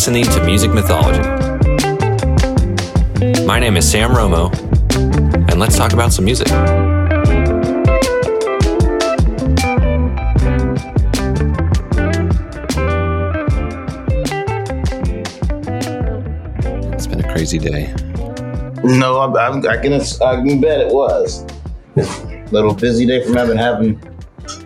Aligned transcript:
listening 0.00 0.24
to 0.24 0.42
Music 0.46 0.72
Mythology. 0.72 1.20
My 3.44 3.58
name 3.60 3.76
is 3.76 3.86
Sam 3.86 4.12
Romo, 4.12 4.50
and 5.50 5.60
let's 5.60 5.76
talk 5.76 5.92
about 5.92 6.10
some 6.10 6.24
music. 6.24 6.46
It's 16.92 17.06
been 17.06 17.20
a 17.24 17.32
crazy 17.32 17.58
day. 17.58 17.92
No, 18.82 19.18
I, 19.18 19.26
I, 19.48 19.58
I 19.58 19.76
can 19.76 19.92
I 19.94 20.36
can 20.36 20.60
bet 20.60 20.80
it 20.80 20.92
was. 20.92 21.44
A 21.96 22.46
little 22.50 22.74
busy 22.74 23.06
day 23.06 23.22
from 23.24 23.34
having 23.34 23.56
having 23.56 24.00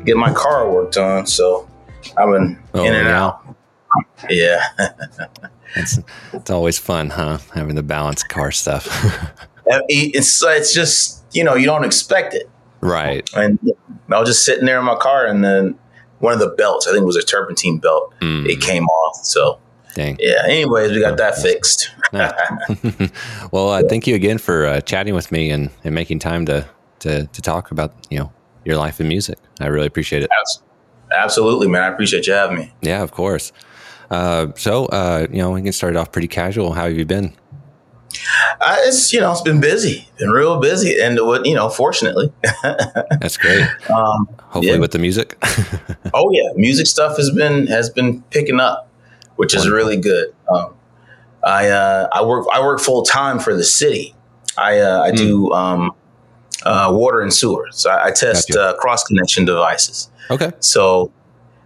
get 0.04 0.16
my 0.16 0.32
car 0.32 0.70
worked 0.70 0.96
on, 0.96 1.26
so 1.26 1.68
I've 2.16 2.30
been 2.30 2.58
Oh, 2.74 2.84
in 2.84 2.94
and 2.94 3.06
yeah? 3.08 3.24
out. 3.24 3.56
Yeah, 4.30 4.62
It's, 5.84 5.98
it's 6.32 6.50
always 6.50 6.78
fun, 6.78 7.10
huh? 7.10 7.38
Having 7.54 7.76
the 7.76 7.82
balance 7.82 8.22
car 8.22 8.50
stuff. 8.50 8.86
it's 9.66 10.42
it's 10.42 10.74
just 10.74 11.24
you 11.32 11.44
know 11.44 11.54
you 11.54 11.66
don't 11.66 11.84
expect 11.84 12.34
it, 12.34 12.48
right. 12.80 13.28
and 13.34 13.58
I 14.10 14.20
was 14.20 14.28
just 14.28 14.44
sitting 14.44 14.64
there 14.66 14.78
in 14.78 14.84
my 14.84 14.96
car, 14.96 15.26
and 15.26 15.44
then 15.44 15.78
one 16.18 16.32
of 16.32 16.38
the 16.38 16.48
belts, 16.50 16.86
I 16.86 16.90
think 16.92 17.02
it 17.02 17.06
was 17.06 17.16
a 17.16 17.26
serpentine 17.26 17.78
belt, 17.78 18.12
Mm, 18.20 18.46
it 18.46 18.60
came 18.60 18.84
off. 18.86 19.16
So 19.24 19.58
dang. 19.94 20.16
yeah. 20.20 20.42
Anyways, 20.46 20.92
we 20.92 21.00
got 21.00 21.16
that 21.18 21.36
fixed. 21.38 21.90
Well, 23.52 23.70
uh, 23.70 23.82
thank 23.88 24.06
you 24.06 24.14
again 24.14 24.38
for 24.38 24.66
uh, 24.66 24.80
chatting 24.80 25.14
with 25.14 25.30
me 25.32 25.50
and, 25.50 25.70
and 25.84 25.94
making 25.94 26.18
time 26.20 26.46
to, 26.46 26.66
to 27.00 27.26
to 27.26 27.42
talk 27.42 27.70
about 27.70 27.92
you 28.10 28.18
know 28.18 28.32
your 28.64 28.76
life 28.76 29.00
in 29.00 29.08
music. 29.08 29.38
I 29.60 29.66
really 29.66 29.86
appreciate 29.86 30.22
it. 30.22 30.30
Absolutely, 31.16 31.68
man. 31.68 31.82
I 31.82 31.88
appreciate 31.88 32.26
you 32.26 32.32
having 32.32 32.56
me. 32.58 32.72
Yeah, 32.82 33.02
of 33.02 33.12
course. 33.12 33.52
Uh, 34.14 34.52
so 34.56 34.86
uh, 34.86 35.26
you 35.30 35.38
know 35.38 35.50
we 35.50 35.62
can 35.62 35.72
start 35.72 35.96
off 35.96 36.12
pretty 36.12 36.28
casual. 36.28 36.72
How 36.72 36.84
have 36.84 36.96
you 36.96 37.04
been? 37.04 37.32
Uh, 38.60 38.76
it's 38.80 39.12
you 39.12 39.20
know 39.20 39.32
it's 39.32 39.40
been 39.42 39.60
busy, 39.60 40.08
been 40.18 40.30
real 40.30 40.60
busy, 40.60 41.00
and 41.00 41.18
what 41.20 41.44
you 41.46 41.54
know, 41.54 41.68
fortunately, 41.68 42.32
That's 42.62 43.36
great. 43.36 43.62
um, 43.90 44.28
Hopefully 44.54 44.74
Yeah. 44.74 44.78
with 44.78 44.92
the 44.92 44.98
music. 45.00 45.36
Oh 46.16 46.30
yeah, 46.30 46.50
music 46.54 46.86
stuff 46.86 47.16
has 47.16 47.30
been 47.32 47.66
has 47.66 47.90
been 47.90 48.22
picking 48.30 48.60
up, 48.60 48.88
which 49.34 49.52
is 49.52 49.68
really 49.68 49.96
good. 49.96 50.32
Um, 50.48 50.74
I 51.44 51.68
uh, 51.70 52.08
I 52.12 52.22
work 52.24 52.46
I 52.52 52.60
work 52.60 52.78
full 52.78 53.02
time 53.02 53.40
for 53.40 53.56
the 53.56 53.64
city. 53.64 54.14
I 54.56 54.78
uh, 54.78 55.02
I 55.02 55.10
do 55.10 55.50
um, 55.52 55.90
uh, 56.64 56.90
water 56.94 57.20
and 57.20 57.32
sewer. 57.34 57.66
So 57.72 57.90
I, 57.90 58.06
I 58.06 58.10
test 58.12 58.48
Gotcha. 58.50 58.62
uh, 58.62 58.74
cross 58.76 59.02
connection 59.02 59.44
devices. 59.44 60.08
okay. 60.30 60.52
So 60.60 61.10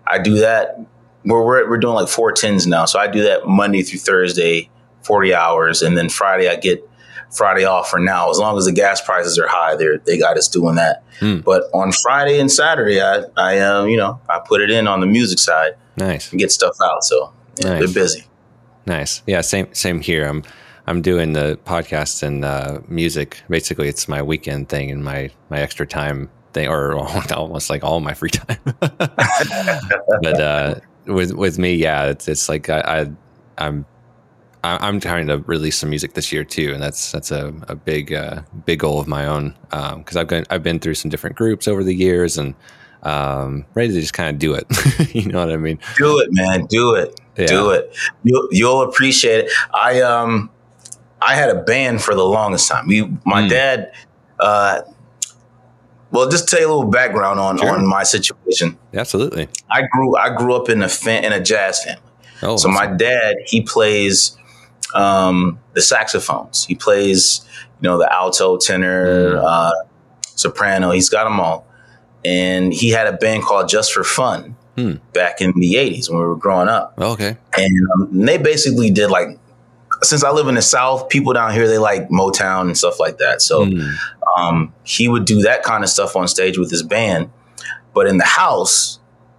I 0.07 0.19
do 0.19 0.37
that. 0.39 0.81
We're 1.29 1.45
we're, 1.45 1.69
we're 1.71 1.79
doing 1.79 1.95
like 1.95 2.09
four 2.09 2.33
tens 2.33 2.67
now. 2.67 2.85
So 2.87 2.99
I 2.99 3.07
do 3.07 3.23
that 3.23 3.47
Monday 3.47 3.83
through 3.83 4.01
Thursday, 4.01 4.71
forty 5.03 5.35
hours, 5.35 5.83
and 5.83 5.97
then 5.97 6.09
Friday 6.09 6.49
I 6.49 6.57
get 6.57 6.89
Friday 7.31 7.65
off 7.65 7.91
for 7.91 7.99
now. 8.01 8.31
As 8.31 8.39
long 8.39 8.57
as 8.57 8.65
the 8.65 8.73
gas 8.73 9.01
prices 9.01 9.39
are 9.39 9.47
high, 9.49 9.77
they 9.77 9.87
they 10.05 10.19
got 10.19 10.37
us 10.39 10.49
doing 10.49 10.77
that. 10.77 11.05
Hmm. 11.21 11.39
But 11.41 11.65
on 11.75 11.93
Friday 11.93 12.41
and 12.41 12.51
Saturday, 12.51 13.01
I 13.03 13.25
I 13.37 13.59
um, 13.61 13.89
you 13.89 13.97
know 13.97 14.21
I 14.29 14.41
put 14.45 14.61
it 14.61 14.71
in 14.71 14.89
on 14.89 15.01
the 15.01 15.07
music 15.07 15.39
side 15.39 15.73
Nice. 15.97 16.31
and 16.31 16.39
get 16.41 16.51
stuff 16.51 16.77
out. 16.83 17.05
So 17.05 17.33
yeah, 17.59 17.71
Nice. 17.71 17.79
they're 17.81 18.03
busy. 18.03 18.25
Nice. 18.87 19.23
Yeah. 19.27 19.43
Same. 19.43 19.73
Same 19.75 20.01
here. 20.01 20.27
I'm. 20.27 20.43
I'm 20.87 21.03
doing 21.03 21.35
the 21.35 21.59
podcast 21.67 22.23
and 22.23 22.43
uh, 22.47 22.81
music. 22.89 23.43
Basically, 23.51 23.89
it's 23.89 24.09
my 24.09 24.23
weekend 24.23 24.71
thing 24.71 24.91
and 24.91 25.05
my 25.05 25.31
my 25.51 25.61
extra 25.61 25.87
time 25.87 26.31
thing, 26.55 26.67
or 26.69 26.95
almost 27.35 27.69
like 27.69 27.85
all 27.85 28.01
my 28.01 28.15
free 28.15 28.31
time. 28.31 28.57
but 28.81 30.41
uh, 30.41 30.77
with 31.09 31.33
with 31.33 31.59
me, 31.59 31.75
yeah, 31.75 32.05
it's 32.07 32.29
it's 32.29 32.49
like 32.49 32.69
I, 32.69 32.81
I 32.81 33.11
I'm 33.67 33.85
I'm 34.65 35.01
trying 35.01 35.27
to 35.29 35.39
release 35.39 35.79
some 35.79 35.91
music 35.91 36.15
this 36.15 36.33
year 36.33 36.45
too, 36.45 36.73
and 36.75 36.83
that's 36.83 37.13
that's 37.13 37.31
a, 37.31 37.53
a 37.69 37.75
big 37.75 38.13
uh, 38.13 38.43
big 38.67 38.81
goal 38.81 39.01
of 39.01 39.07
my 39.09 39.27
own 39.27 39.55
because 39.71 40.17
I've 40.17 40.29
been 40.29 40.45
I've 40.51 40.63
been 40.63 40.79
through 40.79 40.95
some 40.95 41.11
different 41.11 41.37
groups 41.37 41.67
over 41.69 41.83
the 41.85 41.95
years 41.95 42.37
and 42.39 42.55
um, 43.05 43.65
ready 43.75 43.93
to 43.95 44.01
just 44.01 44.13
kind 44.15 44.29
of 44.31 44.39
do 44.39 44.55
it. 44.55 44.67
you 45.15 45.27
know 45.27 45.39
what 45.39 45.53
I 45.53 45.57
mean? 45.57 45.79
Do 45.97 46.19
it, 46.19 46.29
man. 46.33 46.67
Do 46.67 46.95
it. 46.95 47.21
Yeah. 47.37 47.47
Do 47.47 47.71
it. 47.71 47.97
You'll 48.25 48.49
you'll 48.51 48.83
appreciate 48.83 49.45
it. 49.47 49.53
I 49.73 50.01
um 50.03 50.51
I 51.23 51.35
had 51.37 51.51
a 51.51 51.63
band 51.63 52.03
for 52.03 52.15
the 52.15 52.25
longest 52.25 52.69
time. 52.71 52.87
We, 52.87 53.03
my 53.25 53.43
Mm. 53.43 53.49
dad. 53.51 53.93
Uh, 54.41 54.83
well, 56.11 56.29
just 56.29 56.49
tell 56.49 56.61
you 56.61 56.67
a 56.67 56.73
little 56.75 56.91
background 56.91 57.39
on 57.41 57.59
Sure. 57.59 57.71
on 57.71 57.87
my 57.87 58.03
situation. 58.03 58.79
Absolutely. 58.95 59.49
I 59.71 59.83
grew 59.93 60.17
I 60.17 60.31
grew 60.35 60.55
up 60.55 60.69
in 60.69 60.83
a 60.83 60.89
fan, 60.89 61.25
in 61.25 61.33
a 61.33 61.41
jazz 61.41 61.83
family. 61.85 62.03
Oh, 62.43 62.57
So 62.57 62.69
my 62.69 62.87
dad, 62.87 63.37
he 63.47 63.63
plays 63.63 64.37
um, 64.95 65.59
the 65.75 65.83
saxophones. 65.83 66.65
He 66.65 66.75
plays, 66.75 67.43
you 67.81 67.89
know, 67.89 67.99
the 67.99 68.11
alto, 68.13 68.57
tenor, 68.57 69.35
Mm. 69.35 69.45
uh, 69.45 69.73
soprano. 70.35 70.91
He's 70.93 71.09
got 71.11 71.25
them 71.25 71.41
all. 71.41 71.67
And 72.25 72.73
he 72.73 72.91
had 72.91 73.07
a 73.07 73.13
band 73.13 73.43
called 73.43 73.69
Just 73.69 73.93
for 73.93 74.05
Fun 74.05 74.57
Hmm. 74.77 74.93
back 75.13 75.41
in 75.41 75.53
the 75.57 75.75
'80s 75.77 76.09
when 76.09 76.21
we 76.21 76.25
were 76.27 76.37
growing 76.37 76.69
up. 76.69 76.95
Oh, 76.99 77.13
okay. 77.13 77.37
And 77.57 77.73
um, 77.95 78.09
they 78.13 78.39
basically 78.39 78.91
did 78.91 79.09
like, 79.11 79.29
since 80.03 80.23
I 80.23 80.31
live 80.31 80.47
in 80.49 80.55
the 80.55 80.63
South, 80.63 81.09
people 81.09 81.33
down 81.33 81.53
here 81.53 81.67
they 81.67 81.79
like 81.79 82.09
Motown 82.11 82.63
and 82.63 82.79
stuff 82.79 83.01
like 83.01 83.19
that. 83.19 83.43
So 83.43 83.67
Mm. 83.67 83.93
Um, 84.39 84.73
he 84.85 85.09
would 85.09 85.25
do 85.25 85.43
that 85.43 85.63
kind 85.63 85.83
of 85.85 85.91
stuff 85.91 86.17
on 86.17 86.29
stage 86.29 86.57
with 86.59 86.71
his 86.71 86.83
band. 86.83 87.31
But 87.95 88.07
in 88.07 88.19
the 88.19 88.25
house, 88.43 88.99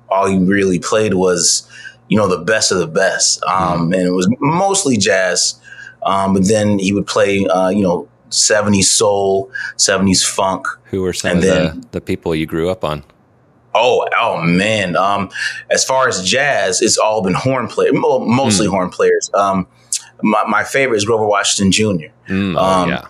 all 0.10 0.28
he 0.28 0.38
really 0.38 0.80
played 0.80 1.14
was, 1.14 1.68
you 2.10 2.18
know, 2.18 2.28
the 2.28 2.44
best 2.44 2.72
of 2.72 2.80
the 2.80 2.88
best. 2.88 3.42
Um, 3.44 3.94
And 3.94 4.04
it 4.08 4.12
was 4.12 4.28
mostly 4.40 4.98
jazz. 4.98 5.60
Um, 6.04 6.34
but 6.34 6.48
then 6.48 6.80
he 6.80 6.92
would 6.94 7.08
play, 7.08 7.46
uh, 7.46 7.70
you 7.70 7.84
know, 7.84 8.08
70s 8.30 8.86
soul, 8.86 9.52
70s 9.78 10.24
funk. 10.26 10.66
Who 10.92 11.02
were 11.02 11.14
some 11.14 11.32
And 11.32 11.40
of 11.40 11.44
then- 11.46 11.82
the, 11.82 11.88
the 12.00 12.02
people 12.02 12.34
you 12.36 12.46
grew 12.46 12.70
up 12.70 12.84
on? 12.84 13.04
Oh, 13.76 14.08
oh 14.20 14.42
man. 14.42 14.96
Um, 14.96 15.30
as 15.70 15.86
far 15.86 16.08
as 16.08 16.24
jazz, 16.28 16.82
it's 16.82 16.98
all 16.98 17.22
been 17.22 17.36
horn 17.36 17.68
players, 17.68 17.94
mostly 17.94 18.66
Hmm. 18.68 18.74
horn 18.74 18.90
players. 18.90 19.30
Um, 19.34 19.68
my, 20.22 20.44
my 20.48 20.64
favorite 20.64 20.98
is 20.98 21.06
Grover 21.06 21.26
Washington 21.28 21.72
Jr. 21.72 22.10
Mm, 22.34 22.56
oh, 22.58 22.64
Um, 22.64 22.90
yeah. 22.90 23.06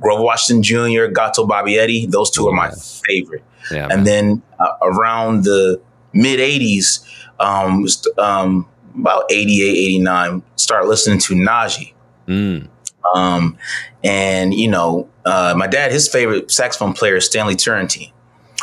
Grover 0.00 0.22
Washington 0.22 0.62
Jr., 0.62 1.06
Gato 1.06 1.46
Barbieri, 1.46 2.10
those 2.10 2.30
two 2.30 2.48
are 2.48 2.54
my 2.54 2.70
favorite. 2.70 3.44
Yeah. 3.70 3.88
and 3.90 4.06
then 4.06 4.42
uh, 4.58 4.72
around 4.82 5.44
the 5.44 5.80
mid 6.12 6.40
80s 6.40 7.04
um, 7.38 7.86
um, 8.18 8.68
about 8.98 9.24
88 9.30 9.62
89 9.64 10.42
start 10.56 10.86
listening 10.86 11.18
to 11.20 11.34
Najee 11.34 11.92
mm, 12.26 12.68
um, 13.14 13.56
and 14.02 14.52
you 14.54 14.68
know 14.68 15.08
uh, 15.24 15.54
my 15.56 15.66
dad 15.66 15.92
his 15.92 16.08
favorite 16.08 16.50
saxophone 16.50 16.94
player 16.94 17.16
is 17.16 17.26
Stanley 17.26 17.54
Turrentine 17.54 18.12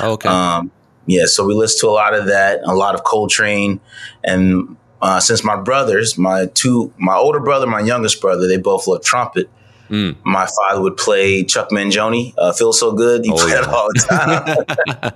oh, 0.01 0.13
okay. 0.13 0.27
um, 0.27 0.71
yeah 1.05 1.25
so 1.25 1.45
we 1.45 1.53
listen 1.53 1.79
to 1.81 1.87
a 1.87 1.93
lot 1.93 2.13
of 2.13 2.25
that 2.25 2.59
a 2.65 2.73
lot 2.73 2.93
of 2.95 3.03
Coltrane 3.03 3.79
and 4.23 4.75
uh, 5.01 5.19
since 5.19 5.43
my 5.43 5.55
brothers 5.55 6.17
my 6.17 6.47
two 6.47 6.91
my 6.97 7.15
older 7.15 7.39
brother 7.39 7.67
my 7.67 7.79
youngest 7.79 8.19
brother 8.19 8.47
they 8.47 8.57
both 8.57 8.87
love 8.87 9.03
trumpet 9.03 9.49
Mm. 9.89 10.15
my 10.23 10.45
father 10.45 10.81
would 10.81 10.97
play 10.97 11.43
Chuck 11.45 11.69
Mangione 11.69 12.33
uh, 12.37 12.51
feel 12.53 12.73
so 12.73 12.91
good 12.91 13.23
he 13.23 13.31
Oh, 13.31 13.35
played 13.37 13.51
yeah. 13.53 13.61
it 13.61 13.67
all 13.67 13.87
the 13.87 13.99
time 14.09 15.11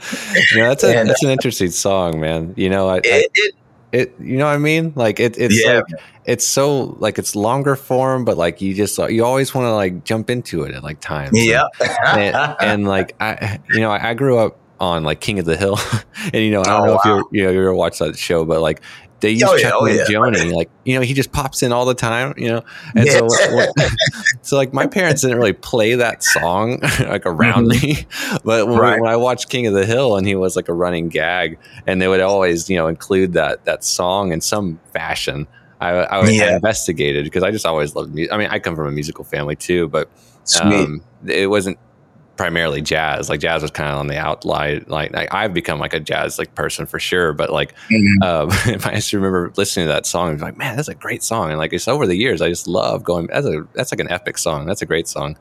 no, 0.55 0.69
that's 0.69 0.83
a 0.83 0.97
And, 0.97 1.09
that's 1.09 1.23
an 1.23 1.29
interesting 1.29 1.71
song, 1.71 2.19
man. 2.19 2.53
You 2.57 2.69
know, 2.69 2.87
I, 2.87 2.95
I 2.95 3.01
it, 3.03 3.31
it, 3.33 3.55
it 3.91 4.15
you 4.19 4.37
know 4.37 4.45
what 4.45 4.53
I 4.53 4.57
mean? 4.59 4.93
Like 4.95 5.19
it 5.19 5.37
it's 5.37 5.61
Yeah. 5.63 5.75
like 5.77 5.85
it's 6.25 6.45
so 6.45 6.95
like 6.99 7.17
it's 7.19 7.35
longer 7.35 7.75
form, 7.75 8.23
but 8.25 8.37
like 8.37 8.61
you 8.61 8.73
just 8.73 8.97
you 9.09 9.25
always 9.25 9.53
want 9.53 9.65
to 9.65 9.73
like 9.73 10.03
jump 10.05 10.29
into 10.29 10.63
it 10.63 10.73
at 10.75 10.83
like 10.83 10.99
times. 11.01 11.31
Yeah. 11.33 11.63
and, 12.05 12.35
and 12.61 12.87
like 12.87 13.15
I, 13.19 13.59
you 13.73 13.79
know, 13.81 13.91
I, 13.91 14.11
I 14.11 14.13
grew 14.13 14.37
up 14.37 14.57
on 14.79 15.03
like 15.03 15.19
King 15.19 15.39
of 15.39 15.45
the 15.45 15.57
Hill, 15.57 15.77
and 16.33 16.35
you 16.35 16.51
know, 16.51 16.61
I 16.61 16.65
don't 16.65 16.81
Oh, 16.81 16.85
know 16.85 16.93
if 16.95 17.05
you're, 17.05 17.23
you 17.31 17.43
know, 17.43 17.51
you 17.51 17.59
ever 17.59 17.73
watched 17.73 17.99
that 17.99 18.17
show, 18.17 18.45
but 18.45 18.61
like 18.61 18.81
they 19.21 19.29
use 19.31 19.43
Oh, 19.43 19.55
yeah, 19.55 19.71
oh, 19.73 19.85
yeah. 19.85 20.51
Like 20.55 20.69
you 20.83 20.95
know, 20.95 21.01
he 21.01 21.13
just 21.13 21.31
pops 21.31 21.63
in 21.63 21.71
all 21.71 21.85
the 21.85 21.93
time, 21.93 22.33
you 22.37 22.49
know, 22.49 22.63
and 22.95 23.07
so, 23.07 23.27
Yeah. 23.39 23.53
what- 23.55 23.69
so 24.41 24.57
like 24.57 24.73
my 24.73 24.87
parents 24.87 25.21
didn't 25.21 25.37
really 25.37 25.53
play 25.53 25.95
that 25.95 26.23
song 26.23 26.79
like 26.99 27.25
around 27.25 27.67
me, 27.67 28.05
but 28.43 28.67
when, 28.67 28.75
Mm-hmm. 28.75 28.79
Right. 28.79 29.01
when 29.01 29.09
I 29.09 29.15
watched 29.15 29.49
King 29.49 29.67
of 29.67 29.73
the 29.73 29.85
Hill 29.85 30.17
and 30.17 30.27
he 30.27 30.35
was 30.35 30.55
like 30.55 30.67
a 30.67 30.73
running 30.73 31.07
gag, 31.09 31.57
and 31.87 32.01
they 32.01 32.07
would 32.07 32.21
always 32.21 32.69
you 32.69 32.75
know 32.77 32.87
include 32.87 33.33
that 33.33 33.63
that 33.65 33.83
song 33.83 34.31
in 34.33 34.41
some 34.41 34.79
fashion. 34.93 35.47
I, 35.79 35.89
I, 35.89 36.17
I 36.19 36.29
Yeah. 36.29 36.55
investigated 36.55 37.23
because 37.23 37.41
I 37.43 37.49
just 37.51 37.65
always 37.65 37.95
loved 37.95 38.13
music. 38.13 38.31
I 38.33 38.37
mean, 38.37 38.49
I 38.51 38.59
come 38.59 38.75
from 38.75 38.87
a 38.87 38.91
musical 38.91 39.23
family 39.23 39.55
too, 39.55 39.87
but 39.87 40.09
um, 40.61 41.01
it 41.25 41.49
wasn't 41.49 41.77
primarily 42.41 42.81
jazz. 42.81 43.29
Like 43.29 43.39
jazz 43.39 43.61
was 43.61 43.69
kind 43.69 43.91
of 43.91 43.99
on 43.99 44.07
the 44.07 44.17
outline. 44.17 44.83
Like, 44.87 45.13
like 45.13 45.31
I've 45.31 45.53
become 45.53 45.77
like 45.77 45.93
a 45.93 45.99
jazz 45.99 46.39
like 46.39 46.55
person 46.55 46.87
for 46.87 46.99
sure. 46.99 47.33
But 47.33 47.51
like, 47.51 47.75
Mhm. 47.91 48.23
um, 48.23 48.49
I 48.85 48.95
just 48.95 49.13
remember 49.13 49.53
listening 49.57 49.85
to 49.85 49.91
that 49.93 50.07
song, 50.07 50.29
I 50.29 50.33
was 50.33 50.41
like, 50.41 50.57
man, 50.57 50.75
that's 50.75 50.87
a 50.87 50.95
great 50.95 51.21
song. 51.21 51.49
And 51.51 51.59
like 51.59 51.71
it's 51.71 51.87
over 51.87 52.07
the 52.07 52.15
years, 52.15 52.41
I 52.41 52.49
just 52.49 52.65
love 52.67 53.03
going. 53.03 53.27
That's 53.27 53.45
a 53.45 53.67
that's 53.75 53.91
like 53.91 53.99
an 53.99 54.09
epic 54.11 54.39
song. 54.39 54.65
That's 54.65 54.81
a 54.81 54.87
great 54.87 55.07
song. 55.07 55.37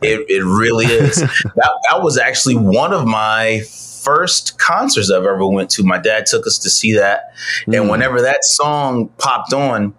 It, 0.00 0.24
it 0.30 0.44
really 0.44 0.86
is. 0.86 1.16
that, 1.20 1.72
that 1.90 2.02
was 2.02 2.18
actually 2.18 2.56
one 2.56 2.92
of 2.92 3.04
my 3.04 3.62
first 4.02 4.56
concerts 4.58 5.10
I've 5.10 5.24
ever 5.24 5.44
went 5.48 5.70
to. 5.70 5.82
My 5.82 5.98
dad 5.98 6.26
took 6.26 6.46
us 6.46 6.58
to 6.58 6.70
see 6.70 6.92
that, 6.92 7.32
and 7.66 7.74
Mm. 7.74 7.90
whenever 7.90 8.20
that 8.22 8.44
song 8.44 9.08
popped 9.18 9.52
on, 9.52 9.94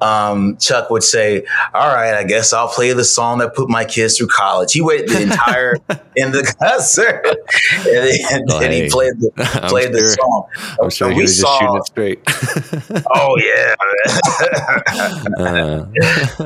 um, 0.00 0.56
Chuck 0.58 0.90
would 0.90 1.02
say, 1.02 1.44
"All 1.72 1.88
right, 1.88 2.14
I 2.14 2.24
guess 2.24 2.52
I'll 2.52 2.68
play 2.68 2.92
the 2.92 3.04
song 3.04 3.38
that 3.38 3.54
put 3.54 3.68
my 3.68 3.84
kids 3.84 4.18
through 4.18 4.28
college." 4.28 4.72
He 4.72 4.80
waited 4.82 5.08
the 5.08 5.22
entire 5.22 5.74
in 6.16 6.32
the 6.32 6.54
concert, 6.60 7.24
and, 7.74 7.86
then, 7.86 8.44
oh, 8.50 8.60
then 8.60 8.72
hey. 8.72 8.84
he 8.84 8.90
played 8.90 9.14
the 9.18 9.30
played 9.68 9.92
the 9.92 10.06
song. 10.06 10.46
I'm 10.82 10.90
sure 10.90 11.14
was 11.14 11.40
saw, 11.40 11.58
just 11.58 11.60
shooting 11.60 11.76
it 11.76 11.86
straight. 11.86 13.04
oh 13.14 13.36
yeah, 13.38 13.74
uh. 15.38 15.86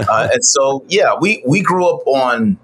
uh, 0.09 0.29
and 0.33 0.45
so 0.45 0.85
yeah, 0.89 1.15
we 1.21 1.43
we 1.47 1.61
grew 1.61 1.87
up 1.87 2.07
on 2.07 2.59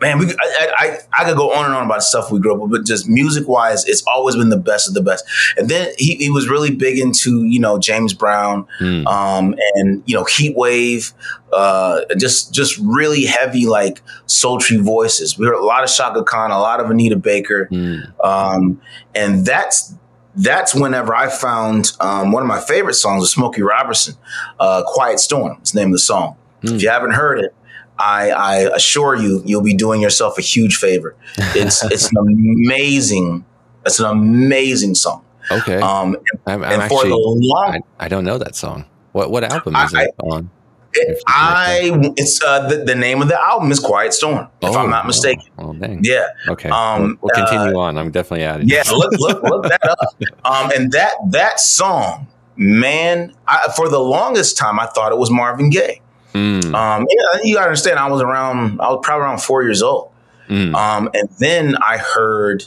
man, 0.00 0.18
we 0.18 0.26
I, 0.26 0.72
I, 0.78 0.98
I 1.18 1.24
could 1.24 1.36
go 1.36 1.52
on 1.52 1.64
and 1.66 1.74
on 1.74 1.86
about 1.86 2.02
stuff 2.02 2.30
we 2.30 2.40
grew 2.40 2.54
up 2.54 2.60
with, 2.60 2.70
but 2.70 2.86
just 2.86 3.08
music 3.08 3.48
wise, 3.48 3.86
it's 3.86 4.02
always 4.06 4.36
been 4.36 4.48
the 4.48 4.56
best 4.56 4.88
of 4.88 4.94
the 4.94 5.02
best. 5.02 5.24
And 5.56 5.68
then 5.68 5.92
he, 5.98 6.16
he 6.16 6.30
was 6.30 6.48
really 6.48 6.74
big 6.74 6.98
into 6.98 7.44
you 7.44 7.60
know 7.60 7.78
James 7.78 8.14
Brown, 8.14 8.66
mm. 8.80 9.06
um, 9.06 9.54
and 9.74 10.02
you 10.06 10.16
know 10.16 10.24
Heat 10.24 10.56
Wave, 10.56 11.12
uh, 11.52 12.02
just 12.18 12.52
just 12.52 12.78
really 12.78 13.24
heavy 13.24 13.66
like 13.66 14.02
sultry 14.26 14.78
voices. 14.78 15.38
We 15.38 15.46
heard 15.46 15.60
a 15.60 15.64
lot 15.64 15.84
of 15.84 15.90
Chaka 15.90 16.24
Khan, 16.24 16.50
a 16.50 16.58
lot 16.58 16.80
of 16.80 16.90
Anita 16.90 17.16
Baker, 17.16 17.68
mm. 17.70 18.24
um, 18.24 18.80
and 19.14 19.44
that's 19.44 19.94
that's 20.36 20.74
whenever 20.74 21.14
I 21.14 21.28
found 21.28 21.92
um, 22.00 22.30
one 22.30 22.42
of 22.42 22.48
my 22.48 22.60
favorite 22.60 22.94
songs 22.94 23.24
of 23.24 23.28
Smokey 23.28 23.62
Robinson, 23.62 24.14
uh, 24.60 24.82
"Quiet 24.86 25.18
Storm." 25.18 25.58
It's 25.60 25.72
the 25.72 25.80
name 25.80 25.88
of 25.88 25.94
the 25.94 25.98
song. 25.98 26.36
Mm. 26.62 26.76
If 26.76 26.82
you 26.82 26.88
haven't 26.88 27.12
heard 27.12 27.40
it, 27.40 27.54
I, 27.98 28.30
I 28.30 28.56
assure 28.74 29.16
you, 29.16 29.42
you'll 29.44 29.62
be 29.62 29.74
doing 29.74 30.00
yourself 30.00 30.38
a 30.38 30.42
huge 30.42 30.76
favor. 30.76 31.16
It's 31.36 31.82
it's 31.92 32.10
an 32.10 32.16
amazing, 32.18 33.44
it's 33.84 33.98
an 34.00 34.06
amazing 34.06 34.94
song. 34.94 35.24
Okay. 35.50 35.80
Um, 35.80 36.14
and, 36.14 36.40
I'm, 36.46 36.62
I'm 36.62 36.72
and 36.72 36.82
actually, 36.82 36.98
for 36.98 37.08
the 37.08 37.16
long, 37.16 37.82
I, 37.98 38.04
I, 38.04 38.08
don't 38.08 38.24
know 38.24 38.38
that 38.38 38.54
song. 38.54 38.84
What 39.12 39.30
what 39.30 39.44
album 39.44 39.74
is 39.76 39.94
I, 39.94 40.04
it 40.04 40.14
on? 40.20 40.50
It, 40.94 41.22
I 41.26 42.12
it's 42.16 42.42
uh, 42.42 42.68
the, 42.68 42.84
the 42.84 42.94
name 42.94 43.22
of 43.22 43.28
the 43.28 43.40
album 43.40 43.70
is 43.70 43.78
Quiet 43.78 44.12
Storm, 44.14 44.48
if 44.60 44.70
oh, 44.70 44.78
I'm 44.78 44.90
not 44.90 45.06
mistaken. 45.06 45.44
Oh, 45.58 45.76
oh 45.80 45.98
Yeah. 46.02 46.28
Okay. 46.48 46.68
Um, 46.68 47.18
we'll, 47.20 47.30
we'll 47.34 47.46
continue 47.46 47.76
uh, 47.76 47.82
on. 47.82 47.98
I'm 47.98 48.10
definitely 48.10 48.44
adding. 48.44 48.68
Yeah. 48.68 48.84
Look 48.90 49.12
look 49.18 49.42
look 49.42 49.62
that 49.64 49.88
up. 49.88 49.98
Um, 50.44 50.70
and 50.74 50.92
that 50.92 51.14
that 51.28 51.60
song, 51.60 52.26
man, 52.56 53.34
I, 53.46 53.72
for 53.76 53.88
the 53.88 53.98
longest 53.98 54.56
time, 54.56 54.80
I 54.80 54.86
thought 54.86 55.12
it 55.12 55.18
was 55.18 55.30
Marvin 55.30 55.68
Gaye. 55.70 56.00
Mm. 56.34 56.74
Um, 56.74 57.06
yeah, 57.08 57.40
you 57.42 57.54
gotta 57.54 57.66
understand, 57.66 57.98
I 57.98 58.08
was 58.08 58.20
around, 58.20 58.80
I 58.80 58.90
was 58.90 59.00
probably 59.02 59.24
around 59.24 59.38
four 59.38 59.62
years 59.62 59.82
old. 59.82 60.10
Mm. 60.48 60.74
Um, 60.74 61.10
and 61.14 61.28
then 61.38 61.76
I 61.76 61.98
heard 61.98 62.64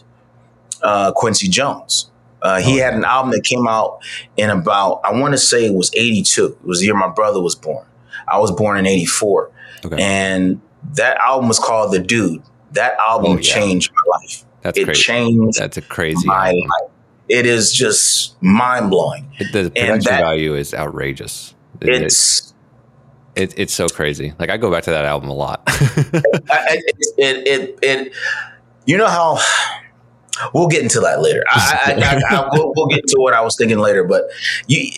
uh, 0.81 1.11
Quincy 1.13 1.47
Jones. 1.47 2.09
Uh, 2.41 2.59
he 2.59 2.81
oh, 2.81 2.83
had 2.83 2.93
an 2.95 3.05
album 3.05 3.31
that 3.31 3.43
came 3.43 3.67
out 3.67 3.99
in 4.35 4.49
about, 4.49 5.01
I 5.03 5.13
want 5.13 5.33
to 5.33 5.37
say 5.37 5.65
it 5.65 5.73
was 5.73 5.91
82. 5.93 6.45
It 6.45 6.65
was 6.65 6.79
the 6.79 6.85
year 6.85 6.95
my 6.95 7.07
brother 7.07 7.39
was 7.39 7.55
born. 7.55 7.85
I 8.27 8.39
was 8.39 8.51
born 8.51 8.77
in 8.77 8.87
84. 8.87 9.51
Okay. 9.85 10.01
And 10.01 10.61
that 10.95 11.17
album 11.17 11.47
was 11.47 11.59
called 11.59 11.93
The 11.93 11.99
Dude. 11.99 12.41
That 12.71 12.97
album 12.97 13.33
oh, 13.33 13.35
yeah. 13.35 13.41
changed 13.41 13.91
my 13.93 14.17
life. 14.17 14.43
That's 14.61 14.77
it 14.77 14.85
crazy. 14.85 15.01
changed 15.01 15.59
That's 15.59 15.77
a 15.77 15.81
crazy 15.81 16.27
my 16.27 16.47
album. 16.47 16.61
life. 16.61 16.91
It 17.29 17.45
is 17.45 17.71
just 17.71 18.41
mind 18.41 18.89
blowing. 18.89 19.31
The 19.39 19.69
production 19.69 19.99
that, 20.05 20.21
value 20.21 20.55
is 20.55 20.73
outrageous. 20.73 21.53
It's 21.79 22.50
it, 23.35 23.53
it's 23.57 23.73
so 23.73 23.87
crazy. 23.87 24.33
Like 24.39 24.49
I 24.49 24.57
go 24.57 24.71
back 24.71 24.83
to 24.83 24.91
that 24.91 25.05
album 25.05 25.29
a 25.29 25.33
lot. 25.33 25.63
it, 25.67 26.95
it, 27.17 27.79
it, 27.81 28.13
you 28.85 28.97
know 28.97 29.07
how 29.07 29.39
we'll 30.53 30.67
get 30.67 30.81
into 30.81 30.99
that 31.01 31.21
later. 31.21 31.43
I, 31.49 31.93
I, 31.97 32.35
I, 32.35 32.49
we'll, 32.51 32.73
we'll, 32.75 32.87
get 32.87 33.05
to 33.07 33.17
what 33.19 33.33
I 33.33 33.41
was 33.41 33.55
thinking 33.55 33.79
later, 33.79 34.03
but 34.03 34.23
you, 34.67 34.89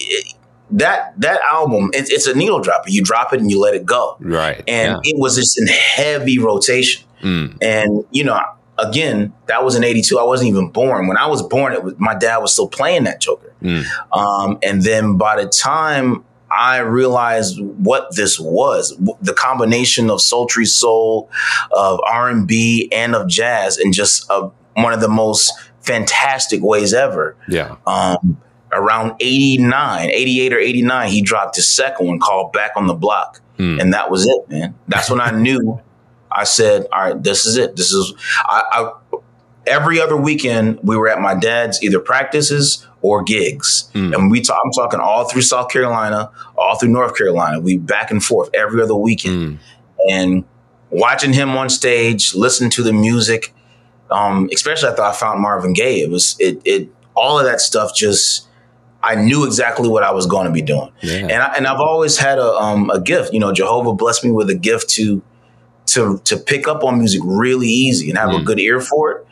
that 0.71 1.13
that 1.19 1.41
album, 1.41 1.91
it's 1.93 2.27
a 2.27 2.35
needle 2.35 2.59
dropper. 2.59 2.89
You 2.89 3.03
drop 3.03 3.33
it 3.33 3.39
and 3.39 3.49
you 3.49 3.59
let 3.59 3.75
it 3.75 3.85
go. 3.85 4.17
Right. 4.19 4.63
And 4.67 4.99
yeah. 5.03 5.11
it 5.11 5.19
was 5.19 5.35
just 5.35 5.59
in 5.59 5.67
heavy 5.67 6.39
rotation. 6.39 7.07
Mm. 7.21 7.57
And 7.61 8.05
you 8.11 8.23
know, 8.23 8.41
again, 8.77 9.33
that 9.47 9.63
was 9.63 9.75
in 9.75 9.83
'82. 9.83 10.17
I 10.17 10.23
wasn't 10.23 10.49
even 10.49 10.69
born. 10.69 11.07
When 11.07 11.17
I 11.17 11.27
was 11.27 11.43
born, 11.43 11.73
it 11.73 11.83
was 11.83 11.93
my 11.97 12.15
dad 12.15 12.37
was 12.37 12.51
still 12.53 12.67
playing 12.67 13.03
that 13.03 13.21
Joker. 13.21 13.53
Mm. 13.61 13.85
Um, 14.11 14.57
and 14.63 14.81
then 14.81 15.17
by 15.17 15.41
the 15.41 15.47
time 15.47 16.23
I 16.55 16.79
realized 16.79 17.59
what 17.59 18.15
this 18.15 18.39
was 18.39 18.95
the 19.21 19.33
combination 19.33 20.09
of 20.09 20.21
sultry 20.21 20.65
soul, 20.65 21.29
of 21.71 21.99
R&B, 22.05 22.89
and 22.91 23.15
of 23.15 23.27
jazz, 23.27 23.77
and 23.77 23.93
just 23.93 24.29
a, 24.29 24.49
one 24.75 24.93
of 24.93 25.01
the 25.01 25.09
most 25.09 25.51
fantastic 25.81 26.61
ways 26.61 26.93
ever. 26.93 27.35
Yeah. 27.47 27.75
Um, 27.85 28.41
around 28.71 29.13
89, 29.19 30.09
88 30.09 30.53
or 30.53 30.57
89, 30.57 31.09
he 31.09 31.21
dropped 31.21 31.55
his 31.55 31.69
second 31.69 32.07
one 32.07 32.19
called 32.19 32.53
Back 32.53 32.71
on 32.75 32.87
the 32.87 32.93
Block. 32.93 33.41
Mm. 33.57 33.81
And 33.81 33.93
that 33.93 34.09
was 34.09 34.25
it, 34.25 34.49
man. 34.49 34.75
That's 34.87 35.09
when 35.09 35.21
I 35.21 35.31
knew. 35.39 35.79
I 36.31 36.45
said, 36.45 36.87
all 36.91 37.01
right, 37.01 37.23
this 37.23 37.45
is 37.45 37.57
it. 37.57 37.75
This 37.75 37.91
is, 37.91 38.13
I, 38.43 38.63
I 39.11 39.17
every 39.67 40.01
other 40.01 40.17
weekend 40.17 40.79
we 40.83 40.97
were 40.97 41.07
at 41.07 41.21
my 41.21 41.35
dad's 41.35 41.81
either 41.83 41.99
practices 41.99 42.87
or 43.03 43.21
gigs. 43.21 43.91
Mm. 43.93 44.15
And 44.15 44.31
we 44.31 44.41
talk, 44.41 44.59
I'm 44.65 44.71
talking 44.71 44.99
all 44.99 45.25
through 45.29 45.43
South 45.43 45.69
Carolina, 45.69 46.31
all 46.57 46.75
through 46.79 46.89
North 46.89 47.15
Carolina. 47.15 47.59
We 47.59 47.77
back 47.77 48.09
and 48.09 48.23
forth 48.23 48.49
every 48.55 48.81
other 48.81 48.95
weekend. 48.95 49.35
Mm. 49.35 49.59
And 50.09 50.43
watching 50.89 51.33
him 51.33 51.51
on 51.51 51.69
stage, 51.69 52.33
listening 52.33 52.71
to 52.71 52.83
the 52.83 52.93
music, 52.93 53.53
um, 54.09 54.49
especially 54.51 54.89
after 54.89 55.03
I 55.03 55.11
found 55.11 55.41
Marvin 55.41 55.73
Gaye, 55.73 56.01
it 56.01 56.09
was 56.09 56.35
it 56.39 56.61
it 56.65 56.89
all 57.15 57.37
of 57.39 57.45
that 57.45 57.61
stuff 57.61 57.95
just 57.95 58.47
I 59.01 59.15
knew 59.15 59.45
exactly 59.45 59.89
what 59.89 60.03
I 60.03 60.11
was 60.11 60.25
going 60.25 60.47
to 60.47 60.51
be 60.53 60.61
doing. 60.61 60.91
Yeah. 61.01 61.17
And 61.17 61.33
I, 61.33 61.53
and 61.55 61.67
I've 61.67 61.79
always 61.79 62.17
had 62.17 62.39
a 62.39 62.53
um, 62.53 62.89
a 62.89 63.01
gift, 63.01 63.33
you 63.33 63.39
know, 63.39 63.51
Jehovah 63.51 63.93
blessed 63.93 64.23
me 64.23 64.31
with 64.31 64.49
a 64.49 64.55
gift 64.55 64.89
to 64.91 65.21
to 65.87 66.19
to 66.23 66.37
pick 66.37 66.67
up 66.67 66.83
on 66.83 66.99
music 66.99 67.21
really 67.25 67.67
easy 67.67 68.09
and 68.09 68.17
have 68.17 68.29
mm. 68.29 68.41
a 68.41 68.43
good 68.43 68.59
ear 68.59 68.79
for 68.79 69.11
it 69.11 69.27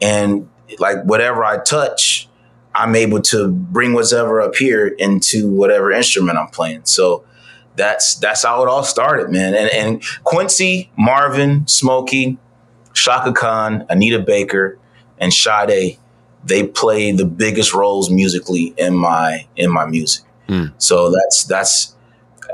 and 0.00 0.48
like 0.78 1.02
whatever 1.04 1.44
I 1.44 1.58
touch, 1.58 2.28
I'm 2.74 2.94
able 2.94 3.20
to 3.22 3.48
bring 3.48 3.92
whatever 3.92 4.40
up 4.40 4.56
here 4.56 4.86
into 4.86 5.50
whatever 5.50 5.92
instrument 5.92 6.38
I'm 6.38 6.48
playing. 6.48 6.84
So 6.84 7.24
that's 7.76 8.16
that's 8.16 8.44
how 8.44 8.62
it 8.62 8.68
all 8.68 8.82
started, 8.82 9.30
man. 9.30 9.54
And 9.54 9.70
and 9.70 10.04
Quincy, 10.24 10.90
Marvin, 10.96 11.66
Smokey, 11.66 12.38
Chaka 12.94 13.32
Khan, 13.32 13.86
Anita 13.88 14.18
Baker, 14.18 14.78
and 15.18 15.32
Sade, 15.32 15.98
they 16.44 16.66
play 16.66 17.12
the 17.12 17.24
biggest 17.24 17.74
roles 17.74 18.10
musically 18.10 18.74
in 18.76 18.94
my 18.94 19.46
in 19.56 19.70
my 19.70 19.86
music. 19.86 20.24
Mm. 20.48 20.72
So 20.78 21.10
that's 21.10 21.44
that's 21.44 21.94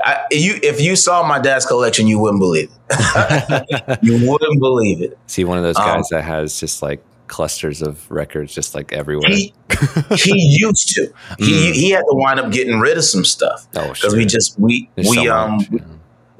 I, 0.03 0.25
you 0.31 0.59
if 0.63 0.79
you 0.79 0.95
saw 0.95 1.25
my 1.25 1.39
dad's 1.39 1.65
collection, 1.65 2.07
you 2.07 2.19
wouldn't 2.19 2.39
believe 2.39 2.69
it. 2.89 3.99
you 4.01 4.29
wouldn't 4.29 4.59
believe 4.59 5.01
it. 5.01 5.17
See, 5.27 5.43
one 5.43 5.57
of 5.57 5.63
those 5.63 5.75
guys 5.75 5.97
um, 5.97 6.03
that 6.11 6.23
has 6.23 6.59
just 6.59 6.81
like 6.81 7.03
clusters 7.29 7.81
of 7.81 8.09
records 8.11 8.53
just 8.53 8.75
like 8.75 8.91
everywhere. 8.91 9.29
He, 9.29 9.53
he 10.17 10.57
used 10.59 10.89
to. 10.89 11.13
He 11.37 11.45
mm. 11.45 11.73
he 11.73 11.89
had 11.91 12.01
to 12.01 12.11
wind 12.11 12.39
up 12.39 12.51
getting 12.51 12.79
rid 12.79 12.97
of 12.97 13.05
some 13.05 13.23
stuff 13.23 13.67
because 13.71 14.13
oh, 14.13 14.17
we 14.17 14.25
just 14.25 14.59
we 14.59 14.89
There's 14.95 15.07
we 15.09 15.25
so 15.25 15.35
um. 15.35 15.55
Much, 15.57 15.67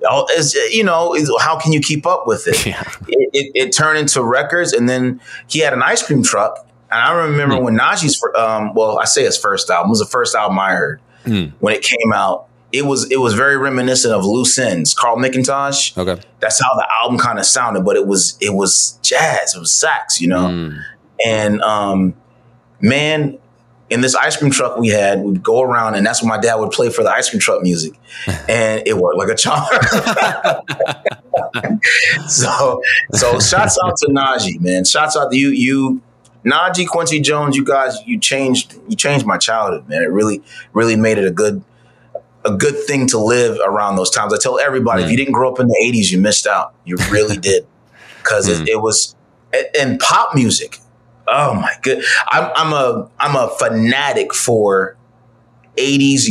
yeah. 0.02 0.24
As 0.38 0.54
you 0.54 0.84
know, 0.84 1.16
how 1.40 1.60
can 1.60 1.74
you 1.74 1.80
keep 1.80 2.06
up 2.08 2.26
with 2.26 2.48
it? 2.48 2.66
Yeah. 2.66 2.82
It, 3.08 3.30
it? 3.34 3.52
it, 3.54 3.72
turned 3.72 4.00
into 4.00 4.24
records, 4.24 4.74
and 4.74 4.88
then 4.88 5.22
he 5.48 5.60
had 5.60 5.74
an 5.74 5.84
ice 5.84 6.02
cream 6.04 6.24
truck. 6.24 6.66
And 6.92 7.02
I 7.02 7.12
remember 7.12 7.56
mm. 7.56 7.64
when 7.64 7.78
Najee's, 7.78 8.22
um, 8.36 8.74
well, 8.74 9.00
I 9.00 9.06
say 9.06 9.24
his 9.24 9.38
first 9.38 9.70
album 9.70 9.90
was 9.90 10.00
the 10.00 10.06
first 10.06 10.36
album 10.36 10.58
I 10.58 10.72
heard 10.72 11.02
mm. 11.26 11.52
when 11.60 11.74
it 11.76 11.84
came 11.84 12.14
out 12.14 12.49
it 12.72 12.86
was 12.86 13.10
it 13.12 13.20
was 13.20 13.34
very 13.34 13.58
reminiscent 13.58 14.14
of 14.14 14.26
Loose 14.26 14.58
Ends, 14.58 14.94
Carl 14.94 15.18
McIntosh. 15.18 15.98
Okay, 15.98 16.22
that's 16.40 16.62
how 16.62 16.76
the 16.76 16.88
album 17.02 17.18
kind 17.18 17.40
of 17.40 17.46
sounded, 17.46 17.84
but 17.84 17.96
it 17.96 18.06
was 18.06 18.38
it 18.40 18.54
was 18.54 19.00
jazz, 19.02 19.56
it 19.56 19.60
was 19.60 19.74
sax, 19.74 20.22
you 20.22 20.28
know. 20.28 20.48
Mm. 20.48 20.84
And 21.26 21.62
um, 21.62 22.14
man, 22.80 23.40
in 23.90 24.02
this 24.02 24.16
ice 24.16 24.38
cream 24.38 24.52
truck 24.52 24.78
we 24.78 24.90
had, 24.90 25.22
we'd 25.22 25.42
go 25.42 25.62
around, 25.62 25.96
and 25.96 26.06
that's 26.06 26.22
what 26.22 26.30
my 26.30 26.38
dad 26.38 26.56
would 26.56 26.72
play 26.72 26.90
for 26.90 27.04
the 27.04 27.12
ice 27.12 27.30
cream 27.30 27.40
truck 27.40 27.64
music, 27.64 27.94
and 28.48 28.84
it 28.86 28.98
worked 28.98 29.18
like 29.18 29.30
a 29.30 29.36
charm. 29.36 29.66
so 32.28 32.82
so 33.14 33.40
shouts 33.40 33.78
out 33.84 33.98
to 33.98 34.08
Najee, 34.12 34.60
man. 34.60 34.86
Shouts 34.86 35.18
out 35.18 35.32
to 35.32 35.38
you, 35.38 35.50
you. 35.50 36.02
Najee, 36.46 36.88
Quincy 36.88 37.20
Jones, 37.20 37.58
you 37.58 37.66
guys, 37.66 37.98
you 38.06 38.18
changed 38.18 38.76
you 38.88 38.96
changed 38.96 39.26
my 39.26 39.38
childhood, 39.38 39.90
man. 39.90 40.04
It 40.04 40.12
really, 40.12 40.42
really 40.72 40.96
made 40.96 41.18
it 41.18 41.26
a 41.26 41.32
good 41.32 41.64
a 42.50 42.58
good 42.58 42.76
thing 42.86 43.08
to 43.08 43.18
live 43.18 43.60
around 43.66 43.96
those 43.96 44.10
times. 44.10 44.34
I 44.34 44.38
tell 44.38 44.60
everybody, 44.60 45.02
mm. 45.02 45.06
if 45.06 45.12
you 45.12 45.18
didn't 45.18 45.34
grow 45.34 45.52
up 45.52 45.60
in 45.60 45.68
the 45.68 45.92
80s, 45.94 46.12
you 46.12 46.20
missed 46.20 46.48
out. 46.48 46.74
You 46.86 46.98
really 47.10 47.38
did. 47.50 47.68
Because 48.18 48.48
mm. 48.48 48.62
it, 48.62 48.70
it, 48.70 48.82
was, 48.82 49.16
and 49.80 50.00
pop 50.00 50.36
music. 50.36 50.80
Oh 51.28 51.54
my 51.54 51.74
good. 51.82 52.04
I'm, 52.30 52.52
I'm 52.56 52.74
a, 52.74 53.10
I'm 53.20 53.36
a 53.36 53.50
fanatic 53.60 54.34
for 54.34 54.98
80s 55.78 56.26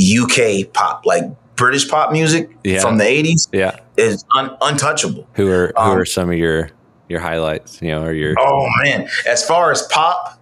UK 0.65 0.73
pop, 0.73 1.07
like 1.07 1.25
British 1.57 1.89
pop 1.89 2.13
music 2.13 2.51
yeah. 2.65 2.81
from 2.81 2.99
the 2.99 3.05
80s. 3.05 3.49
Yeah. 3.53 3.79
Is 3.97 4.25
un, 4.37 4.57
untouchable. 4.61 5.27
Who 5.35 5.51
are, 5.51 5.73
who 5.77 5.83
um, 5.83 5.99
are 5.99 6.05
some 6.05 6.31
of 6.31 6.39
your, 6.39 6.71
your 7.09 7.21
highlights, 7.21 7.81
you 7.83 7.89
know, 7.89 8.05
or 8.05 8.13
your. 8.13 8.35
Oh 8.39 8.69
man. 8.85 9.09
As 9.27 9.45
far 9.45 9.73
as 9.73 9.83
pop, 9.83 10.41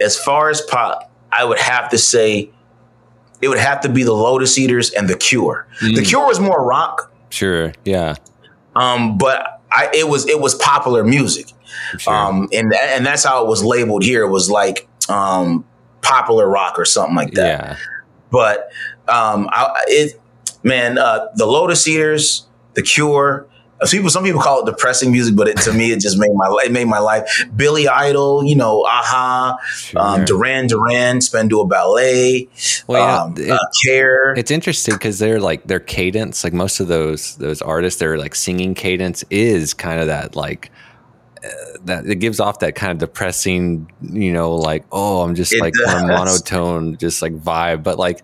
as 0.00 0.18
far 0.18 0.50
as 0.50 0.60
pop, 0.62 1.10
I 1.32 1.44
would 1.44 1.58
have 1.58 1.90
to 1.90 1.98
say 1.98 2.50
it 3.42 3.48
would 3.48 3.58
have 3.58 3.80
to 3.82 3.88
be 3.88 4.02
the 4.02 4.12
Lotus 4.12 4.58
Eaters 4.58 4.90
and 4.90 5.08
the 5.08 5.16
Cure. 5.16 5.66
Mm. 5.80 5.96
The 5.96 6.02
Cure 6.02 6.26
was 6.26 6.40
more 6.40 6.64
rock. 6.64 7.12
Sure. 7.30 7.72
Yeah. 7.84 8.14
Um, 8.74 9.18
but 9.18 9.62
I, 9.72 9.90
it 9.94 10.08
was 10.08 10.28
it 10.28 10.40
was 10.40 10.54
popular 10.54 11.04
music. 11.04 11.46
Sure. 11.98 12.14
Um, 12.14 12.48
and 12.52 12.72
and 12.74 13.04
that's 13.04 13.24
how 13.24 13.44
it 13.44 13.48
was 13.48 13.64
labeled 13.64 14.04
here. 14.04 14.22
It 14.22 14.30
was 14.30 14.50
like 14.50 14.88
um, 15.08 15.64
popular 16.02 16.48
rock 16.48 16.78
or 16.78 16.84
something 16.84 17.16
like 17.16 17.32
that. 17.32 17.60
Yeah. 17.60 17.76
But 18.30 18.70
um, 19.08 19.48
I, 19.52 19.74
it 19.88 20.20
man, 20.62 20.98
uh, 20.98 21.28
the 21.36 21.46
Lotus 21.46 21.86
Eaters, 21.86 22.46
the 22.74 22.82
Cure, 22.82 23.46
people 23.90 24.10
some 24.10 24.24
people 24.24 24.40
call 24.40 24.62
it 24.62 24.66
depressing 24.66 25.12
music 25.12 25.36
but 25.36 25.48
it, 25.48 25.56
to 25.58 25.72
me 25.72 25.92
it 25.92 26.00
just 26.00 26.18
made 26.18 26.32
my 26.34 26.62
it 26.64 26.72
made 26.72 26.86
my 26.86 26.98
life. 26.98 27.46
Billy 27.54 27.88
idol 27.88 28.44
you 28.44 28.56
know 28.56 28.84
aha 28.84 29.58
sure. 29.66 30.00
um, 30.00 30.24
duran 30.24 30.66
duran 30.66 31.20
spandau 31.20 31.64
ballet 31.64 32.48
well, 32.86 33.30
know, 33.30 33.44
um, 33.44 33.50
uh, 33.52 33.58
care. 33.84 34.34
it's 34.34 34.50
interesting 34.50 34.94
because 34.94 35.18
they're 35.18 35.40
like 35.40 35.64
their 35.66 35.80
cadence 35.80 36.44
like 36.44 36.52
most 36.52 36.80
of 36.80 36.88
those 36.88 37.36
those 37.36 37.62
artists 37.62 38.00
their 38.00 38.16
like 38.18 38.34
singing 38.34 38.74
cadence 38.74 39.24
is 39.30 39.74
kind 39.74 40.00
of 40.00 40.06
that 40.06 40.36
like 40.36 40.70
uh, 41.44 41.48
that 41.84 42.06
it 42.06 42.16
gives 42.16 42.40
off 42.40 42.60
that 42.60 42.74
kind 42.74 42.92
of 42.92 42.98
depressing 42.98 43.90
you 44.00 44.32
know 44.32 44.54
like 44.54 44.84
oh 44.90 45.22
i'm 45.22 45.34
just 45.34 45.52
it 45.52 45.60
like 45.60 45.74
monotone 46.06 46.96
just 46.96 47.22
like 47.22 47.32
vibe. 47.34 47.82
But 47.82 47.98
like 47.98 48.22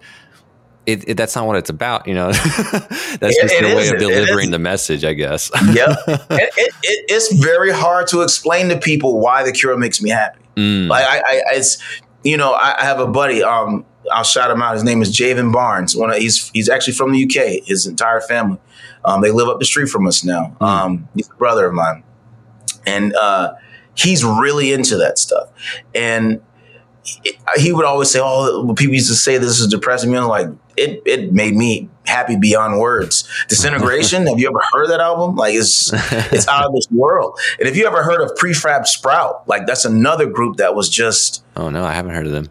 it, 0.85 1.09
it, 1.09 1.17
that's 1.17 1.37
not 1.37 1.47
what 1.47 1.57
it's 1.57 1.71
about, 1.71 2.09
you 2.09 2.15
know. 2.15 2.33
that's 2.33 3.37
just 3.41 3.55
it, 3.55 3.77
way 3.77 3.89
of 3.89 3.99
delivering 3.99 4.51
the 4.51 4.59
message, 4.59 5.05
I 5.05 5.15
guess. 5.15 5.51
yep, 5.73 5.97
it's 6.29 7.33
very 7.35 7.71
hard 7.71 8.09
to 8.09 8.23
explain 8.23 8.69
to 8.71 8.79
people 8.79 9.21
why 9.21 9.45
the 9.45 9.53
cure 9.53 9.77
makes 9.77 10.03
me 10.03 10.11
happy. 10.11 10.41
Mm. 10.57 10.89
Like 10.89 11.05
I, 11.07 11.19
I, 11.19 11.43
it's 11.53 11.83
you 12.25 12.37
know, 12.37 12.53
I, 12.55 12.83
have 12.83 13.01
a 13.01 13.07
buddy. 13.07 13.43
Um, 13.43 13.85
I'll 14.13 14.25
shout 14.25 14.51
him 14.51 14.61
out. 14.61 14.75
His 14.75 14.85
name 14.85 15.03
is 15.03 15.17
Javen 15.17 15.53
Barnes. 15.53 15.95
One 15.95 16.11
of, 16.11 16.17
he's 16.17 16.51
he's 16.51 16.69
actually 16.69 16.95
from 16.95 17.13
the 17.13 17.25
UK. 17.25 17.65
His 17.65 17.87
entire 17.87 18.21
family, 18.21 18.59
um, 19.05 19.21
they 19.21 19.31
live 19.31 19.49
up 19.49 19.61
the 19.61 19.65
street 19.65 19.89
from 19.89 20.07
us 20.07 20.25
now. 20.25 20.57
Mm. 20.61 20.67
Um, 20.67 21.09
he's 21.15 21.31
a 21.31 21.35
brother 21.35 21.67
of 21.67 21.75
mine, 21.75 22.03
and 22.87 23.15
uh, 23.15 23.55
he's 23.95 24.25
really 24.25 24.73
into 24.73 24.97
that 24.97 25.19
stuff. 25.19 25.49
And 25.95 26.43
he 27.57 27.73
would 27.73 27.85
always 27.85 28.11
say, 28.11 28.21
"Oh, 28.23 28.75
people 28.77 28.95
used 28.95 29.09
to 29.09 29.15
say 29.15 29.39
this 29.39 29.61
is 29.61 29.69
depressing." 29.69 30.11
Me, 30.11 30.19
I'm 30.19 30.29
like, 30.29 30.49
it 30.77 31.03
it 31.07 31.33
made 31.33 31.55
me 31.55 31.89
happy 32.05 32.37
beyond 32.37 32.79
words. 32.79 33.29
Disintegration. 33.49 34.27
have 34.29 34.39
you 34.39 34.49
ever 34.49 34.61
heard 34.73 34.89
that 34.89 35.01
album? 35.01 35.37
Like, 35.37 35.55
it's 35.55 35.93
it's 36.33 36.49
out 36.49 36.67
of 36.67 36.73
this 36.73 36.87
world. 36.91 37.39
And 37.59 37.69
if 37.69 37.77
you 37.77 37.87
ever 37.87 38.03
heard 38.03 38.21
of 38.21 38.37
Prefab 38.37 38.87
Sprout, 38.87 39.47
like 39.49 39.67
that's 39.67 39.85
another 39.85 40.27
group 40.27 40.57
that 40.57 40.75
was 40.75 40.89
just. 40.89 41.45
Oh 41.57 41.69
no, 41.69 41.85
I 41.85 41.93
haven't 41.93 42.15
heard 42.15 42.27
of 42.27 42.33
them. 42.33 42.51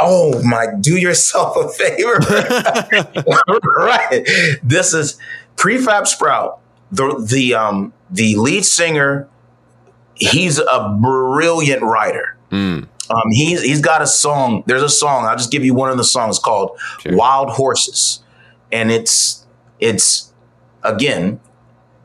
Oh 0.00 0.42
my! 0.42 0.66
Do 0.80 0.96
yourself 0.96 1.56
a 1.56 1.68
favor. 1.68 2.14
right. 3.76 4.26
This 4.62 4.92
is 4.92 5.18
Prefab 5.56 6.06
Sprout. 6.06 6.60
The 6.90 7.24
the 7.28 7.54
um 7.54 7.92
the 8.10 8.36
lead 8.36 8.64
singer. 8.64 9.28
He's 10.16 10.58
a 10.58 10.96
brilliant 11.00 11.82
writer. 11.82 12.36
Mm 12.50 12.86
um, 13.10 13.30
he's 13.30 13.62
he's 13.62 13.80
got 13.80 14.02
a 14.02 14.06
song. 14.06 14.62
There's 14.66 14.82
a 14.82 14.88
song. 14.88 15.26
I'll 15.26 15.36
just 15.36 15.50
give 15.50 15.64
you 15.64 15.74
one 15.74 15.90
of 15.90 15.96
the 15.96 16.04
songs 16.04 16.38
called 16.38 16.78
sure. 17.00 17.16
"Wild 17.16 17.50
Horses," 17.50 18.22
and 18.72 18.90
it's 18.90 19.46
it's 19.80 20.32
again, 20.82 21.40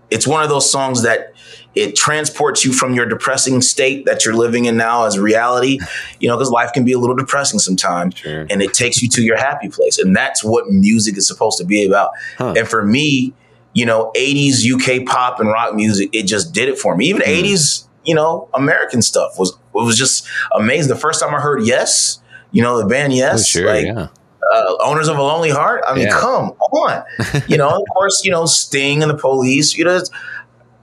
it's 0.10 0.28
one 0.28 0.44
of 0.44 0.50
those 0.50 0.70
songs 0.70 1.04
that 1.04 1.34
it 1.76 1.96
transports 1.96 2.66
you 2.66 2.74
from 2.74 2.94
your 2.94 3.06
depressing 3.06 3.62
state 3.62 4.06
that 4.06 4.26
you're 4.26 4.34
living 4.34 4.66
in 4.66 4.76
now 4.76 5.06
as 5.06 5.18
reality. 5.20 5.80
You 6.20 6.28
know, 6.28 6.38
because 6.38 6.52
life 6.52 6.74
can 6.74 6.84
be 6.84 6.94
a 6.94 7.00
little 7.00 7.16
depressing 7.16 7.60
sometimes, 7.60 8.18
sure. 8.18 8.48
and 8.50 8.62
it 8.62 8.74
takes 8.74 9.02
you 9.02 9.10
to 9.10 9.24
your 9.24 9.38
happy 9.38 9.70
place, 9.70 10.00
and 10.00 10.16
that's 10.16 10.44
what 10.44 10.70
music 10.70 11.18
is 11.18 11.28
supposed 11.28 11.58
to 11.60 11.66
be 11.66 11.86
about. 11.86 12.12
Huh. 12.38 12.56
And 12.58 12.68
for 12.68 12.84
me, 12.84 13.34
you 13.74 13.86
know, 13.86 14.12
80s 14.16 14.66
UK 14.66 15.06
pop 15.06 15.40
and 15.40 15.50
rock 15.50 15.76
music, 15.76 16.10
it 16.14 16.24
just 16.24 16.54
did 16.54 16.70
it 16.70 16.78
for 16.78 16.96
me. 16.96 17.06
Even 17.06 17.22
mm. 17.22 17.44
80s 17.44 17.86
you 18.10 18.16
know, 18.16 18.50
American 18.56 19.04
stuff 19.04 19.38
was 19.38 19.56
was 19.74 19.98
just 19.98 20.28
amazing. 20.56 20.90
The 20.90 21.00
first 21.00 21.20
time 21.20 21.34
I 21.34 21.40
heard 21.40 21.64
Yes, 21.64 22.22
you 22.52 22.62
know, 22.62 22.78
the 22.78 22.86
band 22.86 23.14
Yes, 23.14 23.42
oh, 23.42 23.44
sure, 23.44 23.68
like 23.68 23.86
yeah. 23.86 24.08
uh, 24.54 24.76
owners 24.82 25.08
of 25.08 25.18
a 25.18 25.22
lonely 25.22 25.50
heart. 25.50 25.84
I 25.88 25.94
mean, 25.94 26.08
yeah. 26.08 26.20
come 26.20 26.52
on, 26.72 27.04
you 27.48 27.58
know. 27.58 27.70
of 27.70 27.84
course, 27.94 28.22
you 28.24 28.32
know, 28.32 28.46
Sting 28.46 29.02
and 29.02 29.10
the 29.10 29.18
Police. 29.18 29.78
You 29.78 29.86
know, 29.86 30.02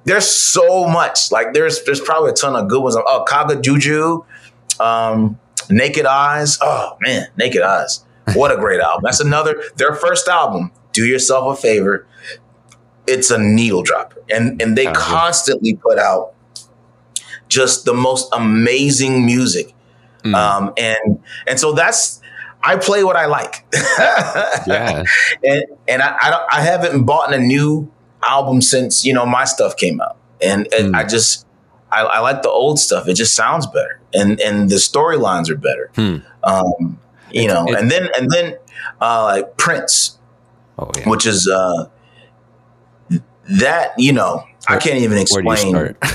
there's 0.05 0.29
so 0.29 0.87
much. 0.87 1.33
Like 1.33 1.53
there's 1.53 1.83
there's 1.85 2.01
probably 2.01 2.31
a 2.31 2.35
ton 2.35 2.57
of 2.57 2.69
good 2.69 2.83
ones. 2.83 2.97
Oh, 2.97 3.25
Kajagoogoo, 3.29 4.25
um, 4.81 5.39
Naked 5.69 6.07
Eyes. 6.07 6.59
Oh 6.63 6.97
man, 7.01 7.27
Naked 7.37 7.63
Eyes. 7.63 8.05
What 8.35 8.51
a 8.51 8.57
great 8.57 8.81
album. 8.81 9.03
That's 9.05 9.21
another 9.21 9.63
their 9.77 9.95
first 9.95 10.29
album. 10.29 10.73
Do 10.93 11.05
yourself 11.05 11.59
a 11.59 11.61
favor. 11.61 12.07
It's 13.07 13.31
a 13.31 13.39
needle 13.39 13.83
dropper, 13.83 14.23
and 14.31 14.61
and 14.61 14.77
they 14.77 14.87
constantly 14.93 15.75
put 15.75 15.99
out 15.99 16.35
just 17.49 17.85
the 17.85 17.95
most 17.95 18.29
amazing 18.33 19.25
music. 19.25 19.75
Mm. 20.25 20.35
Um, 20.35 20.73
and 20.77 21.23
and 21.47 21.61
so 21.61 21.73
that's 21.73 22.21
I 22.63 22.77
play 22.77 23.05
what 23.05 23.17
I 23.17 23.27
like. 23.27 23.65
yeah. 24.67 25.05
And 25.45 25.65
and 25.87 26.03
I 26.03 26.17
I, 26.21 26.31
don't, 26.31 26.43
I 26.53 26.61
haven't 26.63 27.05
bought 27.05 27.33
a 27.33 27.39
new 27.39 27.91
album 28.29 28.61
since 28.61 29.05
you 29.05 29.13
know 29.13 29.25
my 29.25 29.45
stuff 29.45 29.77
came 29.77 30.01
out, 30.01 30.17
and, 30.43 30.73
and 30.73 30.95
mm. 30.95 30.99
I 30.99 31.05
just 31.05 31.47
I, 31.91 32.03
I, 32.03 32.19
like 32.21 32.43
the 32.43 32.51
old 32.51 32.79
stuff. 32.79 33.09
It 33.09 33.15
just 33.15 33.35
sounds 33.35 33.67
better, 33.67 34.01
and 34.13 34.41
and 34.41 34.69
the 34.69 34.77
storylines 34.77 35.49
are 35.49 35.57
better. 35.57 35.91
Hmm. 35.95 36.17
Um, 36.43 37.01
you 37.31 37.43
it's, 37.43 37.55
know, 37.55 37.67
it's, 37.67 37.81
and 37.81 37.91
then 37.91 38.09
and 38.19 38.31
then 38.31 38.57
uh, 39.01 39.25
like 39.25 39.57
Prince, 39.57 40.19
oh, 40.79 40.91
yeah. 40.97 41.09
which 41.09 41.27
is 41.27 41.49
uh, 41.49 41.89
that 43.49 43.93
you 43.97 44.13
know 44.13 44.45
I 44.69 44.79
can't 44.79 44.99
even 44.99 45.19
explain. 45.19 45.97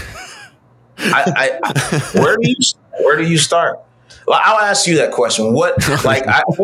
I, 1.03 1.59
I, 1.61 2.19
where 2.19 2.37
do 2.37 2.49
you 2.49 2.55
where 2.99 3.17
do 3.17 3.27
you 3.29 3.37
start? 3.37 3.79
Well, 4.27 4.39
I'll 4.43 4.59
ask 4.59 4.87
you 4.87 4.97
that 4.97 5.11
question. 5.11 5.53
What 5.53 5.77
like 6.03 6.23
I, 6.27 6.43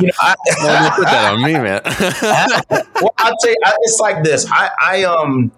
you 0.00 0.06
know, 0.06 0.12
I, 0.20 0.34
well, 0.58 0.90
put 0.96 1.04
that 1.04 1.32
on 1.32 1.42
me, 1.42 1.52
man. 1.52 1.80
well, 3.00 3.14
I'll 3.18 3.36
tell 3.36 3.50
you, 3.50 3.56
it's 3.82 4.00
like 4.00 4.24
this. 4.24 4.46
I, 4.50 4.70
I 4.80 5.04
um, 5.04 5.52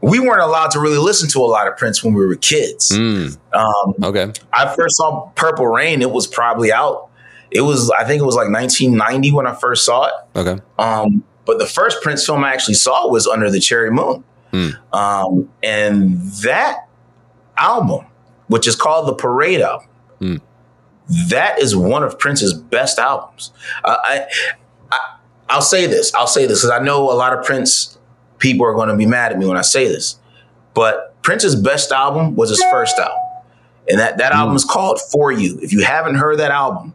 we 0.00 0.20
weren't 0.20 0.42
allowed 0.42 0.70
to 0.72 0.80
really 0.80 0.98
listen 0.98 1.28
to 1.30 1.38
a 1.38 1.46
lot 1.46 1.66
of 1.66 1.76
Prince 1.76 2.04
when 2.04 2.12
we 2.12 2.26
were 2.26 2.36
kids. 2.36 2.90
Mm. 2.90 3.38
Um, 3.54 3.94
okay, 4.04 4.32
I 4.52 4.74
first 4.74 4.96
saw 4.98 5.30
Purple 5.34 5.66
Rain. 5.66 6.02
It 6.02 6.10
was 6.10 6.26
probably 6.26 6.70
out. 6.70 7.08
It 7.50 7.62
was, 7.62 7.90
I 7.90 8.04
think, 8.04 8.20
it 8.20 8.24
was 8.24 8.34
like 8.34 8.50
1990 8.50 9.32
when 9.32 9.46
I 9.46 9.54
first 9.54 9.84
saw 9.86 10.06
it. 10.06 10.12
Okay, 10.36 10.62
um, 10.78 11.24
but 11.46 11.58
the 11.58 11.66
first 11.66 12.02
Prince 12.02 12.26
film 12.26 12.44
I 12.44 12.52
actually 12.52 12.74
saw 12.74 13.08
was 13.08 13.26
Under 13.26 13.50
the 13.50 13.60
Cherry 13.60 13.90
Moon. 13.90 14.24
Mm. 14.54 14.94
Um, 14.94 15.50
and 15.64 16.20
that 16.42 16.86
album, 17.58 18.06
which 18.46 18.68
is 18.68 18.76
called 18.76 19.08
the 19.08 19.14
Parade 19.14 19.60
album, 19.60 19.88
mm. 20.20 20.40
that 21.28 21.58
is 21.58 21.74
one 21.74 22.04
of 22.04 22.20
Prince's 22.20 22.54
best 22.54 23.00
albums. 23.00 23.52
Uh, 23.82 23.96
I, 24.00 24.26
I, 25.50 25.56
will 25.56 25.60
say 25.60 25.86
this. 25.86 26.14
I'll 26.14 26.28
say 26.28 26.46
this 26.46 26.60
because 26.60 26.70
I 26.70 26.78
know 26.78 27.10
a 27.10 27.14
lot 27.14 27.36
of 27.36 27.44
Prince 27.44 27.98
people 28.38 28.64
are 28.64 28.74
going 28.74 28.88
to 28.88 28.96
be 28.96 29.06
mad 29.06 29.32
at 29.32 29.38
me 29.38 29.46
when 29.46 29.56
I 29.56 29.62
say 29.62 29.88
this, 29.88 30.20
but 30.72 31.20
Prince's 31.22 31.56
best 31.56 31.90
album 31.90 32.36
was 32.36 32.50
his 32.50 32.62
first 32.70 32.96
album, 32.96 33.18
and 33.88 33.98
that 33.98 34.18
that 34.18 34.30
mm. 34.30 34.36
album 34.36 34.54
is 34.54 34.64
called 34.64 35.00
For 35.10 35.32
You. 35.32 35.58
If 35.62 35.72
you 35.72 35.82
haven't 35.82 36.14
heard 36.14 36.38
that 36.38 36.52
album, 36.52 36.94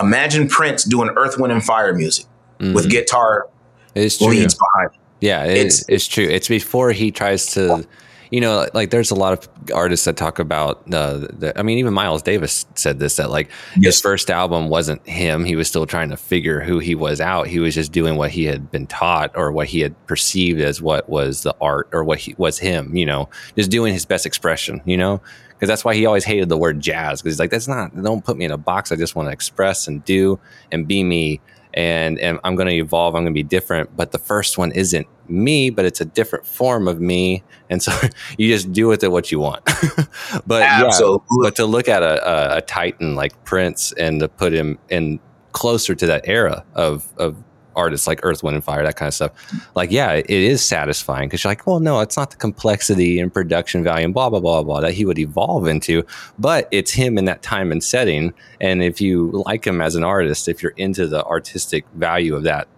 imagine 0.00 0.48
Prince 0.48 0.84
doing 0.84 1.10
Earth, 1.14 1.38
Wind, 1.38 1.52
and 1.52 1.62
Fire 1.62 1.92
music 1.92 2.24
mm-hmm. 2.58 2.72
with 2.72 2.88
guitar 2.88 3.50
leads 3.94 4.54
behind 4.54 4.94
it. 4.94 5.00
Yeah, 5.20 5.44
it, 5.44 5.66
it's, 5.66 5.88
it's 5.88 6.06
true. 6.06 6.24
It's 6.24 6.48
before 6.48 6.92
he 6.92 7.10
tries 7.10 7.46
to, 7.52 7.86
you 8.30 8.40
know, 8.40 8.68
like 8.74 8.90
there's 8.90 9.10
a 9.10 9.14
lot 9.14 9.32
of 9.32 9.48
artists 9.72 10.04
that 10.04 10.16
talk 10.16 10.38
about 10.38 10.82
uh, 10.92 11.18
the, 11.18 11.52
I 11.56 11.62
mean, 11.62 11.78
even 11.78 11.94
Miles 11.94 12.22
Davis 12.22 12.66
said 12.74 12.98
this 12.98 13.16
that 13.16 13.30
like 13.30 13.48
yes. 13.76 13.94
his 13.94 14.00
first 14.00 14.30
album 14.30 14.68
wasn't 14.68 15.06
him. 15.06 15.44
He 15.44 15.56
was 15.56 15.68
still 15.68 15.86
trying 15.86 16.10
to 16.10 16.16
figure 16.16 16.60
who 16.60 16.78
he 16.78 16.94
was 16.94 17.20
out. 17.20 17.46
He 17.46 17.60
was 17.60 17.74
just 17.74 17.92
doing 17.92 18.16
what 18.16 18.30
he 18.30 18.44
had 18.44 18.70
been 18.70 18.86
taught 18.86 19.30
or 19.36 19.52
what 19.52 19.68
he 19.68 19.80
had 19.80 19.94
perceived 20.06 20.60
as 20.60 20.82
what 20.82 21.08
was 21.08 21.42
the 21.42 21.54
art 21.60 21.88
or 21.92 22.04
what 22.04 22.18
he 22.18 22.34
was 22.36 22.58
him, 22.58 22.94
you 22.94 23.06
know, 23.06 23.28
just 23.56 23.70
doing 23.70 23.92
his 23.92 24.04
best 24.04 24.26
expression, 24.26 24.82
you 24.84 24.96
know, 24.96 25.22
because 25.50 25.68
that's 25.68 25.84
why 25.84 25.94
he 25.94 26.04
always 26.04 26.24
hated 26.24 26.48
the 26.48 26.58
word 26.58 26.80
jazz 26.80 27.22
because 27.22 27.34
he's 27.34 27.40
like, 27.40 27.50
that's 27.50 27.68
not, 27.68 27.96
don't 28.02 28.24
put 28.24 28.36
me 28.36 28.44
in 28.44 28.50
a 28.50 28.58
box. 28.58 28.92
I 28.92 28.96
just 28.96 29.16
want 29.16 29.28
to 29.28 29.32
express 29.32 29.88
and 29.88 30.04
do 30.04 30.38
and 30.70 30.86
be 30.86 31.02
me 31.02 31.40
and, 31.76 32.18
and 32.18 32.40
I'm 32.42 32.56
going 32.56 32.68
to 32.68 32.74
evolve. 32.74 33.14
I'm 33.14 33.22
going 33.22 33.34
to 33.34 33.38
be 33.38 33.42
different. 33.42 33.94
But 33.96 34.10
the 34.10 34.18
first 34.18 34.56
one 34.56 34.72
isn't 34.72 35.06
me, 35.28 35.70
but 35.70 35.84
it's 35.84 36.00
a 36.00 36.04
different 36.06 36.46
form 36.46 36.88
of 36.88 37.00
me. 37.00 37.44
And 37.68 37.82
so 37.82 37.92
you 38.38 38.48
just 38.48 38.72
do 38.72 38.88
with 38.88 39.04
it 39.04 39.12
what 39.12 39.30
you 39.30 39.38
want. 39.38 39.64
but 40.46 40.62
Absolutely. 40.62 41.26
yeah, 41.30 41.42
but 41.42 41.56
to 41.56 41.66
look 41.66 41.88
at 41.88 42.02
a, 42.02 42.54
a, 42.54 42.56
a, 42.58 42.60
titan 42.62 43.14
like 43.14 43.44
Prince 43.44 43.92
and 43.92 44.20
to 44.20 44.28
put 44.28 44.52
him 44.52 44.78
in 44.88 45.20
closer 45.52 45.94
to 45.94 46.06
that 46.06 46.26
era 46.26 46.64
of, 46.74 47.12
of 47.18 47.36
artists 47.76 48.06
like 48.06 48.20
Earth, 48.22 48.42
Wind, 48.42 48.56
and 48.56 48.64
Fire, 48.64 48.82
that 48.82 48.96
kind 48.96 49.08
of 49.08 49.14
stuff. 49.14 49.32
Like, 49.74 49.90
yeah, 49.90 50.12
it 50.12 50.28
is 50.28 50.64
satisfying 50.64 51.28
because 51.28 51.44
you're 51.44 51.50
like, 51.50 51.66
well, 51.66 51.80
no, 51.80 52.00
it's 52.00 52.16
not 52.16 52.30
the 52.30 52.36
complexity 52.36 53.20
and 53.20 53.32
production 53.32 53.84
value 53.84 54.06
and 54.06 54.14
blah 54.14 54.30
blah 54.30 54.40
blah 54.40 54.62
blah 54.62 54.80
that 54.80 54.94
he 54.94 55.04
would 55.04 55.18
evolve 55.18 55.66
into, 55.66 56.04
but 56.38 56.68
it's 56.70 56.92
him 56.92 57.18
in 57.18 57.26
that 57.26 57.42
time 57.42 57.70
and 57.70 57.84
setting. 57.84 58.34
And 58.60 58.82
if 58.82 59.00
you 59.00 59.42
like 59.46 59.66
him 59.66 59.80
as 59.80 59.94
an 59.94 60.04
artist, 60.04 60.48
if 60.48 60.62
you're 60.62 60.72
into 60.76 61.06
the 61.06 61.24
artistic 61.24 61.84
value 61.94 62.34
of 62.34 62.42
that 62.44 62.68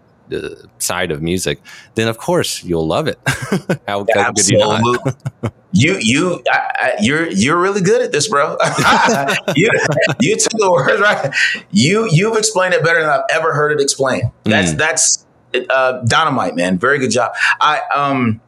side 0.78 1.10
of 1.10 1.22
music, 1.22 1.60
then 1.94 2.08
of 2.08 2.18
course 2.18 2.64
you'll 2.64 2.86
love 2.86 3.08
it. 3.08 3.18
how, 3.88 4.04
could 4.04 4.48
you 4.48 4.58
not? 4.58 4.82
you 5.72 5.98
you 5.98 6.42
I, 6.50 6.58
I, 6.58 6.92
you're 7.00 7.28
you're 7.30 7.60
really 7.60 7.80
good 7.80 8.02
at 8.02 8.12
this, 8.12 8.28
bro. 8.28 8.56
you 9.56 9.70
you 10.20 10.36
took 10.36 10.52
the 10.52 10.70
words 10.70 11.00
right. 11.00 11.34
You 11.70 12.08
you've 12.10 12.36
explained 12.36 12.74
it 12.74 12.82
better 12.82 13.00
than 13.00 13.10
I've 13.10 13.24
ever 13.30 13.52
heard 13.54 13.72
it 13.72 13.80
explained. 13.82 14.30
That's 14.44 14.72
mm. 14.72 14.78
that's 14.78 15.26
uh, 15.70 16.02
dynamite, 16.06 16.56
man. 16.56 16.78
Very 16.78 16.98
good 16.98 17.10
job. 17.10 17.32
I 17.60 17.80
um 17.94 18.40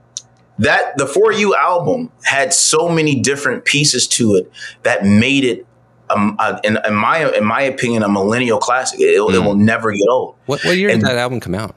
that 0.58 0.98
the 0.98 1.06
For 1.06 1.32
You 1.32 1.54
album 1.56 2.12
had 2.22 2.52
so 2.52 2.88
many 2.88 3.18
different 3.20 3.64
pieces 3.64 4.06
to 4.08 4.34
it 4.34 4.52
that 4.82 5.04
made 5.04 5.44
it 5.44 5.66
um, 6.14 6.36
uh, 6.38 6.58
in, 6.64 6.78
in, 6.86 6.94
my 6.94 7.32
in 7.36 7.44
my 7.44 7.62
opinion, 7.62 8.02
a 8.02 8.08
millennial 8.08 8.58
classic. 8.58 9.00
It, 9.00 9.18
mm. 9.18 9.34
it 9.34 9.38
will 9.38 9.54
never 9.54 9.92
get 9.92 10.06
old. 10.10 10.36
What, 10.46 10.64
what 10.64 10.76
year 10.76 10.90
and 10.90 11.00
did 11.00 11.08
that 11.08 11.18
album 11.18 11.40
come 11.40 11.54
out? 11.54 11.74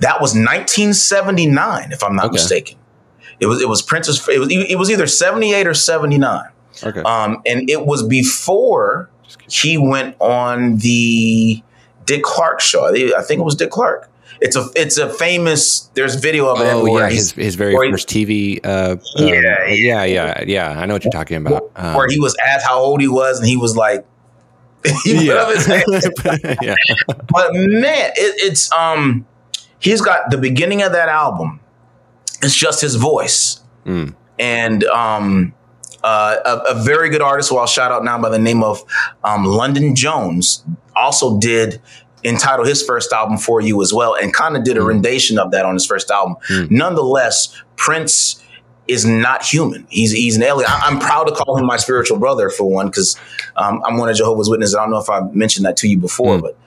That 0.00 0.20
was 0.20 0.30
1979, 0.34 1.92
if 1.92 2.02
I'm 2.02 2.16
not 2.16 2.26
okay. 2.26 2.32
mistaken. 2.32 2.78
It 3.40 3.46
was 3.46 3.62
it 3.62 3.68
was 3.68 3.82
Prince's. 3.82 4.26
It 4.28 4.38
was 4.38 4.48
it 4.50 4.76
was 4.76 4.90
either 4.90 5.06
seventy 5.06 5.52
eight 5.52 5.66
or 5.66 5.74
seventy 5.74 6.18
nine. 6.18 6.48
Okay. 6.82 7.02
Um, 7.02 7.40
and 7.46 7.68
it 7.70 7.86
was 7.86 8.02
before 8.02 9.10
he 9.48 9.78
went 9.78 10.16
on 10.20 10.78
the 10.78 11.62
Dick 12.04 12.22
Clark 12.22 12.60
show. 12.60 12.86
I 12.86 13.22
think 13.22 13.40
it 13.40 13.44
was 13.44 13.54
Dick 13.54 13.70
Clark. 13.70 14.10
It's 14.40 14.56
a 14.56 14.68
it's 14.76 14.98
a 14.98 15.08
famous. 15.08 15.90
There's 15.94 16.14
video 16.16 16.48
of 16.48 16.60
it. 16.60 16.64
Oh 16.66 16.86
yeah, 16.98 17.08
his 17.08 17.32
his 17.32 17.54
very 17.54 17.74
first 17.74 18.08
TV. 18.08 18.60
Uh, 18.64 18.96
yeah, 19.16 19.26
um, 19.26 19.42
yeah, 19.68 20.04
yeah, 20.04 20.44
yeah. 20.46 20.80
I 20.80 20.86
know 20.86 20.94
what 20.94 21.04
you're 21.04 21.12
talking 21.12 21.38
about. 21.38 21.70
Um, 21.76 21.94
where 21.94 22.08
he 22.08 22.20
was 22.20 22.36
asked 22.46 22.66
how 22.66 22.78
old 22.78 23.00
he 23.00 23.08
was, 23.08 23.38
and 23.38 23.48
he 23.48 23.56
was 23.56 23.76
like, 23.76 24.06
he 25.04 25.26
yeah. 25.26 25.52
yeah. 26.62 26.74
But 27.06 27.52
man, 27.54 28.10
it, 28.16 28.34
it's 28.38 28.72
um, 28.72 29.26
he's 29.78 30.00
got 30.00 30.30
the 30.30 30.38
beginning 30.38 30.82
of 30.82 30.92
that 30.92 31.08
album 31.08 31.60
it's 32.42 32.54
just 32.54 32.80
his 32.80 32.94
voice. 32.94 33.60
Mm. 33.84 34.14
And 34.38 34.84
um, 34.84 35.54
uh, 36.04 36.36
a, 36.44 36.74
a, 36.74 36.82
very 36.82 37.08
good 37.08 37.22
artist 37.22 37.50
who 37.50 37.56
I'll 37.56 37.66
shout 37.66 37.90
out 37.90 38.04
now 38.04 38.20
by 38.20 38.28
the 38.28 38.38
name 38.38 38.62
of 38.62 38.84
um, 39.24 39.44
London 39.44 39.96
Jones 39.96 40.64
also 40.94 41.38
did 41.38 41.80
entitle 42.24 42.64
his 42.64 42.82
first 42.82 43.12
album 43.12 43.38
for 43.38 43.60
you 43.60 43.80
as 43.82 43.92
well 43.92 44.14
and 44.14 44.34
kind 44.34 44.56
of 44.56 44.64
did 44.64 44.76
a 44.76 44.80
mm. 44.80 44.88
rendition 44.88 45.38
of 45.38 45.50
that 45.52 45.64
on 45.64 45.74
his 45.74 45.86
first 45.86 46.10
album. 46.10 46.36
Mm. 46.50 46.70
Nonetheless, 46.70 47.54
Prince 47.76 48.42
is 48.88 49.04
not 49.04 49.44
human. 49.44 49.86
He's 49.90 50.12
he's 50.12 50.36
an 50.36 50.42
alien. 50.42 50.68
I, 50.68 50.88
am 50.88 50.98
proud 50.98 51.24
to 51.24 51.34
call 51.34 51.58
him 51.58 51.66
my 51.66 51.76
spiritual 51.76 52.18
brother 52.18 52.50
for 52.50 52.68
one 52.68 52.86
because 52.86 53.16
um, 53.56 53.82
I'm 53.86 53.98
one 53.98 54.08
of 54.08 54.16
Jehovah's 54.16 54.48
Witnesses. 54.48 54.74
I 54.74 54.82
don't 54.82 54.90
know 54.90 54.98
if 54.98 55.10
I 55.10 55.20
mentioned 55.32 55.66
that 55.66 55.76
to 55.78 55.88
you 55.88 55.98
before, 55.98 56.38
mm. 56.38 56.42
but 56.42 56.58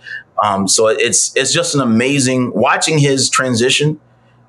um, 0.44 0.68
so 0.68 0.88
it's 0.88 1.36
it's 1.36 1.52
just 1.52 1.76
an 1.76 1.82
amazing 1.82 2.52
watching 2.54 3.00
his 3.00 3.30
transition 3.30 4.00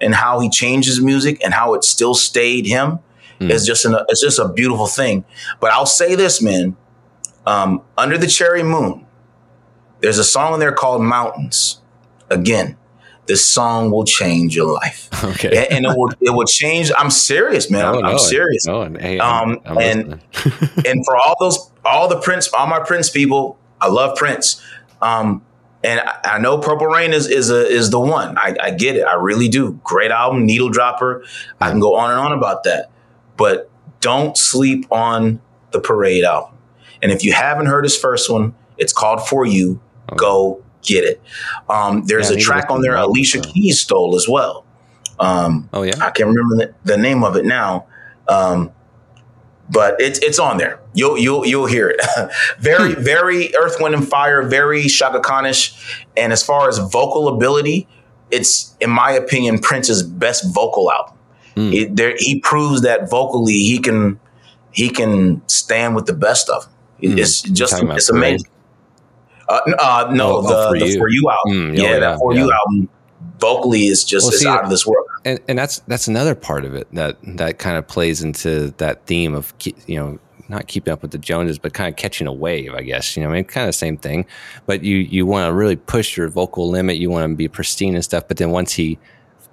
and 0.01 0.15
how 0.15 0.41
he 0.41 0.51
changes 0.51 1.01
music 1.01 1.41
and 1.45 1.55
how 1.55 1.75
it 1.75 1.85
still 1.85 2.15
stayed 2.15 2.67
him 2.67 2.99
mm. 3.41 3.51
is 3.51 3.67
just 3.67 3.85
an, 3.85 3.97
it's 4.09 4.21
just 4.21 4.39
a 4.39 4.49
beautiful 4.49 4.87
thing. 4.87 5.25
But 5.61 5.73
I'll 5.73 5.87
say 5.87 6.15
this, 6.15 6.43
man, 6.43 6.77
um, 7.47 7.83
under 7.97 8.19
the 8.19 8.27
cherry 8.27 8.63
moon, 8.63 9.07
there's 10.03 10.19
a 10.19 10.25
song 10.25 10.55
in 10.55 10.61
there 10.61 10.73
called 10.73 11.03
Mountains. 11.03 11.81
Again, 12.29 12.77
this 13.27 13.47
song 13.47 13.91
will 13.91 14.05
change 14.05 14.55
your 14.55 14.73
life. 14.73 15.09
Okay. 15.23 15.57
And, 15.57 15.73
and 15.73 15.87
it 15.87 15.97
will 15.97 16.13
it 16.21 16.31
will 16.31 16.47
change. 16.47 16.91
I'm 16.99 17.09
serious, 17.09 17.71
man. 17.71 17.85
I'm, 17.85 18.05
I'm 18.05 18.19
serious. 18.19 18.67
No, 18.67 18.83
hey, 18.93 19.21
I'm, 19.21 19.51
um, 19.51 19.61
I'm 19.65 19.79
and 19.79 20.13
and 20.85 21.05
for 21.07 21.17
all 21.17 21.37
those 21.39 21.71
all 21.85 22.09
the 22.09 22.19
Prince, 22.19 22.53
all 22.53 22.67
my 22.67 22.81
Prince 22.81 23.09
people, 23.09 23.57
I 23.81 23.87
love 23.87 24.17
Prince. 24.17 24.61
Um, 25.01 25.45
and 25.85 26.01
I, 26.25 26.39
know 26.39 26.59
Purple 26.59 26.89
Rain 26.89 27.13
is 27.13 27.29
is 27.29 27.51
a, 27.51 27.65
is 27.65 27.91
the 27.91 28.01
one. 28.01 28.37
I, 28.37 28.57
I, 28.61 28.71
get 28.73 28.97
it. 28.97 29.03
I 29.03 29.15
really 29.15 29.49
do. 29.49 29.79
Great 29.85 30.11
album, 30.11 30.45
needle 30.45 30.71
dropper. 30.71 31.25
I 31.61 31.71
can 31.71 31.79
go 31.79 31.95
on 31.95 32.11
and 32.11 32.19
on 32.19 32.33
about 32.33 32.65
that. 32.65 32.91
But 33.37 33.71
don't 34.01 34.37
sleep 34.37 34.87
on 34.91 35.41
the 35.71 35.81
Parade 35.81 36.25
album. 36.25 36.59
And 37.01 37.13
if 37.13 37.25
you 37.25 37.33
haven't 37.33 37.67
heard 37.67 37.85
his 37.85 37.97
first 37.97 38.31
one, 38.31 38.55
it's 38.77 38.93
called 38.93 39.27
For 39.27 39.47
You. 39.47 39.81
Okay. 40.11 40.19
Go 40.19 40.63
get 40.83 41.05
it. 41.05 41.23
Um, 41.69 42.05
there's 42.07 42.31
yeah, 42.31 42.37
a 42.37 42.41
track 42.41 42.71
on 42.71 42.83
there 42.83 42.97
Alicia 42.97 43.41
Keys 43.41 43.81
stole 43.81 44.17
as 44.17 44.29
well. 44.29 44.65
Um, 45.19 45.69
oh 45.73 45.83
yeah, 45.83 45.95
I 46.01 46.11
can't 46.11 46.29
remember 46.29 46.57
the, 46.57 46.75
the 46.85 46.97
name 46.97 47.23
of 47.25 47.37
it 47.37 47.45
now. 47.45 47.87
Um, 48.29 48.73
but 49.71 50.01
it's 50.01 50.19
it's 50.19 50.39
on 50.39 50.59
there. 50.59 50.81
You'll 50.95 51.17
you'll 51.17 51.47
you'll 51.47 51.67
hear 51.67 51.89
it. 51.89 52.01
very 52.59 52.95
hmm. 52.95 53.03
very 53.03 53.55
Earth 53.57 53.77
Wind 53.81 53.95
and 53.95 54.07
Fire, 54.07 54.43
very 54.43 54.83
Chaka 54.85 55.21
Khanish, 55.21 55.75
and 56.17 56.33
as 56.33 56.43
far 56.43 56.69
as 56.69 56.79
vocal 56.79 57.29
ability, 57.29 57.89
it's 58.31 58.77
in 58.81 58.91
my 58.91 59.13
opinion 59.13 59.59
Prince's 59.59 60.03
best 60.03 60.53
vocal 60.53 60.91
album. 60.91 61.17
Mm. 61.57 61.75
It, 61.75 61.97
there, 61.97 62.15
he 62.17 62.41
proves 62.41 62.83
that 62.83 63.11
vocally 63.11 63.53
he 63.53 63.79
can 63.79 64.19
he 64.73 64.91
can 64.91 65.47
stand 65.49 65.95
with 65.95 66.07
the 66.07 66.15
best 66.15 66.49
of 66.49 66.65
them. 66.65 66.73
Mm. 67.13 67.19
It's 67.19 67.43
just 67.43 67.75
it's 67.83 68.09
amazing. 68.09 68.49
Uh, 69.49 69.61
uh, 69.79 70.11
no, 70.13 70.37
oh, 70.37 70.43
the, 70.43 70.49
oh, 70.55 70.69
for, 70.69 70.79
the 70.79 70.87
you. 70.87 70.99
for 70.99 71.09
you 71.09 71.31
album. 71.31 71.75
Mm, 71.75 71.79
yeah, 71.79 71.83
yeah, 71.83 71.99
that 71.99 72.19
for 72.19 72.35
yeah. 72.35 72.45
you 72.45 72.53
album 72.53 72.89
vocally 73.39 73.87
is 73.87 74.05
just 74.05 74.31
well, 74.31 74.39
see, 74.39 74.47
out 74.47 74.65
of 74.65 74.71
this 74.71 74.87
world. 74.87 75.07
And, 75.25 75.41
and 75.49 75.59
that's 75.59 75.81
that's 75.81 76.07
another 76.09 76.35
part 76.35 76.65
of 76.65 76.75
it 76.75 76.89
that 76.95 77.19
that 77.37 77.59
kind 77.59 77.77
of 77.77 77.87
plays 77.87 78.23
into 78.23 78.71
that 78.79 79.07
theme 79.07 79.35
of 79.35 79.53
you 79.87 79.99
know 79.99 80.19
not 80.49 80.67
keeping 80.67 80.93
up 80.93 81.03
with 81.03 81.13
the 81.13 81.19
Joneses, 81.19 81.59
but 81.59 81.73
kind 81.73 81.89
of 81.89 81.97
catching 81.97 82.27
a 82.27 82.33
wave, 82.33 82.75
I 82.75 82.83
guess. 82.83 83.17
You 83.17 83.23
know, 83.23 83.31
I 83.31 83.33
mean, 83.33 83.45
kind 83.45 83.65
of 83.65 83.69
the 83.69 83.73
same 83.73 83.97
thing. 83.97 84.27
But 84.67 84.83
you 84.83 84.99
you 84.99 85.27
want 85.27 85.49
to 85.49 85.53
really 85.53 85.77
push 85.77 86.17
your 86.17 86.29
vocal 86.29 86.69
limit. 86.69 86.97
You 86.99 87.11
want 87.11 87.31
to 87.31 87.37
be 87.37 87.49
pristine 87.49 87.95
and 87.95 88.05
stuff. 88.05 88.29
But 88.29 88.37
then 88.37 88.51
once 88.51 88.73
he 88.73 88.99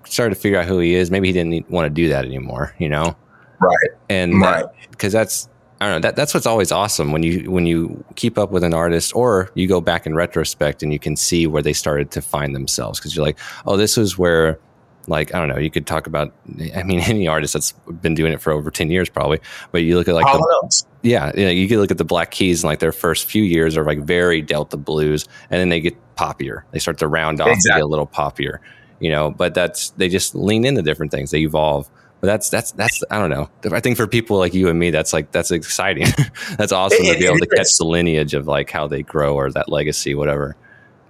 started 0.05 0.35
to 0.35 0.41
figure 0.41 0.59
out 0.59 0.65
who 0.65 0.79
he 0.79 0.95
is, 0.95 1.09
maybe 1.11 1.27
he 1.27 1.33
didn't 1.33 1.69
want 1.69 1.85
to 1.85 1.89
do 1.89 2.09
that 2.09 2.25
anymore. 2.25 2.75
You 2.77 2.89
know, 2.89 3.15
right? 3.59 3.89
And 4.09 4.39
right 4.39 4.65
because 4.91 5.13
that's 5.13 5.49
I 5.81 5.85
don't 5.85 5.95
know. 5.95 6.07
That, 6.07 6.15
that's 6.17 6.33
what's 6.33 6.45
always 6.45 6.71
awesome 6.71 7.11
when 7.13 7.23
you 7.23 7.49
when 7.49 7.65
you 7.65 8.03
keep 8.15 8.37
up 8.37 8.51
with 8.51 8.63
an 8.63 8.73
artist, 8.73 9.15
or 9.15 9.49
you 9.53 9.67
go 9.67 9.79
back 9.79 10.05
in 10.05 10.13
retrospect 10.13 10.83
and 10.83 10.91
you 10.91 10.99
can 10.99 11.15
see 11.15 11.47
where 11.47 11.61
they 11.61 11.71
started 11.71 12.11
to 12.11 12.21
find 12.21 12.53
themselves. 12.53 12.99
Because 12.99 13.15
you're 13.15 13.25
like, 13.25 13.39
oh, 13.65 13.77
this 13.77 13.95
was 13.95 14.17
where, 14.17 14.59
like, 15.07 15.33
I 15.33 15.39
don't 15.39 15.47
know. 15.47 15.57
You 15.57 15.71
could 15.71 15.87
talk 15.87 16.05
about, 16.05 16.33
I 16.75 16.83
mean, 16.83 16.99
any 17.07 17.29
artist 17.29 17.53
that's 17.53 17.71
been 18.01 18.13
doing 18.13 18.33
it 18.33 18.41
for 18.41 18.51
over 18.51 18.69
ten 18.69 18.91
years, 18.91 19.07
probably. 19.07 19.39
But 19.71 19.83
you 19.83 19.95
look 19.95 20.09
at 20.09 20.15
like, 20.15 20.25
the, 20.25 20.83
yeah, 21.01 21.31
you, 21.33 21.45
know, 21.45 21.51
you 21.51 21.69
could 21.69 21.77
look 21.77 21.91
at 21.91 21.97
the 21.97 22.03
Black 22.03 22.31
Keys 22.31 22.61
and 22.61 22.67
like 22.67 22.79
their 22.79 22.91
first 22.91 23.25
few 23.25 23.43
years 23.43 23.77
are 23.77 23.85
like 23.85 23.99
very 23.99 24.41
Delta 24.41 24.75
blues, 24.75 25.29
and 25.49 25.61
then 25.61 25.69
they 25.69 25.79
get 25.79 25.95
poppier. 26.17 26.63
They 26.71 26.79
start 26.79 26.97
to 26.97 27.07
round 27.07 27.39
off 27.39 27.47
exactly. 27.47 27.71
and 27.71 27.79
get 27.79 27.85
a 27.85 27.87
little 27.87 28.07
poppier, 28.07 28.57
you 28.99 29.11
know. 29.11 29.31
But 29.31 29.53
that's 29.53 29.91
they 29.91 30.09
just 30.09 30.35
lean 30.35 30.65
into 30.65 30.81
different 30.81 31.13
things. 31.13 31.31
They 31.31 31.39
evolve 31.39 31.89
but 32.21 32.27
that's 32.27 32.49
that's 32.49 32.71
that's 32.71 33.03
I 33.09 33.17
don't 33.17 33.29
know. 33.29 33.49
I 33.71 33.79
think 33.79 33.95
for 33.95 34.05
people 34.05 34.37
like 34.37 34.53
you 34.53 34.67
and 34.67 34.77
me, 34.77 34.91
that's 34.91 35.13
like 35.13 35.31
that's 35.31 35.51
exciting. 35.51 36.07
that's 36.57 36.71
awesome 36.71 37.05
it, 37.05 37.13
to 37.13 37.19
be 37.19 37.25
able 37.25 37.39
to 37.39 37.47
catch 37.47 37.77
the 37.77 37.85
lineage 37.85 38.33
of 38.33 38.47
like 38.47 38.69
how 38.69 38.87
they 38.87 39.03
grow 39.03 39.35
or 39.35 39.49
that 39.51 39.69
legacy, 39.69 40.15
whatever. 40.15 40.55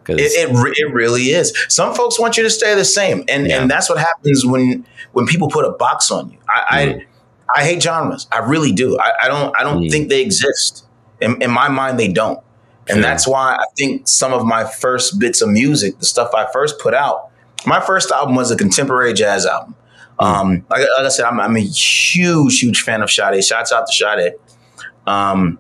It, 0.08 0.20
it, 0.20 0.78
it 0.78 0.94
really 0.94 1.30
is. 1.30 1.54
Some 1.68 1.94
folks 1.94 2.20
want 2.20 2.38
you 2.38 2.44
to 2.44 2.50
stay 2.50 2.74
the 2.76 2.86
same, 2.86 3.24
and 3.28 3.48
yeah. 3.48 3.62
and 3.62 3.70
that's 3.70 3.90
what 3.90 4.00
happens 4.00 4.46
when 4.46 4.86
when 5.12 5.26
people 5.26 5.50
put 5.50 5.66
a 5.66 5.72
box 5.72 6.12
on 6.12 6.32
you. 6.32 6.38
I 6.48 6.86
mm. 6.86 7.06
I, 7.56 7.62
I, 7.62 7.64
hate 7.64 7.82
genres. 7.82 8.28
I 8.32 8.40
really 8.40 8.72
do. 8.72 8.98
I, 9.00 9.12
I 9.24 9.28
don't 9.28 9.54
I 9.60 9.64
don't 9.64 9.84
mm. 9.84 9.92
think 9.92 10.10
they 10.10 10.22
exist. 10.22 10.86
In, 11.22 11.42
in, 11.42 11.52
my 11.52 11.68
mind, 11.68 12.00
they 12.00 12.08
don't, 12.08 12.40
and 12.88 12.96
sure. 12.96 13.02
that's 13.02 13.28
why 13.28 13.56
I 13.56 13.66
think 13.78 14.08
some 14.08 14.32
of 14.32 14.46
my 14.46 14.64
first 14.64 15.20
bits 15.20 15.42
of 15.42 15.50
music, 15.50 16.00
the 16.00 16.06
stuff 16.06 16.34
I 16.34 16.50
first 16.54 16.80
put 16.80 16.94
out, 16.94 17.30
my 17.66 17.82
first 17.82 18.10
album 18.10 18.36
was 18.36 18.52
a 18.52 18.56
contemporary 18.56 19.14
jazz 19.14 19.46
album. 19.46 19.76
Um, 20.20 20.66
like, 20.70 20.82
like, 20.82 21.06
I 21.06 21.08
said, 21.10 21.26
I'm, 21.26 21.40
I'm, 21.40 21.56
a 21.56 21.62
huge, 21.62 22.60
huge 22.60 22.82
fan 22.82 23.02
of 23.02 23.10
Sade. 23.10 23.44
Shouts 23.44 23.72
out 23.72 23.88
to 23.88 23.94
Sade. 23.94 24.34
Um, 25.08 25.60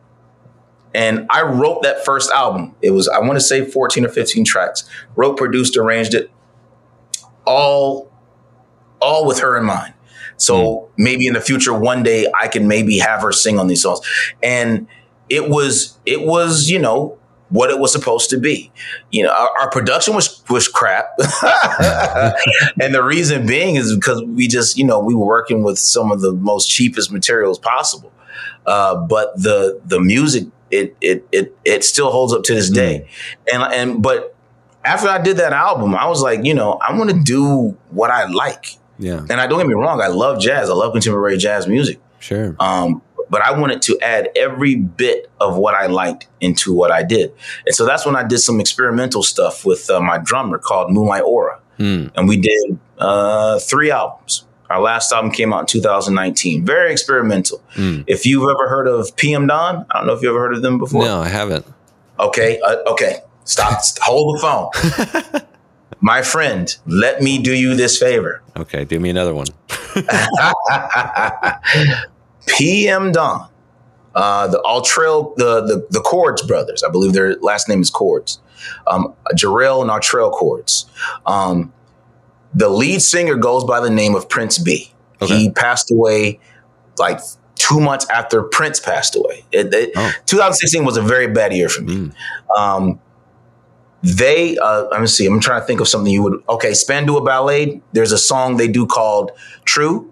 and 0.93 1.27
I 1.29 1.43
wrote 1.43 1.83
that 1.83 2.03
first 2.03 2.31
album. 2.31 2.75
It 2.81 2.91
was, 2.91 3.07
I 3.07 3.19
want 3.19 3.33
to 3.33 3.41
say 3.41 3.63
14 3.63 4.05
or 4.05 4.09
15 4.09 4.43
tracks. 4.43 4.89
Wrote, 5.15 5.37
produced, 5.37 5.77
arranged 5.77 6.13
it 6.13 6.31
all, 7.45 8.11
all 8.99 9.25
with 9.25 9.39
her 9.39 9.57
in 9.57 9.65
mind. 9.65 9.93
So 10.37 10.63
mm. 10.63 10.89
maybe 10.97 11.27
in 11.27 11.33
the 11.33 11.41
future, 11.41 11.73
one 11.73 12.03
day 12.03 12.31
I 12.39 12.47
can 12.47 12.67
maybe 12.67 12.97
have 12.99 13.21
her 13.21 13.31
sing 13.31 13.59
on 13.59 13.67
these 13.67 13.83
songs. 13.83 14.01
And 14.41 14.87
it 15.29 15.49
was, 15.49 15.99
it 16.05 16.21
was, 16.21 16.69
you 16.69 16.79
know, 16.79 17.18
what 17.49 17.69
it 17.69 17.79
was 17.79 17.91
supposed 17.91 18.29
to 18.29 18.37
be. 18.37 18.71
You 19.11 19.23
know, 19.23 19.31
our, 19.31 19.49
our 19.61 19.69
production 19.69 20.15
was 20.15 20.43
was 20.49 20.67
crap, 20.67 21.09
and 22.79 22.93
the 22.93 23.03
reason 23.03 23.45
being 23.45 23.75
is 23.75 23.95
because 23.95 24.23
we 24.23 24.47
just, 24.47 24.77
you 24.77 24.85
know, 24.85 24.99
we 24.99 25.13
were 25.13 25.25
working 25.25 25.63
with 25.63 25.79
some 25.79 26.11
of 26.11 26.21
the 26.21 26.33
most 26.33 26.69
cheapest 26.69 27.11
materials 27.11 27.59
possible. 27.59 28.11
Uh, 28.65 28.95
but 28.95 29.35
the 29.35 29.81
the 29.85 29.99
music, 29.99 30.47
it 30.71 30.95
it 31.01 31.27
it 31.31 31.57
it 31.65 31.83
still 31.83 32.11
holds 32.11 32.33
up 32.33 32.43
to 32.43 32.53
this 32.53 32.69
day, 32.69 33.07
mm. 33.07 33.53
and 33.53 33.73
and 33.73 34.03
but 34.03 34.35
after 34.85 35.09
I 35.09 35.19
did 35.21 35.37
that 35.37 35.53
album, 35.53 35.95
I 35.95 36.07
was 36.07 36.21
like, 36.21 36.45
you 36.45 36.53
know, 36.53 36.73
I 36.73 36.97
want 36.97 37.09
to 37.09 37.19
do 37.21 37.77
what 37.89 38.11
I 38.11 38.25
like. 38.25 38.77
Yeah. 38.97 39.19
And 39.29 39.33
I 39.33 39.47
don't 39.47 39.59
get 39.59 39.67
me 39.67 39.73
wrong, 39.73 40.01
I 40.01 40.07
love 40.07 40.41
jazz. 40.41 40.69
I 40.69 40.73
love 40.73 40.91
contemporary 40.91 41.37
jazz 41.37 41.67
music. 41.67 41.99
Sure. 42.19 42.55
Um, 42.59 43.01
but 43.29 43.41
I 43.41 43.57
wanted 43.57 43.81
to 43.83 43.99
add 44.01 44.29
every 44.35 44.75
bit 44.75 45.29
of 45.39 45.57
what 45.57 45.75
I 45.75 45.87
liked 45.87 46.27
into 46.41 46.73
what 46.73 46.91
I 46.91 47.03
did. 47.03 47.33
And 47.65 47.75
so 47.75 47.85
that's 47.85 48.05
when 48.05 48.15
I 48.15 48.23
did 48.23 48.39
some 48.39 48.59
experimental 48.59 49.23
stuff 49.23 49.65
with 49.65 49.89
uh, 49.89 49.99
my 49.99 50.17
drummer 50.17 50.57
called 50.57 50.91
Moonlight 50.91 51.23
Aura. 51.23 51.59
Mm. 51.77 52.11
And 52.15 52.27
we 52.27 52.37
did 52.37 52.79
uh, 52.97 53.59
three 53.59 53.91
albums. 53.91 54.45
Our 54.69 54.81
last 54.81 55.11
album 55.11 55.31
came 55.31 55.51
out 55.51 55.61
in 55.61 55.65
2019. 55.65 56.63
Very 56.63 56.91
experimental. 56.91 57.63
Mm. 57.75 58.03
If 58.05 58.25
you've 58.25 58.49
ever 58.49 58.69
heard 58.69 58.87
of 58.87 59.15
PM 59.15 59.47
Dawn, 59.47 59.85
I 59.89 59.97
don't 59.97 60.07
know 60.07 60.13
if 60.13 60.21
you've 60.21 60.29
ever 60.29 60.39
heard 60.39 60.55
of 60.55 60.61
them 60.61 60.77
before. 60.77 61.05
No, 61.05 61.21
I 61.21 61.27
haven't. 61.27 61.65
Okay, 62.19 62.59
uh, 62.59 62.77
okay. 62.91 63.21
Stop. 63.45 63.81
hold 64.01 64.37
the 64.37 64.41
phone. 64.41 65.41
My 66.01 66.21
friend, 66.21 66.75
let 66.85 67.21
me 67.21 67.41
do 67.41 67.53
you 67.53 67.75
this 67.75 67.97
favor. 67.97 68.41
Okay, 68.55 68.85
do 68.85 68.99
me 68.99 69.09
another 69.09 69.33
one. 69.33 69.47
PM 72.49 73.11
Dawn, 73.11 73.49
uh, 74.15 74.47
the 74.47 74.59
Attrell, 74.65 75.35
the, 75.37 75.61
the 75.61 75.87
the 75.91 76.01
Cordes 76.01 76.41
brothers. 76.43 76.83
I 76.83 76.89
believe 76.89 77.13
their 77.13 77.35
last 77.35 77.69
name 77.69 77.81
is 77.81 77.89
Cordes. 77.89 78.39
Um, 78.87 79.13
Jarrell 79.35 79.81
and 79.81 79.89
Attrell 79.89 80.31
Cordes. 80.31 80.85
Um, 81.25 81.71
the 82.53 82.67
lead 82.69 83.01
singer 83.01 83.35
goes 83.35 83.63
by 83.63 83.79
the 83.79 83.89
name 83.89 84.15
of 84.15 84.27
Prince 84.27 84.57
Be. 84.57 84.91
Okay. 85.21 85.37
He 85.37 85.51
passed 85.51 85.91
away 85.91 86.39
like 86.97 87.19
two 87.55 87.79
months 87.79 88.09
after 88.09 88.41
Prince 88.43 88.79
passed 88.79 89.15
away. 89.15 89.45
It, 89.51 89.73
it- 89.73 89.91
Oh. 89.95 90.11
2016 90.25 90.83
was 90.85 90.97
a 90.97 91.01
very 91.01 91.27
bad 91.27 91.53
year 91.53 91.69
for 91.69 91.81
me. 91.83 91.95
Mm. 91.95 92.13
Um, 92.57 92.99
they, 94.01 94.57
uh, 94.57 94.85
let 94.91 95.01
me 95.01 95.07
see, 95.07 95.25
I'm 95.25 95.39
trying 95.41 95.61
to 95.61 95.67
think 95.67 95.81
of 95.81 95.87
something 95.87 96.11
you 96.11 96.23
would, 96.23 96.41
okay, 96.47 96.73
Spandau 96.73 97.19
Ballet, 97.19 97.81
there's 97.91 98.13
a 98.13 98.17
song 98.17 98.55
they 98.57 98.67
do 98.69 98.85
called 98.87 99.31
True. 99.65 100.09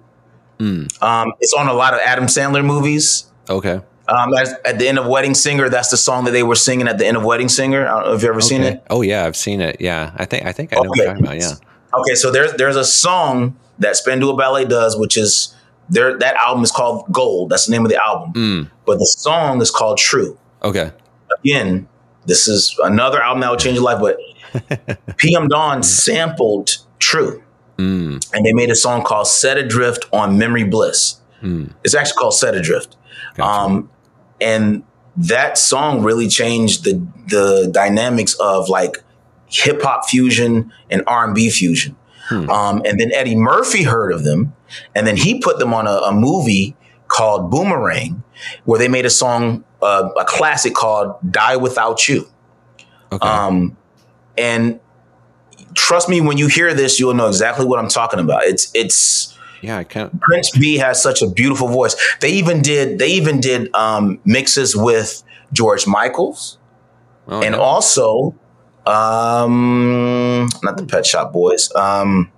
Mm. 0.59 1.01
Um, 1.01 1.33
it's 1.39 1.53
on 1.53 1.67
a 1.67 1.73
lot 1.73 1.93
of 1.93 1.99
Adam 1.99 2.25
Sandler 2.25 2.65
movies. 2.65 3.25
Okay. 3.49 3.81
Um, 4.07 4.33
as, 4.35 4.53
at 4.63 4.79
the 4.79 4.87
end 4.87 4.99
of 4.99 5.05
Wedding 5.05 5.33
Singer, 5.33 5.69
that's 5.69 5.89
the 5.89 5.97
song 5.97 6.25
that 6.25 6.31
they 6.31 6.43
were 6.43 6.55
singing 6.55 6.87
at 6.87 6.97
the 6.97 7.05
end 7.05 7.17
of 7.17 7.25
Wedding 7.25 7.49
Singer. 7.49 7.85
I 7.85 7.91
don't 7.91 8.05
know 8.05 8.13
if 8.13 8.21
you've 8.21 8.29
ever 8.29 8.41
seen 8.41 8.63
it. 8.63 8.83
Oh 8.89 9.01
yeah, 9.01 9.25
I've 9.25 9.35
seen 9.35 9.59
it. 9.59 9.77
Yeah, 9.81 10.13
I 10.15 10.25
think 10.25 10.45
I 10.45 10.53
think 10.53 10.71
I 10.71 10.77
know 10.77 10.89
what 10.89 10.97
you're 10.97 11.07
talking 11.07 11.23
about. 11.23 11.37
Yeah. 11.37 11.53
Okay, 11.93 12.15
so 12.15 12.31
there's 12.31 12.53
there's 12.53 12.77
a 12.77 12.85
song 12.85 13.57
that 13.79 13.97
Spandau 13.97 14.35
Ballet 14.35 14.65
does, 14.65 14.97
which 14.97 15.17
is 15.17 15.53
their 15.89 16.17
that 16.19 16.35
album 16.35 16.63
is 16.63 16.71
called 16.71 17.05
Gold. 17.11 17.49
That's 17.49 17.65
the 17.65 17.71
name 17.71 17.85
of 17.85 17.91
the 17.91 18.01
album. 18.03 18.33
Mm. 18.33 18.71
But 18.85 18.99
the 18.99 19.05
song 19.05 19.61
is 19.61 19.71
called 19.71 19.97
True. 19.97 20.37
Okay. 20.63 20.91
Again, 21.43 21.87
this 22.25 22.47
is 22.47 22.77
another 22.83 23.21
album 23.21 23.41
that 23.41 23.49
will 23.49 23.57
change 23.57 23.75
your 23.75 23.83
life. 23.83 23.99
But 23.99 25.07
PM 25.17 25.47
Dawn 25.47 25.83
sampled 25.83 26.77
True, 26.99 27.43
Mm. 27.77 28.27
and 28.33 28.45
they 28.45 28.53
made 28.53 28.71
a 28.71 28.75
song 28.75 29.03
called 29.03 29.27
Set 29.27 29.57
Adrift 29.57 30.05
on 30.11 30.37
Memory 30.37 30.63
Bliss. 30.63 31.21
Mm. 31.43 31.73
It's 31.83 31.93
actually 31.93 32.17
called 32.17 32.33
Set 32.33 32.55
Adrift. 32.55 32.95
Gotcha. 33.35 33.49
Um, 33.49 33.89
and 34.41 34.83
that 35.15 35.57
song 35.57 36.03
really 36.03 36.27
changed 36.27 36.83
the 36.83 37.05
the 37.27 37.69
dynamics 37.71 38.35
of 38.39 38.69
like 38.69 39.03
hip 39.47 39.81
hop 39.81 40.07
fusion 40.07 40.71
and 40.89 41.03
R 41.07 41.25
and 41.25 41.35
B 41.35 41.49
fusion. 41.49 41.95
Hmm. 42.29 42.49
Um, 42.49 42.81
and 42.85 42.99
then 42.99 43.11
Eddie 43.13 43.35
Murphy 43.35 43.83
heard 43.83 44.11
of 44.11 44.23
them, 44.23 44.53
and 44.93 45.07
then 45.07 45.15
he 45.15 45.39
put 45.39 45.59
them 45.59 45.73
on 45.73 45.87
a, 45.87 45.91
a 45.91 46.11
movie 46.11 46.75
called 47.07 47.49
Boomerang, 47.49 48.23
where 48.65 48.77
they 48.77 48.89
made 48.89 49.05
a 49.05 49.09
song, 49.09 49.63
uh, 49.81 50.09
a 50.19 50.25
classic 50.25 50.73
called 50.73 51.15
"Die 51.31 51.55
Without 51.55 52.07
You." 52.07 52.27
okay. 53.11 53.27
Um, 53.27 53.77
and 54.37 54.79
trust 55.77 56.09
me, 56.09 56.19
when 56.19 56.37
you 56.37 56.47
hear 56.47 56.73
this, 56.73 56.99
you'll 56.99 57.13
know 57.13 57.27
exactly 57.27 57.65
what 57.65 57.79
I'm 57.79 57.87
talking 57.87 58.19
about. 58.19 58.43
It's 58.43 58.69
it's 58.73 59.37
yeah, 59.61 59.77
I 59.77 59.83
can't. 59.85 60.19
Prince 60.21 60.51
Be 60.51 60.77
has 60.77 61.01
such 61.01 61.21
a 61.21 61.27
beautiful 61.27 61.67
voice. 61.69 61.95
They 62.19 62.31
even 62.33 62.61
did 62.61 62.99
they 62.99 63.07
even 63.11 63.39
did 63.39 63.73
um, 63.75 64.19
mixes 64.25 64.75
with 64.75 65.23
George 65.53 65.87
Michaels 65.87 66.57
Oh, 67.29 67.41
and 67.41 67.53
no. 67.53 67.61
also 67.61 68.35
um, 68.85 70.47
not 70.63 70.77
the 70.77 70.85
Pet 70.85 71.05
Shop 71.05 71.31
Boys. 71.33 71.73
Um, 71.75 72.31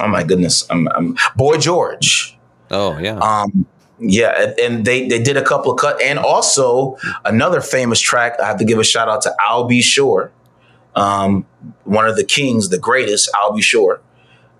oh 0.00 0.08
my 0.08 0.22
goodness, 0.22 0.64
I'm, 0.70 0.88
I'm 0.88 1.16
Boy 1.36 1.58
George. 1.58 2.38
oh 2.70 2.98
yeah. 2.98 3.18
Um, 3.18 3.66
yeah, 3.98 4.52
and- 4.60 4.84
they 4.84 5.06
they 5.06 5.22
did 5.22 5.36
a 5.36 5.44
couple 5.44 5.70
of 5.72 5.78
cut, 5.78 6.00
and 6.02 6.18
also 6.18 6.96
another 7.24 7.60
famous 7.60 8.00
track. 8.00 8.40
I 8.40 8.46
have 8.46 8.58
to 8.58 8.64
give 8.64 8.78
a 8.80 8.84
shout 8.84 9.08
out 9.08 9.22
to 9.22 9.34
Al 9.48 9.64
B. 9.68 9.80
Sure, 9.80 10.32
um, 10.94 11.46
one 11.84 12.06
of 12.06 12.16
the 12.16 12.24
kings, 12.24 12.68
the 12.68 12.78
greatest, 12.78 13.30
Al 13.38 13.54
B. 13.54 13.62
Sure. 13.62 14.00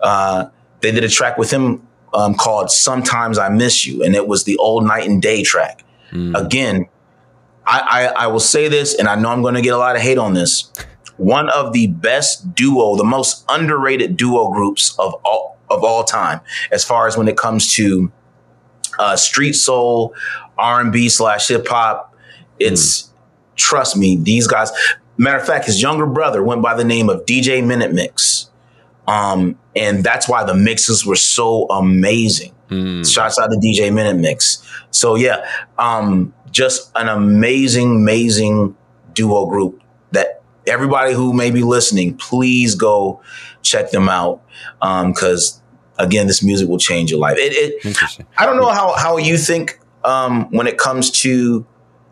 Uh, 0.00 0.46
they 0.80 0.90
did 0.90 1.04
a 1.04 1.08
track 1.08 1.38
with 1.38 1.50
him 1.50 1.86
um, 2.14 2.34
called 2.34 2.70
"Sometimes 2.70 3.38
I 3.38 3.48
Miss 3.48 3.86
You," 3.86 4.02
and 4.02 4.14
it 4.14 4.26
was 4.26 4.44
the 4.44 4.56
old 4.56 4.84
night 4.84 5.08
and 5.08 5.20
day 5.20 5.42
track. 5.42 5.84
Mm. 6.10 6.38
Again, 6.38 6.86
I, 7.66 8.10
I 8.16 8.24
I 8.24 8.26
will 8.26 8.40
say 8.40 8.68
this, 8.68 8.94
and 8.94 9.08
I 9.08 9.14
know 9.14 9.30
I'm 9.30 9.42
going 9.42 9.54
to 9.54 9.62
get 9.62 9.74
a 9.74 9.78
lot 9.78 9.96
of 9.96 10.02
hate 10.02 10.18
on 10.18 10.34
this. 10.34 10.70
One 11.16 11.48
of 11.50 11.72
the 11.72 11.86
best 11.88 12.54
duo, 12.54 12.96
the 12.96 13.04
most 13.04 13.44
underrated 13.48 14.16
duo 14.16 14.50
groups 14.50 14.98
of 14.98 15.14
all 15.24 15.58
of 15.70 15.84
all 15.84 16.04
time, 16.04 16.40
as 16.70 16.84
far 16.84 17.06
as 17.06 17.16
when 17.16 17.28
it 17.28 17.36
comes 17.36 17.72
to 17.74 18.10
uh, 18.98 19.16
street 19.16 19.54
soul, 19.54 20.14
R 20.58 20.80
and 20.80 20.92
B 20.92 21.08
slash 21.08 21.48
hip 21.48 21.66
hop. 21.68 22.14
It's 22.58 23.10
trust 23.56 23.96
me, 23.96 24.16
these 24.16 24.46
guys. 24.46 24.70
Matter 25.16 25.38
of 25.38 25.46
fact, 25.46 25.66
his 25.66 25.80
younger 25.80 26.06
brother 26.06 26.42
went 26.42 26.62
by 26.62 26.74
the 26.74 26.84
name 26.84 27.08
of 27.08 27.26
DJ 27.26 27.64
Minute 27.64 27.92
Mix, 27.92 28.50
um, 29.06 29.58
and 29.76 30.02
that's 30.02 30.28
why 30.28 30.44
the 30.44 30.54
mixes 30.54 31.04
were 31.04 31.16
so 31.16 31.66
amazing. 31.66 32.52
Mm. 32.68 33.10
Shouts 33.10 33.38
out 33.38 33.48
to 33.48 33.58
DJ 33.58 33.92
Minute 33.92 34.16
Mix. 34.16 34.66
So 34.90 35.14
yeah, 35.14 35.46
um, 35.78 36.32
just 36.50 36.90
an 36.94 37.08
amazing, 37.08 37.96
amazing 37.96 38.76
duo 39.12 39.46
group 39.46 39.82
that 40.12 40.42
everybody 40.66 41.12
who 41.12 41.32
may 41.32 41.50
be 41.50 41.62
listening, 41.62 42.16
please 42.16 42.74
go 42.74 43.20
check 43.62 43.90
them 43.90 44.08
out. 44.08 44.42
Um, 44.80 45.12
cause 45.12 45.60
again, 45.98 46.26
this 46.26 46.42
music 46.42 46.68
will 46.68 46.78
change 46.78 47.10
your 47.10 47.20
life. 47.20 47.36
It, 47.38 47.52
it 47.84 48.24
I 48.38 48.46
don't 48.46 48.56
know 48.56 48.70
how, 48.70 48.94
how 48.96 49.16
you 49.16 49.36
think, 49.36 49.78
um, 50.04 50.50
when 50.50 50.66
it 50.66 50.78
comes 50.78 51.10
to 51.22 51.66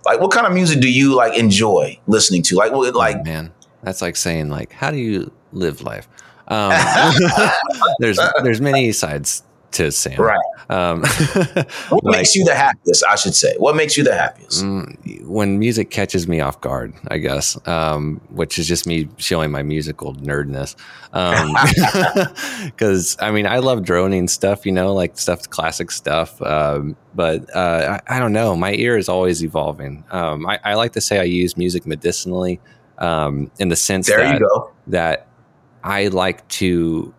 like, 0.05 0.21
what 0.21 0.31
kind 0.31 0.47
of 0.47 0.53
music 0.53 0.81
do 0.81 0.91
you 0.91 1.15
like 1.15 1.39
enjoy 1.39 1.99
listening 2.07 2.43
to? 2.45 2.57
Like, 2.57 2.73
what, 2.73 2.95
like, 2.95 3.25
man, 3.25 3.53
that's 3.83 4.03
like 4.03 4.17
saying 4.17 4.49
like, 4.49 4.73
how 4.73 4.91
do 4.91 4.97
you 4.97 5.31
live 5.53 5.83
life? 5.83 6.09
Um, 6.49 6.73
there's 8.01 8.19
there's 8.43 8.61
many 8.61 8.93
sides 8.93 9.45
to 9.73 9.91
Sam. 9.91 10.21
right. 10.21 10.39
Um, 10.69 11.03
What 11.89 12.05
like, 12.05 12.19
makes 12.19 12.37
you 12.37 12.45
the 12.45 12.55
happiest? 12.55 13.05
I 13.09 13.17
should 13.17 13.35
say. 13.35 13.55
What 13.59 13.75
makes 13.77 13.97
you 13.97 14.05
the 14.05 14.15
happiest? 14.15 14.63
mm, 14.65 15.25
when 15.27 15.59
music 15.59 15.91
catches 15.91 16.29
me 16.29 16.41
off 16.41 16.61
guard, 16.61 16.95
I 17.09 17.19
guess, 17.19 17.59
um, 17.67 18.21
which 18.31 18.59
is 18.59 18.69
just 18.69 18.87
me 18.87 19.09
showing 19.17 19.51
my 19.51 19.63
musical 19.63 20.15
nerdness. 20.15 20.77
Because 22.65 23.17
I 23.21 23.31
mean, 23.31 23.47
I 23.47 23.59
love 23.59 23.83
droning 23.83 24.29
stuff, 24.29 24.65
you 24.65 24.73
know, 24.73 24.95
like 24.95 25.19
stuff, 25.19 25.49
classic 25.51 25.91
stuff. 25.91 26.41
Um, 26.43 26.97
but 27.15 27.55
uh, 27.55 27.99
I, 28.09 28.17
I 28.17 28.19
don't 28.21 28.33
know. 28.33 28.55
My 28.57 28.73
ear 28.75 28.97
is 28.97 29.09
always 29.09 29.43
evolving. 29.43 30.05
Um, 30.11 30.47
I, 30.47 30.61
I 30.65 30.75
like 30.75 30.93
to 30.93 31.01
say 31.01 31.19
I 31.19 31.25
use 31.25 31.57
music 31.57 31.87
medicinally 31.87 32.61
um, 32.99 33.51
in 33.59 33.69
the 33.69 33.77
sense 33.77 34.07
There 34.07 34.19
that 34.19 34.73
that 34.89 35.27
I 35.83 36.09
like 36.09 36.47
to. 36.49 37.15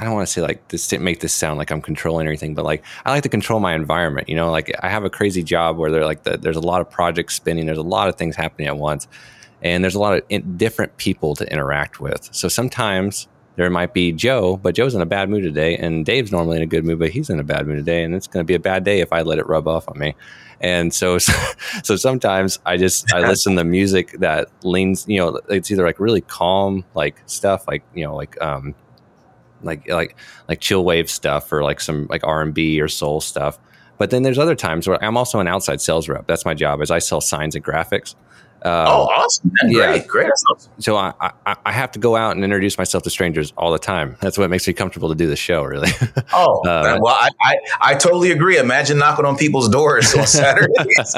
I 0.00 0.04
don't 0.04 0.14
want 0.14 0.26
to 0.26 0.32
say 0.32 0.40
like 0.40 0.66
this 0.68 0.88
didn't 0.88 1.04
make 1.04 1.20
this 1.20 1.34
sound 1.34 1.58
like 1.58 1.70
I'm 1.70 1.82
controlling 1.82 2.26
everything, 2.26 2.54
but 2.54 2.64
like 2.64 2.82
I 3.04 3.10
like 3.10 3.22
to 3.24 3.28
control 3.28 3.60
my 3.60 3.74
environment. 3.74 4.30
You 4.30 4.34
know, 4.34 4.50
like 4.50 4.74
I 4.82 4.88
have 4.88 5.04
a 5.04 5.10
crazy 5.10 5.42
job 5.42 5.76
where 5.76 5.90
they're 5.90 6.06
like 6.06 6.22
the, 6.22 6.38
there's 6.38 6.56
a 6.56 6.60
lot 6.60 6.80
of 6.80 6.90
projects 6.90 7.34
spinning, 7.34 7.66
there's 7.66 7.76
a 7.76 7.82
lot 7.82 8.08
of 8.08 8.16
things 8.16 8.34
happening 8.34 8.66
at 8.66 8.78
once, 8.78 9.06
and 9.62 9.84
there's 9.84 9.94
a 9.94 10.00
lot 10.00 10.14
of 10.14 10.22
in, 10.30 10.56
different 10.56 10.96
people 10.96 11.34
to 11.36 11.52
interact 11.52 12.00
with. 12.00 12.30
So 12.32 12.48
sometimes 12.48 13.28
there 13.56 13.68
might 13.68 13.92
be 13.92 14.10
Joe, 14.10 14.56
but 14.56 14.74
Joe's 14.74 14.94
in 14.94 15.02
a 15.02 15.06
bad 15.06 15.28
mood 15.28 15.42
today, 15.42 15.76
and 15.76 16.06
Dave's 16.06 16.32
normally 16.32 16.56
in 16.56 16.62
a 16.62 16.66
good 16.66 16.82
mood, 16.82 16.98
but 16.98 17.10
he's 17.10 17.28
in 17.28 17.38
a 17.38 17.44
bad 17.44 17.66
mood 17.66 17.76
today, 17.76 18.02
and 18.02 18.14
it's 18.14 18.26
going 18.26 18.42
to 18.42 18.46
be 18.46 18.54
a 18.54 18.60
bad 18.60 18.84
day 18.84 19.00
if 19.00 19.12
I 19.12 19.20
let 19.20 19.38
it 19.38 19.46
rub 19.46 19.68
off 19.68 19.86
on 19.86 19.98
me. 19.98 20.16
And 20.62 20.94
so, 20.94 21.18
so 21.82 21.96
sometimes 21.96 22.58
I 22.64 22.78
just 22.78 23.12
I 23.12 23.20
listen 23.28 23.56
to 23.56 23.64
music 23.64 24.12
that 24.20 24.48
leans, 24.62 25.04
you 25.06 25.18
know, 25.18 25.40
it's 25.50 25.70
either 25.70 25.84
like 25.84 26.00
really 26.00 26.22
calm, 26.22 26.86
like 26.94 27.20
stuff, 27.26 27.68
like 27.68 27.82
you 27.94 28.04
know, 28.04 28.16
like 28.16 28.40
um, 28.40 28.74
like 29.62 29.88
like 29.88 30.16
like 30.48 30.60
chill 30.60 30.84
wave 30.84 31.10
stuff, 31.10 31.52
or 31.52 31.62
like 31.62 31.80
some 31.80 32.06
like 32.10 32.24
R 32.24 32.42
and 32.42 32.54
B 32.54 32.80
or 32.80 32.88
soul 32.88 33.20
stuff. 33.20 33.58
But 33.98 34.10
then 34.10 34.22
there's 34.22 34.38
other 34.38 34.54
times 34.54 34.88
where 34.88 35.02
I'm 35.04 35.16
also 35.16 35.40
an 35.40 35.46
outside 35.46 35.80
sales 35.80 36.08
rep. 36.08 36.26
That's 36.26 36.44
my 36.44 36.54
job, 36.54 36.80
is 36.80 36.90
I 36.90 36.98
sell 37.00 37.20
signs 37.20 37.54
and 37.54 37.64
graphics. 37.64 38.14
Um, 38.62 38.72
oh, 38.88 39.06
awesome! 39.06 39.50
Man. 39.62 39.72
yeah. 39.72 39.86
Great, 39.98 40.06
great. 40.06 40.26
Awesome. 40.50 40.70
so 40.80 40.96
I, 40.96 41.14
I 41.46 41.56
I 41.64 41.72
have 41.72 41.92
to 41.92 41.98
go 41.98 42.14
out 42.14 42.34
and 42.36 42.44
introduce 42.44 42.76
myself 42.76 43.02
to 43.04 43.10
strangers 43.10 43.54
all 43.56 43.72
the 43.72 43.78
time. 43.78 44.16
That's 44.20 44.36
what 44.36 44.50
makes 44.50 44.66
me 44.66 44.74
comfortable 44.74 45.08
to 45.08 45.14
do 45.14 45.26
the 45.26 45.36
show, 45.36 45.62
really. 45.62 45.88
Oh, 46.34 46.60
Uh, 46.68 46.98
well, 47.00 47.14
I, 47.18 47.30
I 47.42 47.56
I 47.80 47.94
totally 47.94 48.32
agree. 48.32 48.58
Imagine 48.58 48.98
knocking 48.98 49.24
on 49.24 49.36
people's 49.38 49.68
doors 49.70 50.14
on 50.14 50.26
Saturdays, 50.26 51.14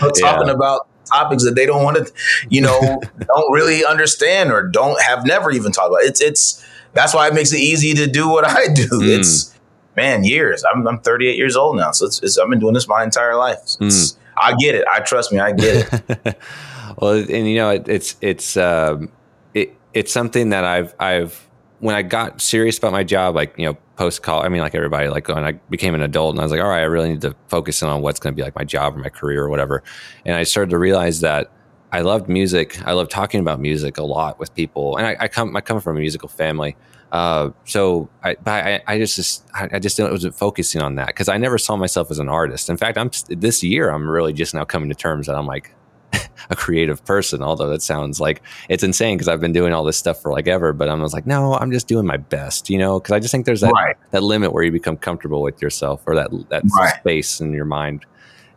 know, 0.00 0.10
talking 0.10 0.48
Yeah. 0.48 0.52
about 0.54 0.88
topics 1.12 1.44
that 1.44 1.54
they 1.54 1.66
don't 1.66 1.84
want 1.84 1.98
to, 2.04 2.12
you 2.48 2.60
know, 2.60 2.80
don't 3.34 3.52
really 3.52 3.84
understand 3.84 4.50
or 4.52 4.66
don't 4.68 5.00
have 5.02 5.24
never 5.24 5.50
even 5.52 5.70
talked 5.72 5.88
about. 5.88 6.02
It's 6.02 6.20
it's 6.20 6.64
that's 6.92 7.14
why 7.14 7.28
it 7.28 7.34
makes 7.34 7.52
it 7.52 7.60
easy 7.60 7.94
to 7.94 8.06
do 8.06 8.28
what 8.28 8.44
I 8.44 8.66
do. 8.72 8.88
Mm. 8.88 9.18
It's 9.18 9.58
man, 9.96 10.24
years. 10.24 10.64
I'm 10.72 10.86
I'm 10.86 11.00
38 11.00 11.36
years 11.36 11.56
old 11.56 11.76
now, 11.76 11.92
so 11.92 12.06
it's, 12.06 12.22
it's 12.22 12.38
I've 12.38 12.48
been 12.48 12.60
doing 12.60 12.74
this 12.74 12.88
my 12.88 13.02
entire 13.02 13.36
life. 13.36 13.60
Mm. 13.80 14.16
I 14.36 14.54
get 14.58 14.74
it. 14.74 14.86
I 14.90 15.00
trust 15.00 15.32
me. 15.32 15.38
I 15.38 15.52
get 15.52 15.92
it. 15.92 16.38
well, 16.98 17.14
and 17.14 17.48
you 17.48 17.56
know, 17.56 17.70
it, 17.70 17.88
it's 17.88 18.16
it's 18.20 18.56
um, 18.56 19.10
it 19.54 19.76
it's 19.92 20.12
something 20.12 20.50
that 20.50 20.64
I've 20.64 20.94
I've 20.98 21.48
when 21.80 21.94
I 21.94 22.02
got 22.02 22.40
serious 22.40 22.78
about 22.78 22.92
my 22.92 23.04
job, 23.04 23.34
like 23.34 23.54
you 23.58 23.66
know, 23.66 23.76
post 23.96 24.22
college. 24.22 24.46
I 24.46 24.48
mean, 24.48 24.60
like 24.60 24.74
everybody, 24.74 25.08
like 25.08 25.28
when 25.28 25.44
I 25.44 25.52
became 25.52 25.94
an 25.94 26.02
adult, 26.02 26.34
and 26.34 26.40
I 26.40 26.44
was 26.44 26.52
like, 26.52 26.60
all 26.60 26.68
right, 26.68 26.80
I 26.80 26.84
really 26.84 27.10
need 27.10 27.22
to 27.22 27.34
focus 27.48 27.82
in 27.82 27.88
on 27.88 28.02
what's 28.02 28.20
going 28.20 28.34
to 28.34 28.36
be 28.36 28.42
like 28.42 28.54
my 28.54 28.64
job 28.64 28.96
or 28.96 28.98
my 28.98 29.08
career 29.08 29.42
or 29.42 29.48
whatever. 29.48 29.82
And 30.24 30.36
I 30.36 30.44
started 30.44 30.70
to 30.70 30.78
realize 30.78 31.20
that 31.20 31.50
I 31.92 32.00
loved 32.00 32.28
music. 32.28 32.80
I 32.86 32.92
love 32.92 33.10
talking 33.10 33.40
about 33.40 33.60
music 33.60 33.98
a 33.98 34.02
lot 34.02 34.38
with 34.38 34.54
people, 34.54 34.96
and 34.96 35.06
I, 35.06 35.16
I 35.20 35.28
come 35.28 35.54
I 35.54 35.60
come 35.60 35.80
from 35.80 35.96
a 35.98 36.00
musical 36.00 36.28
family. 36.28 36.74
Uh, 37.12 37.50
so 37.66 38.08
I, 38.24 38.34
I, 38.46 38.80
I 38.86 38.98
just, 38.98 39.16
just, 39.16 39.44
I 39.54 39.78
just 39.78 40.00
wasn't 40.00 40.34
focusing 40.34 40.80
on 40.80 40.94
that 40.94 41.08
because 41.08 41.28
I 41.28 41.36
never 41.36 41.58
saw 41.58 41.76
myself 41.76 42.10
as 42.10 42.18
an 42.18 42.30
artist. 42.30 42.70
In 42.70 42.78
fact, 42.78 42.96
I'm 42.96 43.10
this 43.28 43.62
year 43.62 43.90
I'm 43.90 44.08
really 44.08 44.32
just 44.32 44.54
now 44.54 44.64
coming 44.64 44.88
to 44.88 44.94
terms 44.94 45.26
that 45.26 45.36
I'm 45.36 45.46
like 45.46 45.74
a 46.50 46.56
creative 46.56 47.04
person. 47.04 47.42
Although 47.42 47.68
that 47.68 47.82
sounds 47.82 48.18
like 48.18 48.40
it's 48.70 48.82
insane 48.82 49.18
because 49.18 49.28
I've 49.28 49.40
been 49.40 49.52
doing 49.52 49.74
all 49.74 49.84
this 49.84 49.98
stuff 49.98 50.22
for 50.22 50.32
like 50.32 50.48
ever. 50.48 50.72
But 50.72 50.88
I 50.88 50.94
was 50.94 51.12
like, 51.12 51.26
no, 51.26 51.52
I'm 51.52 51.70
just 51.70 51.86
doing 51.86 52.06
my 52.06 52.16
best, 52.16 52.70
you 52.70 52.78
know. 52.78 52.98
Because 52.98 53.12
I 53.12 53.20
just 53.20 53.30
think 53.30 53.44
there's 53.44 53.60
that 53.60 53.72
right. 53.72 53.96
that 54.12 54.22
limit 54.22 54.54
where 54.54 54.62
you 54.62 54.72
become 54.72 54.96
comfortable 54.96 55.42
with 55.42 55.60
yourself 55.60 56.02
or 56.06 56.14
that 56.14 56.30
that 56.48 56.62
right. 56.74 56.94
space 56.94 57.42
in 57.42 57.52
your 57.52 57.66
mind, 57.66 58.06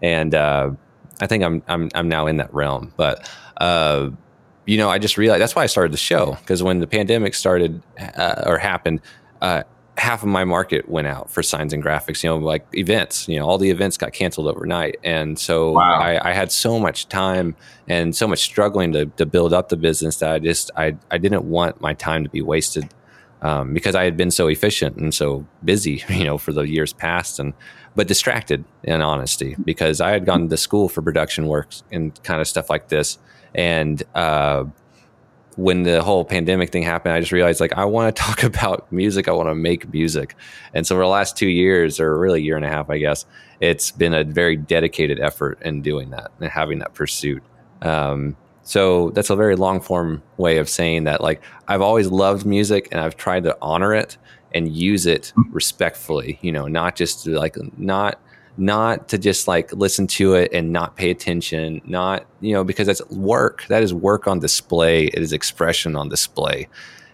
and 0.01 0.33
uh, 0.33 0.71
I 1.21 1.27
think 1.27 1.43
I'm 1.43 1.63
I'm 1.67 1.89
I'm 1.93 2.09
now 2.09 2.27
in 2.27 2.37
that 2.37 2.53
realm, 2.53 2.93
but. 2.97 3.29
Uh, 3.57 4.09
you 4.67 4.77
know, 4.77 4.89
I 4.89 4.97
just 4.97 5.15
realized 5.15 5.41
that's 5.41 5.55
why 5.55 5.61
I 5.61 5.67
started 5.67 5.93
the 5.93 5.97
show 5.97 6.37
because 6.41 6.63
when 6.63 6.79
the 6.79 6.87
pandemic 6.87 7.35
started 7.35 7.83
uh, 8.17 8.43
or 8.47 8.57
happened, 8.57 8.99
uh, 9.39 9.61
half 9.97 10.23
of 10.23 10.29
my 10.29 10.43
market 10.43 10.89
went 10.89 11.07
out 11.07 11.31
for 11.31 11.41
signs 11.41 11.71
and 11.71 11.83
graphics. 11.83 12.23
You 12.23 12.29
know, 12.29 12.37
like 12.37 12.65
events. 12.73 13.27
You 13.27 13.39
know, 13.39 13.47
all 13.47 13.57
the 13.57 13.69
events 13.69 13.97
got 13.97 14.13
canceled 14.13 14.47
overnight, 14.47 14.97
and 15.03 15.37
so 15.39 15.71
wow. 15.71 15.99
I, 15.99 16.31
I, 16.31 16.33
had 16.33 16.51
so 16.51 16.79
much 16.79 17.07
time 17.07 17.55
and 17.87 18.15
so 18.15 18.27
much 18.27 18.39
struggling 18.39 18.91
to, 18.93 19.05
to 19.05 19.25
build 19.25 19.53
up 19.53 19.69
the 19.69 19.77
business 19.77 20.17
that 20.17 20.31
I 20.31 20.39
just 20.39 20.71
I 20.75 20.95
I 21.11 21.17
didn't 21.17 21.45
want 21.45 21.81
my 21.81 21.93
time 21.93 22.23
to 22.23 22.29
be 22.29 22.41
wasted. 22.41 22.89
Um, 23.41 23.75
because 23.75 23.93
I 23.93 24.05
had 24.05 24.17
been 24.17 24.31
so 24.31 24.47
efficient 24.47 24.97
and 24.97 25.13
so 25.13 25.45
busy, 25.63 26.03
you 26.09 26.23
know, 26.23 26.37
for 26.37 26.51
the 26.51 26.63
years 26.63 26.93
past, 26.93 27.39
and 27.39 27.53
but 27.95 28.07
distracted 28.07 28.65
in 28.83 29.01
honesty 29.01 29.55
because 29.63 30.01
I 30.01 30.11
had 30.11 30.25
gone 30.25 30.49
to 30.49 30.57
school 30.57 30.89
for 30.89 31.01
production 31.01 31.47
work 31.47 31.69
and 31.91 32.21
kind 32.23 32.41
of 32.41 32.47
stuff 32.47 32.69
like 32.69 32.89
this, 32.89 33.17
and 33.53 34.01
uh, 34.13 34.65
when 35.55 35.83
the 35.83 36.03
whole 36.03 36.25
pandemic 36.25 36.71
thing 36.71 36.83
happened, 36.83 37.13
I 37.13 37.19
just 37.19 37.31
realized 37.31 37.59
like 37.59 37.73
I 37.73 37.85
want 37.85 38.15
to 38.15 38.21
talk 38.23 38.43
about 38.43 38.91
music. 38.91 39.27
I 39.27 39.31
want 39.31 39.49
to 39.49 39.55
make 39.55 39.91
music. 39.91 40.35
And 40.73 40.85
so 40.85 40.95
for 40.95 41.01
the 41.01 41.07
last 41.07 41.37
two 41.37 41.47
years, 41.49 41.99
or 41.99 42.17
really 42.17 42.41
year 42.41 42.55
and 42.55 42.65
a 42.65 42.69
half, 42.69 42.89
I 42.89 42.97
guess, 42.97 43.25
it's 43.59 43.91
been 43.91 44.13
a 44.13 44.23
very 44.23 44.57
dedicated 44.57 45.19
effort 45.19 45.61
in 45.61 45.81
doing 45.81 46.09
that 46.11 46.31
and 46.39 46.49
having 46.49 46.79
that 46.79 46.93
pursuit. 46.93 47.43
Um, 47.81 48.35
so 48.63 49.11
that's 49.11 49.29
a 49.29 49.35
very 49.35 49.55
long 49.55 49.79
form 49.79 50.23
way 50.37 50.57
of 50.57 50.67
saying 50.67 51.03
that 51.03 51.21
like 51.21 51.41
I've 51.67 51.81
always 51.81 52.07
loved 52.07 52.45
music 52.45 52.87
and 52.91 52.99
I've 52.99 53.15
tried 53.15 53.43
to 53.43 53.55
honor 53.61 53.93
it 53.93 54.17
and 54.55 54.75
use 54.75 55.05
it 55.05 55.33
respectfully, 55.51 56.39
you 56.41 56.51
know, 56.51 56.67
not 56.67 56.95
just 56.95 57.27
like 57.27 57.57
not 57.77 58.19
not 58.57 59.09
to 59.09 59.17
just 59.17 59.47
like 59.47 59.71
listen 59.73 60.07
to 60.07 60.33
it 60.33 60.51
and 60.53 60.71
not 60.71 60.95
pay 60.95 61.11
attention, 61.11 61.81
not, 61.85 62.25
you 62.39 62.53
know, 62.53 62.63
because 62.63 62.87
that's 62.87 63.05
work. 63.09 63.65
That 63.67 63.83
is 63.83 63.93
work 63.93 64.27
on 64.27 64.39
display. 64.39 65.07
It 65.07 65.19
is 65.19 65.33
expression 65.33 65.95
on 65.95 66.07
display. 66.07 66.69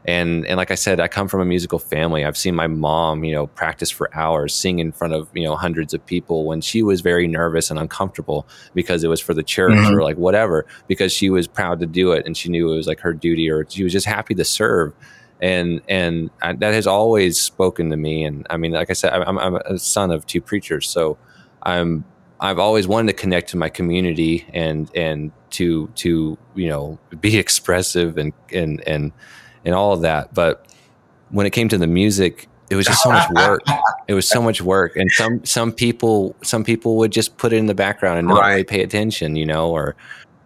And 0.05 0.47
and 0.47 0.57
like 0.57 0.71
I 0.71 0.75
said, 0.75 0.99
I 0.99 1.07
come 1.07 1.27
from 1.27 1.41
a 1.41 1.45
musical 1.45 1.77
family. 1.77 2.25
I've 2.25 2.37
seen 2.37 2.55
my 2.55 2.67
mom, 2.67 3.23
you 3.23 3.33
know, 3.33 3.47
practice 3.47 3.91
for 3.91 4.09
hours, 4.15 4.53
sing 4.53 4.79
in 4.79 4.91
front 4.91 5.13
of 5.13 5.29
you 5.33 5.43
know 5.43 5.55
hundreds 5.55 5.93
of 5.93 6.03
people 6.05 6.45
when 6.45 6.61
she 6.61 6.81
was 6.81 7.01
very 7.01 7.27
nervous 7.27 7.69
and 7.69 7.79
uncomfortable 7.79 8.47
because 8.73 9.03
it 9.03 9.09
was 9.09 9.21
for 9.21 9.35
the 9.35 9.43
church 9.43 9.73
mm-hmm. 9.73 9.95
or 9.95 10.01
like 10.01 10.17
whatever. 10.17 10.65
Because 10.87 11.11
she 11.13 11.29
was 11.29 11.47
proud 11.47 11.79
to 11.81 11.85
do 11.85 12.13
it 12.13 12.25
and 12.25 12.35
she 12.35 12.49
knew 12.49 12.71
it 12.71 12.75
was 12.75 12.87
like 12.87 12.99
her 12.99 13.13
duty, 13.13 13.49
or 13.49 13.67
she 13.69 13.83
was 13.83 13.93
just 13.93 14.07
happy 14.07 14.33
to 14.35 14.43
serve. 14.43 14.93
And 15.41 15.81
and 15.87 16.29
I, 16.41 16.53
that 16.53 16.73
has 16.73 16.85
always 16.85 17.39
spoken 17.39 17.89
to 17.89 17.97
me. 17.97 18.23
And 18.23 18.45
I 18.49 18.57
mean, 18.57 18.71
like 18.71 18.89
I 18.89 18.93
said, 18.93 19.11
I'm, 19.13 19.39
I'm 19.39 19.55
a 19.55 19.77
son 19.77 20.11
of 20.11 20.27
two 20.27 20.41
preachers, 20.41 20.87
so 20.87 21.17
I'm 21.63 22.05
I've 22.39 22.59
always 22.59 22.87
wanted 22.87 23.15
to 23.15 23.21
connect 23.21 23.49
to 23.49 23.57
my 23.57 23.69
community 23.69 24.45
and 24.53 24.89
and 24.95 25.31
to 25.51 25.87
to 25.95 26.37
you 26.55 26.69
know 26.69 26.99
be 27.19 27.37
expressive 27.45 28.17
and 28.17 28.33
and 28.51 28.81
and 28.87 29.11
and 29.65 29.75
all 29.75 29.93
of 29.93 30.01
that. 30.01 30.33
But 30.33 30.65
when 31.29 31.45
it 31.45 31.51
came 31.51 31.69
to 31.69 31.77
the 31.77 31.87
music, 31.87 32.47
it 32.69 32.75
was 32.75 32.85
just 32.85 33.03
so 33.03 33.09
much 33.09 33.29
work. 33.31 33.61
it 34.07 34.13
was 34.13 34.27
so 34.27 34.41
much 34.41 34.61
work, 34.61 34.95
and 34.95 35.11
some 35.11 35.43
some 35.45 35.71
people 35.71 36.35
some 36.41 36.63
people 36.63 36.97
would 36.97 37.11
just 37.11 37.37
put 37.37 37.51
it 37.51 37.57
in 37.57 37.65
the 37.65 37.75
background 37.75 38.19
and 38.19 38.27
not 38.27 38.41
right. 38.41 38.49
really 38.51 38.63
pay 38.63 38.81
attention, 38.81 39.35
you 39.35 39.45
know, 39.45 39.69
or 39.69 39.95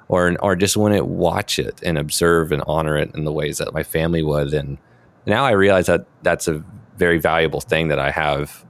or 0.07 0.35
or 0.41 0.55
just 0.55 0.77
wouldn't 0.77 1.05
watch 1.05 1.59
it 1.59 1.81
and 1.83 1.97
observe 1.97 2.51
and 2.51 2.63
honor 2.67 2.97
it 2.97 3.13
in 3.15 3.25
the 3.25 3.31
ways 3.31 3.57
that 3.57 3.73
my 3.73 3.83
family 3.83 4.23
would. 4.23 4.53
And 4.53 4.77
now 5.25 5.45
I 5.45 5.51
realize 5.51 5.87
that 5.87 6.05
that's 6.21 6.47
a 6.47 6.63
very 6.97 7.19
valuable 7.19 7.61
thing 7.61 7.89
that 7.89 7.99
I 7.99 8.11
have 8.11 8.65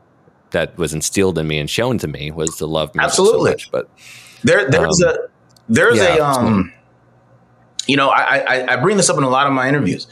that 0.52 0.78
was 0.78 0.94
instilled 0.94 1.38
in 1.38 1.48
me 1.48 1.60
and 1.60 1.70
shown 1.70 1.98
to 2.00 2.08
me 2.08 2.32
was 2.32 2.58
to 2.58 2.66
love 2.66 2.94
music 2.96 3.10
Absolutely. 3.10 3.52
so 3.52 3.54
much. 3.54 3.72
But 3.72 3.90
there, 4.44 4.70
there's 4.70 5.02
um, 5.04 5.10
a 5.10 5.18
there's 5.68 5.98
yeah, 5.98 6.16
a 6.16 6.24
um, 6.24 6.72
you 7.88 7.98
know, 7.98 8.10
I, 8.10 8.38
I, 8.38 8.74
I 8.74 8.76
bring 8.78 8.98
this 8.98 9.10
up 9.10 9.18
in 9.18 9.24
a 9.24 9.30
lot 9.30 9.48
of 9.48 9.54
my 9.54 9.68
interviews. 9.68 10.08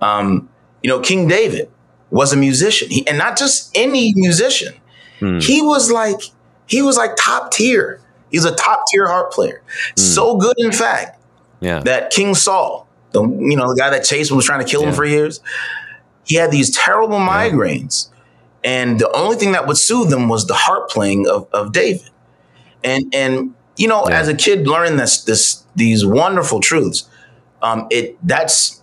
Um, 0.00 0.48
you 0.82 0.88
know, 0.88 1.00
King 1.00 1.28
David 1.28 1.70
was 2.10 2.32
a 2.32 2.36
musician, 2.36 2.90
he, 2.90 3.06
and 3.06 3.18
not 3.18 3.38
just 3.38 3.70
any 3.76 4.12
musician. 4.16 4.74
Hmm. 5.20 5.38
He 5.38 5.62
was 5.62 5.90
like 5.90 6.20
he 6.66 6.82
was 6.82 6.96
like 6.96 7.16
top 7.16 7.52
tier. 7.52 8.00
He's 8.34 8.44
a 8.44 8.54
top 8.54 8.84
tier 8.90 9.06
harp 9.06 9.32
player. 9.32 9.62
Hmm. 9.96 10.00
So 10.00 10.36
good, 10.36 10.56
in 10.58 10.72
fact, 10.72 11.20
yeah. 11.60 11.80
that 11.80 12.10
King 12.10 12.34
Saul, 12.34 12.88
the 13.12 13.22
you 13.22 13.56
know 13.56 13.68
the 13.68 13.78
guy 13.78 13.90
that 13.90 14.04
chased 14.04 14.30
him 14.30 14.36
was 14.36 14.46
trying 14.46 14.60
to 14.60 14.70
kill 14.70 14.82
yeah. 14.82 14.88
him 14.88 14.94
for 14.94 15.04
years. 15.04 15.40
He 16.24 16.36
had 16.36 16.50
these 16.50 16.70
terrible 16.70 17.18
migraines 17.18 18.08
and 18.64 18.98
the 18.98 19.12
only 19.14 19.36
thing 19.36 19.52
that 19.52 19.66
would 19.66 19.76
soothe 19.76 20.08
them 20.08 20.28
was 20.28 20.46
the 20.46 20.54
harp 20.54 20.88
playing 20.88 21.28
of, 21.28 21.46
of 21.52 21.72
David. 21.72 22.08
And 22.82 23.14
and 23.14 23.54
you 23.76 23.88
know, 23.88 24.04
as 24.04 24.28
a 24.28 24.34
kid 24.34 24.66
learning 24.66 24.96
this 24.96 25.22
this 25.24 25.62
these 25.76 26.04
wonderful 26.04 26.60
truths, 26.60 27.08
um, 27.62 27.86
it 27.90 28.16
that's 28.26 28.82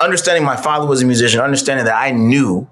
understanding 0.00 0.44
my 0.44 0.56
father 0.56 0.86
was 0.86 1.02
a 1.02 1.06
musician, 1.06 1.40
understanding 1.40 1.84
that 1.86 1.96
I 1.96 2.12
knew, 2.12 2.68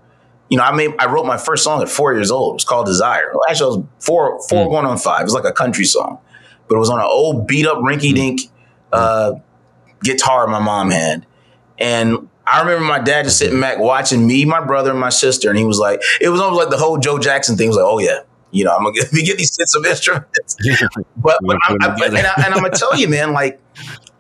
you 0.55 0.59
know, 0.59 0.63
I 0.67 0.71
made 0.71 0.95
I 1.01 1.07
wrote 1.07 1.27
my 1.27 1.37
first 1.37 1.65
song 1.65 1.83
at 1.83 1.89
four 1.89 2.15
years 2.15 2.31
old. 2.31 2.53
It 2.53 2.55
was 2.55 2.65
called 2.65 2.87
Desire. 2.87 3.33
Actually, 3.49 3.65
I 3.65 3.77
was 3.77 3.85
four 3.99 4.41
four 4.49 4.67
mm. 4.69 4.71
going 4.71 4.87
on 4.87 4.99
five. 4.99 5.23
It 5.23 5.25
was 5.25 5.35
like 5.35 5.45
a 5.45 5.53
country 5.53 5.85
song, 5.85 6.21
but 6.69 6.77
it 6.77 6.79
was 6.79 6.91
on 6.91 7.01
an 7.01 7.07
old 7.07 7.49
beat 7.49 7.67
up 7.67 7.79
rinky 7.79 8.15
dink 8.15 8.43
mm. 8.43 8.49
uh, 8.93 9.33
guitar 10.05 10.47
my 10.47 10.61
mom 10.61 10.93
had, 10.93 11.27
and 11.77 12.29
I 12.47 12.61
remember 12.61 12.85
my 12.85 13.01
dad 13.01 13.25
just 13.25 13.39
sitting 13.39 13.61
back 13.61 13.81
watching 13.81 14.29
me, 14.29 14.45
my 14.45 14.65
brother, 14.65 14.93
and 14.93 15.01
my 15.01 15.09
sister, 15.09 15.51
and 15.51 15.59
he 15.59 15.65
was 15.65 15.81
like, 15.81 16.01
it 16.21 16.29
was 16.29 16.41
almost 16.41 16.63
like 16.63 16.71
the 16.71 16.79
whole 16.79 16.99
Joe 16.99 17.19
Jackson 17.19 17.57
thing. 17.57 17.65
He 17.65 17.69
was 17.71 17.77
like, 17.77 17.87
oh 17.89 17.99
yeah, 17.99 18.21
you 18.53 18.65
know, 18.65 18.71
I'm 18.71 18.85
gonna 18.85 18.95
get, 18.95 19.11
get 19.25 19.37
these 19.37 19.57
sets 19.57 19.75
of 19.75 19.85
instruments. 19.85 20.57
but, 21.17 21.41
but, 21.43 21.59
I'm, 21.67 21.79
I, 21.83 21.97
and, 22.07 22.17
I, 22.17 22.33
and 22.45 22.55
I'm 22.55 22.63
gonna 22.63 22.71
tell 22.71 22.97
you, 22.97 23.09
man, 23.09 23.33
like 23.33 23.61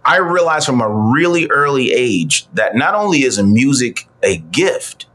I 0.04 0.16
realized 0.16 0.66
from 0.66 0.80
a 0.80 0.88
really 0.88 1.46
early 1.46 1.92
age 1.92 2.48
that 2.54 2.74
not 2.74 2.96
only 2.96 3.22
is 3.22 3.40
music 3.40 4.08
a 4.24 4.38
gift 4.38 5.06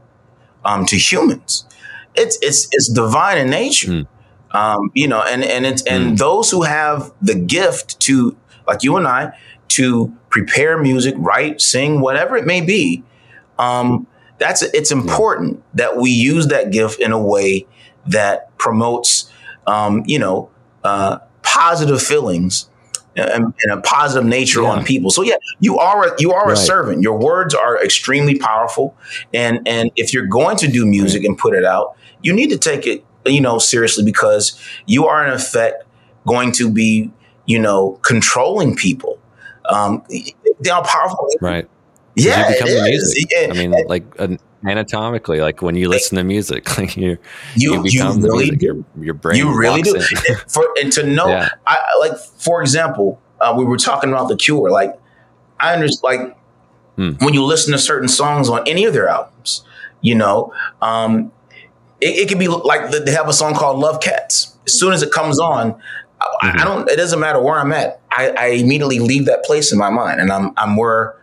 um, 0.64 0.86
to 0.86 0.96
humans, 0.96 1.66
it's 2.14 2.38
it's 2.42 2.68
it's 2.72 2.88
divine 2.88 3.38
in 3.38 3.50
nature. 3.50 3.88
Mm. 3.88 4.06
Um, 4.52 4.90
you 4.94 5.06
know, 5.06 5.22
and 5.22 5.44
and 5.44 5.64
it's 5.64 5.82
and 5.84 6.14
mm. 6.14 6.18
those 6.18 6.50
who 6.50 6.62
have 6.62 7.12
the 7.22 7.34
gift 7.34 8.00
to, 8.00 8.36
like 8.66 8.82
you 8.82 8.96
and 8.96 9.06
I, 9.06 9.32
to 9.68 10.12
prepare 10.28 10.78
music, 10.78 11.14
write, 11.18 11.60
sing, 11.60 12.00
whatever 12.00 12.36
it 12.36 12.46
may 12.46 12.60
be. 12.60 13.04
Um, 13.58 14.06
that's 14.38 14.62
it's 14.62 14.90
important 14.90 15.62
that 15.74 15.96
we 15.96 16.10
use 16.10 16.48
that 16.48 16.72
gift 16.72 17.00
in 17.00 17.12
a 17.12 17.20
way 17.20 17.66
that 18.06 18.56
promotes, 18.58 19.30
um, 19.66 20.02
you 20.06 20.18
know, 20.18 20.50
uh, 20.82 21.18
positive 21.42 22.02
feelings 22.02 22.69
and, 23.16 23.54
and, 23.62 23.72
a 23.72 23.80
positive 23.82 24.26
nature 24.26 24.62
yeah. 24.62 24.70
on 24.70 24.84
people. 24.84 25.10
So 25.10 25.22
yeah, 25.22 25.34
you 25.58 25.78
are 25.78 26.08
a, 26.08 26.16
you 26.18 26.32
are 26.32 26.46
right. 26.46 26.52
a 26.52 26.56
servant. 26.56 27.02
Your 27.02 27.18
words 27.18 27.54
are 27.54 27.82
extremely 27.82 28.38
powerful, 28.38 28.96
and 29.34 29.66
and 29.66 29.90
if 29.96 30.12
you're 30.12 30.26
going 30.26 30.56
to 30.58 30.68
do 30.68 30.86
music 30.86 31.20
right. 31.20 31.28
and 31.28 31.38
put 31.38 31.54
it 31.54 31.64
out, 31.64 31.96
you 32.22 32.32
need 32.32 32.50
to 32.50 32.58
take 32.58 32.86
it 32.86 33.04
you 33.26 33.40
know 33.40 33.58
seriously 33.58 34.04
because 34.04 34.58
you 34.86 35.06
are 35.06 35.26
in 35.26 35.32
effect 35.32 35.84
going 36.26 36.52
to 36.52 36.70
be 36.70 37.10
you 37.46 37.58
know 37.58 37.98
controlling 38.02 38.76
people 38.76 39.20
um, 39.70 40.02
how 40.66 40.82
powerful. 40.82 41.28
Right. 41.40 41.68
Yeah, 42.16 42.48
you 42.48 42.54
become 42.54 42.68
the 42.68 42.82
music. 42.82 43.30
Yeah. 43.30 43.48
I 43.50 43.52
mean, 43.54 43.74
like 43.86 44.04
anatomically, 44.64 45.40
like 45.40 45.62
when 45.62 45.74
you 45.74 45.88
listen 45.88 46.16
to 46.16 46.24
music, 46.24 46.76
like 46.78 46.96
you, 46.96 47.18
you, 47.56 47.74
you 47.74 47.82
become 47.82 48.20
you 48.20 48.26
really 48.26 48.50
the 48.50 48.56
music. 48.56 48.62
Your, 48.62 49.04
your 49.04 49.14
brain. 49.14 49.36
You 49.38 49.56
really 49.56 49.82
do. 49.82 50.00
For 50.48 50.68
and 50.80 50.92
to 50.92 51.04
know, 51.04 51.28
yeah. 51.28 51.48
I 51.66 51.78
like 52.00 52.18
for 52.18 52.60
example, 52.60 53.20
uh, 53.40 53.54
we 53.56 53.64
were 53.64 53.76
talking 53.76 54.10
about 54.10 54.28
the 54.28 54.36
Cure. 54.36 54.70
Like 54.70 54.98
I 55.58 55.74
understand, 55.74 56.02
like 56.02 56.36
hmm. 56.96 57.24
when 57.24 57.34
you 57.34 57.44
listen 57.44 57.72
to 57.72 57.78
certain 57.78 58.08
songs 58.08 58.48
on 58.48 58.66
any 58.66 58.84
of 58.84 58.92
their 58.92 59.08
albums, 59.08 59.64
you 60.00 60.14
know, 60.14 60.52
um, 60.82 61.32
it, 62.00 62.16
it 62.16 62.28
could 62.28 62.38
be 62.38 62.48
like 62.48 62.90
the, 62.90 63.00
they 63.00 63.12
have 63.12 63.28
a 63.28 63.32
song 63.32 63.54
called 63.54 63.78
Love 63.78 64.00
Cats. 64.00 64.56
As 64.66 64.78
soon 64.78 64.92
as 64.92 65.02
it 65.02 65.10
comes 65.10 65.38
on, 65.38 65.80
I, 66.20 66.24
mm-hmm. 66.46 66.58
I 66.60 66.64
don't. 66.64 66.90
It 66.90 66.96
doesn't 66.96 67.20
matter 67.20 67.40
where 67.40 67.58
I'm 67.58 67.72
at. 67.72 68.00
I, 68.10 68.30
I, 68.30 68.46
immediately 68.48 68.98
leave 68.98 69.26
that 69.26 69.44
place 69.44 69.72
in 69.72 69.78
my 69.78 69.90
mind, 69.90 70.20
and 70.20 70.30
I'm 70.30 70.52
I'm 70.56 70.76
where 70.76 71.16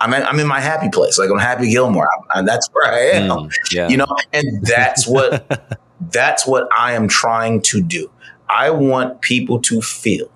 I'm 0.00 0.12
in, 0.12 0.22
I'm 0.22 0.38
in 0.40 0.46
my 0.46 0.60
happy 0.60 0.88
place. 0.88 1.18
Like 1.18 1.30
I'm 1.30 1.38
Happy 1.38 1.70
Gilmore. 1.70 2.08
I, 2.34 2.42
that's 2.42 2.68
where 2.72 2.92
I 2.92 2.98
am. 3.16 3.30
Mm, 3.30 3.56
yeah. 3.72 3.88
You 3.88 3.96
know, 3.96 4.16
and 4.32 4.62
that's 4.62 5.06
what 5.06 5.80
that's 6.12 6.46
what 6.46 6.68
I 6.76 6.92
am 6.92 7.08
trying 7.08 7.62
to 7.62 7.80
do. 7.80 8.10
I 8.48 8.70
want 8.70 9.20
people 9.20 9.60
to 9.62 9.80
feel 9.80 10.30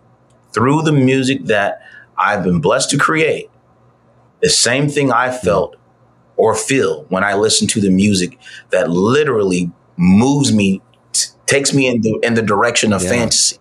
through 0.53 0.83
the 0.83 0.93
music 0.93 1.45
that 1.47 1.83
I've 2.17 2.43
been 2.43 2.61
blessed 2.61 2.91
to 2.91 2.99
create 2.99 3.51
the 4.41 4.49
same 4.49 4.89
thing 4.89 5.13
I 5.13 5.29
mm. 5.29 5.39
felt 5.41 5.77
or 6.37 6.55
feel 6.55 7.05
when 7.09 7.25
I 7.25 7.35
listen 7.35 7.67
to 7.69 7.81
the 7.81 7.91
music 7.91 8.39
that 8.71 8.89
literally 8.89 9.71
moves 9.97 10.53
me, 10.53 10.81
t- 11.13 11.31
takes 11.47 11.75
me 11.75 11.89
in 11.89 12.01
the 12.01 12.19
in 12.23 12.35
the 12.35 12.43
direction 12.43 12.93
of 12.93 13.03
yeah. 13.03 13.11
fantasy. 13.11 13.59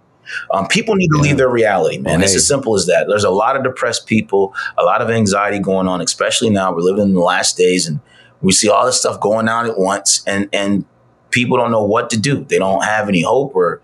Um, 0.52 0.68
people 0.68 0.96
need 0.96 1.10
to 1.10 1.18
yeah. 1.18 1.24
leave 1.24 1.38
their 1.38 1.50
reality, 1.50 1.98
man. 1.98 2.22
it's 2.22 2.36
as 2.36 2.48
simple 2.48 2.76
as 2.76 2.86
that. 2.88 3.06
There's 3.08 3.24
a 3.24 3.30
lot 3.30 3.56
of 3.56 3.64
depressed 3.64 4.08
people, 4.08 4.54
a 4.78 4.84
lot 4.84 5.02
of 5.02 5.10
anxiety 5.10 5.60
going 5.60 5.88
on, 5.88 6.02
especially 6.02 6.50
now. 6.50 6.74
We're 6.74 6.82
living 6.82 7.04
in 7.04 7.14
the 7.14 7.20
last 7.20 7.58
days, 7.58 7.88
and 7.88 8.00
we 8.42 8.52
see 8.52 8.70
all 8.70 8.86
this 8.86 9.00
stuff 9.00 9.20
going 9.20 9.48
on 9.50 9.66
at 9.66 9.78
once, 9.78 10.24
and 10.28 10.50
and 10.54 10.86
people 11.32 11.58
don't 11.58 11.72
know 11.72 11.84
what 11.84 12.10
to 12.12 12.18
do. 12.18 12.44
They 12.44 12.58
don't 12.58 12.84
have 12.84 13.10
any 13.10 13.22
hope 13.22 13.56
or 13.56 13.82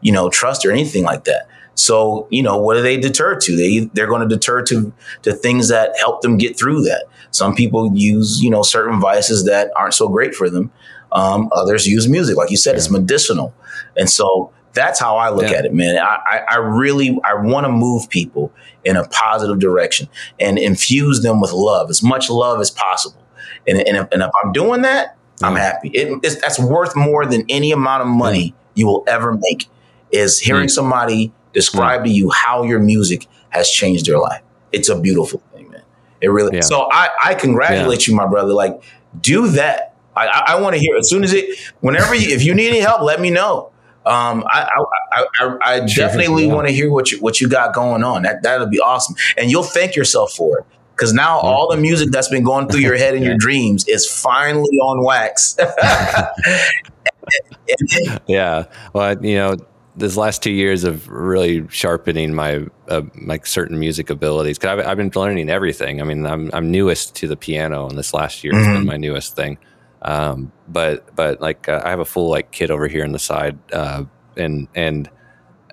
you 0.00 0.12
know 0.12 0.28
trust 0.30 0.64
or 0.64 0.70
anything 0.70 1.04
like 1.04 1.24
that. 1.24 1.48
So 1.74 2.26
you 2.30 2.42
know 2.42 2.58
what 2.58 2.74
do 2.74 2.82
they 2.82 2.96
deter 2.96 3.38
to? 3.38 3.56
They 3.56 3.90
they're 3.92 4.06
going 4.06 4.26
to 4.26 4.34
deter 4.34 4.62
to 4.62 4.92
to 5.22 5.32
things 5.32 5.68
that 5.68 5.92
help 5.98 6.22
them 6.22 6.38
get 6.38 6.58
through 6.58 6.82
that. 6.82 7.06
Some 7.30 7.54
people 7.54 7.94
use 7.94 8.40
you 8.42 8.50
know 8.50 8.62
certain 8.62 9.00
vices 9.00 9.44
that 9.44 9.70
aren't 9.76 9.94
so 9.94 10.08
great 10.08 10.34
for 10.34 10.48
them. 10.48 10.72
Um, 11.12 11.48
others 11.52 11.86
use 11.86 12.08
music, 12.08 12.36
like 12.36 12.50
you 12.50 12.56
said, 12.56 12.72
yeah. 12.72 12.78
it's 12.78 12.90
medicinal, 12.90 13.54
and 13.96 14.10
so 14.10 14.52
that's 14.76 15.00
how 15.00 15.16
I 15.16 15.30
look 15.30 15.50
yeah. 15.50 15.58
at 15.58 15.64
it, 15.64 15.74
man. 15.74 15.98
I, 15.98 16.18
I, 16.24 16.42
I 16.52 16.56
really 16.58 17.18
I 17.24 17.34
want 17.34 17.66
to 17.66 17.72
move 17.72 18.08
people 18.08 18.52
in 18.84 18.94
a 18.94 19.08
positive 19.08 19.58
direction 19.58 20.08
and 20.38 20.56
infuse 20.56 21.22
them 21.22 21.40
with 21.40 21.50
love, 21.50 21.90
as 21.90 22.04
much 22.04 22.30
love 22.30 22.60
as 22.60 22.70
possible. 22.70 23.20
And, 23.66 23.78
and, 23.78 23.96
if, 23.96 24.08
and 24.12 24.22
if 24.22 24.30
I'm 24.44 24.52
doing 24.52 24.82
that, 24.82 25.16
yeah. 25.40 25.48
I'm 25.48 25.56
happy. 25.56 25.88
It, 25.88 26.22
that's 26.22 26.60
worth 26.60 26.94
more 26.94 27.26
than 27.26 27.44
any 27.48 27.72
amount 27.72 28.02
of 28.02 28.08
money 28.08 28.54
you 28.74 28.86
will 28.86 29.02
ever 29.08 29.32
make. 29.32 29.68
Is 30.12 30.38
hearing 30.38 30.68
somebody 30.68 31.32
describe 31.52 32.04
to 32.04 32.10
you 32.10 32.30
how 32.30 32.62
your 32.62 32.78
music 32.78 33.26
has 33.48 33.68
changed 33.68 34.06
their 34.06 34.18
life. 34.18 34.40
It's 34.70 34.88
a 34.88 34.98
beautiful 34.98 35.42
thing, 35.52 35.68
man. 35.70 35.82
It 36.20 36.28
really. 36.28 36.54
Yeah. 36.54 36.60
So 36.60 36.88
I, 36.92 37.08
I 37.22 37.34
congratulate 37.34 38.06
you, 38.06 38.14
my 38.14 38.26
brother. 38.26 38.52
Like, 38.52 38.80
do 39.20 39.48
that. 39.48 39.96
I, 40.14 40.28
I, 40.28 40.44
I 40.54 40.60
want 40.60 40.74
to 40.74 40.80
hear 40.80 40.96
as 40.96 41.10
soon 41.10 41.24
as 41.24 41.32
it. 41.32 41.58
Whenever 41.80 42.14
you, 42.14 42.34
if 42.34 42.44
you 42.44 42.54
need 42.54 42.68
any 42.68 42.80
help, 42.80 43.02
let 43.02 43.20
me 43.20 43.30
know. 43.30 43.72
Um, 44.06 44.44
I, 44.46 44.68
I, 45.12 45.24
I, 45.40 45.56
I 45.64 45.80
definitely 45.80 46.46
want 46.46 46.68
to 46.68 46.72
hear 46.72 46.92
what 46.92 47.10
you 47.10 47.18
what 47.18 47.40
you 47.40 47.48
got 47.48 47.74
going 47.74 48.04
on. 48.04 48.22
That 48.22 48.44
that'll 48.44 48.68
be 48.68 48.78
awesome, 48.78 49.16
and 49.36 49.50
you'll 49.50 49.64
thank 49.64 49.96
yourself 49.96 50.32
for 50.32 50.60
it 50.60 50.66
because 50.92 51.12
now 51.12 51.38
mm-hmm. 51.38 51.48
all 51.48 51.70
the 51.70 51.76
music 51.76 52.10
that's 52.10 52.28
been 52.28 52.44
going 52.44 52.68
through 52.68 52.80
your 52.80 52.96
head 52.96 53.14
and 53.14 53.24
your 53.24 53.36
dreams 53.36 53.86
is 53.88 54.06
finally 54.06 54.78
on 54.78 55.04
wax. 55.04 55.56
yeah, 58.26 58.64
well, 58.92 59.24
you 59.24 59.34
know, 59.34 59.56
this 59.96 60.16
last 60.16 60.42
two 60.42 60.52
years 60.52 60.84
of 60.84 61.08
really 61.08 61.66
sharpening 61.68 62.32
my 62.32 62.66
uh, 62.88 63.02
like 63.22 63.46
certain 63.46 63.78
music 63.78 64.10
abilities 64.10 64.58
because 64.58 64.78
I've, 64.78 64.86
I've, 64.86 64.96
been 64.96 65.10
learning 65.14 65.50
everything. 65.50 66.00
I 66.00 66.04
mean, 66.04 66.26
I'm 66.26 66.50
I'm 66.52 66.70
newest 66.70 67.16
to 67.16 67.28
the 67.28 67.36
piano, 67.36 67.88
and 67.88 67.98
this 67.98 68.14
last 68.14 68.44
year 68.44 68.52
mm-hmm. 68.52 68.62
has 68.62 68.68
been 68.68 68.76
mm-hmm. 68.82 68.86
my 68.86 68.96
newest 68.96 69.36
thing. 69.36 69.58
Um, 70.06 70.52
but 70.68 71.14
but 71.16 71.40
like 71.40 71.68
uh, 71.68 71.82
I 71.84 71.90
have 71.90 71.98
a 71.98 72.04
full 72.04 72.30
like 72.30 72.52
kit 72.52 72.70
over 72.70 72.86
here 72.86 73.04
on 73.04 73.10
the 73.12 73.18
side, 73.18 73.58
uh, 73.72 74.04
and 74.36 74.68
and 74.74 75.10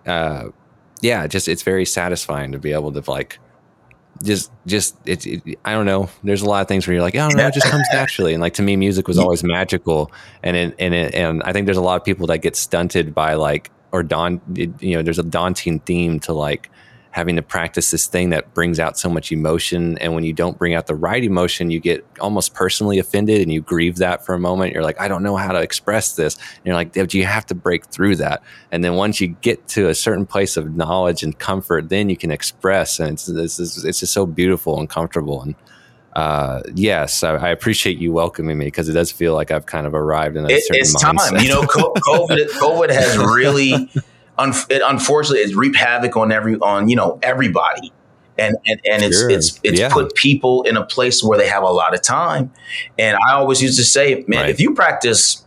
uh, 0.08 0.50
yeah, 1.02 1.28
just 1.28 1.48
it's 1.48 1.62
very 1.62 1.86
satisfying 1.86 2.52
to 2.52 2.60
be 2.60 2.74
able 2.74 2.92
to 2.92 3.10
like 3.10 3.38
just 4.24 4.52
just 4.66 4.98
it's 5.06 5.28
it, 5.28 5.44
I 5.64 5.74
don't 5.74 5.86
know. 5.86 6.10
There's 6.24 6.42
a 6.42 6.48
lot 6.48 6.62
of 6.62 6.68
things 6.68 6.88
where 6.88 6.96
you're 6.96 7.04
like, 7.04 7.16
I 7.16 7.28
don't 7.28 7.38
know, 7.38 7.48
it 7.48 7.54
just 7.54 7.68
comes 7.68 7.88
naturally. 7.94 8.34
And 8.34 8.42
like 8.42 8.56
to 8.56 8.64
me, 8.64 8.76
music 8.76 9.08
was 9.08 9.18
always 9.20 9.44
magical, 9.44 10.12
and 10.42 10.58
it, 10.58 10.76
and 10.80 10.96
it, 10.96 11.14
and 11.14 11.44
I 11.44 11.54
think 11.54 11.66
there's 11.66 11.78
a 11.78 11.82
lot 11.82 12.02
of 12.02 12.04
people 12.04 12.26
that 12.28 12.40
get 12.40 12.56
stunted 12.56 13.14
by 13.14 13.36
like 13.36 13.70
or 13.92 14.02
daun 14.02 14.42
you 14.56 14.98
know 14.98 15.04
there's 15.04 15.20
a 15.20 15.24
daunting 15.24 15.80
theme 15.82 16.20
to 16.22 16.34
like 16.34 16.72
having 17.14 17.36
to 17.36 17.44
practice 17.44 17.92
this 17.92 18.08
thing 18.08 18.32
that 18.32 18.56
brings 18.56 18.80
out 18.80 18.98
so 18.98 19.08
much 19.08 19.32
emotion. 19.32 20.00
And 20.00 20.16
when 20.16 20.24
you 20.24 20.34
don't 20.34 20.58
bring 20.58 20.74
out 20.74 20.88
the 20.88 20.96
right 20.96 21.24
emotion, 21.24 21.70
you 21.70 21.80
get 21.80 22.04
almost 22.20 22.56
personally 22.56 22.98
offended 22.98 23.40
and 23.40 23.54
you 23.54 23.62
grieve 23.62 23.98
that 23.98 24.26
for 24.26 24.34
a 24.34 24.40
moment. 24.40 24.74
You're 24.74 24.82
like, 24.82 25.00
I 25.00 25.08
don't 25.08 25.22
know 25.22 25.38
how 25.38 25.52
to 25.52 25.62
express 25.62 26.16
this. 26.16 26.36
And 26.36 26.66
you're 26.66 26.76
like, 26.76 26.92
do 26.92 27.18
you 27.20 27.26
have 27.26 27.46
to 27.46 27.56
break 27.56 27.86
through 27.86 28.16
that. 28.16 28.42
And 28.72 28.84
then 28.84 28.96
once 28.96 29.22
you 29.22 29.28
get 29.28 29.68
to 29.70 29.90
a 29.90 29.96
certain 29.96 30.26
place 30.26 30.58
of 30.58 30.76
knowledge 30.76 31.22
and 31.22 31.38
comfort, 31.38 31.90
then 31.90 32.10
you 32.10 32.18
can 32.18 32.32
express. 32.32 33.00
And 33.00 33.12
it's, 33.14 33.30
it's, 33.30 33.84
it's 33.84 34.00
just 34.00 34.12
so 34.12 34.26
beautiful 34.26 34.80
and 34.80 34.90
comfortable. 34.90 35.44
And, 35.44 35.56
uh, 36.16 36.62
yes, 36.74 37.24
I, 37.24 37.36
I, 37.36 37.50
appreciate 37.50 37.98
you 37.98 38.12
welcoming 38.12 38.58
me 38.58 38.66
because 38.66 38.88
it 38.88 38.94
does 38.94 39.12
feel 39.12 39.34
like 39.34 39.50
I've 39.50 39.66
kind 39.66 39.88
of 39.88 39.96
arrived 39.96 40.38
in 40.38 40.46
a 40.46 40.48
it, 40.48 40.64
certain 40.64 40.82
it's 40.82 41.04
mindset. 41.04 41.30
time. 41.32 41.40
You 41.42 41.50
know, 41.50 41.62
COVID, 41.64 42.50
COVID 42.50 42.92
has 42.92 43.18
really 43.18 43.92
un- 44.38 44.54
it 44.70 44.82
unfortunately 44.86 45.40
it's 45.40 45.56
reaped 45.56 45.78
havoc 45.78 46.16
on 46.18 46.32
every 46.32 46.56
on 46.56 46.90
you 46.90 46.96
know 46.96 47.20
everybody. 47.22 47.92
And 48.38 48.56
and, 48.66 48.82
and 48.90 49.04
it's 49.04 49.20
sure. 49.20 49.30
it's 49.30 49.60
it's 49.64 49.80
yeah. 49.80 49.90
put 49.90 50.16
people 50.16 50.64
in 50.64 50.76
a 50.76 50.86
place 50.86 51.24
where 51.24 51.38
they 51.38 51.48
have 51.48 51.64
a 51.64 51.70
lot 51.70 51.94
of 51.94 52.02
time. 52.02 52.52
And 52.98 53.18
i 53.28 53.34
always 53.34 53.62
used 53.62 53.78
to 53.78 53.86
say 53.86 54.24
man 54.28 54.42
right. 54.42 54.50
if 54.50 54.60
you 54.60 54.74
practice 54.74 55.46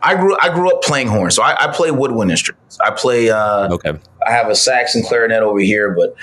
i 0.00 0.14
grew 0.14 0.36
i 0.40 0.48
grew 0.48 0.70
up 0.70 0.82
playing 0.82 1.08
horn. 1.08 1.30
So 1.32 1.42
i, 1.42 1.56
I 1.64 1.72
play 1.72 1.90
woodwind 1.90 2.30
instruments. 2.30 2.78
I 2.80 2.90
play 2.90 3.30
uh 3.30 3.72
okay. 3.74 3.98
I 4.26 4.30
have 4.30 4.48
a 4.48 4.54
sax 4.54 4.94
and 4.94 5.04
clarinet 5.04 5.42
over 5.42 5.58
here 5.58 5.96
but 5.96 6.14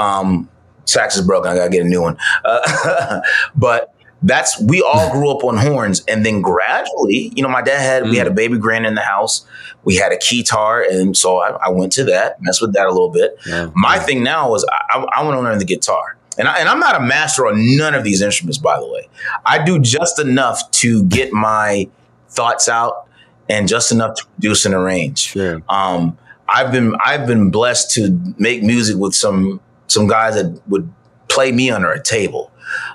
um 0.00 0.48
sax 0.84 1.16
is 1.16 1.26
broken. 1.26 1.50
I 1.50 1.56
gotta 1.56 1.70
get 1.70 1.84
a 1.84 1.88
new 1.88 2.02
one. 2.02 2.16
Uh, 2.44 3.20
but 3.56 3.91
that's 4.22 4.60
we 4.60 4.82
all 4.82 5.10
grew 5.10 5.30
up 5.30 5.42
on 5.44 5.56
horns 5.56 6.02
and 6.06 6.24
then 6.24 6.40
gradually 6.40 7.32
you 7.34 7.42
know 7.42 7.48
my 7.48 7.62
dad 7.62 7.80
had 7.80 8.02
mm. 8.04 8.10
we 8.10 8.16
had 8.16 8.26
a 8.26 8.30
mm. 8.30 8.36
baby 8.36 8.58
grand 8.58 8.86
in 8.86 8.94
the 8.94 9.02
house 9.02 9.44
we 9.84 9.96
had 9.96 10.12
a 10.12 10.16
keytar 10.16 10.88
and 10.88 11.16
so 11.16 11.38
i, 11.38 11.50
I 11.50 11.70
went 11.70 11.92
to 11.92 12.04
that 12.04 12.40
messed 12.40 12.60
with 12.60 12.72
that 12.74 12.86
a 12.86 12.90
little 12.90 13.10
bit 13.10 13.36
yeah. 13.46 13.70
my 13.74 13.96
yeah. 13.96 14.02
thing 14.02 14.22
now 14.22 14.50
was 14.50 14.64
i, 14.90 15.04
I 15.14 15.24
want 15.24 15.36
to 15.36 15.40
learn 15.40 15.58
the 15.58 15.64
guitar 15.64 16.16
and, 16.38 16.48
I, 16.48 16.58
and 16.58 16.68
i'm 16.68 16.78
not 16.78 16.96
a 16.96 17.00
master 17.00 17.46
on 17.46 17.76
none 17.76 17.94
of 17.94 18.04
these 18.04 18.22
instruments 18.22 18.58
by 18.58 18.78
the 18.78 18.86
way 18.86 19.08
i 19.44 19.62
do 19.62 19.78
just 19.80 20.18
enough 20.18 20.70
to 20.72 21.02
get 21.04 21.32
my 21.32 21.88
thoughts 22.28 22.68
out 22.68 23.08
and 23.48 23.66
just 23.66 23.90
enough 23.90 24.16
to 24.16 24.26
produce 24.26 24.64
and 24.64 24.74
arrange 24.74 25.18
sure. 25.18 25.62
um, 25.68 26.16
i've 26.48 26.70
been 26.70 26.94
i've 27.04 27.26
been 27.26 27.50
blessed 27.50 27.90
to 27.92 28.18
make 28.38 28.62
music 28.62 28.96
with 28.96 29.14
some 29.14 29.60
some 29.88 30.06
guys 30.06 30.34
that 30.34 30.60
would 30.68 30.90
play 31.28 31.50
me 31.50 31.70
under 31.70 31.90
a 31.90 32.00
table 32.00 32.51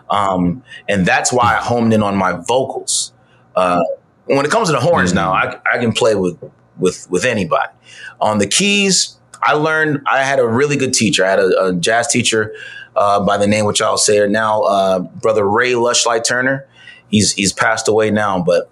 um, 0.10 0.64
and 0.88 1.06
that's 1.06 1.32
why 1.32 1.56
I 1.56 1.62
homed 1.62 1.94
in 1.94 2.04
on 2.04 2.16
my 2.16 2.34
vocals. 2.34 3.14
Uh, 3.56 3.84
when 4.26 4.46
it 4.46 4.52
comes 4.52 4.68
to 4.70 4.74
the 4.74 4.80
horns 4.80 5.14
now, 5.14 5.32
I, 5.32 5.60
I 5.72 5.78
can 5.78 5.94
play 5.94 6.16
with, 6.16 6.38
with, 6.78 7.08
with 7.10 7.26
anybody. 7.26 7.72
On 8.20 8.38
the 8.38 8.48
keys, 8.48 9.18
I 9.44 9.54
learned, 9.54 10.02
I 10.08 10.24
had 10.24 10.40
a 10.40 10.48
really 10.48 10.76
good 10.76 10.94
teacher. 10.94 11.26
I 11.26 11.30
had 11.30 11.40
a, 11.40 11.66
a 11.66 11.74
jazz 11.74 12.08
teacher 12.08 12.54
uh, 12.96 13.24
by 13.24 13.38
the 13.38 13.48
name, 13.48 13.66
which 13.66 13.82
I'll 13.82 13.98
say 13.98 14.28
now, 14.28 14.64
uh, 14.64 15.00
brother 15.00 15.48
Ray 15.48 15.74
Lushlight 15.74 16.26
Turner. 16.26 16.68
He's, 17.10 17.34
he's 17.34 17.54
passed 17.54 17.88
away 17.88 18.12
now, 18.12 18.42
but 18.42 18.70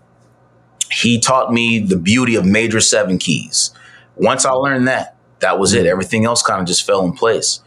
he 0.92 1.20
taught 1.20 1.52
me 1.52 1.80
the 1.80 1.98
beauty 1.98 2.36
of 2.36 2.46
major 2.46 2.82
seven 2.82 3.18
keys. 3.18 3.72
Once 4.16 4.46
I 4.46 4.52
learned 4.52 4.88
that, 4.88 5.16
that 5.40 5.60
was 5.60 5.74
it. 5.74 5.86
Everything 5.86 6.26
else 6.26 6.42
kind 6.42 6.62
of 6.62 6.68
just 6.68 6.86
fell 6.86 7.04
in 7.06 7.14
place. 7.14 7.62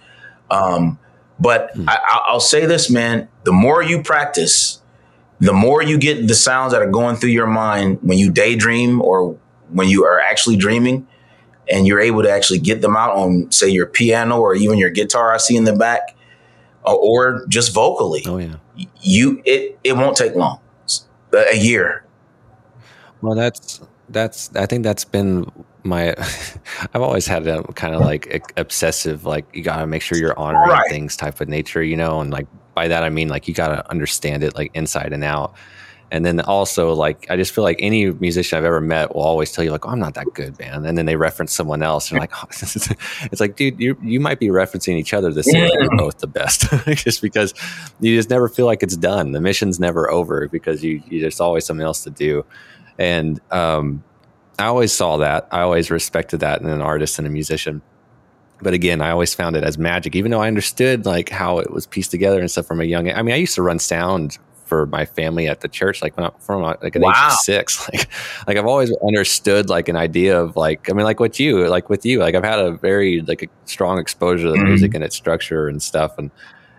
Um, 0.51 0.99
but 1.41 1.75
mm. 1.75 1.85
I, 1.89 2.33
will 2.33 2.41
say 2.41 2.67
this, 2.67 2.91
man: 2.91 3.29
the 3.45 3.53
more 3.53 3.83
you 3.83 4.03
practice, 4.03 4.81
the 5.41 5.53
more 5.53 5.83
you 5.83 5.99
get 5.99 6.27
the 6.27 6.35
sounds 6.35 6.73
that 6.73 6.83
are 6.83 6.91
going 6.91 7.17
through 7.17 7.31
your 7.31 7.47
mind 7.47 7.99
when 8.03 8.19
you 8.19 8.31
daydream 8.31 9.01
or 9.01 9.39
when 9.71 9.89
you 9.89 10.05
are 10.05 10.21
actually 10.21 10.57
dreaming, 10.57 11.07
and 11.71 11.87
you're 11.87 12.01
able 12.01 12.23
to 12.23 12.31
actually 12.31 12.59
get 12.59 12.81
them 12.81 12.97
out 12.97 13.15
on, 13.15 13.51
say, 13.53 13.69
your 13.69 13.87
piano 13.87 14.41
or 14.41 14.55
even 14.55 14.79
your 14.79 14.91
guitar. 14.91 15.33
I 15.33 15.37
see 15.37 15.57
in 15.57 15.65
the 15.65 15.75
back, 15.75 16.17
or, 16.85 16.95
or 16.95 17.47
just 17.47 17.73
vocally. 17.73 18.25
Oh 18.27 18.39
yeah, 18.39 18.57
you 19.01 19.43
it 19.45 19.79
it 19.85 19.95
won't 19.95 20.17
take 20.17 20.35
long, 20.35 20.61
a 21.33 21.57
year. 21.57 22.05
Well, 23.21 23.35
that's 23.35 23.81
that's 24.09 24.55
I 24.57 24.67
think 24.67 24.85
that's 24.85 25.05
been 25.05 25.51
my 25.85 26.15
I've 26.95 27.03
always 27.03 27.27
had 27.27 27.47
a 27.47 27.63
kind 27.75 27.95
of 27.95 28.01
like 28.01 28.53
obsessive 28.57 29.25
like 29.25 29.47
you 29.55 29.63
got 29.63 29.79
to 29.79 29.87
make 29.87 30.03
sure 30.03 30.19
you're 30.19 30.39
honoring 30.39 30.71
right. 30.71 30.91
things 30.91 31.17
type 31.17 31.41
of 31.41 31.49
nature, 31.49 31.83
you 31.83 31.97
know, 31.97 32.21
and 32.21 32.31
like 32.31 32.47
by 32.75 32.89
that 32.89 33.03
I 33.03 33.11
mean 33.11 33.29
like 33.29 33.49
you 33.49 33.55
got 33.55 33.69
to 33.69 33.91
understand 33.91 34.43
it 34.43 34.55
like 34.55 34.71
inside 34.75 35.13
and 35.13 35.25
out. 35.25 35.55
and 36.11 36.25
then 36.25 36.41
also 36.41 36.95
like 36.95 37.27
I 37.31 37.37
just 37.37 37.55
feel 37.55 37.65
like 37.65 37.77
any 37.81 38.11
musician 38.13 38.57
I've 38.57 38.65
ever 38.65 38.81
met 38.81 39.15
will 39.15 39.23
always 39.23 39.53
tell 39.53 39.65
you 39.65 39.71
like, 39.71 39.85
"Oh, 39.87 39.91
I'm 39.91 39.99
not 39.99 40.15
that 40.15 40.27
good, 40.35 40.59
man," 40.59 40.87
and 40.87 40.97
then 40.97 41.07
they 41.07 41.17
reference 41.17 41.53
someone 41.53 41.83
else, 41.83 42.11
and 42.11 42.19
like, 42.19 42.33
oh, 42.35 42.47
it's 42.51 43.41
like, 43.41 43.57
dude, 43.57 43.79
you 43.79 43.97
you 44.03 44.21
might 44.21 44.41
be 44.41 44.49
referencing 44.49 44.97
each 44.97 45.13
other 45.13 45.33
the 45.33 45.43
same. 45.43 45.71
You're 45.79 45.97
both 45.97 46.19
the 46.19 46.27
best, 46.27 46.63
just 46.87 47.21
because 47.21 47.53
you 48.01 48.17
just 48.17 48.31
never 48.31 48.49
feel 48.49 48.67
like 48.67 48.83
it's 48.83 48.97
done. 48.97 49.33
The 49.33 49.41
mission's 49.41 49.79
never 49.79 50.11
over 50.11 50.49
because 50.49 50.83
you, 50.83 51.03
you 51.09 51.21
there's 51.21 51.41
always 51.41 51.67
something 51.67 51.85
else 51.85 52.05
to 52.05 52.11
do, 52.11 52.45
and 52.99 53.41
um, 53.51 54.03
I 54.59 54.67
always 54.67 54.93
saw 54.93 55.19
that. 55.19 55.49
I 55.51 55.61
always 55.61 55.91
respected 55.91 56.41
that 56.41 56.61
in 56.61 56.69
an 56.69 56.83
artist 56.83 57.19
and 57.19 57.27
a 57.27 57.31
musician. 57.31 57.81
But 58.61 58.75
again, 58.75 59.01
I 59.01 59.11
always 59.11 59.35
found 59.35 59.55
it 59.57 59.63
as 59.63 59.79
magic, 59.79 60.17
even 60.17 60.33
though 60.33 60.41
I 60.41 60.49
understood 60.49 61.07
like 61.07 61.29
how 61.29 61.59
it 61.59 61.71
was 61.71 61.87
pieced 61.87 62.11
together 62.11 62.41
and 62.41 62.51
stuff 62.51 62.67
from 62.67 62.81
a 62.81 62.85
young 62.85 63.07
age. 63.07 63.15
I 63.17 63.23
mean, 63.23 63.35
I 63.35 63.39
used 63.39 63.55
to 63.55 63.63
run 63.63 63.79
sound 63.79 64.39
for 64.65 64.87
my 64.87 65.05
family 65.05 65.49
at 65.49 65.61
the 65.61 65.69
church, 65.69 66.03
like 66.03 66.17
when 66.17 66.27
I, 66.27 66.31
from 66.41 66.63
like 66.63 66.95
an 66.97 67.03
wow. 67.03 67.11
age 67.11 67.33
of 67.33 67.39
six. 67.39 67.89
Like, 67.93 68.09
like 68.47 68.57
I've 68.57 68.67
always 68.67 68.93
understood 69.07 69.71
like 69.71 69.89
an 69.89 69.97
idea 69.97 70.41
of 70.41 70.57
like, 70.57 70.91
I 70.91 70.93
mean, 70.93 71.05
like 71.05 71.21
what 71.21 71.39
you, 71.39 71.67
like 71.69 71.89
with 71.89 72.05
you, 72.05 72.19
like 72.19 72.35
I've 72.35 72.45
had 72.45 72.59
a 72.59 72.73
very 72.73 73.23
like 73.23 73.45
a 73.45 73.47
strong 73.65 73.99
exposure 73.99 74.45
to 74.45 74.51
the 74.51 74.57
mm-hmm. 74.57 74.67
music 74.67 74.95
and 74.95 75.05
its 75.05 75.17
structure 75.17 75.69
and 75.69 75.83
stuff, 75.83 76.19
and 76.19 76.31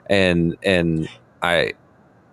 and 0.08 0.58
and 0.64 1.10
I 1.42 1.74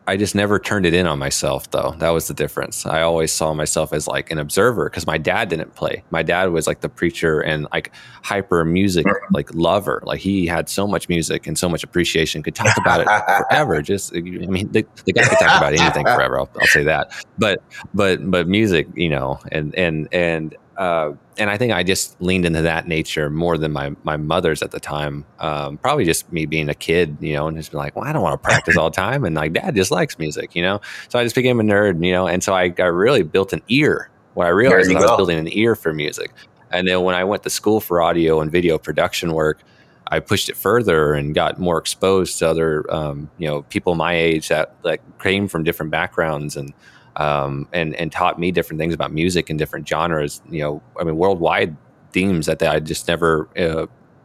I 0.08 0.16
just 0.16 0.34
never 0.34 0.58
turned 0.58 0.86
it 0.86 0.94
in 0.94 1.06
on 1.06 1.18
myself 1.18 1.70
though. 1.72 1.94
That 1.98 2.10
was 2.10 2.28
the 2.28 2.34
difference. 2.34 2.86
I 2.86 3.02
always 3.02 3.32
saw 3.32 3.52
myself 3.54 3.92
as 3.92 4.06
like 4.06 4.30
an 4.30 4.38
observer 4.38 4.88
because 4.88 5.06
my 5.06 5.18
dad 5.18 5.48
didn't 5.48 5.74
play. 5.74 6.04
My 6.10 6.22
dad 6.22 6.50
was 6.50 6.66
like 6.66 6.80
the 6.80 6.88
preacher 6.88 7.40
and 7.40 7.66
like 7.72 7.92
hyper 8.22 8.64
music 8.64 9.04
like 9.32 9.52
lover. 9.52 10.02
Like 10.04 10.20
he 10.20 10.46
had 10.46 10.68
so 10.68 10.86
much 10.86 11.08
music 11.08 11.46
and 11.48 11.58
so 11.58 11.68
much 11.68 11.82
appreciation, 11.82 12.42
could 12.42 12.54
talk 12.54 12.76
about 12.76 13.00
it 13.00 13.08
forever. 13.48 13.82
Just 13.82 14.14
I 14.14 14.20
mean 14.20 14.70
the, 14.70 14.86
the 15.04 15.12
guy 15.12 15.22
could 15.24 15.38
talk 15.38 15.58
about 15.58 15.74
anything 15.74 16.04
forever. 16.04 16.38
I'll, 16.38 16.50
I'll 16.60 16.66
say 16.68 16.84
that. 16.84 17.10
But 17.38 17.62
but 17.92 18.30
but 18.30 18.46
music, 18.46 18.86
you 18.94 19.08
know, 19.08 19.40
and 19.50 19.74
and 19.74 20.08
and 20.12 20.54
uh, 20.76 21.12
and 21.38 21.50
I 21.50 21.56
think 21.56 21.72
I 21.72 21.82
just 21.82 22.20
leaned 22.20 22.44
into 22.44 22.62
that 22.62 22.86
nature 22.86 23.30
more 23.30 23.56
than 23.56 23.72
my 23.72 23.94
my 24.04 24.16
mother's 24.16 24.62
at 24.62 24.70
the 24.70 24.80
time. 24.80 25.24
Um, 25.38 25.78
probably 25.78 26.04
just 26.04 26.30
me 26.32 26.46
being 26.46 26.68
a 26.68 26.74
kid, 26.74 27.16
you 27.20 27.34
know, 27.34 27.48
and 27.48 27.56
just 27.56 27.70
be 27.70 27.76
like, 27.76 27.96
well, 27.96 28.04
I 28.04 28.12
don't 28.12 28.22
want 28.22 28.40
to 28.40 28.46
practice 28.46 28.76
all 28.76 28.90
the 28.90 28.96
time, 28.96 29.24
and 29.24 29.34
like 29.34 29.52
dad 29.52 29.74
just 29.74 29.90
likes 29.90 30.18
music, 30.18 30.54
you 30.54 30.62
know. 30.62 30.80
So 31.08 31.18
I 31.18 31.24
just 31.24 31.34
became 31.34 31.60
a 31.60 31.62
nerd, 31.62 32.04
you 32.04 32.12
know, 32.12 32.26
and 32.26 32.42
so 32.42 32.54
I, 32.54 32.74
I 32.78 32.86
really 32.86 33.22
built 33.22 33.52
an 33.52 33.62
ear. 33.68 34.10
What 34.34 34.46
I 34.46 34.50
realized 34.50 34.90
I 34.90 35.00
was 35.00 35.16
building 35.16 35.38
an 35.38 35.48
ear 35.50 35.74
for 35.74 35.94
music, 35.94 36.30
and 36.70 36.86
then 36.86 37.02
when 37.02 37.14
I 37.14 37.24
went 37.24 37.42
to 37.44 37.50
school 37.50 37.80
for 37.80 38.02
audio 38.02 38.40
and 38.40 38.52
video 38.52 38.76
production 38.76 39.32
work, 39.32 39.62
I 40.08 40.20
pushed 40.20 40.48
it 40.48 40.56
further 40.56 41.14
and 41.14 41.34
got 41.34 41.58
more 41.58 41.78
exposed 41.78 42.38
to 42.38 42.48
other, 42.48 42.84
um, 42.92 43.30
you 43.38 43.48
know, 43.48 43.62
people 43.62 43.94
my 43.94 44.14
age 44.14 44.48
that 44.48 44.74
like 44.82 45.00
came 45.20 45.48
from 45.48 45.64
different 45.64 45.90
backgrounds 45.90 46.56
and 46.56 46.72
um, 47.16 47.68
and 47.72 47.94
and 47.96 48.12
taught 48.12 48.38
me 48.38 48.50
different 48.50 48.78
things 48.78 48.94
about 48.94 49.12
music 49.12 49.50
and 49.50 49.58
different 49.58 49.88
genres. 49.88 50.42
You 50.50 50.60
know, 50.60 50.82
I 51.00 51.04
mean, 51.04 51.16
worldwide 51.16 51.76
themes 52.12 52.46
that 52.46 52.62
I 52.62 52.80
just 52.80 53.08
never 53.08 53.48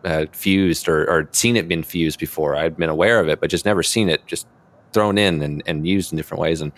uh, 0.06 0.26
fused 0.32 0.88
or, 0.88 1.10
or 1.10 1.30
seen 1.32 1.56
it 1.56 1.68
been 1.68 1.84
fused 1.84 2.20
before. 2.20 2.56
I'd 2.56 2.78
been 2.78 2.90
aware 2.90 3.20
of 3.20 3.30
it, 3.30 3.40
but 3.40 3.50
just 3.50 3.66
never 3.66 3.84
seen 3.84 4.10
it 4.10 4.26
just 4.28 4.48
thrown 4.94 5.18
in 5.18 5.42
and, 5.42 5.64
and 5.66 5.88
used 5.88 6.12
in 6.12 6.18
different 6.18 6.42
ways. 6.42 6.62
And 6.62 6.72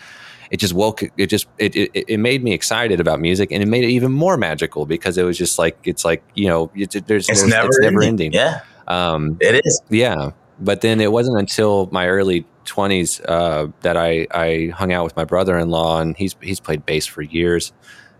it 0.51 0.57
just 0.57 0.73
woke 0.73 1.01
it 1.17 1.27
just 1.27 1.47
it, 1.57 1.75
it, 1.75 2.05
it 2.07 2.19
made 2.19 2.43
me 2.43 2.53
excited 2.53 2.99
about 2.99 3.19
music 3.19 3.51
and 3.51 3.63
it 3.63 3.65
made 3.65 3.83
it 3.83 3.89
even 3.89 4.11
more 4.11 4.37
magical 4.37 4.85
because 4.85 5.17
it 5.17 5.23
was 5.23 5.37
just 5.37 5.57
like 5.57 5.77
it's 5.83 6.05
like 6.05 6.23
you 6.35 6.47
know 6.47 6.69
it, 6.75 6.91
there's, 7.07 7.27
it's, 7.27 7.41
there's, 7.41 7.49
never, 7.49 7.67
it's 7.67 7.79
never 7.79 8.03
ending. 8.03 8.27
ending. 8.27 8.33
Yeah, 8.33 8.61
um, 8.87 9.37
it 9.39 9.61
is. 9.65 9.81
Yeah, 9.89 10.31
but 10.59 10.81
then 10.81 11.01
it 11.01 11.11
wasn't 11.11 11.39
until 11.39 11.89
my 11.91 12.07
early 12.07 12.45
20s 12.65 13.21
uh, 13.27 13.67
that 13.81 13.97
I, 13.97 14.27
I 14.31 14.71
hung 14.73 14.91
out 14.91 15.03
with 15.03 15.15
my 15.15 15.25
brother-in-law 15.25 16.01
and 16.01 16.17
he's 16.17 16.35
he's 16.41 16.59
played 16.59 16.85
bass 16.85 17.05
for 17.05 17.21
years 17.21 17.73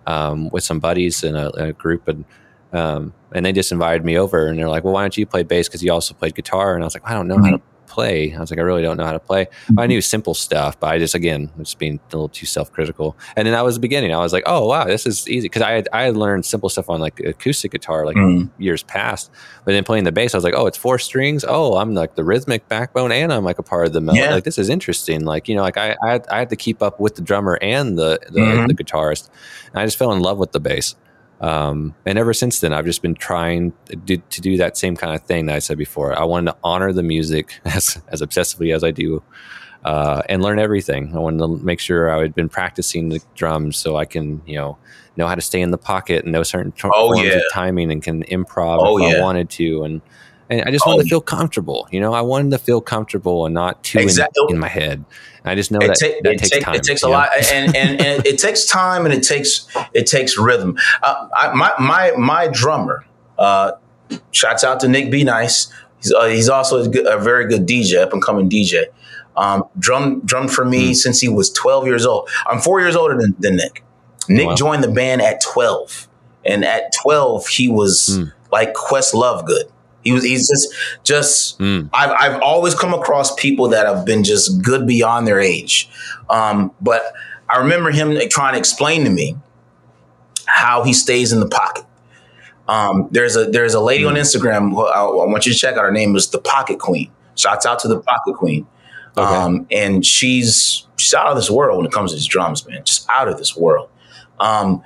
um, 0.07 0.49
with 0.49 0.63
some 0.63 0.79
buddies 0.79 1.23
in 1.23 1.35
a, 1.35 1.49
in 1.51 1.65
a 1.65 1.73
group 1.73 2.07
and 2.07 2.25
um, 2.71 3.13
and 3.31 3.45
they 3.45 3.51
just 3.51 3.71
invited 3.71 4.03
me 4.03 4.17
over 4.17 4.47
and 4.47 4.57
they're 4.57 4.69
like 4.69 4.83
well 4.83 4.93
why 4.93 5.01
don't 5.01 5.17
you 5.17 5.25
play 5.25 5.43
bass 5.43 5.67
because 5.67 5.83
you 5.83 5.91
also 5.91 6.13
played 6.13 6.35
guitar 6.35 6.75
and 6.75 6.83
I 6.83 6.85
was 6.85 6.93
like 6.93 7.07
I 7.07 7.13
don't 7.13 7.27
know 7.27 7.35
mm-hmm. 7.35 7.45
how 7.45 7.57
to 7.57 7.61
play. 7.93 8.33
I 8.35 8.39
was 8.39 8.49
like, 8.49 8.59
I 8.59 8.63
really 8.63 8.81
don't 8.81 8.97
know 8.97 9.05
how 9.05 9.11
to 9.11 9.19
play. 9.19 9.47
I 9.77 9.85
knew 9.85 10.01
simple 10.01 10.33
stuff, 10.33 10.79
but 10.79 10.87
I 10.87 10.97
just 10.97 11.13
again 11.13 11.51
was 11.57 11.75
being 11.75 11.99
a 11.99 12.15
little 12.15 12.27
too 12.27 12.47
self 12.47 12.71
critical. 12.71 13.15
And 13.35 13.45
then 13.45 13.53
that 13.53 13.63
was 13.63 13.75
the 13.75 13.81
beginning. 13.81 14.13
I 14.13 14.17
was 14.17 14.33
like, 14.33 14.43
oh 14.47 14.65
wow, 14.65 14.85
this 14.85 15.05
is 15.05 15.29
easy 15.29 15.45
because 15.45 15.61
I 15.61 15.71
had 15.71 15.89
I 15.93 16.03
had 16.03 16.17
learned 16.17 16.45
simple 16.45 16.69
stuff 16.69 16.89
on 16.89 16.99
like 16.99 17.19
acoustic 17.19 17.71
guitar 17.71 18.05
like 18.05 18.15
mm. 18.15 18.49
years 18.57 18.81
past. 18.81 19.29
But 19.63 19.73
then 19.73 19.83
playing 19.83 20.05
the 20.05 20.11
bass, 20.11 20.33
I 20.33 20.37
was 20.37 20.43
like, 20.43 20.55
oh, 20.55 20.65
it's 20.65 20.77
four 20.77 20.97
strings. 20.97 21.45
Oh, 21.47 21.77
I'm 21.77 21.93
like 21.93 22.15
the 22.15 22.23
rhythmic 22.23 22.67
backbone, 22.67 23.11
and 23.11 23.31
I'm 23.31 23.43
like 23.43 23.59
a 23.59 23.63
part 23.63 23.85
of 23.85 23.93
the 23.93 24.01
melody. 24.01 24.23
Yeah. 24.23 24.33
Like 24.33 24.43
this 24.43 24.57
is 24.57 24.69
interesting. 24.69 25.23
Like 25.23 25.47
you 25.47 25.55
know, 25.55 25.61
like 25.61 25.77
I 25.77 25.95
I 26.03 26.11
had, 26.13 26.27
I 26.29 26.39
had 26.39 26.49
to 26.49 26.55
keep 26.55 26.81
up 26.81 26.99
with 26.99 27.15
the 27.15 27.21
drummer 27.21 27.59
and 27.61 27.97
the 27.97 28.19
the, 28.29 28.39
mm-hmm. 28.39 28.67
the 28.67 28.73
guitarist. 28.73 29.29
And 29.71 29.79
I 29.79 29.85
just 29.85 29.97
fell 29.97 30.11
in 30.11 30.21
love 30.21 30.39
with 30.39 30.51
the 30.51 30.59
bass. 30.59 30.95
Um, 31.41 31.93
and 32.05 32.17
ever 32.17 32.34
since 32.34 32.59
then, 32.61 32.73
I've 32.73 32.86
just 32.86 33.01
been 33.01 33.15
trying 33.15 33.73
to 33.86 33.95
do, 33.95 34.17
to 34.17 34.41
do, 34.41 34.57
that 34.57 34.77
same 34.77 34.95
kind 34.95 35.13
of 35.13 35.23
thing 35.23 35.47
that 35.47 35.55
I 35.55 35.59
said 35.59 35.77
before. 35.77 36.17
I 36.17 36.23
wanted 36.23 36.51
to 36.51 36.57
honor 36.63 36.93
the 36.93 37.03
music 37.03 37.59
as, 37.65 38.01
as 38.07 38.21
obsessively 38.21 38.73
as 38.73 38.84
I 38.84 38.91
do 38.91 39.21
uh, 39.84 40.21
and 40.29 40.41
learn 40.41 40.59
everything. 40.59 41.15
I 41.15 41.19
wanted 41.19 41.39
to 41.39 41.47
make 41.63 41.79
sure 41.79 42.09
I 42.09 42.21
had 42.21 42.34
been 42.34 42.49
practicing 42.49 43.09
the 43.09 43.21
drums 43.36 43.77
so 43.77 43.97
I 43.97 44.05
can, 44.05 44.41
you 44.45 44.55
know, 44.55 44.77
know 45.17 45.27
how 45.27 45.36
to 45.36 45.41
stay 45.41 45.61
in 45.61 45.71
the 45.71 45.77
pocket 45.77 46.23
and 46.23 46.31
know 46.31 46.43
certain 46.43 46.71
t- 46.71 46.89
oh, 46.91 47.13
forms 47.13 47.27
yeah. 47.27 47.36
of 47.36 47.43
timing 47.51 47.91
and 47.91 48.01
can 48.01 48.23
improv 48.23 48.77
oh, 48.79 48.97
if 48.97 49.11
yeah. 49.11 49.19
I 49.19 49.21
wanted 49.21 49.49
to. 49.51 49.84
And 49.84 50.01
and 50.49 50.61
I 50.63 50.71
just 50.71 50.85
oh, 50.85 50.91
wanted 50.91 51.03
to 51.03 51.09
feel 51.09 51.21
comfortable. 51.21 51.87
You 51.91 51.99
know, 51.99 52.13
I 52.13 52.21
wanted 52.21 52.51
to 52.51 52.57
feel 52.57 52.81
comfortable 52.81 53.45
and 53.45 53.53
not 53.53 53.83
too 53.83 53.99
exactly. 53.99 54.43
in, 54.49 54.55
in, 54.55 54.59
my 54.59 54.67
head. 54.67 55.05
I 55.45 55.55
just 55.55 55.71
know 55.71 55.79
it 55.81 55.87
that, 55.87 55.97
ta- 55.99 56.19
that 56.23 56.37
takes 56.37 56.49
take, 56.49 56.63
time. 56.63 56.75
It 56.75 56.83
takes 56.83 57.03
a 57.03 57.07
know? 57.07 57.11
lot, 57.11 57.29
and, 57.51 57.75
and, 57.75 58.01
and 58.01 58.25
it 58.25 58.39
takes 58.39 58.65
time, 58.65 59.05
and 59.05 59.13
it 59.13 59.23
takes 59.23 59.67
it 59.93 60.05
takes 60.05 60.37
rhythm. 60.37 60.77
Uh, 61.01 61.27
I, 61.37 61.53
my 61.53 61.73
my 61.79 62.11
my 62.17 62.47
drummer. 62.47 63.05
Uh, 63.37 63.71
shouts 64.31 64.63
out 64.63 64.79
to 64.81 64.87
Nick 64.87 65.11
Be 65.11 65.23
Nice. 65.23 65.71
He's 65.97 66.13
uh, 66.13 66.25
he's 66.25 66.49
also 66.49 66.83
a, 66.83 66.87
good, 66.87 67.05
a, 67.07 67.17
very 67.17 67.47
good 67.47 67.65
DJ, 67.67 68.01
up 68.01 68.13
and 68.13 68.21
coming 68.21 68.49
DJ. 68.49 68.85
Um, 69.35 69.63
drum 69.79 70.21
drummed 70.25 70.51
for 70.51 70.65
me 70.65 70.91
mm. 70.91 70.95
since 70.95 71.19
he 71.19 71.27
was 71.27 71.51
12 71.51 71.87
years 71.87 72.05
old. 72.05 72.29
I'm 72.45 72.59
four 72.59 72.79
years 72.79 72.95
older 72.95 73.17
than, 73.19 73.35
than 73.39 73.55
Nick. 73.55 73.83
Nick 74.29 74.47
wow. 74.47 74.55
joined 74.55 74.83
the 74.83 74.91
band 74.91 75.21
at 75.21 75.41
12, 75.41 76.07
and 76.45 76.63
at 76.63 76.91
12 77.01 77.47
he 77.47 77.67
was 77.67 78.09
mm. 78.11 78.31
like 78.51 78.73
Questlove 78.73 79.45
good. 79.45 79.65
He 80.04 80.12
was 80.12 80.24
he's 80.24 80.47
just 80.47 80.74
just 81.04 81.60
mm. 81.60 81.89
I've 81.93 82.12
I've 82.12 82.41
always 82.41 82.76
come 82.76 82.93
across 82.93 83.34
people 83.36 83.70
that 83.70 83.86
have 83.86 84.06
been 84.06 84.24
just 84.24 84.62
good 84.62 84.86
beyond 84.86 85.28
their 85.28 85.39
age. 85.39 85.89
Um, 86.30 86.72
but 86.82 87.14
I 87.49 87.58
remember 87.58 87.91
him 87.91 88.18
trying 88.30 88.54
to 88.54 88.60
explain 88.60 89.04
to 89.06 89.10
me 89.10 89.38
how 90.45 90.84
he 90.84 90.93
stays 90.93 91.32
in 91.32 91.39
the 91.39 91.47
pocket. 91.47 91.86
Um, 92.68 93.10
there's 93.12 93.36
a 93.36 93.45
there's 93.45 93.74
a 93.74 93.80
lady 93.80 94.04
mm. 94.04 94.10
on 94.10 94.16
Instagram 94.16 94.72
who 94.72 94.86
I, 94.86 95.01
I, 95.01 95.26
want 95.26 95.45
you 95.45 95.54
to 95.54 95.58
check 95.58 95.76
out. 95.76 95.84
Her 95.84 95.91
name 95.91 96.16
is 96.16 96.30
the 96.30 96.39
Pocket 96.39 96.80
Queen. 96.80 97.12
Shouts 97.36 97.66
out 97.66 97.80
to 97.80 97.88
the 97.88 97.99
Pocket 97.99 98.36
Queen. 98.36 98.68
Okay. 99.18 99.36
Um, 99.36 99.68
and 99.70 100.06
she's 100.06 100.88
she's 100.97 101.14
out 101.14 101.28
of 101.28 101.36
this 101.36 101.49
world 101.49 101.78
when 101.78 101.86
it 101.86 101.91
comes 101.91 102.12
to 102.12 102.16
these 102.16 102.26
drums, 102.26 102.66
man. 102.68 102.84
Just 102.84 103.08
out 103.14 103.28
of 103.28 103.38
this 103.38 103.56
world. 103.56 103.89
Um, 104.39 104.84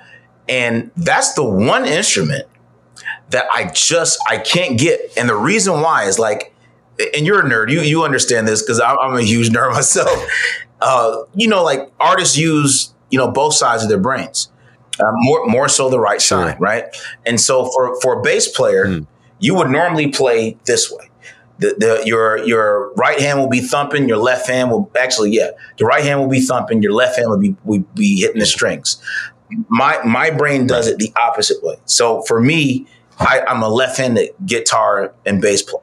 and 0.48 0.90
that's 0.96 1.34
the 1.34 1.44
one 1.44 1.84
instrument 1.84 2.46
that 3.30 3.46
I 3.52 3.70
just 3.74 4.18
I 4.28 4.38
can't 4.38 4.78
get. 4.78 5.00
And 5.16 5.28
the 5.28 5.36
reason 5.36 5.80
why 5.80 6.04
is 6.04 6.18
like, 6.18 6.54
and 7.14 7.26
you're 7.26 7.40
a 7.40 7.48
nerd, 7.48 7.70
you 7.70 7.80
you 7.80 8.04
understand 8.04 8.48
this 8.48 8.62
because 8.62 8.80
I'm, 8.80 8.98
I'm, 8.98 9.16
a 9.16 9.22
huge 9.22 9.50
nerd 9.54 9.72
myself. 9.72 10.26
Uh, 10.80 11.22
you 11.34 11.48
know, 11.48 11.62
like 11.62 11.90
artists 12.00 12.36
use 12.36 12.94
you 13.10 13.18
know 13.18 13.30
both 13.30 13.54
sides 13.54 13.82
of 13.82 13.88
their 13.88 13.98
brains, 13.98 14.50
uh, 15.00 15.12
more 15.12 15.46
more 15.46 15.68
so 15.68 15.88
the 15.88 16.00
right 16.00 16.20
side, 16.20 16.52
sure. 16.52 16.58
right? 16.58 16.84
And 17.26 17.40
so 17.40 17.66
for 17.66 18.00
for 18.00 18.18
a 18.18 18.22
bass 18.22 18.48
player, 18.48 18.86
mm. 18.86 19.06
you 19.38 19.54
would 19.54 19.70
normally 19.70 20.08
play 20.08 20.56
this 20.64 20.90
way. 20.90 21.04
The, 21.60 21.74
the, 21.76 22.02
your 22.06 22.38
your 22.46 22.92
right 22.94 23.18
hand 23.18 23.40
will 23.40 23.48
be 23.48 23.60
thumping, 23.60 24.08
your 24.08 24.18
left 24.18 24.46
hand 24.48 24.70
will 24.70 24.90
actually 25.00 25.32
yeah, 25.32 25.50
the 25.76 25.84
right 25.84 26.04
hand 26.04 26.20
will 26.20 26.28
be 26.28 26.40
thumping, 26.40 26.82
your 26.82 26.92
left 26.92 27.16
hand 27.16 27.30
will 27.30 27.38
be 27.38 27.56
will 27.64 27.84
be 27.94 28.20
hitting 28.20 28.38
the 28.38 28.46
strings. 28.46 29.02
My 29.68 29.98
my 30.04 30.30
brain 30.30 30.68
does 30.68 30.86
it 30.86 30.98
the 30.98 31.12
opposite 31.20 31.62
way. 31.64 31.76
So 31.84 32.22
for 32.22 32.40
me, 32.40 32.86
I, 33.18 33.42
am 33.46 33.62
a 33.62 33.68
left-handed 33.68 34.30
guitar 34.46 35.14
and 35.26 35.40
bass 35.40 35.62
player. 35.62 35.82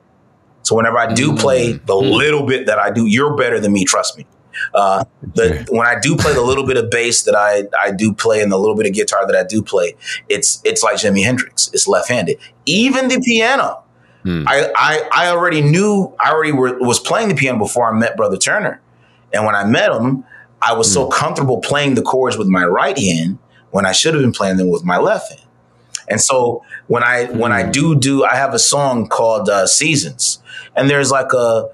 So 0.63 0.75
whenever 0.75 0.97
I 0.97 1.13
do 1.13 1.35
play 1.35 1.73
mm-hmm. 1.73 1.85
the 1.85 1.93
mm. 1.93 2.11
little 2.11 2.45
bit 2.45 2.65
that 2.65 2.79
I 2.79 2.91
do, 2.91 3.05
you're 3.05 3.35
better 3.35 3.59
than 3.59 3.71
me. 3.71 3.85
Trust 3.85 4.17
me. 4.17 4.25
Uh, 4.73 5.03
the, 5.33 5.65
when 5.69 5.85
I 5.85 5.99
do 5.99 6.15
play 6.15 6.33
the 6.33 6.41
little 6.41 6.65
bit 6.65 6.77
of 6.77 6.89
bass 6.89 7.23
that 7.23 7.35
I, 7.35 7.63
I 7.81 7.91
do 7.91 8.13
play 8.13 8.41
and 8.41 8.51
the 8.51 8.57
little 8.57 8.75
bit 8.75 8.85
of 8.85 8.93
guitar 8.93 9.27
that 9.27 9.35
I 9.35 9.43
do 9.43 9.61
play, 9.61 9.95
it's 10.29 10.61
it's 10.63 10.81
like 10.81 10.95
Jimi 10.95 11.23
Hendrix. 11.23 11.69
It's 11.73 11.87
left-handed. 11.87 12.37
Even 12.65 13.09
the 13.09 13.19
piano, 13.19 13.83
hmm. 14.23 14.45
I, 14.47 14.71
I 14.75 15.09
I 15.13 15.27
already 15.27 15.61
knew 15.61 16.15
I 16.23 16.31
already 16.31 16.53
were, 16.53 16.77
was 16.79 16.99
playing 16.99 17.29
the 17.29 17.35
piano 17.35 17.57
before 17.57 17.93
I 17.93 17.97
met 17.97 18.15
Brother 18.15 18.37
Turner, 18.37 18.81
and 19.33 19.45
when 19.45 19.55
I 19.55 19.65
met 19.65 19.91
him, 19.91 20.23
I 20.61 20.73
was 20.73 20.87
hmm. 20.87 20.93
so 20.93 21.07
comfortable 21.09 21.59
playing 21.59 21.95
the 21.95 22.01
chords 22.01 22.37
with 22.37 22.47
my 22.47 22.63
right 22.65 22.97
hand 22.97 23.39
when 23.71 23.85
I 23.85 23.91
should 23.91 24.13
have 24.13 24.23
been 24.23 24.31
playing 24.31 24.57
them 24.57 24.69
with 24.69 24.85
my 24.85 24.97
left 24.97 25.31
hand. 25.31 25.44
And 26.09 26.21
so 26.21 26.63
when 26.87 27.03
I 27.03 27.25
when 27.25 27.51
I 27.51 27.69
do 27.69 27.95
do, 27.95 28.23
I 28.23 28.35
have 28.35 28.53
a 28.53 28.59
song 28.59 29.07
called 29.07 29.49
uh, 29.49 29.67
Seasons, 29.67 30.41
and 30.75 30.89
there's 30.89 31.11
like 31.11 31.33
a 31.33 31.69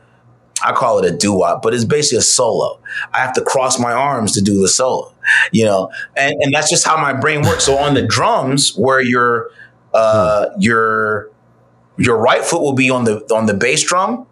I 0.63 0.73
call 0.73 0.99
it 0.99 1.05
a 1.11 1.15
doo 1.15 1.34
wop, 1.34 1.61
but 1.61 1.73
it's 1.73 1.86
basically 1.86 2.19
a 2.19 2.21
solo. 2.21 2.79
I 3.13 3.19
have 3.19 3.34
to 3.34 3.41
cross 3.41 3.79
my 3.79 3.91
arms 3.91 4.34
to 4.34 4.41
do 4.41 4.61
the 4.61 4.67
solo. 4.67 5.13
you 5.51 5.65
know, 5.65 5.91
and, 6.15 6.34
and 6.39 6.53
that's 6.53 6.69
just 6.69 6.86
how 6.86 6.97
my 6.97 7.13
brain 7.13 7.41
works. 7.41 7.65
So 7.65 7.77
on 7.77 7.93
the 7.93 8.01
drums, 8.01 8.75
where 8.75 9.01
your 9.01 9.49
uh, 9.93 10.47
your 10.59 11.29
your 11.97 12.17
right 12.17 12.43
foot 12.43 12.61
will 12.61 12.73
be 12.73 12.89
on 12.89 13.03
the 13.03 13.19
on 13.34 13.45
the 13.45 13.53
bass 13.53 13.84
drum. 13.84 14.27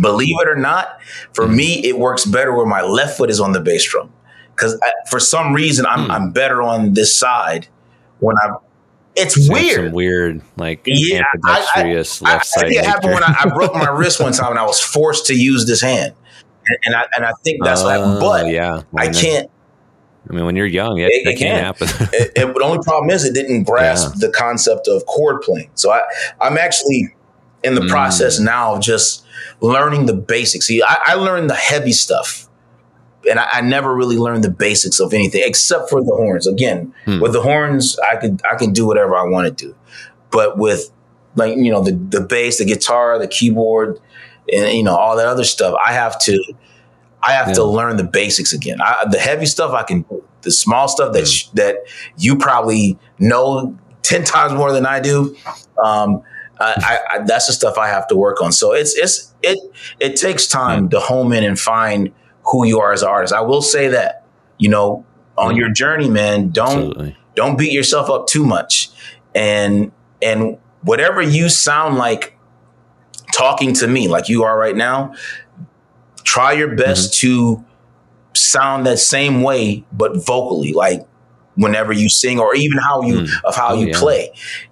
Believe 0.00 0.34
it 0.40 0.48
or 0.48 0.56
not, 0.56 0.98
for 1.34 1.46
me, 1.46 1.84
it 1.84 1.96
works 1.98 2.24
better 2.24 2.52
where 2.52 2.66
my 2.66 2.82
left 2.82 3.16
foot 3.16 3.30
is 3.30 3.38
on 3.38 3.52
the 3.52 3.60
bass 3.60 3.84
drum 3.84 4.12
because 4.54 4.80
for 5.08 5.20
some 5.20 5.52
reason 5.52 5.86
I'm 5.86 6.08
mm. 6.08 6.10
I'm 6.10 6.30
better 6.30 6.62
on 6.62 6.94
this 6.94 7.16
side 7.16 7.68
when 8.20 8.36
I'm. 8.42 8.56
It's 9.16 9.46
so 9.46 9.52
weird. 9.52 9.92
weird, 9.92 10.42
like 10.56 10.82
yeah, 10.86 11.22
ambidextrous 11.34 12.22
I, 12.22 12.30
I, 12.30 12.32
left 12.32 12.46
side. 12.46 12.64
I 12.64 12.68
think 12.68 12.80
it 12.80 12.84
happened 12.84 13.14
when 13.14 13.22
I, 13.22 13.36
I, 13.44 13.48
broke 13.48 13.74
my 13.74 13.88
wrist 13.92 14.20
one 14.20 14.32
time 14.32 14.50
and 14.50 14.58
I 14.58 14.66
was 14.66 14.80
forced 14.80 15.26
to 15.26 15.34
use 15.34 15.66
this 15.66 15.80
hand, 15.80 16.14
and, 16.66 16.78
and 16.86 16.94
I 16.96 17.06
and 17.16 17.24
I 17.24 17.32
think 17.44 17.62
that's 17.62 17.82
uh, 17.82 17.86
like, 17.86 18.20
but 18.20 18.48
yeah, 18.48 18.82
I 18.96 19.08
can't. 19.08 19.50
I 20.28 20.32
mean, 20.32 20.46
when 20.46 20.56
you're 20.56 20.66
young, 20.66 20.98
it, 20.98 21.10
it, 21.10 21.28
it 21.28 21.38
can 21.38 21.62
happen. 21.62 21.88
it, 22.12 22.32
it, 22.34 22.54
the 22.54 22.64
only 22.64 22.82
problem 22.82 23.10
is 23.10 23.24
it 23.24 23.34
didn't 23.34 23.64
grasp 23.66 24.14
yeah. 24.14 24.26
the 24.26 24.32
concept 24.32 24.88
of 24.88 25.04
chord 25.06 25.42
playing. 25.42 25.70
So 25.74 25.92
I, 25.92 26.00
I'm 26.40 26.56
actually 26.56 27.14
in 27.62 27.74
the 27.74 27.82
mm. 27.82 27.90
process 27.90 28.38
now 28.40 28.74
of 28.74 28.80
just 28.80 29.24
learning 29.60 30.06
the 30.06 30.14
basics. 30.14 30.66
See, 30.66 30.82
I, 30.82 30.98
I 31.06 31.14
learned 31.14 31.50
the 31.50 31.54
heavy 31.54 31.92
stuff, 31.92 32.43
and 33.28 33.38
I, 33.38 33.48
I, 33.54 33.60
never 33.60 33.94
really 33.94 34.16
learned 34.16 34.44
the 34.44 34.50
basics 34.50 35.00
of 35.00 35.12
anything 35.12 35.42
except 35.44 35.90
for 35.90 36.02
the 36.02 36.14
horns. 36.14 36.46
Again, 36.46 36.94
mm. 37.06 37.20
with 37.20 37.32
the 37.32 37.42
horns, 37.42 37.98
I 38.00 38.16
could 38.16 38.40
I 38.50 38.56
can 38.56 38.72
do 38.72 38.86
whatever 38.86 39.16
I 39.16 39.24
want 39.24 39.46
to 39.46 39.66
do, 39.66 39.74
but 40.30 40.58
with 40.58 40.90
like 41.36 41.56
you 41.56 41.70
know 41.70 41.82
the 41.82 41.92
the 41.92 42.20
bass, 42.20 42.58
the 42.58 42.64
guitar, 42.64 43.18
the 43.18 43.28
keyboard, 43.28 44.00
and 44.52 44.76
you 44.76 44.82
know 44.82 44.96
all 44.96 45.16
that 45.16 45.26
other 45.26 45.44
stuff, 45.44 45.74
I 45.84 45.92
have 45.92 46.18
to 46.22 46.54
I 47.22 47.32
have 47.32 47.48
yeah. 47.48 47.54
to 47.54 47.64
learn 47.64 47.96
the 47.96 48.04
basics 48.04 48.52
again. 48.52 48.80
I, 48.80 49.04
the 49.10 49.18
heavy 49.18 49.46
stuff 49.46 49.72
I 49.72 49.82
can, 49.82 50.04
the 50.42 50.50
small 50.50 50.88
stuff 50.88 51.12
that 51.14 51.24
mm. 51.24 51.52
that 51.52 51.76
you 52.18 52.36
probably 52.36 52.98
know 53.18 53.76
ten 54.02 54.24
times 54.24 54.52
more 54.52 54.72
than 54.72 54.86
I 54.86 55.00
do. 55.00 55.36
Um, 55.82 56.22
I, 56.60 57.00
I, 57.10 57.18
that's 57.20 57.48
the 57.48 57.52
stuff 57.52 57.78
I 57.78 57.88
have 57.88 58.06
to 58.08 58.16
work 58.16 58.40
on. 58.40 58.52
So 58.52 58.72
it's 58.72 58.96
it's 58.96 59.34
it 59.42 59.58
it 60.00 60.16
takes 60.16 60.46
time 60.46 60.86
mm. 60.86 60.90
to 60.92 61.00
home 61.00 61.32
in 61.32 61.44
and 61.44 61.58
find 61.58 62.12
who 62.46 62.66
you 62.66 62.80
are 62.80 62.92
as 62.92 63.02
an 63.02 63.08
artist. 63.08 63.32
I 63.32 63.40
will 63.40 63.62
say 63.62 63.88
that 63.88 64.24
you 64.58 64.68
know 64.68 65.04
on 65.36 65.54
mm. 65.54 65.58
your 65.58 65.70
journey, 65.70 66.08
man, 66.08 66.50
don't 66.50 66.68
Absolutely. 66.68 67.16
don't 67.34 67.58
beat 67.58 67.72
yourself 67.72 68.10
up 68.10 68.26
too 68.26 68.44
much, 68.44 68.90
and 69.34 69.92
and 70.22 70.58
whatever 70.82 71.22
you 71.22 71.48
sound 71.48 71.96
like 71.96 72.38
talking 73.34 73.72
to 73.74 73.88
me 73.88 74.06
like 74.06 74.28
you 74.28 74.44
are 74.44 74.56
right 74.56 74.76
now 74.76 75.12
try 76.24 76.52
your 76.52 76.74
best 76.74 77.12
mm-hmm. 77.12 77.28
to 77.28 77.64
sound 78.34 78.86
that 78.86 78.98
same 78.98 79.42
way, 79.42 79.84
but 79.92 80.16
vocally, 80.26 80.72
like 80.72 81.06
whenever 81.54 81.92
you 81.92 82.08
sing 82.08 82.40
or 82.40 82.54
even 82.56 82.78
how 82.78 83.02
you 83.02 83.20
mm. 83.20 83.30
of 83.44 83.54
how 83.54 83.74
oh, 83.74 83.80
you 83.80 83.88
yeah. 83.88 83.98
play, 83.98 84.30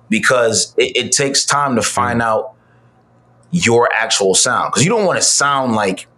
because 0.09 0.75
it, 0.77 0.97
it, 0.97 1.12
takes 1.12 1.45
time 1.45 1.77
to 1.77 1.83
find 1.83 2.20
mm. 2.20 2.25
out 2.25 2.55
your 3.53 3.89
actual 3.95 4.35
sound 4.35 4.73
because 4.73 4.85
you 4.85 4.91
don't 4.91 5.07
want 5.07 5.18
to 5.18 5.25
sound 5.25 5.75
like. 5.75 6.09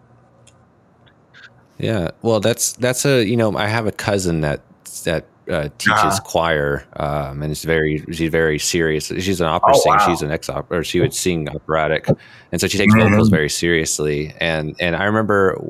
Yeah, 1.79 2.11
well, 2.23 2.41
that's 2.41 2.73
that's 2.75 3.05
a 3.05 3.25
you 3.25 3.37
know 3.37 3.57
I 3.57 3.67
have 3.67 3.87
a 3.87 3.93
cousin 3.93 4.41
that 4.43 4.61
that 5.05 5.27
uh, 5.51 5.69
teaches 5.79 5.91
uh-huh. 5.91 6.21
choir, 6.25 6.87
um, 6.97 7.43
and 7.43 7.51
it's 7.51 7.65
very 7.65 8.05
she's 8.13 8.31
very 8.31 8.59
serious. 8.59 9.07
She's 9.07 9.41
an 9.41 9.47
opera 9.47 9.73
oh, 9.75 9.81
singer. 9.81 9.97
Wow. 9.97 10.07
She's 10.07 10.23
an 10.23 10.31
ex 10.31 10.49
opera, 10.49 10.79
or 10.79 10.85
she 10.85 11.01
would 11.01 11.13
sing 11.13 11.49
operatic, 11.49 12.09
and 12.53 12.61
so 12.61 12.67
she 12.67 12.79
takes 12.79 12.95
mm-hmm. 12.95 13.11
vocals 13.11 13.29
very 13.29 13.49
seriously. 13.49 14.35
And 14.41 14.77
and 14.81 14.97
I 14.97 15.05
remember, 15.05 15.61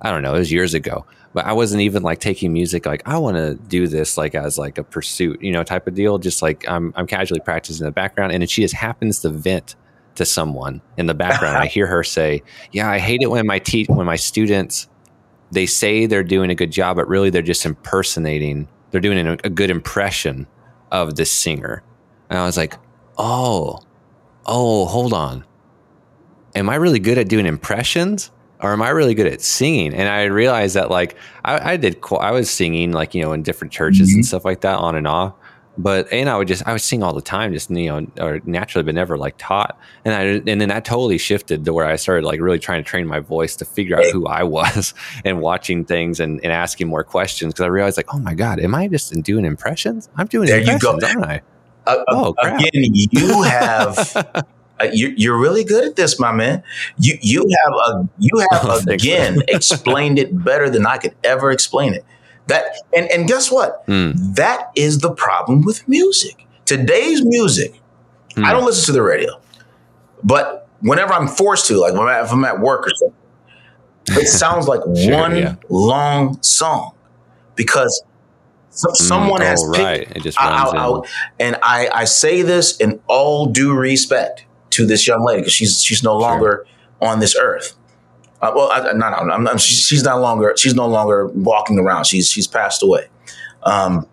I 0.00 0.10
don't 0.10 0.22
know, 0.22 0.34
it 0.34 0.38
was 0.38 0.52
years 0.52 0.74
ago, 0.74 1.04
but 1.34 1.44
I 1.44 1.52
wasn't 1.52 1.82
even 1.82 2.02
like 2.02 2.20
taking 2.20 2.52
music 2.52 2.86
like 2.86 3.02
I 3.06 3.18
want 3.18 3.36
to 3.36 3.54
do 3.54 3.86
this 3.86 4.16
like 4.16 4.34
as 4.34 4.58
like 4.58 4.78
a 4.78 4.84
pursuit, 4.84 5.42
you 5.42 5.52
know, 5.52 5.62
type 5.62 5.86
of 5.86 5.94
deal. 5.94 6.18
Just 6.18 6.42
like 6.42 6.68
I'm 6.68 6.92
I'm 6.96 7.06
casually 7.06 7.40
practicing 7.40 7.84
in 7.84 7.88
the 7.88 7.92
background, 7.92 8.32
and 8.32 8.42
then 8.42 8.48
she 8.48 8.62
just 8.62 8.74
happens 8.74 9.20
to 9.20 9.28
vent 9.28 9.76
to 10.16 10.24
someone 10.24 10.82
in 10.96 11.06
the 11.06 11.14
background. 11.14 11.56
I 11.56 11.66
hear 11.66 11.86
her 11.86 12.02
say, 12.04 12.42
"Yeah, 12.72 12.90
I 12.90 12.98
hate 12.98 13.22
it 13.22 13.30
when 13.30 13.46
my 13.46 13.58
te- 13.58 13.86
when 13.86 14.06
my 14.06 14.16
students." 14.16 14.88
they 15.50 15.66
say 15.66 16.06
they're 16.06 16.24
doing 16.24 16.50
a 16.50 16.54
good 16.54 16.70
job, 16.70 16.96
but 16.96 17.08
really 17.08 17.30
they're 17.30 17.42
just 17.42 17.64
impersonating. 17.64 18.68
They're 18.90 19.00
doing 19.00 19.26
a, 19.26 19.32
a 19.44 19.50
good 19.50 19.70
impression 19.70 20.46
of 20.90 21.16
this 21.16 21.30
singer. 21.30 21.82
And 22.30 22.38
I 22.38 22.46
was 22.46 22.56
like, 22.56 22.74
oh, 23.18 23.80
oh, 24.46 24.86
hold 24.86 25.12
on. 25.12 25.44
Am 26.54 26.68
I 26.68 26.76
really 26.76 26.98
good 26.98 27.18
at 27.18 27.28
doing 27.28 27.46
impressions? 27.46 28.30
Or 28.60 28.72
am 28.72 28.80
I 28.80 28.88
really 28.88 29.14
good 29.14 29.26
at 29.26 29.42
singing? 29.42 29.92
And 29.94 30.08
I 30.08 30.24
realized 30.24 30.76
that, 30.76 30.90
like, 30.90 31.16
I, 31.44 31.72
I 31.72 31.76
did, 31.76 31.98
I 32.18 32.30
was 32.30 32.50
singing, 32.50 32.92
like, 32.92 33.14
you 33.14 33.20
know, 33.20 33.34
in 33.34 33.42
different 33.42 33.70
churches 33.70 34.08
mm-hmm. 34.08 34.16
and 34.16 34.26
stuff 34.26 34.46
like 34.46 34.62
that, 34.62 34.78
on 34.78 34.96
and 34.96 35.06
off 35.06 35.34
but 35.78 36.10
and 36.12 36.28
I 36.28 36.36
would 36.36 36.48
just 36.48 36.66
I 36.66 36.72
would 36.72 36.80
sing 36.80 37.02
all 37.02 37.12
the 37.12 37.22
time, 37.22 37.52
just 37.52 37.70
you 37.70 37.88
know, 37.88 38.06
or 38.18 38.40
naturally, 38.44 38.84
but 38.84 38.94
never 38.94 39.16
like 39.16 39.34
taught. 39.38 39.78
And 40.04 40.14
I 40.14 40.50
and 40.50 40.60
then 40.60 40.68
that 40.68 40.84
totally 40.84 41.18
shifted 41.18 41.64
to 41.64 41.72
where 41.72 41.86
I 41.86 41.96
started 41.96 42.24
like 42.24 42.40
really 42.40 42.58
trying 42.58 42.82
to 42.82 42.88
train 42.88 43.06
my 43.06 43.20
voice 43.20 43.56
to 43.56 43.64
figure 43.64 43.96
out 43.98 44.06
who 44.06 44.26
I 44.26 44.42
was 44.42 44.94
and 45.24 45.40
watching 45.40 45.84
things 45.84 46.20
and, 46.20 46.40
and 46.42 46.52
asking 46.52 46.88
more 46.88 47.04
questions 47.04 47.52
because 47.52 47.64
I 47.64 47.68
realized 47.68 47.96
like, 47.96 48.14
oh 48.14 48.18
my 48.18 48.34
god, 48.34 48.60
am 48.60 48.74
I 48.74 48.88
just 48.88 49.12
doing 49.22 49.44
impressions? 49.44 50.08
I'm 50.16 50.26
doing 50.26 50.46
there 50.46 50.60
impressions, 50.60 50.82
you 50.82 51.00
go. 51.00 51.06
aren't 51.06 51.24
I? 51.24 51.42
Uh, 51.86 52.04
oh, 52.08 52.34
crap. 52.38 52.60
again, 52.60 52.70
you 52.72 53.42
have. 53.42 54.44
Uh, 54.78 54.88
you, 54.92 55.32
are 55.32 55.38
really 55.38 55.64
good 55.64 55.84
at 55.84 55.96
this, 55.96 56.20
my 56.20 56.32
man. 56.32 56.62
You 56.98 57.16
you 57.22 57.40
have 57.40 57.72
a 57.72 58.08
you 58.18 58.46
have 58.50 58.60
oh, 58.64 58.80
again 58.88 59.42
explained 59.48 60.18
it 60.18 60.44
better 60.44 60.68
than 60.68 60.84
I 60.84 60.98
could 60.98 61.14
ever 61.24 61.50
explain 61.50 61.94
it. 61.94 62.04
That 62.46 62.64
and 62.94 63.10
and 63.10 63.26
guess 63.26 63.50
what? 63.50 63.86
Mm. 63.86 64.36
That 64.36 64.70
is 64.76 65.00
the 65.00 65.12
problem 65.12 65.62
with 65.62 65.86
music. 65.88 66.46
Today's 66.64 67.24
music. 67.24 67.80
Mm. 68.34 68.44
I 68.44 68.52
don't 68.52 68.64
listen 68.64 68.84
to 68.86 68.92
the 68.92 69.02
radio, 69.02 69.40
but 70.22 70.68
whenever 70.80 71.12
I'm 71.12 71.28
forced 71.28 71.66
to, 71.68 71.78
like 71.78 71.94
when 71.94 72.08
I, 72.08 72.22
if 72.22 72.32
I'm 72.32 72.44
at 72.44 72.60
work 72.60 72.86
or 72.86 72.90
something, 72.90 74.22
it 74.22 74.26
sounds 74.28 74.68
like 74.68 74.80
sure, 74.96 75.14
one 75.14 75.36
yeah. 75.36 75.56
long 75.68 76.40
song 76.42 76.94
because 77.54 78.04
so, 78.70 78.90
mm, 78.90 78.96
someone 78.96 79.40
has 79.40 79.62
oh, 79.64 79.72
picked. 79.72 79.84
Right. 79.84 80.16
It 80.16 80.22
just 80.22 80.38
runs 80.38 80.72
I, 80.74 80.78
I, 80.78 81.00
and 81.40 81.56
I, 81.62 81.88
I 81.92 82.04
say 82.04 82.42
this 82.42 82.76
in 82.76 83.00
all 83.08 83.46
due 83.46 83.74
respect 83.74 84.44
to 84.70 84.86
this 84.86 85.06
young 85.06 85.24
lady 85.24 85.40
because 85.40 85.54
she's 85.54 85.82
she's 85.82 86.02
no 86.02 86.16
longer 86.16 86.66
sure. 86.66 87.08
on 87.08 87.20
this 87.20 87.36
earth. 87.36 87.74
Uh, 88.40 88.52
well, 88.54 88.70
I, 88.70 88.92
not, 88.92 89.14
I'm, 89.14 89.48
I'm, 89.48 89.58
she's 89.58 90.02
no 90.02 90.18
longer 90.20 90.54
she's 90.58 90.74
no 90.74 90.86
longer 90.86 91.26
walking 91.28 91.78
around. 91.78 92.04
She's 92.04 92.28
she's 92.28 92.46
passed 92.46 92.82
away. 92.82 93.08
Um, 93.62 94.06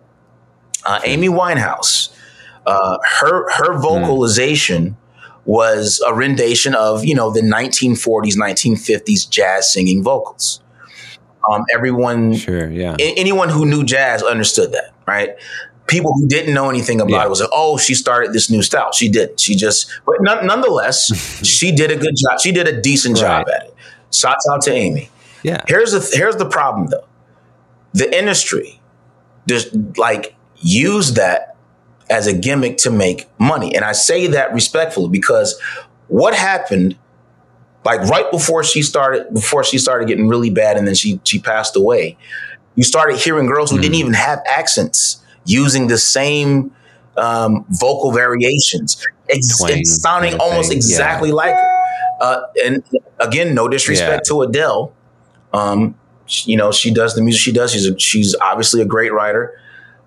uh, 0.86 1.00
Amy 1.04 1.28
Winehouse, 1.28 2.14
uh, 2.66 2.98
her 3.20 3.50
her 3.50 3.74
hmm. 3.74 3.82
vocalization 3.82 4.90
mm. 4.90 4.96
was 5.44 6.02
a 6.06 6.14
rendition 6.14 6.74
of 6.74 7.04
you 7.04 7.14
know 7.14 7.30
the 7.30 7.42
1940s 7.42 8.36
1950s 8.36 9.28
jazz 9.28 9.72
singing 9.72 10.02
vocals. 10.02 10.60
Um, 11.50 11.62
everyone, 11.74 12.34
sure, 12.34 12.70
yeah, 12.70 12.96
anyone 12.98 13.50
who 13.50 13.66
knew 13.66 13.84
jazz 13.84 14.22
understood 14.22 14.72
that, 14.72 14.94
right? 15.06 15.36
People 15.86 16.14
who 16.14 16.26
didn't 16.26 16.54
know 16.54 16.70
anything 16.70 17.02
about 17.02 17.10
yeah. 17.10 17.26
it 17.26 17.28
was 17.28 17.42
like, 17.42 17.50
oh, 17.52 17.76
she 17.76 17.94
started 17.94 18.32
this 18.32 18.50
new 18.50 18.62
style. 18.62 18.90
She 18.92 19.10
did. 19.10 19.38
She 19.38 19.54
just, 19.54 19.90
but 20.06 20.16
nonetheless, 20.22 21.12
she 21.44 21.72
did 21.72 21.90
a 21.90 21.96
good 21.96 22.14
job. 22.16 22.40
She 22.40 22.52
did 22.52 22.66
a 22.66 22.80
decent 22.80 23.16
right. 23.16 23.44
job 23.44 23.46
at 23.54 23.66
it. 23.66 23.74
Shouts 24.14 24.46
out 24.52 24.62
to 24.62 24.72
Amy. 24.72 25.10
Yeah. 25.42 25.62
Here's 25.68 25.92
the 25.92 26.16
here's 26.16 26.36
the 26.36 26.46
problem 26.46 26.88
though. 26.88 27.06
The 27.92 28.16
industry 28.16 28.80
just 29.46 29.74
like 29.98 30.34
use 30.56 31.14
that 31.14 31.56
as 32.10 32.26
a 32.26 32.32
gimmick 32.32 32.78
to 32.78 32.90
make 32.90 33.28
money. 33.38 33.74
And 33.74 33.84
I 33.84 33.92
say 33.92 34.26
that 34.28 34.52
respectfully 34.52 35.08
because 35.08 35.60
what 36.08 36.34
happened 36.34 36.96
like 37.84 38.00
right 38.02 38.30
before 38.30 38.64
she 38.64 38.82
started 38.82 39.32
before 39.32 39.62
she 39.62 39.78
started 39.78 40.08
getting 40.08 40.28
really 40.28 40.50
bad 40.50 40.76
and 40.76 40.86
then 40.86 40.94
she 40.94 41.20
she 41.24 41.38
passed 41.38 41.76
away, 41.76 42.16
you 42.74 42.84
started 42.84 43.18
hearing 43.18 43.46
girls 43.46 43.70
who 43.70 43.78
mm. 43.78 43.82
didn't 43.82 43.96
even 43.96 44.14
have 44.14 44.42
accents 44.48 45.22
using 45.44 45.88
the 45.88 45.98
same 45.98 46.74
um, 47.16 47.64
vocal 47.68 48.12
variations. 48.12 49.06
It's, 49.28 49.62
it's 49.68 50.02
sounding 50.02 50.38
almost 50.40 50.68
thing. 50.68 50.76
exactly 50.76 51.28
yeah. 51.28 51.34
like 51.34 51.54
her. 51.54 51.73
Uh, 52.20 52.42
and 52.64 52.82
again, 53.18 53.54
no 53.54 53.68
disrespect 53.68 54.26
yeah. 54.26 54.30
to 54.30 54.42
Adele. 54.42 54.92
Um, 55.52 55.96
you 56.44 56.56
know, 56.56 56.72
she 56.72 56.92
does 56.92 57.14
the 57.14 57.22
music 57.22 57.40
she 57.40 57.52
does. 57.52 57.72
She's 57.72 57.86
a, 57.86 57.98
she's 57.98 58.34
obviously 58.36 58.80
a 58.80 58.84
great 58.84 59.12
writer, 59.12 59.58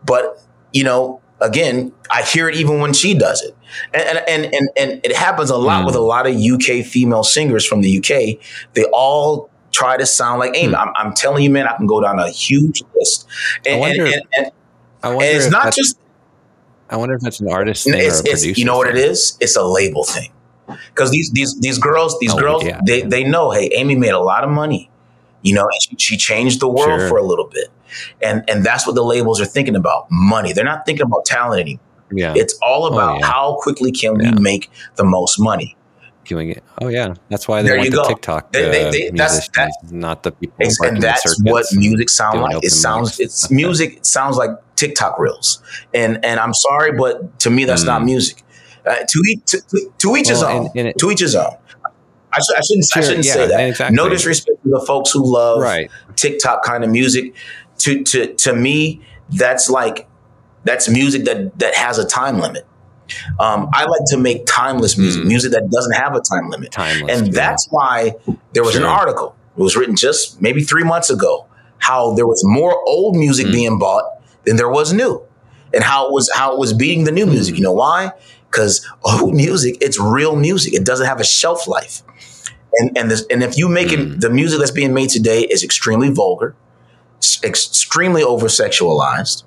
but 0.05 0.41
you 0.73 0.83
know, 0.83 1.21
again, 1.39 1.93
I 2.11 2.23
hear 2.23 2.49
it 2.49 2.55
even 2.55 2.79
when 2.79 2.93
she 2.93 3.13
does 3.13 3.41
it, 3.41 3.55
and 3.93 4.23
and 4.27 4.53
and 4.53 4.69
and, 4.75 5.05
it 5.05 5.15
happens 5.15 5.49
a 5.49 5.57
lot 5.57 5.83
mm. 5.83 5.85
with 5.85 5.95
a 5.95 6.01
lot 6.01 6.27
of 6.27 6.35
UK 6.35 6.85
female 6.85 7.23
singers 7.23 7.65
from 7.65 7.81
the 7.81 7.97
UK. 7.99 8.43
They 8.73 8.85
all 8.91 9.49
try 9.71 9.97
to 9.97 10.05
sound 10.05 10.39
like 10.39 10.55
Amy. 10.55 10.73
Mm. 10.73 10.79
I'm, 10.79 10.93
I'm, 10.95 11.13
telling 11.13 11.43
you, 11.43 11.49
man, 11.49 11.67
I 11.67 11.75
can 11.75 11.85
go 11.85 12.01
down 12.01 12.19
a 12.19 12.29
huge 12.29 12.83
list, 12.95 13.27
and, 13.65 13.75
I 13.75 13.79
wonder, 13.79 14.05
and, 14.05 14.21
and, 14.35 14.51
I 15.03 15.09
wonder 15.09 15.25
it's 15.25 15.51
not 15.51 15.73
just. 15.73 15.99
I 16.89 16.95
wonder 16.95 17.15
if 17.15 17.21
that's 17.21 17.41
an 17.41 17.51
artist 17.51 17.83
thing 17.83 17.95
it's, 17.95 18.19
or 18.19 18.21
a 18.21 18.23
producer. 18.23 18.59
You 18.59 18.65
know 18.65 18.77
what 18.77 18.89
it 18.89 18.97
is? 18.97 19.37
It's 19.41 19.57
a 19.57 19.63
label 19.63 20.03
thing 20.03 20.31
because 20.93 21.11
these 21.11 21.32
these 21.34 21.57
these 21.59 21.78
girls 21.80 22.18
these 22.20 22.34
oh, 22.34 22.39
girls 22.39 22.63
yeah. 22.63 22.80
they 22.86 23.01
they 23.01 23.24
know 23.24 23.51
hey 23.51 23.70
Amy 23.76 23.95
made 23.95 24.11
a 24.13 24.20
lot 24.20 24.43
of 24.43 24.49
money 24.49 24.89
You 25.43 25.53
know, 25.55 25.61
and 25.74 25.82
she, 25.84 25.95
she 26.05 26.15
changed 26.18 26.59
the 26.59 26.68
world 26.68 26.99
Sure. 26.99 27.09
for 27.09 27.18
a 27.20 27.24
little 27.32 27.47
bit. 27.57 27.68
And 28.28 28.38
and 28.49 28.65
that's 28.68 28.86
what 28.88 28.95
the 28.95 29.03
labels 29.13 29.39
are 29.39 29.45
thinking 29.55 29.76
about. 29.78 30.07
Money. 30.09 30.51
They're 30.53 30.72
not 30.74 30.82
thinking 30.86 31.05
about 31.09 31.24
talent 31.26 31.61
anymore. 31.61 31.86
Yeah. 32.11 32.34
It's 32.41 32.55
all 32.68 32.84
Oh, 32.86 32.93
about 32.93 33.20
yeah. 33.20 33.28
how 33.32 33.45
quickly 33.61 33.91
can 33.91 34.11
we 34.22 34.28
make 34.49 34.63
the 34.95 35.03
most 35.05 35.39
money. 35.39 35.70
Doing 36.26 36.49
it. 36.49 36.63
Oh 36.82 36.89
yeah. 36.89 37.13
That's 37.30 37.47
why 37.47 37.61
they 37.61 37.70
There 37.70 37.78
want 37.78 37.91
the 37.91 38.01
go. 38.01 38.07
TikTok 38.11 38.51
They- 38.51 38.70
they- 38.74 38.86
uh, 38.88 38.91
they- 38.91 39.09
that's- 39.22 39.47
musicians, 39.55 39.93
not 40.07 40.24
the 40.24 40.32
people. 40.32 40.55
And 40.88 41.01
that's 41.01 41.39
what 41.43 41.65
music 41.86 42.09
sounds 42.09 42.39
like. 42.47 42.57
It 42.70 42.72
sounds 42.88 43.20
it's 43.26 43.49
music. 43.61 43.89
It 43.99 44.05
sounds 44.18 44.36
like 44.41 44.51
TikTok 44.76 45.13
reels. 45.24 45.61
And 45.93 46.11
and 46.30 46.39
I'm 46.43 46.55
sorry, 46.68 46.91
but 47.03 47.13
to 47.43 47.49
me, 47.55 47.61
that's 47.70 47.86
not 47.91 48.01
Mm. 48.01 48.05
music. 48.13 48.38
Uh, 48.88 48.95
to 49.07 49.21
each 49.31 49.41
to, 49.97 50.15
each 50.15 50.27
his 50.29 50.41
own. 50.43 50.57
and- 50.67 50.69
and 50.75 50.88
it- 50.89 50.97
to 50.99 51.11
each 51.11 51.19
his 51.19 51.35
own. 51.35 51.55
I, 52.33 52.39
sh- 52.39 52.55
I 52.57 52.61
shouldn't. 52.61 52.85
I 52.95 53.01
shouldn't 53.01 53.25
yeah, 53.25 53.33
say 53.33 53.47
that. 53.47 53.59
exactly. 53.69 53.95
No 53.95 54.09
disrespect 54.09 54.61
to 54.63 54.69
the 54.69 54.83
folks 54.85 55.11
who 55.11 55.23
love 55.25 55.61
Right. 55.61 55.89
TikTok 56.15 56.63
kind 56.63 56.83
of 56.83 56.89
music. 56.89 57.33
To 57.79 58.03
to 58.03 58.33
to 58.33 58.53
me, 58.53 59.01
that's 59.29 59.69
like 59.69 60.07
that's 60.63 60.89
music 60.89 61.25
that 61.25 61.57
that 61.59 61.73
has 61.75 61.97
a 61.99 62.05
time 62.05 62.39
limit. 62.39 62.65
Um, 63.39 63.69
I 63.73 63.85
like 63.85 64.01
to 64.07 64.17
make 64.17 64.45
timeless 64.45 64.97
music, 64.97 65.23
Mm. 65.23 65.27
music 65.27 65.51
that 65.53 65.69
doesn't 65.71 65.93
have 65.93 66.13
a 66.15 66.19
time 66.21 66.49
limit. 66.49 66.71
Timeless. 66.73 67.17
And 67.17 67.27
yeah. 67.27 67.33
that's 67.33 67.65
why 67.69 68.13
there 68.53 68.63
was 68.63 68.75
an 68.75 68.83
article. 68.83 69.33
It 69.57 69.61
was 69.61 69.77
written 69.77 69.95
just 69.95 70.41
maybe 70.41 70.61
three 70.61 70.83
months 70.83 71.09
ago. 71.09 71.45
How 71.79 72.13
there 72.15 72.27
was 72.27 72.41
more 72.45 72.75
old 72.85 73.15
music 73.15 73.47
Mm. 73.47 73.51
being 73.51 73.79
bought 73.79 74.03
than 74.45 74.57
there 74.57 74.69
was 74.69 74.91
new, 74.91 75.21
and 75.73 75.83
how 75.83 76.07
it 76.07 76.11
was 76.11 76.29
how 76.35 76.51
it 76.53 76.59
was 76.59 76.73
beating 76.73 77.05
the 77.05 77.11
new 77.13 77.25
Mm. 77.25 77.31
music. 77.31 77.55
You 77.55 77.63
know 77.63 77.71
why? 77.71 78.11
Because 78.49 78.85
old 79.03 79.33
music, 79.35 79.77
it's 79.81 79.99
real 79.99 80.35
music. 80.35 80.73
It 80.73 80.85
doesn't 80.85 81.05
have 81.05 81.19
a 81.19 81.23
shelf 81.23 81.67
life. 81.67 82.01
And 82.79 82.97
and 82.97 83.09
this, 83.11 83.25
and 83.31 83.43
if 83.43 83.57
you 83.57 83.67
make 83.69 83.91
it, 83.91 83.99
Mm. 83.99 84.21
the 84.21 84.29
music 84.29 84.59
that's 84.59 84.71
being 84.71 84.93
made 84.93 85.09
today 85.09 85.41
is 85.41 85.63
extremely 85.63 86.09
vulgar, 86.09 86.55
extremely 87.43 88.23
over 88.23 88.47
sexualized, 88.47 89.43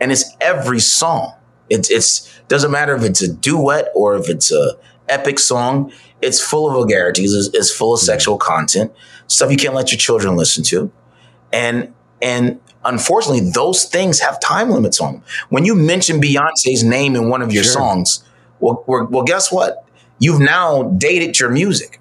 and 0.00 0.12
it's 0.12 0.24
every 0.40 0.80
song. 0.80 1.34
It's 1.68 1.90
it's 1.90 2.28
doesn't 2.48 2.70
matter 2.70 2.94
if 2.94 3.02
it's 3.02 3.22
a 3.22 3.32
duet 3.32 3.88
or 3.94 4.16
if 4.16 4.28
it's 4.28 4.52
a 4.52 4.72
epic 5.08 5.38
song. 5.38 5.92
It's 6.22 6.40
full 6.40 6.68
of 6.68 6.74
vulgarities. 6.74 7.32
It's, 7.32 7.48
it's 7.54 7.70
full 7.72 7.94
of 7.94 8.00
sexual 8.00 8.36
content, 8.36 8.92
stuff 9.26 9.50
you 9.50 9.56
can't 9.56 9.74
let 9.74 9.90
your 9.90 9.98
children 9.98 10.36
listen 10.36 10.62
to, 10.64 10.90
and 11.52 11.92
and 12.22 12.60
unfortunately, 12.84 13.50
those 13.50 13.84
things 13.84 14.20
have 14.20 14.38
time 14.40 14.70
limits 14.70 15.00
on 15.00 15.14
them. 15.14 15.22
When 15.48 15.64
you 15.64 15.74
mention 15.74 16.20
Beyonce's 16.20 16.84
name 16.84 17.16
in 17.16 17.28
one 17.30 17.42
of 17.42 17.52
your 17.52 17.64
Sure. 17.64 17.72
songs, 17.72 18.22
well, 18.60 18.84
well, 18.86 19.06
well, 19.10 19.24
guess 19.24 19.50
what? 19.50 19.84
You've 20.18 20.40
now 20.40 20.82
dated 20.84 21.38
your 21.40 21.48
music. 21.50 22.00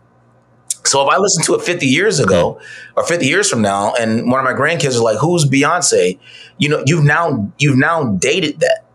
So 0.86 1.02
if 1.06 1.10
I 1.14 1.18
listen 1.18 1.44
to 1.44 1.56
it 1.56 1.62
50 1.62 1.86
years 1.86 2.20
ago 2.20 2.60
or 2.96 3.04
50 3.04 3.26
years 3.26 3.50
from 3.50 3.62
now, 3.62 3.94
and 3.94 4.30
one 4.32 4.40
of 4.40 4.44
my 4.46 4.54
grandkids 4.60 4.98
are 4.98 5.04
like, 5.04 5.18
"Who's 5.20 5.46
Beyonce?" 5.46 6.18
You 6.58 6.70
know, 6.70 6.84
you've 6.86 7.04
now 7.04 7.52
you've 7.60 7.78
now 7.78 8.04
dated 8.06 8.60
that. 8.62 8.86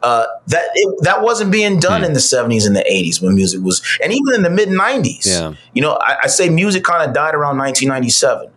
Uh, 0.00 0.24
that 0.46 0.66
it, 0.74 1.02
that 1.02 1.22
wasn't 1.22 1.50
being 1.50 1.80
done 1.80 2.00
Hmm. 2.02 2.06
in 2.06 2.12
the 2.12 2.20
70s 2.20 2.66
and 2.68 2.76
the 2.76 2.84
80s 2.88 3.20
when 3.20 3.34
music 3.34 3.60
was, 3.62 3.82
and 4.02 4.12
even 4.12 4.34
in 4.34 4.42
the 4.42 4.50
mid 4.50 4.68
90s. 4.68 5.26
Yeah. 5.26 5.54
You 5.74 5.82
know, 5.82 5.98
I, 6.00 6.18
I 6.24 6.26
say 6.28 6.48
music 6.48 6.84
kind 6.84 7.02
of 7.06 7.12
died 7.12 7.34
around 7.34 7.58
1997. 7.58 8.48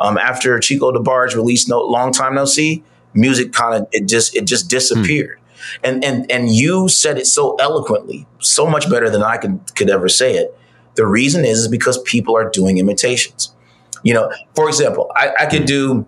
Um, 0.00 0.18
after 0.18 0.58
Chico 0.58 0.90
DeBarge 0.92 1.34
released 1.36 1.68
"No 1.68 1.80
Long 1.80 2.12
Time 2.12 2.34
No 2.34 2.44
See," 2.46 2.82
music 3.14 3.52
kind 3.52 3.74
of 3.80 3.88
it 3.92 4.06
just 4.08 4.34
it 4.36 4.44
just 4.44 4.68
disappeared. 4.68 5.38
And 5.82 6.04
and 6.04 6.30
and 6.30 6.48
you 6.48 6.88
said 6.88 7.18
it 7.18 7.26
so 7.26 7.56
eloquently, 7.56 8.26
so 8.40 8.66
much 8.66 8.90
better 8.90 9.10
than 9.10 9.22
I 9.22 9.36
could 9.36 9.60
could 9.74 9.90
ever 9.90 10.08
say 10.08 10.36
it. 10.36 10.56
The 10.94 11.06
reason 11.06 11.44
is 11.44 11.60
is 11.60 11.68
because 11.68 11.98
people 12.02 12.36
are 12.36 12.48
doing 12.50 12.78
imitations. 12.78 13.54
You 14.02 14.14
know, 14.14 14.32
for 14.54 14.68
example, 14.68 15.10
I, 15.14 15.32
I 15.40 15.46
could 15.46 15.64
do 15.66 16.06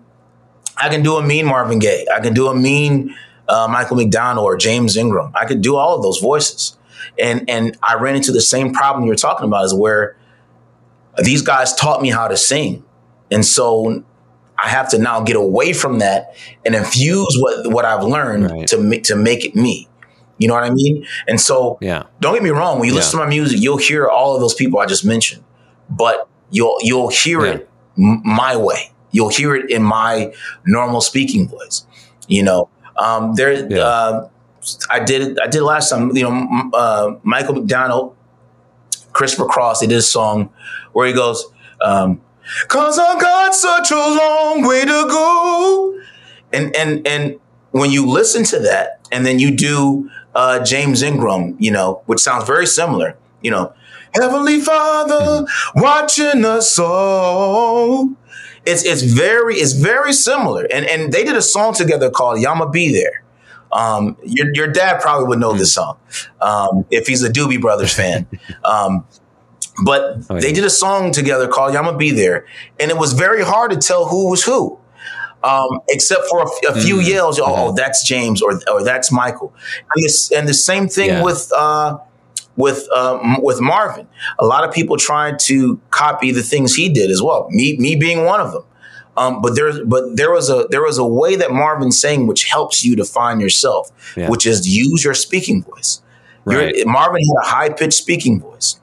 I 0.77 0.89
can 0.89 1.03
do 1.03 1.15
a 1.17 1.23
mean 1.23 1.45
Marvin 1.45 1.79
Gaye. 1.79 2.05
I 2.13 2.19
can 2.19 2.33
do 2.33 2.47
a 2.47 2.55
mean 2.55 3.15
uh, 3.47 3.67
Michael 3.69 3.97
McDonald 3.97 4.45
or 4.45 4.57
James 4.57 4.97
Ingram. 4.97 5.31
I 5.35 5.45
could 5.45 5.61
do 5.61 5.75
all 5.75 5.95
of 5.95 6.01
those 6.01 6.19
voices. 6.19 6.77
And 7.19 7.49
and 7.49 7.77
I 7.83 7.95
ran 7.95 8.15
into 8.15 8.31
the 8.31 8.41
same 8.41 8.73
problem 8.73 9.05
you're 9.05 9.15
talking 9.15 9.45
about 9.45 9.65
is 9.65 9.73
where 9.73 10.17
these 11.17 11.41
guys 11.41 11.73
taught 11.75 12.01
me 12.01 12.09
how 12.09 12.27
to 12.27 12.37
sing. 12.37 12.83
And 13.29 13.45
so 13.45 14.03
I 14.63 14.69
have 14.69 14.89
to 14.89 14.97
now 14.97 15.21
get 15.21 15.35
away 15.35 15.73
from 15.73 15.99
that 15.99 16.35
and 16.65 16.75
infuse 16.75 17.37
what 17.39 17.71
what 17.71 17.85
I've 17.85 18.03
learned 18.03 18.51
Right. 18.51 18.67
to 18.67 18.77
make 18.77 19.03
to 19.05 19.15
make 19.15 19.45
it 19.45 19.55
me. 19.55 19.87
You 20.37 20.47
know 20.47 20.53
what 20.55 20.63
I 20.63 20.69
mean? 20.71 21.05
And 21.27 21.39
so 21.39 21.77
Yeah. 21.81 22.03
don't 22.19 22.33
get 22.33 22.43
me 22.43 22.49
wrong, 22.49 22.79
when 22.79 22.87
you 22.89 22.95
listen 22.95 23.19
to 23.19 23.25
my 23.25 23.29
music, 23.29 23.59
you'll 23.61 23.77
hear 23.77 24.07
all 24.07 24.33
of 24.35 24.41
those 24.41 24.53
people 24.55 24.79
I 24.79 24.85
just 24.87 25.05
mentioned, 25.05 25.43
but 25.89 26.27
you'll 26.49 26.77
you'll 26.81 27.09
hear 27.09 27.45
Yeah. 27.45 27.51
it 27.53 27.69
m- 27.97 28.21
my 28.25 28.55
way. 28.55 28.91
You'll 29.11 29.29
hear 29.29 29.55
it 29.55 29.69
in 29.69 29.83
my 29.83 30.31
normal 30.65 31.01
speaking 31.01 31.47
voice. 31.47 31.85
You 32.27 32.43
know, 32.43 32.69
um, 32.97 33.33
there. 33.35 33.53
Yeah. 33.69 33.79
Uh, 33.83 34.27
I 34.91 34.99
did 34.99 35.21
it. 35.23 35.37
I 35.43 35.47
did 35.47 35.61
last 35.63 35.89
time. 35.89 36.15
You 36.15 36.23
know, 36.29 36.69
uh, 36.73 37.11
Michael 37.23 37.55
McDonald, 37.55 38.15
Christopher 39.13 39.45
Cross. 39.45 39.79
They 39.81 39.87
did 39.87 39.97
a 39.97 40.01
song 40.03 40.49
where 40.93 41.07
he 41.07 41.13
goes, 41.13 41.45
um, 41.81 42.21
"Cause 42.67 42.99
I 42.99 43.19
got 43.19 43.55
such 43.55 43.91
a 43.91 43.95
long 43.95 44.65
way 44.67 44.81
to 44.81 45.05
go," 45.09 45.99
and 46.53 46.75
and 46.75 47.05
and 47.07 47.39
when 47.71 47.91
you 47.91 48.05
listen 48.05 48.43
to 48.45 48.59
that, 48.59 48.99
and 49.11 49.25
then 49.25 49.39
you 49.39 49.55
do 49.55 50.09
uh, 50.35 50.63
James 50.63 51.01
Ingram, 51.01 51.55
you 51.59 51.71
know, 51.71 52.01
which 52.05 52.19
sounds 52.19 52.45
very 52.45 52.65
similar, 52.65 53.17
you 53.41 53.51
know, 53.51 53.73
Heavenly 54.13 54.59
Father 54.59 55.45
watching 55.75 56.45
us 56.45 56.77
all. 56.77 58.09
It's 58.65 58.83
it's 58.83 59.01
very 59.01 59.55
it's 59.55 59.73
very 59.73 60.13
similar, 60.13 60.65
and 60.71 60.85
and 60.85 61.11
they 61.11 61.23
did 61.23 61.35
a 61.35 61.41
song 61.41 61.73
together 61.73 62.09
called 62.09 62.39
"Yah 62.39 62.55
Mo 62.55 62.67
B 62.67 62.91
There." 62.91 63.23
Um, 63.71 64.17
your 64.23 64.53
your 64.53 64.67
dad 64.67 65.01
probably 65.01 65.27
would 65.27 65.39
know 65.39 65.53
this 65.53 65.73
song 65.73 65.97
um, 66.41 66.85
if 66.91 67.07
he's 67.07 67.23
a 67.23 67.29
Doobie 67.29 67.61
Brothers 67.61 67.93
fan. 67.93 68.27
Um, 68.63 69.05
but 69.83 70.01
Oh, 70.29 70.35
yeah. 70.35 70.39
they 70.41 70.51
did 70.53 70.63
a 70.63 70.69
song 70.69 71.11
together 71.11 71.47
called 71.47 71.73
"Yah 71.73 71.81
Mo 71.83 71.93
B 71.97 72.11
There," 72.11 72.45
and 72.79 72.91
it 72.91 72.97
was 72.97 73.13
very 73.13 73.43
hard 73.43 73.71
to 73.71 73.77
tell 73.77 74.05
who 74.05 74.29
was 74.29 74.43
who 74.43 74.77
um, 75.43 75.69
except 75.89 76.23
for 76.29 76.43
a 76.69 76.73
few 76.81 76.97
Mm. 76.97 77.07
yells. 77.07 77.39
Oh, 77.39 77.45
oh, 77.47 77.71
that's 77.73 78.07
James, 78.07 78.41
or 78.41 78.59
or 78.71 78.83
that's 78.83 79.11
Michael, 79.11 79.53
and 79.95 80.03
this 80.05 80.31
and 80.31 80.47
the 80.47 80.53
same 80.53 80.87
thing 80.87 81.09
Yeah. 81.09 81.23
with 81.23 81.51
uh, 81.55 81.97
with 82.57 82.87
um, 82.95 83.41
with 83.41 83.59
Marvin. 83.59 84.07
A 84.39 84.45
lot 84.45 84.63
of 84.67 84.71
people 84.73 84.97
tried 84.97 85.39
to 85.49 85.79
copy 85.89 86.31
the 86.31 86.43
things 86.43 86.75
he 86.75 86.89
did 86.89 87.09
as 87.09 87.21
well. 87.21 87.47
Me 87.49 87.75
me 87.77 87.95
being 87.95 88.25
one 88.25 88.39
of 88.39 88.51
them. 88.51 88.63
Um, 89.17 89.41
but 89.41 89.55
there 89.55 89.83
but 89.85 90.15
there 90.15 90.31
was 90.31 90.49
a 90.49 90.67
there 90.69 90.81
was 90.83 90.97
a 90.97 91.05
way 91.05 91.35
that 91.35 91.51
Marvin 91.51 91.91
sang 91.91 92.27
which 92.27 92.43
helps 92.45 92.83
you 92.85 92.95
define 92.95 93.39
yourself, 93.39 93.89
Yeah. 94.15 94.29
which 94.29 94.45
is 94.45 94.67
use 94.67 95.03
your 95.03 95.13
speaking 95.15 95.63
voice. 95.63 96.01
Right. 96.45 96.73
Marvin 96.87 97.21
had 97.21 97.37
a 97.45 97.47
high 97.55 97.69
pitched 97.69 97.97
speaking 97.97 98.39
voice. 98.39 98.77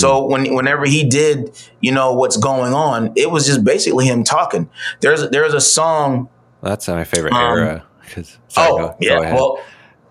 So 0.00 0.24
when 0.26 0.54
whenever 0.54 0.84
he 0.86 1.04
did, 1.04 1.50
you 1.80 1.92
know 1.92 2.12
what's 2.14 2.36
going 2.36 2.72
on, 2.74 3.12
it 3.16 3.30
was 3.30 3.46
just 3.46 3.64
basically 3.64 4.06
him 4.06 4.24
talking. 4.24 4.68
There's 5.00 5.28
there's 5.30 5.54
a 5.54 5.60
song 5.60 6.28
That's 6.62 6.88
my 6.88 7.04
favorite 7.04 7.32
Um, 7.34 7.58
era. 7.58 7.84
'cause- 8.12 8.38
sorry, 8.48 8.70
oh 8.72 8.76
go- 8.78 8.86
go 8.88 8.96
yeah. 9.00 9.18
ahead. 9.20 9.34
Well, 9.34 9.60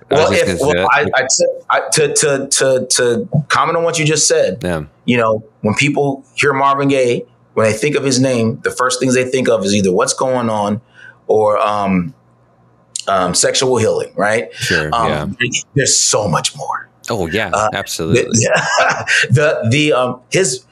well, 0.09 0.29
if 0.31 0.59
well, 0.61 0.87
I, 0.93 1.05
I, 1.13 1.27
I 1.69 1.89
to 1.91 2.13
to 2.13 2.47
to 2.47 2.87
to 2.91 3.29
comment 3.49 3.77
on 3.77 3.83
what 3.83 3.99
you 3.99 4.05
just 4.05 4.27
said. 4.27 4.59
yeah. 4.63 4.83
You 5.05 5.17
know, 5.17 5.43
when 5.61 5.73
people 5.75 6.23
hear 6.35 6.53
Marvin 6.53 6.87
Gaye, 6.89 7.25
when 7.55 7.65
they 7.69 7.77
think 7.77 7.95
of 7.95 8.03
his 8.05 8.19
name, 8.19 8.59
the 8.63 8.71
first 8.71 8.99
things 8.99 9.15
they 9.15 9.25
think 9.25 9.49
of 9.49 9.65
is 9.65 9.73
either 9.75 9.91
what's 9.91 10.13
going 10.13 10.49
on 10.49 10.79
or 11.27 11.57
um, 11.57 12.13
um, 13.07 13.33
sexual 13.33 13.77
healing, 13.77 14.13
right? 14.15 14.53
Sure. 14.53 14.89
Um, 14.93 15.35
yeah. 15.41 15.49
There's 15.75 15.99
so 15.99 16.27
much 16.27 16.55
more. 16.55 16.86
Oh 17.09 17.27
yeah. 17.27 17.49
uh, 17.53 17.69
absolutely. 17.73 18.23
The 18.31 19.05
the, 19.31 19.69
the 19.69 19.93
um, 19.93 20.21
his 20.31 20.65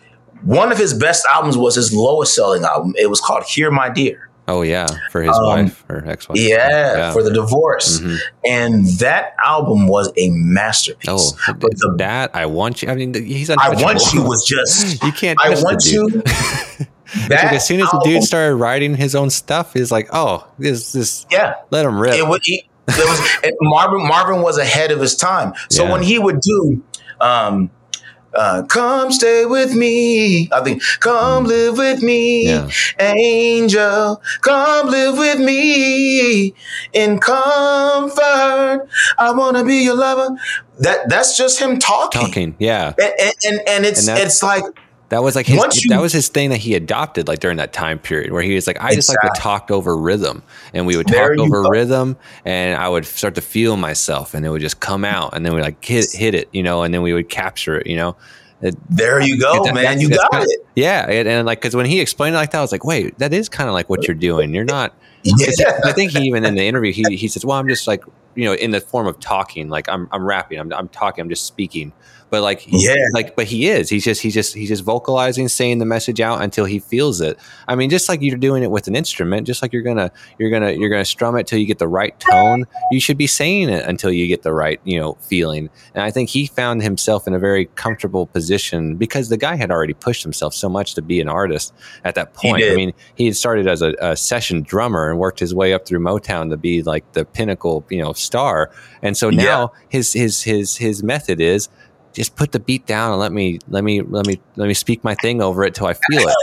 one 0.43 0.71
of 0.71 0.77
his 0.77 0.93
best 0.93 1.25
albums 1.25 1.57
was 1.57 1.75
his 1.75 1.93
lowest 1.93 2.35
selling 2.35 2.63
album. 2.63 2.93
It 2.97 3.09
was 3.09 3.19
called 3.19 3.43
"Here 3.43 3.71
My 3.71 3.89
Dear." 3.89 4.29
oh 4.47 4.61
yeah. 4.61 4.87
For 5.09 5.23
his 5.23 5.35
um, 5.35 5.43
wife 5.43 5.83
or 5.89 6.05
ex-wife. 6.05 6.37
Yeah, 6.37 7.11
for 7.13 7.23
the 7.23 7.31
divorce. 7.31 7.99
Mhm. 7.99 8.17
and 8.47 8.85
that 8.99 9.35
album 9.43 9.87
was 9.87 10.11
a 10.17 10.29
masterpiece. 10.29 11.09
Oh, 11.09 11.53
but 11.59 11.71
the 11.71 11.95
that 11.97 12.35
I 12.35 12.45
want 12.45 12.83
you. 12.83 12.89
I 12.89 12.95
mean, 12.95 13.13
he's 13.13 13.49
I 13.49 13.69
want 13.69 14.13
you 14.13 14.21
was 14.21 14.45
just 14.47 15.03
you 15.03 15.11
can't. 15.11 15.39
I 15.43 15.49
want 15.61 15.85
you. 15.85 16.23
That 17.29 17.45
like 17.45 17.53
as 17.53 17.65
soon 17.65 17.79
as 17.79 17.89
the 17.91 18.01
dude 18.03 18.23
started 18.23 18.55
writing 18.55 18.95
his 18.95 19.15
own 19.15 19.29
stuff, 19.29 19.73
he's 19.73 19.91
like, 19.91 20.09
"Oh, 20.11 20.45
this, 20.57 20.91
this, 20.91 21.25
yeah, 21.31 21.53
let 21.69 21.85
him 21.85 21.97
rip." 21.97 22.15
it 22.15 22.27
would. 22.27 22.41
He, 22.87 22.93
there 22.93 23.05
was 23.07 23.19
Marvin. 23.61 24.07
Marvin 24.07 24.41
was 24.41 24.57
ahead 24.57 24.91
of 24.91 24.99
his 24.99 25.15
time. 25.15 25.53
So 25.69 25.83
Yeah. 25.85 25.91
when 25.91 26.03
he 26.03 26.19
would 26.19 26.39
do, 26.39 26.83
um, 27.21 27.69
uh, 28.33 28.63
"Come 28.63 29.11
stay 29.11 29.45
with 29.45 29.73
me," 29.73 30.49
I 30.51 30.61
think, 30.61 30.81
"Come 30.99 31.45
live 31.45 31.77
with 31.77 32.01
me, 32.03 32.47
Yeah. 32.47 32.69
angel, 32.99 34.21
come 34.41 34.89
live 34.89 35.17
with 35.17 35.39
me 35.39 36.53
in 36.93 37.19
comfort. 37.19 38.87
I 39.17 39.31
want 39.31 39.57
to 39.57 39.63
be 39.63 39.77
your 39.77 39.95
lover." 39.95 40.35
That 40.79 41.07
that's 41.07 41.37
just 41.37 41.59
him 41.59 41.79
talking. 41.79 42.21
Talking, 42.21 42.55
yeah, 42.59 42.93
and, 42.99 43.13
and, 43.19 43.33
and, 43.47 43.61
and 43.69 43.85
it's 43.85 44.07
And 44.07 44.19
it's 44.19 44.43
like 44.43 44.63
That 45.09 45.21
was 45.21 45.35
like 45.35 45.45
his, 45.45 45.83
you, 45.83 45.89
that 45.89 46.01
was 46.01 46.11
his 46.11 46.29
thing 46.29 46.49
that 46.49 46.57
he 46.57 46.73
adopted 46.73 47.27
like 47.27 47.39
during 47.39 47.57
that 47.57 47.73
time 47.73 47.99
period 47.99 48.31
where 48.31 48.41
he 48.41 48.55
was 48.55 48.65
like, 48.65 48.81
I 48.81 48.93
exactly. 48.93 48.95
just 48.95 49.09
like 49.09 49.33
to 49.33 49.39
talk 49.39 49.69
over 49.69 49.95
rhythm 49.95 50.41
and 50.73 50.87
we 50.87 50.97
would 50.97 51.07
talk 51.07 51.37
over 51.37 51.61
go. 51.61 51.69
rhythm 51.69 52.17
and 52.43 52.79
I 52.79 52.89
would 52.89 53.05
start 53.05 53.35
to 53.35 53.41
feel 53.41 53.77
myself 53.77 54.33
and 54.33 54.43
it 54.45 54.49
would 54.49 54.61
just 54.61 54.79
come 54.79 55.05
out 55.05 55.35
and 55.35 55.45
then 55.45 55.53
we 55.53 55.61
like 55.61 55.83
hit, 55.83 56.11
hit 56.11 56.33
it, 56.33 56.49
you 56.53 56.63
know, 56.63 56.81
and 56.81 56.91
then 56.91 57.03
we 57.03 57.13
would 57.13 57.29
capture 57.29 57.79
it, 57.79 57.85
you 57.85 57.95
know? 57.95 58.15
It, 58.61 58.75
there 58.89 59.21
you 59.21 59.39
go, 59.39 59.63
that, 59.63 59.75
man. 59.75 60.01
You 60.01 60.09
got 60.09 60.31
kinda, 60.31 60.47
it. 60.49 60.65
Yeah. 60.75 61.07
And, 61.07 61.27
and 61.27 61.45
like, 61.45 61.61
cause 61.61 61.75
when 61.75 61.85
he 61.85 61.99
explained 61.99 62.33
it 62.33 62.39
like 62.39 62.49
that, 62.51 62.57
I 62.57 62.61
was 62.61 62.71
like, 62.71 62.83
wait, 62.83 63.19
that 63.19 63.31
is 63.31 63.47
kind 63.47 63.69
of 63.69 63.73
like 63.73 63.89
what 63.89 64.07
you're 64.07 64.15
doing. 64.15 64.55
You're 64.55 64.63
not, 64.63 64.95
yeah. 65.23 65.81
I 65.83 65.91
think 65.91 66.13
he 66.13 66.23
even 66.23 66.45
in 66.45 66.55
the 66.55 66.63
interview, 66.63 66.91
he, 66.91 67.15
he 67.15 67.27
says, 67.27 67.45
well, 67.45 67.59
I'm 67.59 67.67
just 67.67 67.85
like, 67.85 68.03
you 68.33 68.45
know, 68.45 68.53
in 68.53 68.71
the 68.71 68.81
form 68.81 69.05
of 69.05 69.19
talking, 69.19 69.69
like 69.69 69.87
I'm, 69.87 70.09
I'm 70.11 70.25
rapping, 70.25 70.59
I'm, 70.59 70.73
I'm 70.73 70.87
talking, 70.87 71.21
I'm 71.21 71.29
just 71.29 71.45
speaking 71.45 71.93
but 72.35 72.41
like 72.41 72.65
yeah. 72.67 72.95
like 73.13 73.33
but 73.37 73.45
he 73.45 73.69
is. 73.69 73.87
He's 73.89 74.03
just 74.03 74.21
he's 74.21 74.33
just 74.33 74.53
he's 74.53 74.67
just 74.67 74.83
vocalizing 74.83 75.47
saying 75.47 75.77
the 75.77 75.85
message 75.85 76.19
out 76.19 76.41
until 76.41 76.65
he 76.65 76.79
feels 76.79 77.21
it. 77.21 77.39
I 77.65 77.75
mean 77.75 77.89
just 77.89 78.09
like 78.09 78.21
you're 78.21 78.35
doing 78.35 78.61
it 78.61 78.69
with 78.69 78.89
an 78.89 78.95
instrument 78.97 79.47
just 79.47 79.61
like 79.61 79.71
you're 79.71 79.83
gonna 79.83 80.11
you're 80.37 80.49
gonna 80.49 80.73
you're 80.73 80.89
gonna 80.89 81.05
strum 81.05 81.37
it 81.37 81.47
till 81.47 81.59
you 81.59 81.65
get 81.65 81.79
the 81.79 81.87
right 81.87 82.19
tone 82.19 82.65
you 82.91 82.99
should 82.99 83.17
be 83.17 83.25
saying 83.25 83.69
it 83.69 83.85
until 83.85 84.11
you 84.11 84.27
get 84.27 84.43
the 84.43 84.51
right 84.51 84.81
you 84.83 84.99
know 84.99 85.13
feeling. 85.21 85.69
And 85.93 86.03
i 86.03 86.11
think 86.11 86.29
he 86.29 86.45
found 86.45 86.83
himself 86.83 87.25
in 87.25 87.33
a 87.33 87.39
very 87.39 87.67
comfortable 87.75 88.25
position 88.25 88.97
because 88.97 89.29
the 89.29 89.37
guy 89.37 89.55
had 89.55 89.71
already 89.71 89.93
pushed 89.93 90.21
himself 90.21 90.53
so 90.53 90.67
much 90.67 90.93
to 90.95 91.01
be 91.01 91.21
an 91.21 91.29
artist 91.29 91.73
at 92.03 92.15
that 92.15 92.33
point. 92.33 92.65
I 92.65 92.75
mean 92.75 92.91
he 93.15 93.27
had 93.27 93.37
started 93.37 93.65
as 93.65 93.81
a, 93.81 93.95
a 94.01 94.17
session 94.17 94.61
drummer 94.61 95.09
and 95.09 95.19
worked 95.19 95.39
his 95.39 95.55
way 95.55 95.71
up 95.71 95.85
through 95.85 95.99
motown 95.99 96.49
to 96.49 96.57
be 96.57 96.83
like 96.83 97.09
the 97.13 97.23
pinnacle 97.23 97.85
you 97.89 98.01
know 98.01 98.11
star. 98.11 98.71
And 99.01 99.15
so 99.15 99.29
now 99.29 99.71
yeah. 99.73 99.79
his 99.87 100.11
his 100.11 100.41
his 100.41 100.75
his 100.75 101.01
method 101.01 101.39
is 101.39 101.69
just 102.15 102.35
put 102.35 102.51
the 102.51 102.59
beat 102.59 102.85
down 102.85 103.11
and 103.11 103.19
let 103.19 103.31
me 103.31 103.59
let 103.67 103.83
me 103.83 104.01
let 104.01 104.25
me 104.25 104.39
let 104.55 104.67
me 104.67 104.73
speak 104.73 105.03
my 105.03 105.15
thing 105.15 105.41
over 105.41 105.63
it 105.63 105.75
till 105.75 105.87
I 105.87 105.93
feel 105.93 106.27
it. 106.27 106.35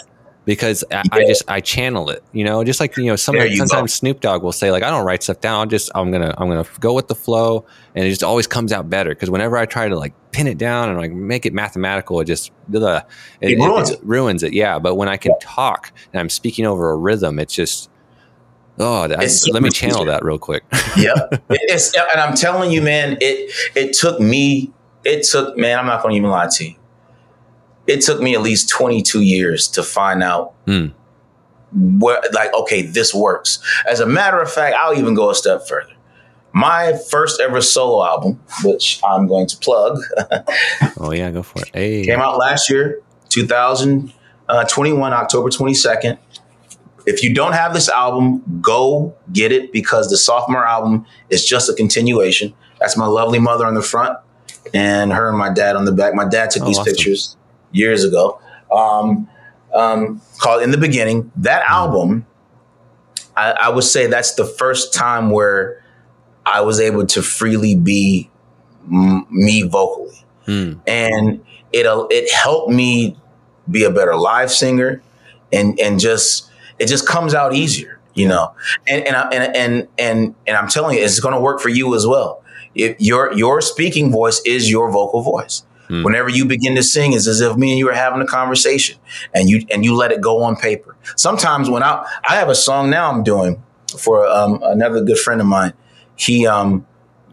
Because 0.44 0.82
I, 0.90 0.96
yeah. 0.96 1.02
I 1.12 1.24
just 1.24 1.44
I 1.48 1.60
channel 1.60 2.10
it, 2.10 2.22
you 2.32 2.42
know, 2.42 2.64
just 2.64 2.80
like 2.80 2.96
you 2.96 3.06
know, 3.06 3.14
some, 3.14 3.36
you 3.36 3.56
sometimes 3.56 3.92
go. 3.92 3.94
Snoop 3.94 4.20
Dogg 4.20 4.42
will 4.42 4.50
say 4.50 4.72
like 4.72 4.82
I 4.82 4.90
don't 4.90 5.06
write 5.06 5.22
stuff 5.22 5.40
down. 5.40 5.60
I'll 5.60 5.66
just 5.66 5.88
I'm 5.94 6.10
gonna 6.10 6.34
I'm 6.36 6.48
gonna 6.48 6.66
go 6.80 6.94
with 6.94 7.06
the 7.06 7.14
flow, 7.14 7.64
and 7.94 8.04
it 8.04 8.10
just 8.10 8.24
always 8.24 8.48
comes 8.48 8.72
out 8.72 8.90
better. 8.90 9.10
Because 9.10 9.30
whenever 9.30 9.56
I 9.56 9.66
try 9.66 9.88
to 9.88 9.96
like 9.96 10.12
pin 10.32 10.48
it 10.48 10.58
down 10.58 10.88
and 10.88 10.98
like 10.98 11.12
make 11.12 11.46
it 11.46 11.52
mathematical, 11.52 12.18
it 12.20 12.24
just 12.24 12.50
it, 12.72 13.04
it, 13.40 13.56
ruins 13.56 13.90
it, 13.90 14.00
it. 14.00 14.04
Ruins 14.04 14.42
it, 14.42 14.52
yeah. 14.52 14.80
But 14.80 14.96
when 14.96 15.08
I 15.08 15.16
can 15.16 15.32
talk 15.40 15.92
and 16.12 16.18
I'm 16.18 16.28
speaking 16.28 16.66
over 16.66 16.90
a 16.90 16.96
rhythm, 16.96 17.38
it's 17.38 17.54
just 17.54 17.88
Oh, 18.78 19.02
I, 19.02 19.28
let 19.52 19.62
me 19.62 19.70
channel 19.70 19.98
easier. 19.98 20.06
that 20.06 20.24
real 20.24 20.38
quick. 20.38 20.64
yeah, 20.96 21.14
it's, 21.50 21.94
and 21.94 22.20
I'm 22.20 22.34
telling 22.34 22.72
you, 22.72 22.80
man, 22.80 23.18
it 23.20 23.52
it 23.76 23.92
took 23.92 24.18
me 24.18 24.72
it 25.04 25.24
took, 25.24 25.56
man, 25.56 25.78
I'm 25.78 25.86
not 25.86 26.02
going 26.02 26.12
to 26.12 26.16
even 26.16 26.30
lie 26.30 26.48
to 26.48 26.64
you. 26.64 26.74
It 27.86 28.00
took 28.00 28.20
me 28.20 28.34
at 28.34 28.42
least 28.42 28.68
22 28.68 29.22
years 29.22 29.68
to 29.68 29.82
find 29.82 30.22
out 30.22 30.54
mm. 30.66 30.92
where, 31.72 32.20
like, 32.32 32.54
okay, 32.54 32.82
this 32.82 33.12
works. 33.12 33.58
As 33.88 34.00
a 34.00 34.06
matter 34.06 34.40
of 34.40 34.50
fact, 34.50 34.76
I'll 34.78 34.96
even 34.96 35.14
go 35.14 35.30
a 35.30 35.34
step 35.34 35.66
further. 35.66 35.92
My 36.52 36.98
first 37.10 37.40
ever 37.40 37.60
solo 37.60 38.06
album, 38.06 38.40
which 38.62 39.00
I'm 39.02 39.26
going 39.26 39.46
to 39.48 39.56
plug. 39.56 39.98
oh, 40.98 41.12
yeah, 41.12 41.30
go 41.30 41.42
for 41.42 41.62
it. 41.62 41.70
Hey. 41.72 42.04
Came 42.04 42.20
out 42.20 42.38
last 42.38 42.70
year, 42.70 43.00
2021, 43.30 45.12
October 45.12 45.48
22nd. 45.48 46.18
If 47.04 47.24
you 47.24 47.34
don't 47.34 47.54
have 47.54 47.74
this 47.74 47.88
album, 47.88 48.60
go 48.60 49.16
get 49.32 49.50
it 49.50 49.72
because 49.72 50.08
the 50.08 50.16
sophomore 50.16 50.64
album 50.64 51.04
is 51.30 51.44
just 51.44 51.68
a 51.68 51.74
continuation. 51.74 52.54
That's 52.78 52.96
my 52.96 53.06
lovely 53.06 53.40
mother 53.40 53.66
on 53.66 53.74
the 53.74 53.82
front 53.82 54.18
and 54.74 55.12
her 55.12 55.28
and 55.28 55.38
my 55.38 55.52
dad 55.52 55.76
on 55.76 55.84
the 55.84 55.92
back. 55.92 56.14
My 56.14 56.28
dad 56.28 56.50
took 56.50 56.62
oh, 56.62 56.66
these 56.66 56.78
awesome. 56.78 56.92
pictures 56.92 57.36
years 57.72 58.04
ago. 58.04 58.40
Um, 58.70 59.28
um, 59.74 60.20
called 60.38 60.62
In 60.62 60.70
the 60.70 60.78
Beginning. 60.78 61.30
That 61.36 61.62
mm-hmm. 61.62 61.72
album, 61.72 62.26
I, 63.36 63.52
I, 63.52 63.68
would 63.70 63.84
say 63.84 64.06
that's 64.06 64.34
the 64.34 64.44
first 64.44 64.92
time 64.94 65.30
where 65.30 65.82
I 66.44 66.60
was 66.60 66.80
able 66.80 67.06
to 67.06 67.22
freely 67.22 67.74
be 67.74 68.30
m- 68.90 69.26
me 69.30 69.62
vocally. 69.62 70.24
Mm. 70.46 70.80
And 70.86 71.44
it, 71.72 71.86
it 72.10 72.32
helped 72.32 72.70
me 72.70 73.16
be 73.70 73.84
a 73.84 73.90
better 73.90 74.16
live 74.16 74.50
singer 74.50 75.02
and, 75.52 75.78
and 75.80 75.98
just, 76.00 76.50
it 76.78 76.86
just 76.86 77.06
comes 77.06 77.32
out 77.32 77.54
easier, 77.54 78.00
you 78.14 78.28
know? 78.28 78.52
And, 78.88 79.06
and, 79.06 79.16
I, 79.16 79.28
and, 79.28 79.56
and, 79.56 79.88
and, 79.98 80.34
and 80.46 80.56
I'm 80.56 80.68
telling 80.68 80.98
you, 80.98 81.04
it's 81.04 81.20
going 81.20 81.34
to 81.34 81.40
work 81.40 81.60
for 81.60 81.68
you 81.68 81.94
as 81.94 82.06
well 82.06 82.41
it, 82.74 83.00
your 83.00 83.32
your 83.34 83.60
speaking 83.60 84.10
voice 84.10 84.40
is 84.44 84.70
your 84.70 84.90
vocal 84.90 85.22
voice. 85.22 85.64
Mm. 85.88 86.04
Whenever 86.04 86.28
you 86.28 86.44
begin 86.44 86.74
to 86.76 86.82
sing, 86.82 87.12
it's 87.12 87.26
as 87.26 87.40
if 87.40 87.56
me 87.56 87.70
and 87.70 87.78
you 87.78 87.88
are 87.88 87.94
having 87.94 88.22
a 88.22 88.26
conversation, 88.26 88.98
and 89.34 89.48
you 89.48 89.66
and 89.70 89.84
you 89.84 89.94
let 89.94 90.12
it 90.12 90.20
go 90.20 90.42
on 90.42 90.56
paper. 90.56 90.96
Sometimes 91.16 91.68
when 91.68 91.82
I 91.82 92.06
I 92.28 92.36
have 92.36 92.48
a 92.48 92.54
song 92.54 92.90
now 92.90 93.10
I'm 93.10 93.22
doing 93.22 93.62
for 93.98 94.26
um, 94.26 94.60
another 94.62 95.02
good 95.02 95.18
friend 95.18 95.40
of 95.40 95.46
mine. 95.46 95.74
He 96.16 96.46
um 96.46 96.86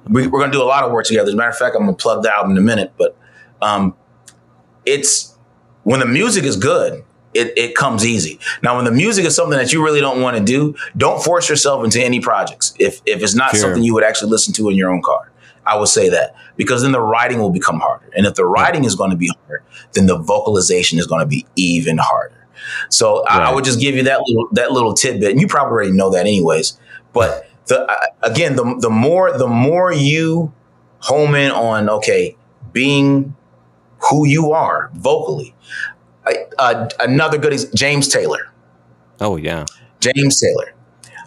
we, 0.10 0.26
are 0.26 0.30
gonna 0.30 0.52
do 0.52 0.62
a 0.62 0.66
lot 0.66 0.84
of 0.84 0.92
work 0.92 1.06
together. 1.06 1.28
As 1.28 1.34
a 1.34 1.38
matter 1.38 1.50
of 1.50 1.58
fact, 1.58 1.76
I'm 1.76 1.84
gonna 1.84 1.94
plug 1.94 2.24
the 2.24 2.34
album 2.34 2.52
in 2.52 2.58
a 2.58 2.62
minute, 2.62 2.94
but 2.98 3.16
um 3.62 3.96
it's 4.86 5.36
when 5.84 6.00
the 6.00 6.06
music 6.06 6.44
is 6.44 6.56
good, 6.56 7.04
it, 7.34 7.54
it 7.58 7.76
comes 7.76 8.06
easy. 8.06 8.40
Now, 8.64 8.76
when 8.76 8.86
the 8.86 8.92
music 8.92 9.26
is 9.26 9.36
something 9.36 9.58
that 9.58 9.72
you 9.72 9.84
really 9.84 10.02
don't 10.02 10.22
want 10.22 10.38
to 10.38 10.44
do, 10.44 10.76
don't 10.98 11.24
force 11.24 11.50
yourself 11.50 11.84
into 11.84 12.02
any 12.02 12.20
projects. 12.20 12.74
If 12.80 13.02
if 13.06 13.22
it's 13.22 13.36
not 13.36 13.52
sure. 13.52 13.60
something 13.60 13.84
you 13.84 13.94
would 13.94 14.04
actually 14.04 14.32
listen 14.32 14.54
to 14.56 14.70
in 14.70 14.76
your 14.76 14.92
own 14.92 15.02
car, 15.02 15.29
I 15.70 15.78
would 15.78 15.88
say 15.88 16.10
that 16.10 16.36
because 16.56 16.82
then 16.82 16.92
the 16.92 17.02
writing 17.02 17.40
will 17.40 17.52
become 17.52 17.80
harder. 17.80 18.10
And 18.16 18.26
if 18.26 18.36
the 18.36 18.46
writing 18.46 18.86
is 18.86 18.96
going 18.96 19.12
to 19.12 19.18
be 19.18 19.28
harder, 19.28 19.64
then 19.94 20.08
the 20.08 20.18
vocalization 20.18 21.00
is 21.00 21.08
going 21.08 21.22
to 21.22 21.28
be 21.28 21.46
even 21.56 21.98
harder. 21.98 22.48
So 22.90 23.24
right. 23.24 23.42
I, 23.42 23.52
I, 23.52 23.56
would 23.56 23.64
just 23.64 23.80
give 23.80 23.96
you 23.96 24.04
that 24.04 24.22
little 24.28 24.50
that 24.54 24.72
little 24.72 24.94
tidbit, 24.94 25.32
and 25.32 25.42
you 25.42 25.48
probably 25.48 25.72
already 25.72 25.92
know 25.92 26.10
that 26.12 26.22
anyways. 26.22 26.78
But 27.14 27.50
the 27.68 27.90
uh, 27.90 27.96
again, 28.24 28.56
the 28.56 28.76
the 28.80 28.90
more 28.90 29.38
the 29.38 29.48
more 29.48 29.92
you 29.92 30.54
home 31.00 31.36
in 31.36 31.52
on 31.52 31.90
okay, 31.90 32.36
being 32.74 33.36
who 34.10 34.28
you 34.28 34.52
are 34.52 34.90
vocally, 34.94 35.56
uh, 36.58 36.90
another 37.00 37.38
good 37.38 37.54
is 37.54 37.70
James 37.76 38.08
Taylor. 38.08 38.52
Oh 39.22 39.38
yeah, 39.38 39.66
James 40.00 40.40
Taylor. 40.40 40.74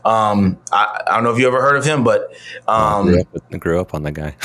Um, 0.05 0.59
I, 0.72 1.03
I, 1.07 1.14
don't 1.14 1.22
know 1.22 1.32
if 1.32 1.38
you 1.38 1.46
ever 1.46 1.61
heard 1.61 1.76
of 1.76 1.84
him, 1.84 2.03
but 2.03 2.32
um, 2.66 3.09
I, 3.09 3.12
grew 3.12 3.20
up, 3.20 3.44
I 3.53 3.57
grew 3.59 3.80
up 3.80 3.94
on 3.94 4.03
that 4.03 4.12
guy. 4.12 4.34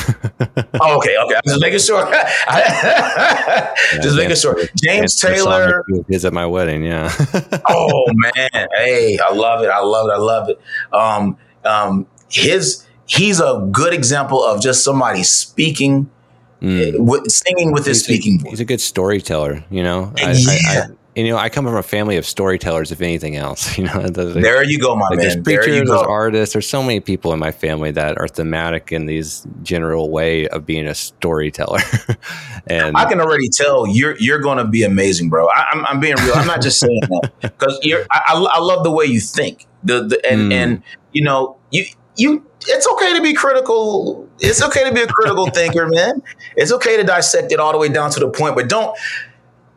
oh, 0.79 0.97
okay, 0.97 1.17
okay. 1.17 1.35
I'm 1.35 1.41
just 1.45 1.61
making 1.61 1.79
sure. 1.79 2.07
yeah, 2.11 3.73
just 4.01 4.15
making 4.15 4.35
sure. 4.35 4.59
James 4.75 5.19
Taylor 5.19 5.83
is 6.09 6.25
at 6.25 6.33
my 6.33 6.45
wedding. 6.45 6.83
Yeah. 6.83 7.11
oh 7.69 8.05
man, 8.13 8.67
hey, 8.75 9.17
I 9.17 9.33
love 9.33 9.63
it. 9.63 9.69
I 9.69 9.79
love 9.79 10.09
it. 10.09 10.13
I 10.13 10.17
love 10.17 10.49
it. 10.49 10.61
Um, 10.93 11.37
um, 11.65 12.07
his 12.29 12.85
he's 13.07 13.39
a 13.39 13.67
good 13.71 13.93
example 13.93 14.43
of 14.43 14.61
just 14.61 14.83
somebody 14.83 15.23
speaking 15.23 16.09
Mm. 16.61 17.29
singing 17.29 17.71
with 17.71 17.85
his 17.85 18.03
he's 18.03 18.05
speaking 18.05 18.39
a, 18.39 18.43
voice. 18.43 18.49
He's 18.49 18.59
a 18.61 18.65
good 18.65 18.81
storyteller, 18.81 19.63
you 19.69 19.83
know. 19.83 20.11
I, 20.17 20.31
yeah. 20.31 20.87
You 21.17 21.31
know, 21.31 21.37
I 21.37 21.49
come 21.49 21.65
from 21.65 21.75
a 21.75 21.81
family 21.81 22.17
of 22.17 22.27
storytellers, 22.27 22.91
if 22.91 23.01
anything 23.01 23.35
else. 23.35 23.75
You 23.77 23.83
know, 23.83 23.99
like, 23.99 24.13
there 24.13 24.63
you 24.63 24.79
go, 24.79 24.95
my 24.95 25.07
like 25.09 25.17
man. 25.17 25.27
There's 25.27 25.43
preachers, 25.43 25.87
there's 25.87 25.89
artists. 25.89 26.53
There's 26.53 26.67
so 26.67 26.81
many 26.81 26.99
people 26.99 27.31
in 27.33 27.39
my 27.39 27.51
family 27.51 27.91
that 27.91 28.17
are 28.19 28.27
thematic 28.27 28.91
in 28.91 29.05
these 29.05 29.45
general 29.61 30.09
way 30.09 30.47
of 30.47 30.65
being 30.65 30.87
a 30.87 30.95
storyteller. 30.95 31.79
and 32.67 32.97
I 32.97 33.05
can 33.05 33.19
already 33.19 33.49
tell 33.49 33.87
you're 33.87 34.17
you're 34.17 34.39
going 34.39 34.57
to 34.57 34.65
be 34.65 34.83
amazing, 34.83 35.29
bro. 35.29 35.47
I, 35.47 35.65
am 35.73 35.79
I'm, 35.79 35.85
I'm 35.85 35.99
being 35.99 36.15
real. 36.17 36.33
I'm 36.35 36.47
not 36.47 36.61
just 36.61 36.79
saying 36.79 37.01
that 37.01 37.31
because 37.41 37.79
you're. 37.83 38.05
I, 38.11 38.33
I, 38.33 38.59
love 38.59 38.83
the 38.83 38.91
way 38.91 39.05
you 39.05 39.19
think. 39.19 39.67
The, 39.83 40.03
the 40.03 40.29
and 40.29 40.51
mm. 40.51 40.55
and 40.55 40.83
you 41.13 41.23
know 41.23 41.57
you 41.71 41.85
you 42.15 42.45
it's 42.67 42.87
okay 42.87 43.15
to 43.15 43.21
be 43.21 43.33
critical. 43.33 44.27
It's 44.39 44.61
okay 44.61 44.83
to 44.83 44.93
be 44.93 45.01
a 45.01 45.07
critical 45.07 45.47
thinker, 45.47 45.87
man. 45.87 46.21
It's 46.55 46.71
okay 46.71 46.97
to 46.97 47.03
dissect 47.03 47.51
it 47.51 47.59
all 47.59 47.71
the 47.71 47.77
way 47.77 47.89
down 47.89 48.11
to 48.11 48.19
the 48.19 48.29
point, 48.29 48.55
but 48.55 48.69
don't 48.69 48.97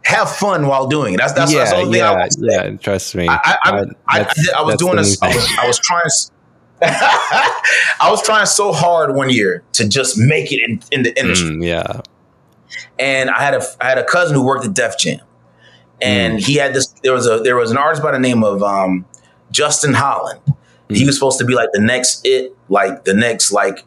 have 0.04 0.30
fun 0.30 0.66
while 0.66 0.86
doing 0.86 1.14
it. 1.14 1.18
That's 1.18 1.32
that's, 1.32 1.52
yeah, 1.52 1.58
that's 1.58 1.70
the 1.70 1.76
only 1.76 1.98
yeah, 1.98 2.28
thing 2.28 2.44
I 2.48 2.68
Yeah, 2.70 2.76
trust 2.76 3.14
me. 3.14 3.28
I, 3.28 3.34
I, 3.34 3.58
I, 3.64 4.20
I, 4.20 4.34
I 4.58 4.62
was 4.62 4.76
doing 4.76 4.96
this. 4.96 5.20
I 5.22 5.28
was, 5.28 5.58
I 5.58 5.66
was 5.66 5.78
trying. 5.78 6.02
I 6.82 8.10
was 8.10 8.22
trying 8.22 8.46
so 8.46 8.72
hard 8.72 9.14
one 9.14 9.28
year 9.28 9.62
to 9.74 9.86
just 9.86 10.16
make 10.16 10.50
it 10.50 10.60
in, 10.66 10.82
in 10.90 11.02
the 11.02 11.18
industry. 11.20 11.50
Mm, 11.50 11.66
yeah. 11.66 12.00
And 12.98 13.28
I 13.28 13.42
had 13.42 13.54
a 13.54 13.62
I 13.80 13.88
had 13.88 13.98
a 13.98 14.04
cousin 14.04 14.34
who 14.34 14.44
worked 14.44 14.64
at 14.64 14.72
Def 14.72 14.98
Jam, 14.98 15.20
and 16.00 16.38
mm. 16.38 16.46
he 16.46 16.54
had 16.54 16.72
this. 16.72 16.86
There 17.02 17.12
was 17.12 17.26
a 17.26 17.38
there 17.38 17.56
was 17.56 17.70
an 17.70 17.76
artist 17.76 18.02
by 18.02 18.12
the 18.12 18.18
name 18.18 18.42
of 18.42 18.62
um, 18.62 19.04
Justin 19.50 19.94
Holland 19.94 20.40
he 20.90 21.04
was 21.04 21.14
supposed 21.14 21.38
to 21.38 21.44
be 21.44 21.54
like 21.54 21.70
the 21.72 21.80
next 21.80 22.20
it, 22.24 22.56
like 22.68 23.04
the 23.04 23.14
next 23.14 23.52
like 23.52 23.84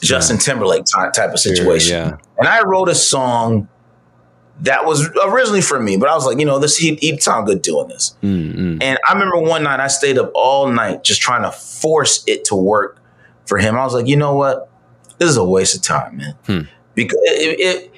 Justin 0.00 0.36
yeah. 0.36 0.42
Timberlake 0.42 0.84
type, 0.84 1.12
type 1.12 1.32
of 1.32 1.38
situation. 1.38 1.90
Sure, 1.90 1.98
yeah. 1.98 2.16
And 2.38 2.48
I 2.48 2.62
wrote 2.64 2.88
a 2.88 2.94
song 2.94 3.68
that 4.60 4.86
was 4.86 5.08
originally 5.24 5.60
for 5.60 5.80
me, 5.80 5.96
but 5.96 6.08
I 6.08 6.14
was 6.14 6.24
like, 6.24 6.38
you 6.38 6.46
know, 6.46 6.58
this 6.58 6.76
he 6.78 6.94
he 6.96 7.18
sound 7.18 7.46
good 7.46 7.62
doing 7.62 7.88
this. 7.88 8.16
Mm-hmm. 8.22 8.78
And 8.80 8.98
I 9.08 9.12
remember 9.12 9.38
one 9.38 9.62
night 9.62 9.80
I 9.80 9.88
stayed 9.88 10.18
up 10.18 10.30
all 10.34 10.68
night 10.68 11.04
just 11.04 11.20
trying 11.20 11.42
to 11.42 11.52
force 11.52 12.24
it 12.26 12.44
to 12.46 12.56
work 12.56 13.02
for 13.44 13.58
him. 13.58 13.76
I 13.76 13.84
was 13.84 13.94
like, 13.94 14.06
you 14.06 14.16
know 14.16 14.34
what, 14.34 14.70
this 15.18 15.28
is 15.28 15.36
a 15.36 15.44
waste 15.44 15.76
of 15.76 15.82
time, 15.82 16.16
man. 16.16 16.34
Hmm. 16.46 16.60
Because 16.94 17.18
it, 17.24 17.60
it 17.60 17.92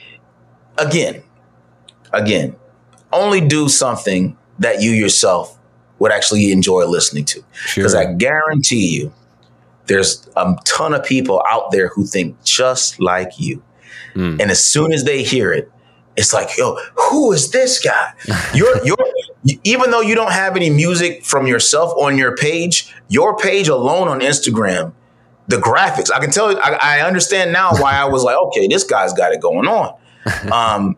again, 0.78 1.22
again, 2.12 2.56
only 3.12 3.40
do 3.40 3.68
something 3.68 4.36
that 4.58 4.82
you 4.82 4.90
yourself 4.90 5.56
would 6.00 6.12
actually 6.12 6.50
enjoy 6.50 6.86
listening 6.86 7.24
to. 7.26 7.44
Because 7.74 7.92
sure. 7.92 8.00
I 8.00 8.12
guarantee 8.14 8.88
you, 8.88 9.12
there's 9.86 10.28
a 10.36 10.56
ton 10.64 10.94
of 10.94 11.04
people 11.04 11.42
out 11.48 11.70
there 11.70 11.88
who 11.88 12.04
think 12.04 12.42
just 12.44 13.00
like 13.00 13.38
you. 13.38 13.62
Mm. 14.14 14.40
And 14.40 14.50
as 14.50 14.64
soon 14.64 14.92
as 14.92 15.04
they 15.04 15.22
hear 15.22 15.52
it, 15.52 15.70
it's 16.18 16.32
like, 16.32 16.56
yo, 16.58 16.76
who 16.96 17.32
is 17.32 17.50
this 17.52 17.80
guy? 17.80 18.12
You're 18.52 18.84
you're 18.84 18.96
even 19.62 19.90
though 19.92 20.00
you 20.00 20.16
don't 20.16 20.32
have 20.32 20.56
any 20.56 20.68
music 20.68 21.24
from 21.24 21.46
yourself 21.46 21.92
on 21.96 22.18
your 22.18 22.36
page, 22.36 22.92
your 23.08 23.36
page 23.36 23.68
alone 23.68 24.08
on 24.08 24.20
Instagram, 24.20 24.92
the 25.46 25.56
graphics, 25.56 26.10
I 26.12 26.18
can 26.18 26.30
tell 26.30 26.52
you, 26.52 26.58
I, 26.58 26.78
I 26.82 27.00
understand 27.06 27.52
now 27.52 27.70
why 27.72 27.94
I 27.94 28.04
was 28.06 28.24
like, 28.24 28.36
okay, 28.48 28.66
this 28.66 28.84
guy's 28.84 29.12
got 29.12 29.32
it 29.32 29.40
going 29.40 29.68
on. 29.68 29.94
Um, 30.52 30.96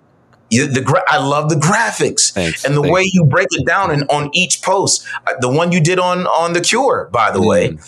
you, 0.49 0.67
the 0.67 0.81
gra- 0.81 1.05
I 1.07 1.19
love 1.19 1.49
the 1.49 1.55
graphics 1.55 2.33
Thanks. 2.33 2.65
and 2.65 2.77
the 2.77 2.81
Thanks. 2.81 2.93
way 2.93 3.09
you 3.13 3.25
break 3.25 3.47
it 3.53 3.65
down 3.65 3.93
in, 3.93 4.03
on 4.05 4.31
each 4.33 4.63
post. 4.63 5.07
Uh, 5.29 5.35
the 5.39 5.49
one 5.49 5.71
you 5.71 5.81
did 5.81 6.01
on 6.01 6.27
on 6.27 6.53
the 6.53 6.61
Cure, 6.61 7.09
by 7.13 7.31
the 7.31 7.39
mm. 7.39 7.47
way. 7.47 7.79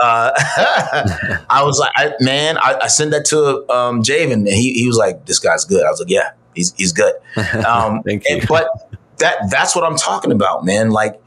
Uh, 0.00 0.30
I 1.50 1.64
was 1.64 1.80
like, 1.80 1.90
I, 1.96 2.12
man, 2.20 2.56
I, 2.58 2.78
I, 2.82 2.86
sent 2.86 3.10
that 3.10 3.24
to 3.26 3.68
um, 3.72 4.04
Javen, 4.04 4.32
and 4.32 4.48
he, 4.48 4.74
he 4.74 4.86
was 4.86 4.96
like, 4.96 5.26
"This 5.26 5.40
guy's 5.40 5.64
good." 5.64 5.84
I 5.84 5.90
was 5.90 5.98
like, 5.98 6.10
"Yeah, 6.10 6.30
he's 6.54 6.74
he's 6.74 6.92
good." 6.92 7.14
Um, 7.66 8.02
Thank 8.02 8.24
you. 8.28 8.36
And, 8.36 8.48
but 8.48 8.68
that 9.18 9.50
that's 9.50 9.74
what 9.74 9.84
I'm 9.84 9.96
talking 9.96 10.32
about, 10.32 10.64
man. 10.64 10.90
Like, 10.90 11.20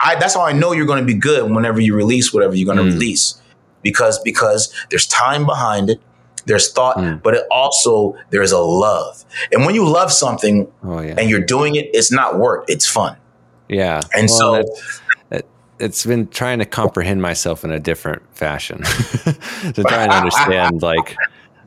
I 0.00 0.14
that's 0.16 0.34
how 0.34 0.42
I 0.42 0.52
know 0.52 0.72
you're 0.72 0.86
going 0.86 1.00
to 1.00 1.06
be 1.06 1.18
good 1.18 1.50
whenever 1.50 1.80
you 1.80 1.94
release 1.94 2.32
whatever 2.32 2.54
you're 2.54 2.72
going 2.72 2.78
to 2.78 2.84
mm. 2.84 2.94
release, 2.94 3.40
because 3.82 4.18
because 4.20 4.72
there's 4.90 5.06
time 5.06 5.46
behind 5.46 5.90
it 5.90 6.00
there's 6.48 6.72
thought, 6.72 6.96
mm. 6.96 7.22
but 7.22 7.34
it 7.34 7.44
also 7.50 8.16
there's 8.30 8.52
a 8.52 8.58
love. 8.58 9.24
And 9.52 9.64
when 9.64 9.74
you 9.74 9.86
love 9.86 10.10
something 10.10 10.70
oh, 10.82 11.00
yeah. 11.00 11.14
and 11.16 11.30
you're 11.30 11.44
doing 11.44 11.76
it, 11.76 11.90
it's 11.92 12.10
not 12.10 12.38
work, 12.38 12.64
it's 12.68 12.88
fun. 12.88 13.16
Yeah. 13.68 14.00
And 14.16 14.28
well, 14.30 14.64
so 14.64 14.64
it, 15.30 15.46
it's 15.78 16.04
been 16.04 16.26
trying 16.28 16.58
to 16.58 16.64
comprehend 16.64 17.22
myself 17.22 17.64
in 17.64 17.70
a 17.70 17.78
different 17.78 18.22
fashion 18.34 18.78
to 18.82 19.84
try 19.86 20.04
and 20.04 20.12
understand 20.12 20.82
like 20.82 21.16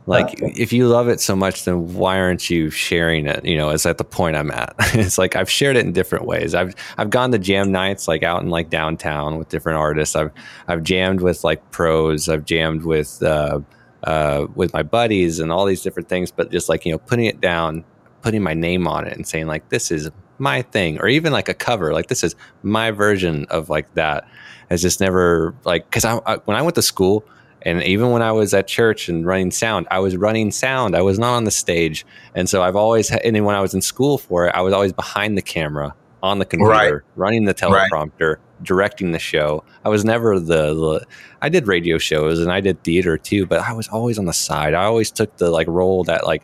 like 0.07 0.33
if 0.39 0.73
you 0.73 0.87
love 0.87 1.07
it 1.07 1.19
so 1.19 1.35
much 1.35 1.65
then 1.65 1.93
why 1.93 2.19
aren't 2.19 2.49
you 2.49 2.69
sharing 2.69 3.27
it? 3.27 3.45
You 3.45 3.57
know 3.57 3.69
is 3.69 3.83
that 3.83 3.97
the 3.97 4.03
point 4.03 4.35
i'm 4.35 4.51
at. 4.51 4.75
It's 4.93 5.17
like 5.17 5.35
i've 5.35 5.49
shared 5.49 5.75
it 5.77 5.85
in 5.85 5.93
different 5.93 6.25
ways. 6.25 6.55
I've 6.55 6.75
i've 6.97 7.09
gone 7.09 7.31
to 7.31 7.39
jam 7.39 7.71
nights 7.71 8.07
like 8.07 8.23
out 8.23 8.41
in 8.41 8.49
like 8.49 8.69
downtown 8.69 9.37
with 9.37 9.49
different 9.49 9.77
artists. 9.77 10.15
I've 10.15 10.31
i've 10.67 10.83
jammed 10.83 11.21
with 11.21 11.43
like 11.43 11.71
pros. 11.71 12.29
I've 12.29 12.45
jammed 12.45 12.83
with 12.83 13.21
uh 13.23 13.59
uh, 14.03 14.47
with 14.55 14.73
my 14.73 14.83
buddies 14.83 15.39
and 15.39 15.51
all 15.51 15.65
these 15.65 15.81
different 15.81 16.09
things, 16.09 16.31
but 16.31 16.51
just 16.51 16.69
like, 16.69 16.85
you 16.85 16.91
know, 16.91 16.97
putting 16.97 17.25
it 17.25 17.41
down, 17.41 17.83
putting 18.21 18.41
my 18.41 18.53
name 18.53 18.87
on 18.87 19.05
it 19.07 19.15
and 19.15 19.27
saying 19.27 19.47
like, 19.47 19.69
this 19.69 19.91
is 19.91 20.09
my 20.37 20.61
thing, 20.63 20.99
or 20.99 21.07
even 21.07 21.31
like 21.31 21.49
a 21.49 21.53
cover, 21.53 21.93
like 21.93 22.07
this 22.07 22.23
is 22.23 22.35
my 22.63 22.91
version 22.91 23.45
of 23.49 23.69
like 23.69 23.93
that. 23.93 24.27
Has 24.69 24.81
just 24.81 25.01
never 25.01 25.53
like, 25.65 25.89
cause 25.91 26.05
I, 26.05 26.19
I 26.25 26.37
when 26.45 26.55
I 26.55 26.61
went 26.61 26.75
to 26.75 26.81
school 26.81 27.25
and 27.63 27.83
even 27.83 28.11
when 28.11 28.21
I 28.21 28.31
was 28.31 28.53
at 28.53 28.67
church 28.67 29.07
and 29.07 29.25
running 29.25 29.51
sound, 29.51 29.87
I 29.91 29.99
was 29.99 30.17
running 30.17 30.51
sound. 30.51 30.95
I 30.95 31.01
was 31.01 31.19
not 31.19 31.35
on 31.35 31.43
the 31.43 31.51
stage. 31.51 32.05
And 32.33 32.49
so 32.49 32.63
I've 32.63 32.75
always, 32.75 33.11
and 33.11 33.45
when 33.45 33.55
I 33.55 33.61
was 33.61 33.73
in 33.73 33.81
school 33.81 34.17
for 34.17 34.47
it, 34.47 34.55
I 34.55 34.61
was 34.61 34.73
always 34.73 34.93
behind 34.93 35.37
the 35.37 35.41
camera 35.41 35.93
on 36.23 36.39
the 36.39 36.45
computer, 36.45 36.71
right. 36.71 37.01
running 37.15 37.45
the 37.45 37.53
teleprompter, 37.53 38.35
right. 38.35 38.63
directing 38.63 39.11
the 39.11 39.19
show. 39.19 39.63
I 39.85 39.89
was 39.89 40.03
never 40.03 40.39
the, 40.39 40.73
the, 40.73 41.05
I 41.41 41.49
did 41.49 41.67
radio 41.67 41.97
shows 41.97 42.39
and 42.39 42.51
I 42.51 42.61
did 42.61 42.83
theater 42.83 43.17
too, 43.17 43.45
but 43.45 43.59
I 43.59 43.73
was 43.73 43.87
always 43.87 44.17
on 44.17 44.25
the 44.25 44.33
side. 44.33 44.73
I 44.73 44.85
always 44.85 45.11
took 45.11 45.37
the 45.37 45.49
like 45.49 45.67
role 45.67 46.03
that 46.05 46.25
like 46.25 46.43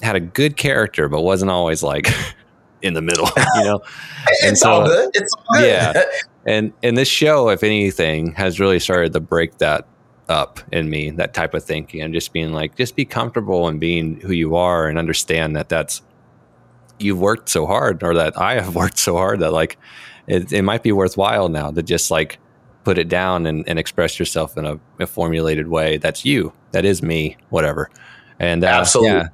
had 0.00 0.16
a 0.16 0.20
good 0.20 0.56
character, 0.56 1.08
but 1.08 1.22
wasn't 1.22 1.50
always 1.50 1.82
like 1.82 2.08
in 2.82 2.94
the 2.94 3.02
middle, 3.02 3.28
you 3.56 3.64
know? 3.64 3.82
it's 4.28 4.44
and 4.44 4.58
so, 4.58 4.70
all 4.70 4.86
good. 4.86 5.10
It's 5.14 5.34
all 5.34 5.44
good. 5.60 5.66
Yeah. 5.66 6.02
And, 6.44 6.72
and 6.82 6.96
this 6.96 7.08
show, 7.08 7.50
if 7.50 7.62
anything, 7.62 8.32
has 8.32 8.58
really 8.58 8.80
started 8.80 9.12
to 9.12 9.20
break 9.20 9.58
that 9.58 9.86
up 10.28 10.60
in 10.70 10.88
me, 10.88 11.10
that 11.10 11.34
type 11.34 11.54
of 11.54 11.64
thinking 11.64 12.00
and 12.00 12.14
just 12.14 12.32
being 12.32 12.52
like, 12.52 12.76
just 12.76 12.96
be 12.96 13.04
comfortable 13.04 13.68
and 13.68 13.80
being 13.80 14.20
who 14.20 14.32
you 14.32 14.56
are 14.56 14.88
and 14.88 14.98
understand 14.98 15.56
that 15.56 15.68
that's, 15.68 16.02
you've 16.98 17.18
worked 17.18 17.48
so 17.48 17.66
hard 17.66 18.02
or 18.02 18.14
that 18.14 18.38
I 18.38 18.60
have 18.60 18.74
worked 18.76 18.98
so 18.98 19.16
hard 19.16 19.40
that 19.40 19.52
like 19.52 19.78
it, 20.26 20.52
it 20.52 20.62
might 20.62 20.82
be 20.82 20.92
worthwhile 20.92 21.48
now 21.48 21.70
to 21.70 21.82
just 21.82 22.10
like 22.10 22.38
put 22.84 22.98
it 22.98 23.08
down 23.08 23.46
and, 23.46 23.68
and 23.68 23.78
express 23.78 24.18
yourself 24.18 24.56
in 24.56 24.64
a, 24.64 24.78
a, 24.98 25.06
formulated 25.06 25.68
way. 25.68 25.98
That's 25.98 26.24
you. 26.24 26.52
That 26.72 26.84
is 26.84 27.02
me. 27.02 27.36
Whatever. 27.50 27.90
And 28.38 28.64
uh, 28.64 28.68
absolutely, 28.68 29.28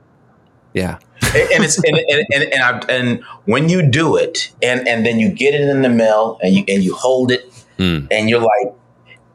yeah, 0.75 0.99
yeah. 1.23 1.39
and 1.53 1.65
it's 1.65 1.83
and 1.83 1.97
and 1.97 2.27
and, 2.35 2.53
and, 2.53 2.63
I, 2.63 2.79
and, 2.93 3.25
when 3.47 3.71
you 3.71 3.81
do 3.81 4.17
it, 4.17 4.53
and 4.63 4.87
and 4.87 5.07
then 5.07 5.19
you 5.19 5.31
get 5.31 5.55
it 5.55 5.63
in 5.63 5.81
the 5.81 5.89
mail, 5.89 6.39
and 6.43 6.55
you 6.55 6.65
and 6.69 6.83
you 6.83 6.95
hold 6.95 7.31
it, 7.31 7.51
mm. 7.79 8.07
and 8.11 8.29
you're 8.29 8.41
like. 8.41 8.75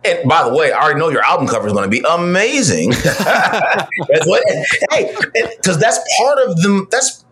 And 0.05 0.27
by 0.27 0.47
the 0.47 0.53
way, 0.53 0.71
I 0.71 0.81
already 0.81 0.99
know 0.99 1.09
your 1.09 1.23
album 1.23 1.47
cover 1.47 1.67
is 1.67 1.73
going 1.73 1.83
to 1.83 1.89
be 1.89 2.03
amazing. 2.07 2.89
that's 2.91 4.25
what, 4.25 4.43
hey, 4.91 5.15
because 5.57 5.77
that's 5.77 5.99
part 6.17 6.39
of 6.39 6.55
the 6.57 6.87
that's 6.91 7.23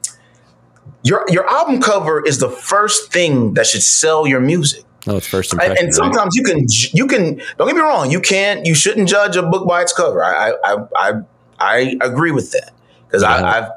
your 1.04 1.26
your 1.30 1.50
album 1.50 1.82
cover 1.82 2.26
is 2.26 2.40
the 2.40 2.50
first 2.50 3.12
thing 3.12 3.56
that 3.56 3.68
should 3.68 3.84
sell 3.84 4.28
your 4.28 4.40
music. 4.40 4.86
Oh, 5.08 5.18
it's 5.18 5.28
first 5.28 5.52
impression. 5.52 5.78
And, 5.78 5.86
and 5.86 5.94
sometimes 5.94 6.36
you 6.36 6.44
can 6.44 6.66
you 6.94 7.08
can 7.08 7.42
don't 7.58 7.68
get 7.68 7.76
me 7.76 7.82
wrong, 7.82 8.12
you 8.12 8.22
can't 8.22 8.66
you 8.66 8.76
shouldn't 8.76 9.10
judge 9.10 9.36
a 9.36 9.42
book 9.42 9.68
by 9.68 9.82
its 9.82 9.94
cover. 9.94 10.24
I 10.24 10.54
I 10.64 10.78
I 10.96 11.14
I, 11.62 11.96
agree 12.02 12.32
with 12.32 12.52
that 12.52 12.74
because 13.06 13.24
yeah. 13.24 13.46
I've. 13.46 13.70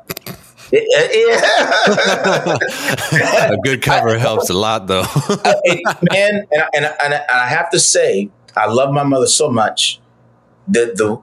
A 0.76 0.76
good 3.62 3.80
cover 3.80 4.18
helps 4.18 4.50
a 4.50 4.54
lot, 4.54 4.88
though. 4.88 5.02
man, 6.10 6.46
and, 6.50 6.64
and, 6.74 6.84
and 7.00 7.14
I 7.32 7.46
have 7.46 7.70
to 7.70 7.78
say, 7.78 8.28
I 8.56 8.66
love 8.66 8.92
my 8.92 9.02
mother 9.02 9.26
so 9.26 9.50
much 9.50 10.00
that 10.68 10.96
the 10.96 11.20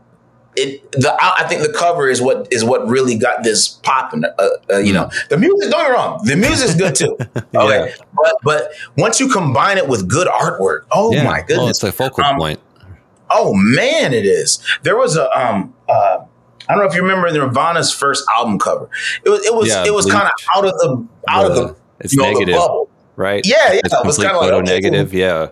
it 0.56 0.92
the 0.92 1.18
I 1.22 1.46
think 1.48 1.62
the 1.62 1.72
cover 1.72 2.10
is 2.10 2.22
what 2.22 2.48
is 2.52 2.64
what 2.64 2.88
really 2.88 3.18
got 3.18 3.44
this 3.44 3.68
popping. 3.68 4.24
Uh, 4.26 4.48
uh, 4.70 4.78
you 4.78 4.94
know, 4.94 5.10
the 5.30 5.38
music. 5.38 5.72
Don't 5.72 5.82
get 5.82 5.90
me 5.90 5.96
wrong, 5.96 6.22
the 6.26 6.36
music's 6.36 6.76
good 6.76 6.96
too. 6.96 7.18
Okay, 7.54 7.90
yeah. 7.90 8.06
but 8.14 8.36
but 8.44 8.72
once 8.98 9.20
you 9.20 9.30
combine 9.30 9.78
it 9.78 9.88
with 9.88 10.10
good 10.10 10.28
artwork, 10.28 10.86
oh 10.92 11.14
yeah. 11.14 11.24
my 11.24 11.42
goodness, 11.42 11.60
oh, 11.60 11.70
it's 11.70 11.84
a 11.84 11.92
focal 11.92 12.24
um, 12.24 12.38
point. 12.38 12.60
Oh 13.30 13.54
man, 13.54 14.14
it 14.14 14.26
is. 14.26 14.60
There 14.84 14.98
was 14.98 15.18
a 15.18 15.30
um. 15.38 15.74
Uh, 15.88 16.26
I 16.70 16.76
don't 16.76 16.84
know 16.84 16.90
if 16.90 16.96
you 16.96 17.02
remember 17.02 17.30
Nirvana's 17.32 17.92
first 17.92 18.24
album 18.36 18.58
cover. 18.58 18.90
It 19.26 19.30
was 19.30 19.46
it 19.46 19.54
was 19.54 19.70
yeah, 19.70 19.86
it 19.86 19.94
was 19.94 20.06
kind 20.06 20.26
of 20.26 20.32
out 20.56 20.66
of 20.66 20.72
the 20.72 21.08
out 21.28 21.46
of 21.46 21.56
the 21.56 21.76
it's 22.00 22.14
you 22.14 22.22
know, 22.22 22.32
negative, 22.32 22.56
bubble, 22.56 22.90
right? 23.16 23.46
Yeah, 23.46 23.74
yeah. 23.74 23.82
It's 23.84 23.94
it 23.94 24.06
was 24.06 24.18
kind 24.18 24.36
of 24.36 24.42
like 24.42 24.52
okay, 24.54 24.66
negative, 24.66 25.14
yeah. 25.14 25.50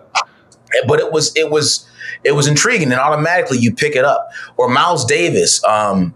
But 0.86 1.00
it 1.00 1.12
was 1.12 1.34
it 1.36 1.50
was 1.50 1.88
it 2.24 2.32
was 2.32 2.46
intriguing, 2.46 2.90
and 2.92 3.00
automatically 3.00 3.58
you 3.58 3.74
pick 3.74 3.96
it 3.96 4.04
up. 4.04 4.30
Or 4.56 4.68
Miles 4.68 5.04
Davis. 5.04 5.62
Um, 5.64 6.14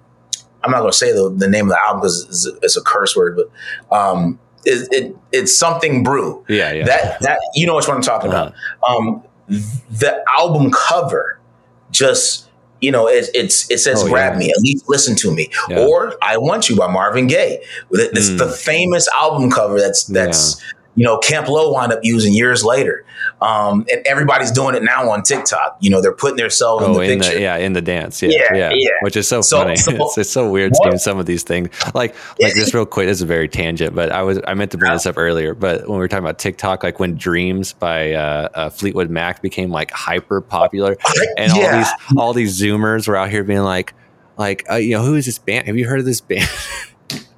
I'm 0.63 0.71
not 0.71 0.81
going 0.81 0.93
to 0.93 0.97
say 0.97 1.13
the, 1.13 1.29
the, 1.29 1.47
name 1.47 1.67
of 1.67 1.73
the 1.73 1.81
album 1.87 2.01
because 2.01 2.25
it's, 2.27 2.65
it's, 2.65 2.77
a 2.79 2.81
curse 2.83 3.15
word, 3.15 3.37
but 3.37 3.95
um, 3.95 4.39
it, 4.65 4.89
it, 4.91 5.17
it's 5.31 5.59
something 5.59 6.03
brew. 6.03 6.43
Yeah, 6.49 6.73
yeah. 6.73 6.87
That 6.87 7.21
that 7.21 7.39
you 7.55 7.67
know 7.67 7.75
what 7.75 7.87
I'm 7.89 8.01
talking 8.01 8.33
uh-huh. 8.33 8.53
about. 8.87 8.97
Um, 8.97 9.23
the 9.49 10.25
album 10.39 10.71
cover 10.73 11.39
just 11.91 12.49
you 12.81 12.91
know 12.91 13.07
it, 13.07 13.29
it's 13.35 13.71
it 13.71 13.79
says 13.79 14.03
oh, 14.03 14.09
grab 14.09 14.33
yeah. 14.33 14.39
me 14.39 14.51
at 14.51 14.59
least 14.59 14.89
listen 14.89 15.15
to 15.15 15.31
me 15.35 15.51
yeah. 15.69 15.85
or 15.85 16.15
i 16.23 16.37
want 16.37 16.69
you 16.69 16.77
by 16.77 16.91
marvin 16.91 17.27
gaye 17.27 17.63
it's 17.91 18.31
mm. 18.31 18.39
the 18.39 18.49
famous 18.49 19.07
album 19.17 19.51
cover 19.51 19.79
that's 19.79 20.05
that's 20.05 20.61
yeah 20.61 20.75
you 20.95 21.05
know, 21.05 21.19
Camp 21.19 21.49
Lo 21.49 21.73
wound 21.73 21.93
up 21.93 22.01
using 22.03 22.33
years 22.33 22.65
later. 22.65 23.05
Um, 23.41 23.85
and 23.93 24.07
everybody's 24.07 24.51
doing 24.51 24.75
it 24.75 24.83
now 24.83 25.11
on 25.11 25.23
TikTok. 25.23 25.77
You 25.81 25.91
know, 25.91 26.01
they're 26.01 26.13
putting 26.13 26.37
themselves 26.37 26.85
oh, 26.85 26.87
in 26.87 26.93
the 26.93 27.01
in 27.01 27.21
picture. 27.21 27.35
The, 27.35 27.41
yeah, 27.41 27.57
in 27.57 27.73
the 27.73 27.83
dance. 27.83 28.23
Yeah, 28.23 28.31
yeah, 28.31 28.55
yeah. 28.55 28.73
yeah. 28.75 28.91
Which 29.03 29.17
is 29.17 29.29
so, 29.29 29.41
so 29.41 29.63
funny. 29.63 29.77
So, 29.77 29.93
it's, 29.95 30.19
it's, 30.19 30.31
so 30.31 30.51
weird 30.51 30.73
what? 30.73 30.91
seeing 30.91 30.99
some 30.99 31.19
of 31.19 31.27
these 31.27 31.43
things. 31.43 31.69
Like, 31.95 32.15
like 32.41 32.55
this 32.55 32.73
real 32.73 32.87
quick. 32.87 33.07
This 33.07 33.19
is 33.19 33.23
a 33.23 33.27
very 33.27 33.49
tangent, 33.49 33.95
but 33.95 34.13
I 34.13 34.23
was 34.23 34.41
I 34.47 34.55
meant 34.55 34.71
to 34.71 34.79
bring 34.79 34.93
this 34.93 35.07
up 35.07 35.19
earlier. 35.19 35.55
But 35.55 35.83
when 35.83 35.93
we 35.93 35.99
were 35.99 36.09
talking 36.09 36.25
about 36.25 36.39
TikTok, 36.39 36.83
like 36.83 37.01
when 37.01 37.17
Dreams 37.17 37.73
by 37.73 38.13
uh, 38.13 38.49
uh, 38.55 38.71
Fleetwood 38.71 39.11
Mac 39.11 39.43
became 39.43 39.71
like 39.71 39.91
hyper 39.91 40.41
popular, 40.41 40.97
and 41.37 41.53
yeah. 41.55 41.65
all 41.65 41.77
these 41.77 41.89
all 42.17 42.33
these 42.33 42.61
Zoomers 42.61 43.09
were 43.09 43.17
out 43.17 43.31
here 43.31 43.45
being 43.45 43.63
like, 43.63 43.95
like 44.37 44.65
uh, 44.71 44.77
you 44.77 44.97
know, 44.97 45.03
who 45.03 45.15
is 45.17 45.27
this 45.27 45.39
band? 45.39 45.67
Have 45.67 45.77
you 45.77 45.87
heard 45.87 45.99
of 45.99 46.07
this 46.07 46.21
band? 46.21 46.49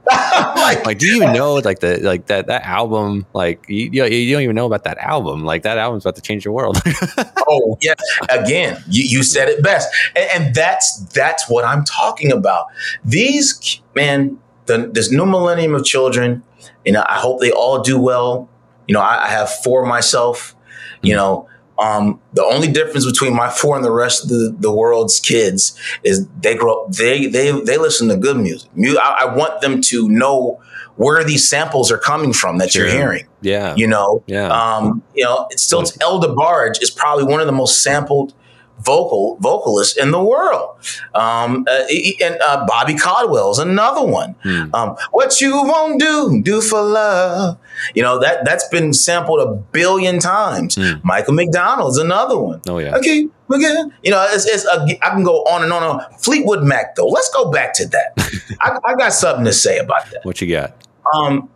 like, 0.57 0.87
like, 0.87 0.99
do 0.99 1.07
you 1.07 1.21
know 1.21 1.55
like 1.55 1.81
the 1.81 1.99
like 1.99 2.27
that 2.27 2.47
that 2.47 2.63
album? 2.65 3.27
Like, 3.33 3.65
you, 3.69 4.05
you 4.05 4.33
don't 4.33 4.43
even 4.43 4.55
know 4.55 4.67
about 4.67 4.85
that 4.85 4.99
album. 4.99 5.45
Like, 5.45 5.63
that 5.63 5.79
album's 5.79 6.05
about 6.05 6.17
to 6.17 6.23
change 6.23 6.45
your 6.45 6.55
world. 6.55 6.81
oh 7.49 7.77
yeah, 7.81 7.95
again, 8.29 8.83
you, 8.89 9.03
you 9.05 9.23
said 9.23 9.49
it 9.49 9.63
best, 9.63 9.89
and, 10.15 10.29
and, 10.33 10.55
that's 10.55 11.01
that's 11.13 11.49
what 11.51 11.65
I'm 11.65 11.85
talking 11.85 12.31
about. 12.31 12.67
These 13.05 13.81
man, 13.95 14.39
the, 14.67 14.91
this 14.93 15.11
new 15.11 15.27
millennium 15.27 15.75
of 15.75 15.85
children. 15.85 16.43
You 16.85 16.93
know, 16.93 17.05
I 17.09 17.19
hope 17.19 17.41
they 17.41 17.51
all 17.51 17.83
do 17.83 17.99
well. 17.99 18.49
You 18.87 18.95
know, 18.95 19.01
I, 19.01 19.25
I 19.25 19.29
have 19.29 19.51
four 19.51 19.85
myself. 19.85 20.55
You 21.03 21.15
mm. 21.15 21.17
know, 21.17 21.49
Um, 21.79 22.21
the 22.33 22.45
only 22.45 22.69
difference 22.69 23.05
between 23.05 23.35
my 23.35 23.51
four 23.51 23.77
and 23.77 23.85
the 23.85 23.93
rest 23.93 24.25
of 24.25 24.31
the, 24.31 24.57
the 24.59 24.73
world's 24.73 25.21
kids 25.21 25.79
is 26.03 26.27
they 26.41 26.55
grow 26.55 26.85
up, 26.85 26.93
they 26.93 27.27
they 27.27 27.51
they 27.53 27.77
listen 27.77 28.09
to 28.09 28.17
good 28.17 28.39
music. 28.39 28.71
I, 28.79 29.27
I 29.27 29.35
want 29.35 29.61
them 29.61 29.81
to 29.83 30.09
know 30.09 30.61
where 30.97 31.23
these 31.23 31.49
samples 31.49 31.93
are 31.93 31.99
coming 31.99 32.33
from 32.33 32.59
that 32.59 32.73
sure. 32.73 32.87
you're 32.87 32.97
hearing. 32.97 33.27
Yeah. 33.43 33.75
You 33.77 33.87
know, 33.87 34.25
yeah. 34.27 34.49
Um, 34.49 35.03
you 35.15 35.25
know, 35.25 35.47
it's 35.51 35.63
still 35.63 35.81
it's 35.83 35.97
El 36.01 36.21
DeBarge 36.21 36.83
is 36.83 36.91
probably 36.91 37.25
one 37.25 37.41
of 37.41 37.47
the 37.47 37.53
most 37.53 37.83
sampled 37.83 38.35
vocal 38.81 39.37
vocalist 39.41 39.99
in 39.99 40.11
the 40.11 40.23
world. 40.23 40.77
Um, 41.15 41.67
uh, 41.69 41.85
and 42.23 42.39
uh, 42.47 42.67
Bobby 42.67 42.95
Caldwell 42.95 43.51
is 43.51 43.59
another 43.59 44.07
one. 44.07 44.35
Hmm. 44.43 44.75
Um, 44.75 44.97
what 45.11 45.41
you 45.41 45.53
won't 45.53 46.01
do, 46.01 46.41
do 46.43 46.61
for 46.61 46.83
love. 46.83 47.59
You 47.95 48.03
know 48.03 48.19
that 48.21 48.45
that's 48.45 48.67
been 48.69 48.93
sampled 48.93 49.41
a 49.41 49.55
billion 49.55 50.19
times. 50.19 50.77
Hmm. 50.77 50.95
Michael 51.03 51.35
McDonald's 51.35 51.99
another 51.99 52.39
one. 52.39 52.61
Oh 52.69 52.79
yeah. 52.79 52.97
Okay, 52.97 53.29
again. 53.55 53.93
You 54.03 54.11
know, 54.11 54.27
it's, 54.31 54.47
it's 54.47 54.65
a, 54.65 54.87
I 55.03 55.11
can 55.11 55.25
go 55.25 55.43
on 55.45 55.63
and 55.63 55.73
on 55.73 55.83
and 55.83 56.01
on. 56.01 56.19
Fleetwood 56.19 56.65
Mac 56.65 56.95
though. 56.95 57.09
Let's 57.09 57.31
go 57.31 57.51
back 57.51 57.75
to 57.75 57.87
that. 57.87 58.57
I, 58.61 58.79
I, 58.85 58.95
got 58.95 59.13
something 59.13 59.45
to 59.45 59.53
say 59.53 59.79
about 59.79 60.11
that. 60.11 60.25
What 60.25 60.41
you 60.41 60.49
got? 60.49 60.87
Um, 61.15 61.49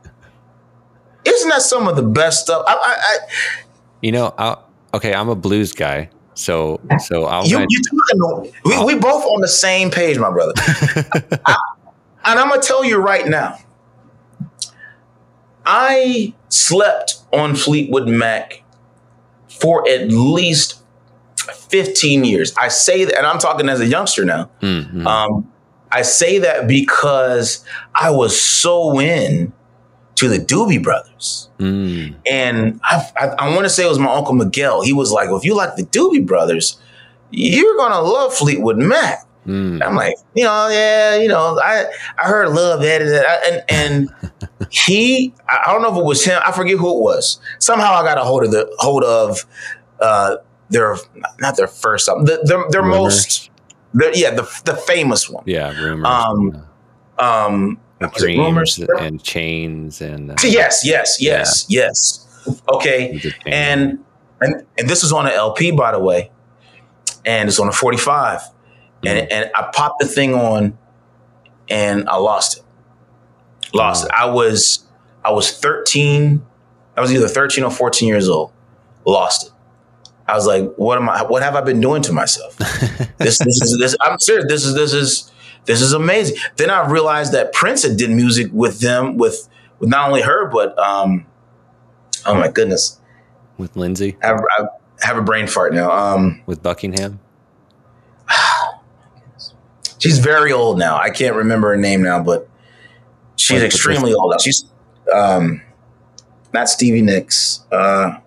isn't 1.25 1.49
that 1.49 1.63
some 1.63 1.89
of 1.89 1.97
the 1.97 2.03
best 2.03 2.43
stuff? 2.43 2.65
I, 2.67 2.75
I, 2.75 2.97
I 2.99 3.19
you 4.03 4.13
know, 4.13 4.35
I, 4.39 4.57
okay, 4.95 5.15
I'm 5.15 5.29
a 5.29 5.35
blues 5.35 5.73
guy. 5.73 6.11
So, 6.41 6.81
so 7.01 7.27
I'll. 7.27 7.47
You, 7.47 7.67
you 7.69 7.83
talking? 7.83 8.53
We, 8.65 8.95
we 8.95 8.99
both 8.99 9.27
on 9.27 9.43
the 9.43 9.49
same 9.49 9.91
page, 9.91 10.19
my 10.19 10.31
brother. 10.31 10.55
I, 10.57 11.57
and 12.25 12.39
I'm 12.39 12.49
gonna 12.49 12.63
tell 12.63 12.83
you 12.83 12.97
right 12.97 13.27
now. 13.27 13.59
I 15.67 16.33
slept 16.49 17.21
on 17.31 17.55
Fleetwood 17.55 18.09
Mac 18.09 18.63
for 19.49 19.87
at 19.87 20.09
least 20.09 20.83
15 21.37 22.25
years. 22.25 22.55
I 22.59 22.69
say 22.69 23.05
that, 23.05 23.19
and 23.19 23.27
I'm 23.27 23.39
talking 23.39 23.69
as 23.69 23.81
a 23.81 23.87
youngster 23.87 24.25
now. 24.25 24.51
Mm-hmm. 24.63 25.07
Um, 25.07 25.53
I 25.93 26.01
say 26.01 26.39
that 26.39 26.67
because 26.67 27.63
I 27.95 28.13
was 28.13 28.41
so 28.41 28.99
in 28.99 29.53
to 30.21 30.29
the 30.29 30.39
Doobie 30.39 30.83
Brothers. 30.83 31.49
Mm. 31.59 32.15
And 32.31 32.79
I, 32.85 33.11
I, 33.17 33.27
I 33.27 33.55
want 33.55 33.63
to 33.63 33.71
say 33.71 33.87
it 33.87 33.89
was 33.89 33.99
my 33.99 34.13
uncle 34.13 34.35
Miguel. 34.35 34.83
He 34.83 34.93
was 34.93 35.11
like, 35.11 35.29
well, 35.29 35.39
if 35.39 35.45
you 35.45 35.57
like 35.57 35.77
the 35.77 35.83
Doobie 35.83 36.27
Brothers, 36.27 36.79
you're 37.31 37.77
going 37.77 37.93
to 37.93 38.01
love 38.01 38.35
Fleetwood 38.35 38.77
Mac. 38.77 39.25
Mm. 39.47 39.83
I'm 39.83 39.95
like, 39.95 40.17
you 40.35 40.45
know, 40.45 40.69
yeah, 40.69 41.17
you 41.17 41.27
know, 41.27 41.59
I 41.65 41.87
I 42.23 42.29
heard 42.29 42.51
Love 42.51 42.83
that 42.83 43.01
and 43.01 43.65
and 43.71 44.31
he, 44.71 45.33
I 45.49 45.73
don't 45.73 45.81
know 45.81 45.91
if 45.91 45.97
it 45.97 46.05
was 46.05 46.23
him, 46.23 46.43
I 46.45 46.53
forget 46.53 46.77
who 46.77 46.99
it 46.99 47.03
was. 47.03 47.41
Somehow 47.59 47.95
I 47.95 48.03
got 48.03 48.19
a 48.19 48.23
hold 48.23 48.45
of 48.45 48.51
the 48.51 48.71
hold 48.79 49.03
of 49.03 49.47
uh 49.99 50.37
their 50.69 50.97
not 51.39 51.57
their 51.57 51.67
first 51.67 52.07
album, 52.07 52.27
the, 52.27 52.41
their 52.45 52.65
their 52.69 52.83
most, 52.83 53.51
their, 53.95 54.15
yeah, 54.15 54.31
the 54.31 54.43
the 54.67 54.77
famous 54.77 55.31
one, 55.31 55.45
yeah, 55.47 55.73
rumors. 55.83 56.07
Um, 56.07 56.67
um, 57.19 57.81
dreams 58.09 58.79
and 58.79 59.23
chains 59.23 60.01
and 60.01 60.31
uh, 60.31 60.35
yes, 60.43 60.83
yes, 60.85 61.19
yes, 61.21 61.67
yeah. 61.69 61.83
yes. 61.83 62.27
Okay, 62.73 63.21
and 63.47 64.05
and 64.41 64.67
and 64.79 64.89
this 64.89 65.05
is 65.05 65.13
on 65.13 65.27
an 65.27 65.33
LP, 65.33 65.71
by 65.71 65.93
the 65.93 65.99
way, 65.99 66.31
and 67.25 67.49
it's 67.49 67.61
on 67.61 67.69
a 67.69 67.73
45, 67.73 68.41
mm-hmm. 68.41 69.07
and 69.07 69.33
and 69.33 69.51
I 69.55 69.71
popped 69.73 70.01
the 70.01 70.07
thing 70.07 70.35
on, 70.35 70.79
and 71.69 72.09
I 72.09 72.17
lost 72.17 72.59
it. 72.59 72.65
Lost 73.75 74.07
it. 74.07 74.11
I 74.13 74.27
was 74.27 74.87
I 75.25 75.33
was 75.33 75.59
13. 75.59 76.45
I 76.97 77.01
was 77.01 77.13
either 77.13 77.29
13 77.29 77.65
or 77.65 77.71
14 77.71 78.09
years 78.09 78.29
old. 78.29 78.53
Lost 79.07 79.47
it. 79.47 79.53
I 80.27 80.35
was 80.35 80.47
like, 80.47 80.75
what 80.77 80.97
am 80.97 81.09
I? 81.09 81.23
What 81.23 81.43
have 81.43 81.57
I 81.57 81.61
been 81.61 81.81
doing 81.81 82.03
to 82.03 82.13
myself? 82.13 82.57
this, 83.19 83.39
this 83.39 83.63
is 83.63 83.77
this. 83.79 83.97
I'm 84.03 84.19
serious. 84.21 84.47
This 84.49 84.65
is 84.65 84.75
this 84.75 84.93
is 84.93 85.30
this 85.65 85.81
is 85.81 85.93
amazing. 85.93 86.37
Then 86.57 86.71
I 86.71 86.89
realized 86.89 87.33
that 87.33 87.53
Prince 87.53 87.83
had 87.83 87.97
did 87.97 88.11
music 88.11 88.49
with 88.53 88.81
them, 88.81 89.17
with 89.17 89.49
with 89.79 89.89
not 89.89 90.09
only 90.09 90.23
her, 90.23 90.49
but 90.49 90.79
um, 90.79 91.27
oh 92.27 92.35
my 92.35 92.49
goodness, 92.49 92.99
with 93.59 93.77
Lindsey. 93.77 94.17
I 94.23 94.27
have, 94.29 94.41
I 94.59 94.67
have 95.07 95.17
a 95.17 95.23
brain 95.23 95.47
fart 95.47 95.75
now. 95.75 95.91
Um, 95.91 96.43
with 96.47 96.63
Buckingham. 96.63 97.21
she's 99.99 100.19
very 100.19 100.53
old 100.53 100.79
now. 100.79 100.97
I 100.97 101.11
can't 101.11 101.37
remember 101.37 101.69
her 101.69 101.77
name 101.77 102.03
now, 102.03 102.23
but 102.23 102.49
she's 103.37 103.63
extremely 103.63 104.13
old 104.13 104.33
now. 104.33 104.39
She's 104.39 104.65
um, 105.13 105.63
not 106.53 106.69
Stevie 106.69 107.03
Nicks. 107.03 107.65
Uh, 107.71 108.19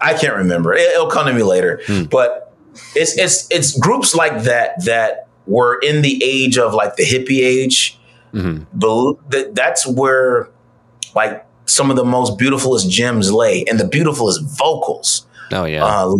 I 0.00 0.14
can't 0.14 0.36
remember. 0.36 0.74
It, 0.74 0.96
will 0.96 1.10
come 1.10 1.26
to 1.26 1.32
me 1.32 1.42
later. 1.42 1.80
Hmm. 1.86 2.04
But 2.04 2.54
it's 2.94 3.16
it's 3.18 3.48
it's 3.50 3.78
groups 3.78 4.14
like 4.14 4.42
that 4.44 4.84
that 4.84 5.27
were 5.48 5.78
in 5.80 6.02
the 6.02 6.22
age 6.22 6.58
of 6.58 6.74
like 6.74 6.96
the 6.96 7.04
hippie 7.04 7.40
age. 7.40 7.98
Mm-hmm. 8.34 9.54
that's 9.54 9.86
where 9.86 10.50
like 11.14 11.46
some 11.64 11.90
of 11.90 11.96
the 11.96 12.04
most 12.04 12.38
beautifulest 12.38 12.90
gems 12.90 13.32
lay 13.32 13.64
and 13.64 13.80
the 13.80 13.86
beautifulest 13.86 14.42
vocals. 14.42 15.26
Oh 15.50 15.64
yeah. 15.64 15.84
Uh, 15.84 16.14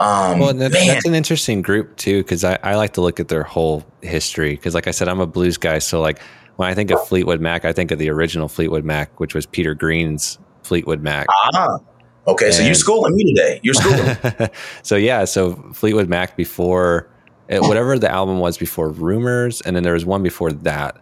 um, 0.00 0.38
well, 0.38 0.54
that's, 0.54 0.74
that's, 0.74 1.04
an 1.04 1.14
interesting 1.14 1.60
group 1.60 1.96
too, 1.96 2.22
because 2.22 2.42
I, 2.42 2.58
I 2.62 2.74
like 2.76 2.94
to 2.94 3.02
look 3.02 3.20
at 3.20 3.28
their 3.28 3.42
whole 3.42 3.84
history. 4.00 4.52
Because, 4.52 4.74
like 4.74 4.86
I 4.86 4.92
said, 4.92 5.08
I'm 5.08 5.20
a 5.20 5.26
blues 5.26 5.58
guy, 5.58 5.78
so 5.78 6.00
like 6.00 6.20
when 6.56 6.70
I 6.70 6.74
think 6.74 6.90
of 6.90 7.06
Fleetwood 7.06 7.40
Mac, 7.40 7.66
I 7.66 7.72
think 7.74 7.90
of 7.90 7.98
the 7.98 8.08
original 8.08 8.48
Fleetwood 8.48 8.84
Mac, 8.84 9.20
which 9.20 9.34
was 9.34 9.44
Peter 9.44 9.74
Green's 9.74 10.38
Fleetwood 10.62 11.02
Mac. 11.02 11.26
Ah, 11.54 11.78
okay. 12.26 12.46
And, 12.46 12.54
so 12.54 12.62
you're 12.62 12.74
schooling 12.74 13.14
me 13.14 13.34
today. 13.34 13.60
You're 13.62 13.74
schooling. 13.74 14.50
so 14.82 14.96
yeah, 14.96 15.26
so 15.26 15.56
Fleetwood 15.74 16.08
Mac 16.08 16.34
before 16.34 17.10
it, 17.50 17.60
whatever 17.62 17.98
the 17.98 18.10
album 18.10 18.38
was 18.38 18.56
before 18.56 18.90
Rumors, 18.90 19.60
and 19.60 19.74
then 19.74 19.82
there 19.82 19.94
was 19.94 20.06
one 20.06 20.22
before 20.22 20.52
that. 20.52 20.96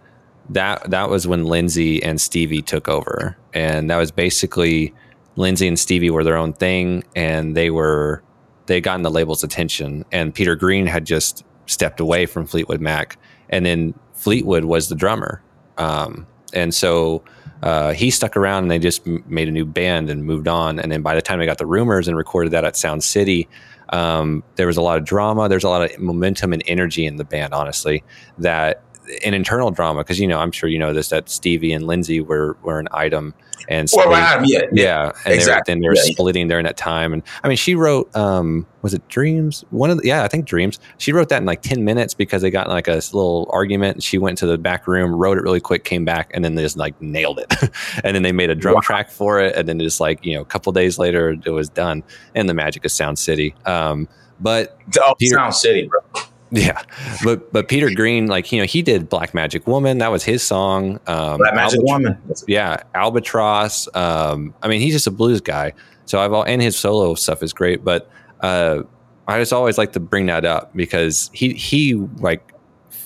That 0.48 0.90
that 0.90 1.10
was 1.10 1.26
when 1.26 1.44
Lindsey 1.44 2.02
and 2.02 2.18
Stevie 2.18 2.62
took 2.62 2.88
over, 2.88 3.36
and 3.52 3.90
that 3.90 3.98
was 3.98 4.10
basically 4.10 4.94
Lindsey 5.36 5.68
and 5.68 5.78
Stevie 5.78 6.10
were 6.10 6.24
their 6.24 6.38
own 6.38 6.54
thing, 6.54 7.04
and 7.14 7.54
they 7.54 7.70
were 7.70 8.22
they 8.64 8.74
had 8.74 8.82
gotten 8.82 9.02
the 9.02 9.10
label's 9.10 9.44
attention, 9.44 10.06
and 10.10 10.34
Peter 10.34 10.56
Green 10.56 10.86
had 10.86 11.04
just 11.04 11.44
stepped 11.66 12.00
away 12.00 12.24
from 12.24 12.46
Fleetwood 12.46 12.80
Mac, 12.80 13.18
and 13.50 13.66
then 13.66 13.92
Fleetwood 14.14 14.64
was 14.64 14.88
the 14.88 14.94
drummer, 14.94 15.42
um, 15.76 16.26
and 16.54 16.74
so 16.74 17.22
uh, 17.62 17.92
he 17.92 18.10
stuck 18.10 18.38
around, 18.38 18.64
and 18.64 18.70
they 18.70 18.78
just 18.78 19.06
made 19.06 19.48
a 19.48 19.52
new 19.52 19.66
band 19.66 20.08
and 20.08 20.24
moved 20.24 20.48
on, 20.48 20.78
and 20.78 20.90
then 20.90 21.02
by 21.02 21.14
the 21.14 21.20
time 21.20 21.40
they 21.40 21.46
got 21.46 21.58
the 21.58 21.66
Rumors 21.66 22.08
and 22.08 22.16
recorded 22.16 22.52
that 22.52 22.64
at 22.64 22.74
Sound 22.74 23.04
City, 23.04 23.46
um, 23.90 24.42
there 24.56 24.66
was 24.66 24.76
a 24.76 24.82
lot 24.82 24.98
of 24.98 25.04
drama. 25.04 25.48
There's 25.48 25.64
a 25.64 25.68
lot 25.68 25.82
of 25.82 25.98
momentum 25.98 26.52
and 26.52 26.62
energy 26.66 27.06
in 27.06 27.16
the 27.16 27.24
band, 27.24 27.54
honestly, 27.54 28.04
that 28.38 28.82
an 29.24 29.34
internal 29.34 29.70
drama. 29.70 30.04
Cause, 30.04 30.18
you 30.18 30.26
know, 30.26 30.38
I'm 30.38 30.52
sure 30.52 30.68
you 30.68 30.78
know 30.78 30.92
this, 30.92 31.08
that 31.08 31.28
Stevie 31.28 31.72
and 31.72 31.86
Lindsey 31.86 32.20
were, 32.20 32.56
were 32.62 32.78
an 32.78 32.88
item 32.92 33.34
and 33.68 33.88
well, 33.92 34.10
yeah, 34.10 34.42
yeah, 34.46 34.66
yeah, 34.72 35.12
and 35.26 35.34
exactly. 35.34 35.44
they 35.44 35.50
were, 35.50 35.62
then 35.66 35.80
they 35.80 35.88
were 35.88 35.94
yeah, 35.94 36.12
splitting 36.12 36.46
yeah. 36.46 36.48
during 36.48 36.64
that 36.64 36.78
time. 36.78 37.12
And 37.12 37.22
I 37.44 37.48
mean, 37.48 37.58
she 37.58 37.74
wrote, 37.74 38.14
um, 38.16 38.66
was 38.80 38.94
it 38.94 39.06
Dreams? 39.08 39.62
One 39.70 39.90
of 39.90 39.98
the, 39.98 40.06
yeah, 40.06 40.24
I 40.24 40.28
think 40.28 40.46
Dreams. 40.46 40.78
She 40.96 41.12
wrote 41.12 41.28
that 41.28 41.38
in 41.38 41.44
like 41.44 41.60
ten 41.60 41.84
minutes 41.84 42.14
because 42.14 42.40
they 42.40 42.50
got 42.50 42.66
in 42.66 42.72
like 42.72 42.88
a 42.88 42.94
little 42.94 43.46
argument. 43.52 44.02
She 44.02 44.16
went 44.16 44.38
to 44.38 44.46
the 44.46 44.56
back 44.56 44.86
room, 44.86 45.14
wrote 45.14 45.36
it 45.36 45.42
really 45.42 45.60
quick, 45.60 45.84
came 45.84 46.06
back, 46.06 46.30
and 46.32 46.42
then 46.42 46.54
they 46.54 46.62
just 46.62 46.78
like 46.78 47.00
nailed 47.02 47.40
it. 47.40 47.52
and 48.04 48.16
then 48.16 48.22
they 48.22 48.32
made 48.32 48.48
a 48.48 48.54
drum 48.54 48.76
wow. 48.76 48.80
track 48.80 49.10
for 49.10 49.38
it, 49.38 49.54
and 49.54 49.68
then 49.68 49.78
just 49.78 50.00
like 50.00 50.24
you 50.24 50.34
know, 50.34 50.40
a 50.40 50.46
couple 50.46 50.72
days 50.72 50.98
later, 50.98 51.36
it 51.44 51.50
was 51.50 51.68
done. 51.68 52.02
And 52.34 52.48
the 52.48 52.54
magic 52.54 52.86
of 52.86 52.90
Sound 52.90 53.18
City. 53.18 53.54
Um, 53.66 54.08
but 54.40 54.78
oh, 55.04 55.14
Peter, 55.18 55.34
Sound 55.34 55.54
City, 55.54 55.88
bro. 55.88 56.22
Yeah, 56.52 56.82
but 57.24 57.52
but 57.52 57.68
Peter 57.68 57.90
Green, 57.94 58.26
like 58.26 58.50
you 58.52 58.58
know, 58.58 58.64
he 58.64 58.80
did 58.80 59.10
Black 59.10 59.34
Magic 59.34 59.66
Woman. 59.66 59.98
That 59.98 60.10
was 60.10 60.24
his 60.24 60.42
song. 60.42 60.98
Um, 61.06 61.36
Black 61.36 61.54
Magic 61.54 61.80
Woman. 61.82 62.16
Yeah, 62.46 62.82
Albatross. 62.94 63.86
Um, 63.94 64.54
I 64.62 64.68
mean, 64.68 64.80
he's 64.80 64.94
just 64.94 65.06
a 65.06 65.10
blues 65.10 65.42
guy. 65.42 65.74
So 66.06 66.20
I've 66.20 66.32
all 66.32 66.44
and 66.44 66.62
his 66.62 66.74
solo 66.74 67.14
stuff 67.14 67.42
is 67.42 67.52
great. 67.52 67.84
But 67.84 68.10
uh, 68.40 68.82
I 69.26 69.38
just 69.38 69.52
always 69.52 69.76
like 69.76 69.92
to 69.92 70.00
bring 70.00 70.24
that 70.26 70.46
up 70.46 70.74
because 70.74 71.30
he 71.34 71.52
he 71.52 71.94
like 71.94 72.54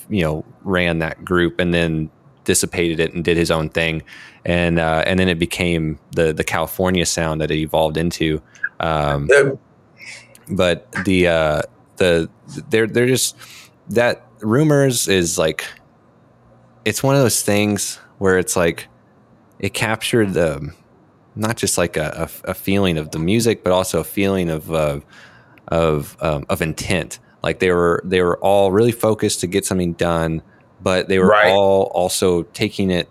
you 0.09 0.23
know 0.23 0.45
ran 0.63 1.01
that 1.01 1.25
group 1.25 1.59
and 1.59 1.75
then 1.75 2.11
dissipated 2.45 3.01
it 3.01 3.13
and 3.13 3.25
did 3.25 3.37
his 3.37 3.51
own 3.51 3.69
thing, 3.69 4.05
and 4.45 4.79
uh, 4.79 5.03
and 5.05 5.19
then 5.19 5.29
it 5.29 5.41
became 5.41 5.99
the 6.13 6.33
the 6.33 6.45
California 6.45 7.05
sound 7.05 7.41
that 7.41 7.51
it 7.51 7.59
evolved 7.59 7.97
into. 7.97 8.41
Um, 8.79 9.29
but 10.49 10.91
the 11.05 11.27
uh, 11.27 11.63
the 12.03 12.63
they're 12.69 12.87
they're 12.87 13.07
just 13.07 13.37
that 13.91 14.27
rumors 14.41 15.09
is 15.09 15.39
like 15.39 15.65
it's 16.85 17.03
one 17.03 17.15
of 17.15 17.23
those 17.23 17.43
things 17.43 17.99
where 18.19 18.39
it's 18.39 18.57
like 18.57 18.89
it 19.59 19.73
captured 19.73 20.35
the 20.35 20.73
not 21.35 21.57
just 21.57 21.79
like 21.79 21.97
a, 21.97 22.29
a, 22.45 22.51
a 22.51 22.55
feeling 22.55 22.99
of 22.99 23.11
the 23.11 23.19
music, 23.19 23.65
but 23.65 23.73
also 23.73 24.01
a 24.01 24.05
feeling 24.05 24.51
of 24.51 24.73
uh, 24.73 25.01
of 25.69 26.17
um, 26.21 26.45
of 26.49 26.61
intent. 26.61 27.19
Like 27.43 27.61
they 27.61 27.71
were 27.71 28.03
they 28.05 28.23
were 28.23 28.39
all 28.39 28.73
really 28.73 28.93
focused 28.93 29.41
to 29.41 29.47
get 29.47 29.65
something 29.65 29.95
done, 29.95 30.43
but 30.81 31.09
they 31.09 31.19
were 31.19 31.29
right. 31.29 31.51
all 31.51 31.85
also 31.95 32.43
taking 32.43 32.91
it 32.91 33.09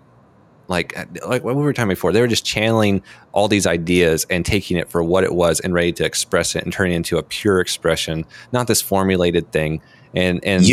like 0.68 0.96
like 1.26 1.44
what 1.44 1.56
we 1.56 1.62
were 1.62 1.72
talking 1.72 1.88
before. 1.88 2.12
They 2.12 2.20
were 2.20 2.28
just 2.28 2.44
channeling 2.44 3.02
all 3.32 3.48
these 3.48 3.66
ideas 3.66 4.26
and 4.30 4.44
taking 4.44 4.76
it 4.76 4.88
for 4.88 5.02
what 5.02 5.24
it 5.24 5.34
was 5.34 5.60
and 5.60 5.74
ready 5.74 5.92
to 5.92 6.04
express 6.04 6.54
it 6.54 6.64
and 6.64 6.72
turn 6.72 6.90
it 6.90 6.94
into 6.94 7.18
a 7.18 7.22
pure 7.22 7.60
expression, 7.60 8.24
not 8.52 8.66
this 8.66 8.80
formulated 8.80 9.52
thing. 9.52 9.82
And 10.14 10.44
and 10.44 10.64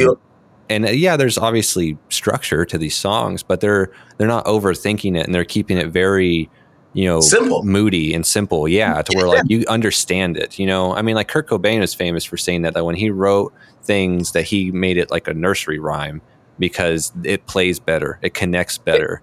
and 0.70 0.86
uh, 0.86 0.92
yeah, 0.92 1.18
there's 1.18 1.38
obviously 1.38 1.98
structure 2.10 2.66
to 2.66 2.78
these 2.78 2.96
songs, 2.96 3.44
but 3.44 3.62
they're 3.62 3.92
they're 4.18 4.28
not 4.28 4.46
overthinking 4.46 5.18
it 5.18 5.26
and 5.26 5.34
they're 5.34 5.46
keeping 5.46 5.78
it 5.78 5.88
very 5.88 6.50
you 6.94 7.06
know 7.06 7.22
simple 7.22 7.64
moody 7.64 8.16
and 8.16 8.26
simple 8.26 8.68
yeah 8.68 9.02
to 9.04 9.16
where 9.16 9.28
like 9.28 9.44
you 9.48 9.64
understand 9.68 10.36
it 10.36 10.58
you 10.58 10.66
know 10.66 10.92
i 10.96 11.04
mean 11.04 11.16
like 11.16 11.28
kurt 11.28 11.48
cobain 11.48 11.84
is 11.84 11.94
famous 11.94 12.26
for 12.26 12.36
saying 12.36 12.64
that 12.64 12.74
that 12.74 12.84
when 12.84 12.96
he 12.96 13.12
wrote 13.12 13.54
things 13.84 14.32
that 14.32 14.44
he 14.44 14.72
made 14.72 14.98
it 14.98 15.12
like 15.12 15.28
a 15.28 15.34
nursery 15.36 15.78
rhyme 15.78 16.20
because 16.58 17.14
it 17.24 17.46
plays 17.46 17.80
better 17.80 18.18
it 18.24 18.34
connects 18.34 18.80
better 18.80 19.22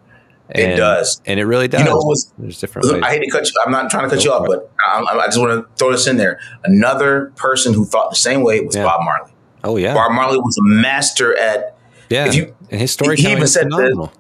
and, 0.51 0.73
it 0.73 0.77
does, 0.77 1.21
and 1.27 1.41
it 1.41 1.45
really 1.45 1.69
does. 1.69 1.81
You 1.81 1.87
know, 1.87 1.97
was, 1.97 2.33
There's 2.39 2.61
different. 2.61 2.91
Ways. 2.91 3.03
I 3.03 3.11
hate 3.11 3.21
to 3.21 3.31
cut 3.31 3.47
you. 3.47 3.53
I'm 3.65 3.73
not 3.73 3.91
trying 3.91 4.05
to 4.05 4.15
cut 4.15 4.25
Go 4.25 4.25
you 4.25 4.33
off, 4.33 4.47
but 4.47 4.71
I, 4.85 5.03
I, 5.03 5.27
just 5.27 5.39
want 5.39 5.53
to 5.53 5.69
throw 5.77 5.91
this 5.91 6.07
in 6.07 6.17
there. 6.17 6.39
Another 6.65 7.33
person 7.37 7.75
who 7.75 7.85
thought 7.85 8.11
the 8.11 8.17
same 8.17 8.43
way 8.43 8.61
was 8.61 8.77
yeah. 8.77 8.85
Bob 8.85 9.05
Marley. 9.05 9.33
Oh 9.65 9.77
yeah, 9.77 9.95
Bob 9.95 10.13
Marley 10.13 10.39
was 10.39 10.57
a 10.59 10.65
master 10.65 11.37
at. 11.39 11.77
Yeah, 12.09 12.31
you, 12.31 12.55
and 12.71 12.81
his 12.81 12.93
story. 12.93 13.17
He 13.17 13.33
even 13.33 13.49
said 13.49 13.69
that 13.71 14.11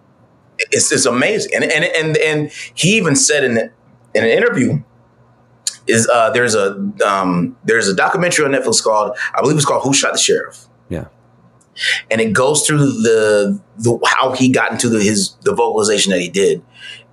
it's, 0.59 0.91
it's 0.91 1.07
amazing, 1.07 1.53
and 1.55 1.64
and 1.64 1.85
and 1.85 2.16
and 2.16 2.51
he 2.74 2.97
even 2.97 3.14
said 3.14 3.45
in 3.45 3.59
in 3.59 4.24
an 4.24 4.31
interview 4.31 4.83
is 5.87 6.09
uh, 6.12 6.31
there's 6.31 6.57
a 6.57 6.72
um, 7.07 7.57
there's 7.62 7.87
a 7.87 7.95
documentary 7.95 8.45
on 8.45 8.51
Netflix 8.51 8.83
called 8.83 9.16
I 9.33 9.41
believe 9.41 9.57
it's 9.57 9.64
called 9.64 9.85
Who 9.85 9.95
Shot 9.95 10.12
the 10.12 10.18
Sheriff. 10.18 10.66
Yeah 10.89 11.07
and 12.11 12.20
it 12.20 12.33
goes 12.33 12.66
through 12.66 12.79
the 12.79 13.61
the 13.79 13.99
how 14.07 14.33
he 14.33 14.49
got 14.49 14.72
into 14.72 14.89
the, 14.89 15.03
his 15.03 15.35
the 15.43 15.55
vocalization 15.55 16.11
that 16.12 16.20
he 16.20 16.29
did, 16.29 16.62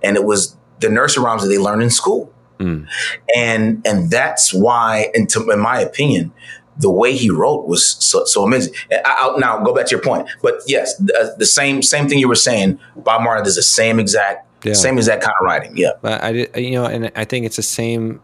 and 0.02 0.16
it 0.16 0.24
was 0.24 0.56
the 0.80 0.88
nursery 0.88 1.24
rhymes 1.24 1.42
that 1.42 1.48
they 1.48 1.58
learned 1.58 1.82
in 1.82 1.90
school, 1.90 2.32
mm. 2.58 2.86
and 3.34 3.86
and 3.86 4.10
that's 4.10 4.52
why, 4.52 5.10
in, 5.14 5.26
to, 5.28 5.50
in 5.50 5.60
my 5.60 5.80
opinion, 5.80 6.32
the 6.76 6.90
way 6.90 7.14
he 7.14 7.30
wrote 7.30 7.66
was 7.66 7.96
so, 8.04 8.24
so 8.24 8.44
amazing. 8.44 8.74
I, 9.04 9.28
will 9.28 9.38
now 9.38 9.62
go 9.62 9.74
back 9.74 9.86
to 9.86 9.90
your 9.90 10.02
point, 10.02 10.28
but 10.42 10.54
yes, 10.66 10.96
the, 10.96 11.34
the, 11.38 11.46
same 11.46 11.82
same 11.82 12.08
thing 12.08 12.18
you 12.18 12.28
were 12.28 12.34
saying. 12.34 12.78
Bob 12.96 13.22
Marley 13.22 13.44
does 13.44 13.56
the 13.56 13.62
same 13.62 14.00
exact 14.00 14.46
yeah. 14.64 14.72
same 14.72 14.96
exact 14.96 15.22
kind 15.22 15.34
of 15.40 15.44
writing. 15.44 15.76
Yeah, 15.76 15.92
but 16.02 16.22
I 16.22 16.30
you 16.58 16.72
know, 16.72 16.86
and 16.86 17.12
I 17.14 17.24
think 17.24 17.46
it's 17.46 17.56
the 17.56 17.62
same 17.62 18.20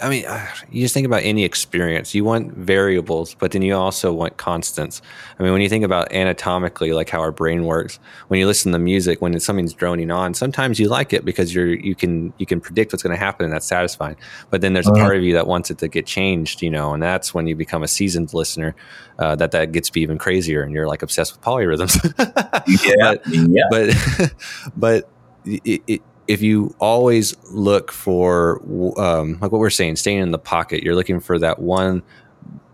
I 0.00 0.10
mean, 0.10 0.26
uh, 0.26 0.46
you 0.70 0.82
just 0.82 0.92
think 0.92 1.06
about 1.06 1.22
any 1.22 1.44
experience. 1.44 2.14
You 2.14 2.22
want 2.22 2.52
variables, 2.52 3.34
but 3.34 3.52
then 3.52 3.62
you 3.62 3.74
also 3.74 4.12
want 4.12 4.36
constants. 4.36 5.00
I 5.38 5.42
mean, 5.42 5.52
when 5.52 5.62
you 5.62 5.70
think 5.70 5.84
about 5.84 6.12
anatomically, 6.12 6.92
like 6.92 7.08
how 7.08 7.20
our 7.20 7.32
brain 7.32 7.64
works, 7.64 7.98
when 8.28 8.38
you 8.38 8.46
listen 8.46 8.72
to 8.72 8.78
music, 8.78 9.22
when 9.22 9.38
something's 9.40 9.72
droning 9.72 10.10
on, 10.10 10.34
sometimes 10.34 10.78
you 10.78 10.88
like 10.88 11.14
it 11.14 11.24
because 11.24 11.54
you're 11.54 11.74
you 11.74 11.94
can 11.94 12.34
you 12.36 12.44
can 12.44 12.60
predict 12.60 12.92
what's 12.92 13.02
going 13.02 13.16
to 13.16 13.18
happen, 13.18 13.44
and 13.44 13.54
that's 13.54 13.66
satisfying. 13.66 14.16
But 14.50 14.60
then 14.60 14.74
there's 14.74 14.88
a 14.88 14.92
part 14.92 15.16
of 15.16 15.22
you 15.22 15.32
that 15.32 15.46
wants 15.46 15.70
it 15.70 15.78
to 15.78 15.88
get 15.88 16.04
changed, 16.06 16.60
you 16.60 16.70
know, 16.70 16.92
and 16.92 17.02
that's 17.02 17.32
when 17.32 17.46
you 17.46 17.56
become 17.56 17.82
a 17.82 17.88
seasoned 17.88 18.34
listener. 18.34 18.74
Uh, 19.18 19.34
that 19.36 19.52
that 19.52 19.72
gets 19.72 19.88
to 19.88 19.94
be 19.94 20.02
even 20.02 20.18
crazier, 20.18 20.62
and 20.62 20.72
you're 20.72 20.86
like 20.86 21.02
obsessed 21.02 21.32
with 21.34 21.40
polyrhythms. 21.40 21.96
yeah, 22.84 23.14
but, 23.14 23.26
yeah, 23.34 23.64
but 23.70 24.34
but 24.76 25.10
it, 25.46 25.82
it 25.86 26.02
if 26.28 26.42
you 26.42 26.74
always 26.80 27.36
look 27.50 27.92
for 27.92 28.60
um, 28.98 29.38
like 29.40 29.52
what 29.52 29.58
we're 29.58 29.70
saying 29.70 29.96
staying 29.96 30.18
in 30.18 30.30
the 30.30 30.38
pocket 30.38 30.82
you're 30.82 30.94
looking 30.94 31.20
for 31.20 31.38
that 31.38 31.58
one 31.58 32.02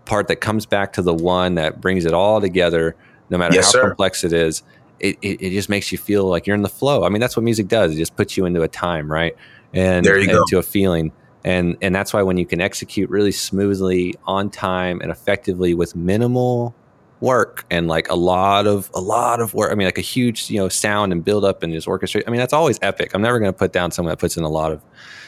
part 0.05 0.27
that 0.27 0.37
comes 0.37 0.65
back 0.65 0.93
to 0.93 1.01
the 1.01 1.13
one 1.13 1.55
that 1.55 1.79
brings 1.79 2.05
it 2.05 2.13
all 2.13 2.41
together 2.41 2.95
no 3.29 3.37
matter 3.37 3.55
yes, 3.55 3.65
how 3.65 3.71
sir. 3.71 3.87
complex 3.87 4.23
it 4.23 4.33
is 4.33 4.63
it, 4.99 5.17
it, 5.21 5.41
it, 5.41 5.49
just 5.49 5.69
makes 5.69 5.91
you 5.91 5.97
feel 5.97 6.25
like 6.25 6.47
you're 6.47 6.55
in 6.55 6.61
the 6.61 6.69
flow 6.69 7.03
i 7.03 7.09
mean 7.09 7.19
that's 7.19 7.35
what 7.35 7.43
music 7.43 7.67
does 7.67 7.93
it 7.93 7.97
just 7.97 8.15
puts 8.15 8.37
you 8.37 8.45
into 8.45 8.61
a 8.61 8.67
time 8.67 9.11
right 9.11 9.35
and 9.73 10.05
there 10.05 10.17
you 10.17 10.27
go. 10.27 10.39
into 10.39 10.57
a 10.57 10.63
feeling 10.63 11.11
and 11.43 11.77
and 11.81 11.93
that's 11.93 12.13
why 12.13 12.21
when 12.21 12.37
you 12.37 12.45
can 12.45 12.61
execute 12.61 13.09
really 13.09 13.31
smoothly 13.31 14.15
on 14.25 14.49
time 14.49 15.01
and 15.01 15.11
effectively 15.11 15.73
with 15.73 15.95
minimal 15.95 16.75
work 17.23 17.65
and 17.71 17.87
like 17.87 18.09
a 18.09 18.15
lot 18.15 18.67
of 18.67 18.91
a 18.93 18.99
lot 18.99 19.39
of 19.39 19.53
work. 19.53 19.71
I 19.71 19.75
mean, 19.75 19.87
like 19.87 19.97
a 19.97 20.01
huge 20.01 20.49
you 20.51 20.57
know 20.57 20.67
sound 20.67 21.13
and 21.13 21.23
build 21.23 21.45
up 21.45 21.63
and 21.63 21.73
his 21.73 21.87
orchestra. 21.87 22.21
I 22.27 22.29
mean, 22.29 22.39
that's 22.39 22.53
always 22.53 22.77
epic. 22.81 23.11
I'm 23.13 23.21
never 23.21 23.39
going 23.39 23.51
to 23.51 23.57
put 23.57 23.71
down 23.71 23.91
someone 23.91 24.11
that 24.11 24.19
puts 24.19 24.35
in 24.35 24.43
a 24.43 24.49
lot 24.49 24.71
of 24.73 24.81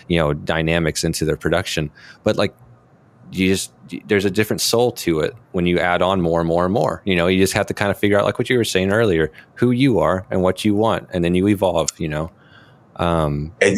you 0.10 0.20
know 0.20 0.34
dynamics 0.34 1.04
into 1.04 1.24
their 1.24 1.38
production, 1.38 1.90
but 2.24 2.36
like 2.36 2.54
you 3.32 3.48
just 3.48 3.72
there's 4.06 4.26
a 4.26 4.30
different 4.30 4.62
soul 4.62 4.92
to 4.92 5.22
it 5.22 5.34
when 5.54 5.66
you 5.66 5.80
add 5.80 6.02
on 6.02 6.22
more 6.22 6.42
and 6.42 6.48
more 6.48 6.66
and 6.66 6.74
more. 6.74 7.02
You 7.06 7.16
know, 7.16 7.28
you 7.28 7.40
just 7.40 7.54
have 7.54 7.66
to 7.68 7.74
kind 7.74 7.90
of 7.90 7.98
figure 7.98 8.20
out 8.20 8.26
like 8.26 8.38
what 8.38 8.50
you 8.50 8.58
were 8.58 8.66
saying 8.66 8.92
earlier, 8.92 9.32
who 9.56 9.72
you 9.72 10.00
are 10.00 10.28
and 10.30 10.44
what 10.44 10.66
you 10.66 10.76
want, 10.76 11.08
and 11.14 11.24
then 11.24 11.34
you 11.34 11.48
evolve. 11.48 11.90
You 11.98 12.10
know. 12.10 12.32
Um, 12.98 13.54
and, 13.62 13.78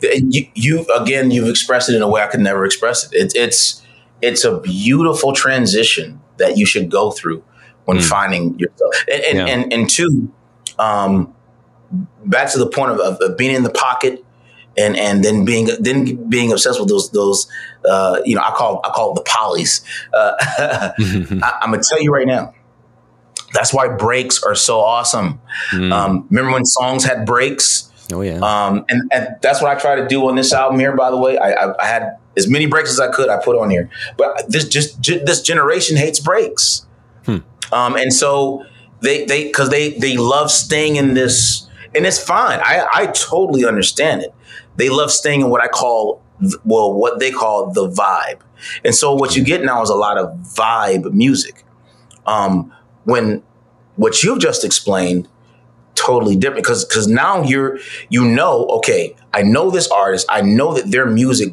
but 0.00 0.12
you, 0.12 0.46
you 0.54 0.86
again, 0.94 1.30
you've 1.30 1.48
expressed 1.48 1.88
it 1.88 1.96
in 1.96 2.02
a 2.02 2.08
way 2.08 2.22
I 2.22 2.26
could 2.26 2.40
never 2.40 2.64
express 2.64 3.04
it. 3.04 3.14
it 3.14 3.32
it's 3.36 3.82
it's 4.22 4.44
a 4.44 4.60
beautiful 4.60 5.32
transition 5.32 6.20
that 6.38 6.56
you 6.56 6.66
should 6.66 6.90
go 6.90 7.10
through 7.10 7.42
when 7.84 7.98
mm. 7.98 8.08
finding 8.08 8.58
yourself. 8.58 8.94
And 9.10 9.24
and, 9.24 9.38
yeah. 9.38 9.46
and, 9.46 9.72
and 9.72 9.90
two, 9.90 10.32
um, 10.78 11.34
back 12.24 12.50
to 12.52 12.58
the 12.58 12.66
point 12.66 12.92
of, 12.92 13.00
of, 13.00 13.20
of, 13.20 13.36
being 13.36 13.54
in 13.54 13.62
the 13.62 13.70
pocket 13.70 14.24
and 14.76 14.96
and 14.96 15.24
then 15.24 15.44
being 15.44 15.68
then 15.80 16.28
being 16.28 16.52
obsessed 16.52 16.80
with 16.80 16.88
those 16.88 17.10
those 17.10 17.46
uh, 17.88 18.20
you 18.24 18.34
know 18.34 18.42
I 18.42 18.50
call 18.50 18.80
I 18.84 18.90
call 18.90 19.12
it 19.12 19.24
the 19.24 19.30
polys. 19.30 19.84
Uh, 20.12 20.34
I, 21.42 21.58
am 21.62 21.70
gonna 21.70 21.82
tell 21.88 22.02
you 22.02 22.12
right 22.12 22.26
now. 22.26 22.54
That's 23.52 23.72
why 23.72 23.86
breaks 23.86 24.42
are 24.42 24.56
so 24.56 24.80
awesome. 24.80 25.40
Mm. 25.70 25.92
Um, 25.92 26.26
remember 26.28 26.52
when 26.52 26.64
songs 26.64 27.04
had 27.04 27.24
breaks? 27.24 27.90
Oh 28.12 28.20
yeah. 28.20 28.38
Um, 28.38 28.84
and, 28.88 29.08
and 29.12 29.36
that's 29.40 29.62
what 29.62 29.74
I 29.74 29.80
try 29.80 29.94
to 29.96 30.08
do 30.08 30.28
on 30.28 30.34
this 30.34 30.52
album 30.52 30.80
here. 30.80 30.96
By 30.96 31.10
the 31.10 31.16
way, 31.16 31.38
I, 31.38 31.52
I, 31.52 31.82
I 31.82 31.86
had 31.86 32.18
as 32.36 32.48
many 32.48 32.66
breaks 32.66 32.90
as 32.90 33.00
I 33.00 33.10
could. 33.10 33.28
I 33.28 33.42
put 33.42 33.56
on 33.56 33.70
here, 33.70 33.90
but 34.16 34.44
this 34.48 34.68
just 34.68 35.02
this 35.02 35.42
generation 35.42 35.96
hates 35.96 36.20
breaks. 36.20 36.86
Hmm. 37.24 37.38
Um, 37.72 37.96
and 37.96 38.12
so 38.12 38.64
they 39.00 39.24
they 39.24 39.44
because 39.44 39.70
they 39.70 39.90
they 39.90 40.16
love 40.16 40.50
staying 40.50 40.96
in 40.96 41.14
this, 41.14 41.68
and 41.94 42.06
it's 42.06 42.22
fine. 42.22 42.60
I 42.62 42.86
I 42.92 43.06
totally 43.06 43.64
understand 43.64 44.22
it. 44.22 44.34
They 44.76 44.88
love 44.88 45.10
staying 45.10 45.42
in 45.42 45.50
what 45.50 45.62
I 45.62 45.68
call 45.68 46.22
well 46.64 46.92
what 46.92 47.18
they 47.18 47.30
call 47.30 47.70
the 47.72 47.88
vibe. 47.88 48.40
And 48.84 48.94
so 48.94 49.14
what 49.14 49.36
you 49.36 49.44
get 49.44 49.62
now 49.62 49.82
is 49.82 49.90
a 49.90 49.94
lot 49.94 50.18
of 50.18 50.30
vibe 50.38 51.12
music. 51.12 51.64
Um, 52.26 52.72
when 53.04 53.42
what 53.96 54.22
you've 54.22 54.40
just 54.40 54.64
explained 54.64 55.28
totally 55.94 56.36
different 56.36 56.64
because 56.64 56.84
because 56.84 57.06
now 57.06 57.42
you're 57.42 57.78
you 58.08 58.24
know 58.24 58.66
okay 58.66 59.14
I 59.32 59.42
know 59.42 59.70
this 59.70 59.88
artist 59.88 60.26
I 60.28 60.40
know 60.42 60.74
that 60.74 60.90
their 60.90 61.06
music 61.06 61.52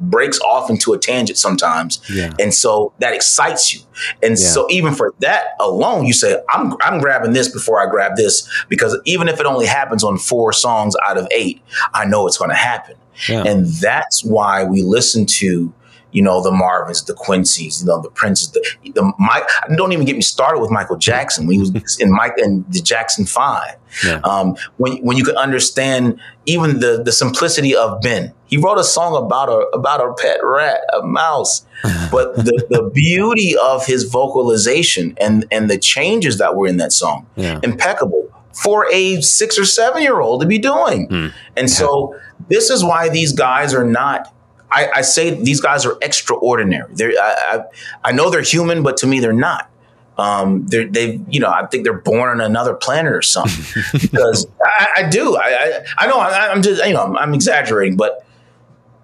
breaks 0.00 0.40
off 0.40 0.70
into 0.70 0.92
a 0.92 0.98
tangent 0.98 1.38
sometimes. 1.38 2.00
Yeah. 2.10 2.32
And 2.38 2.52
so 2.52 2.92
that 2.98 3.12
excites 3.14 3.74
you. 3.74 3.80
And 4.22 4.32
yeah. 4.32 4.46
so 4.46 4.66
even 4.70 4.94
for 4.94 5.14
that 5.20 5.54
alone, 5.60 6.06
you 6.06 6.12
say, 6.12 6.40
I'm 6.50 6.74
I'm 6.82 7.00
grabbing 7.00 7.32
this 7.32 7.48
before 7.48 7.80
I 7.80 7.90
grab 7.90 8.16
this 8.16 8.48
because 8.68 8.98
even 9.04 9.28
if 9.28 9.40
it 9.40 9.46
only 9.46 9.66
happens 9.66 10.02
on 10.02 10.18
four 10.18 10.52
songs 10.52 10.96
out 11.06 11.18
of 11.18 11.28
eight, 11.30 11.62
I 11.92 12.06
know 12.06 12.26
it's 12.26 12.38
going 12.38 12.50
to 12.50 12.56
happen. 12.56 12.96
Yeah. 13.28 13.44
And 13.46 13.66
that's 13.66 14.24
why 14.24 14.64
we 14.64 14.82
listen 14.82 15.26
to 15.26 15.72
you 16.12 16.22
know, 16.22 16.42
the 16.42 16.50
Marvins, 16.50 17.06
the 17.06 17.14
Quincy's, 17.14 17.80
you 17.80 17.86
know, 17.86 18.00
the 18.00 18.10
Princes, 18.10 18.50
the, 18.50 18.60
the 18.94 19.12
Mike. 19.18 19.44
Don't 19.76 19.92
even 19.92 20.04
get 20.04 20.16
me 20.16 20.22
started 20.22 20.60
with 20.60 20.70
Michael 20.70 20.96
Jackson 20.96 21.46
when 21.46 21.54
he 21.54 21.60
was 21.60 21.98
in 22.00 22.12
Mike 22.12 22.34
and 22.36 22.64
the 22.72 22.80
Jackson 22.80 23.26
Five. 23.26 23.76
Yeah. 24.04 24.20
Um, 24.24 24.56
when 24.76 24.96
when 24.98 25.16
you 25.16 25.24
can 25.24 25.36
understand 25.36 26.20
even 26.46 26.80
the 26.80 27.02
the 27.02 27.12
simplicity 27.12 27.74
of 27.74 28.00
Ben, 28.00 28.32
he 28.50 28.56
wrote 28.56 28.78
a 28.78 28.84
song 28.84 29.16
about 29.16 29.48
a 29.48 29.68
about 29.74 30.00
a 30.00 30.12
pet 30.14 30.40
rat, 30.42 30.80
a 30.92 31.06
mouse, 31.06 31.64
but 32.10 32.36
the 32.36 32.66
the 32.68 32.90
beauty 32.92 33.54
of 33.56 33.86
his 33.86 34.04
vocalization 34.04 35.16
and 35.20 35.46
and 35.50 35.70
the 35.70 35.78
changes 35.78 36.38
that 36.38 36.56
were 36.56 36.66
in 36.66 36.76
that 36.78 36.92
song, 36.92 37.26
yeah. 37.36 37.60
impeccable 37.62 38.28
for 38.52 38.92
a 38.92 39.20
six 39.22 39.58
or 39.58 39.64
seven 39.64 40.02
year 40.02 40.20
old 40.20 40.42
to 40.42 40.46
be 40.46 40.58
doing. 40.58 41.08
Mm. 41.08 41.32
And 41.56 41.68
yeah. 41.68 41.74
so 41.74 42.16
this 42.48 42.68
is 42.68 42.84
why 42.84 43.08
these 43.08 43.32
guys 43.32 43.72
are 43.72 43.84
not 43.84 44.34
I, 44.72 44.88
I 44.96 45.00
say 45.02 45.30
these 45.30 45.60
guys 45.60 45.84
are 45.84 45.96
extraordinary. 46.00 46.92
They're, 46.94 47.12
I, 47.20 47.34
I, 47.48 47.64
I, 48.10 48.12
know 48.12 48.30
they're 48.30 48.42
human, 48.42 48.84
but 48.84 48.96
to 48.98 49.06
me, 49.06 49.18
they're 49.18 49.32
not. 49.32 49.68
Um, 50.16 50.66
they're, 50.66 50.86
they, 50.86 51.20
you 51.28 51.40
know, 51.40 51.48
I 51.48 51.66
think 51.66 51.84
they're 51.84 51.98
born 51.98 52.28
on 52.28 52.40
another 52.40 52.74
planet 52.74 53.12
or 53.12 53.22
something. 53.22 53.82
because 54.00 54.46
I, 54.64 54.88
I, 54.98 55.08
do. 55.08 55.36
I, 55.36 55.80
I, 55.98 56.06
know. 56.06 56.18
I, 56.18 56.52
am 56.52 56.62
just, 56.62 56.84
you 56.84 56.92
know, 56.92 57.02
I'm, 57.02 57.16
I'm, 57.16 57.34
exaggerating, 57.34 57.96
but 57.96 58.24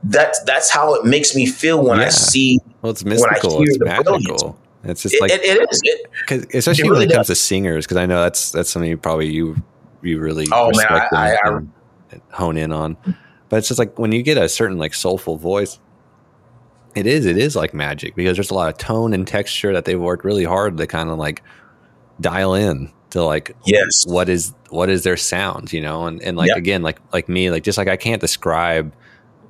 that's 0.07 0.43
that's 0.45 0.70
how 0.70 0.95
it 0.95 1.05
makes 1.05 1.35
me 1.35 1.47
feel 1.47 1.83
when 1.83 1.99
yeah. 1.99 2.07
I 2.07 2.09
see. 2.09 2.59
Well, 2.83 2.93
it's 2.93 3.05
mystical. 3.05 3.62
it's 3.62 3.78
magical. 3.78 4.19
Brilliance. 4.19 4.43
It's 4.85 5.03
just 5.03 5.20
like 5.20 5.33
it, 5.33 5.43
it 5.43 5.69
is, 5.70 5.81
it, 5.83 6.55
especially 6.55 6.87
it 6.87 6.91
really 6.91 7.07
when 7.07 7.11
it 7.11 7.15
comes 7.15 7.27
to 7.27 7.35
singers, 7.35 7.87
because 7.87 7.97
I 7.97 8.07
know 8.07 8.23
that's 8.23 8.53
that's 8.53 8.70
something 8.70 8.89
you 8.89 8.97
probably 8.97 9.28
you 9.28 9.57
you 10.03 10.20
really 10.20 10.47
oh 10.53 10.70
man, 10.74 11.09
I, 11.12 11.37
I, 11.45 11.61
hone 12.31 12.57
in 12.57 12.73
on. 12.73 12.97
But 13.49 13.59
it's 13.59 13.69
just 13.69 13.78
like 13.78 13.99
when 13.99 14.12
you 14.12 14.23
get 14.23 14.39
a 14.39 14.49
certain 14.49 14.78
like 14.78 14.95
soulful 14.95 15.37
voice, 15.37 15.81
it 16.95 17.07
is 17.07 17.27
it 17.27 17.37
is 17.37 17.57
like 17.57 17.74
magic 17.74 18.15
because 18.15 18.37
there's 18.37 18.51
a 18.51 18.55
lot 18.55 18.69
of 18.69 18.78
tone 18.78 19.12
and 19.12 19.27
texture 19.27 19.73
that 19.73 19.85
they've 19.85 20.01
worked 20.01 20.24
really 20.24 20.45
hard 20.45 20.77
to 20.77 20.87
kind 20.87 21.11
of 21.11 21.19
like 21.19 21.43
dial 22.20 22.55
in 22.55 22.87
to 23.11 23.16
to 23.16 23.24
like 23.24 23.57
yes 23.65 24.07
what 24.07 24.28
is 24.28 24.53
what 24.70 24.89
is 24.89 25.03
their 25.03 25.16
sound 25.16 25.73
you 25.73 25.81
know 25.81 26.07
and, 26.07 26.23
and 26.23 26.37
like 26.37 26.49
yep. 26.49 26.57
again 26.57 26.83
like 26.83 26.99
like 27.12 27.28
me 27.28 27.51
like 27.51 27.62
just 27.62 27.78
like 27.78 27.89
i 27.89 27.97
can't 27.97 28.20
describe 28.20 28.95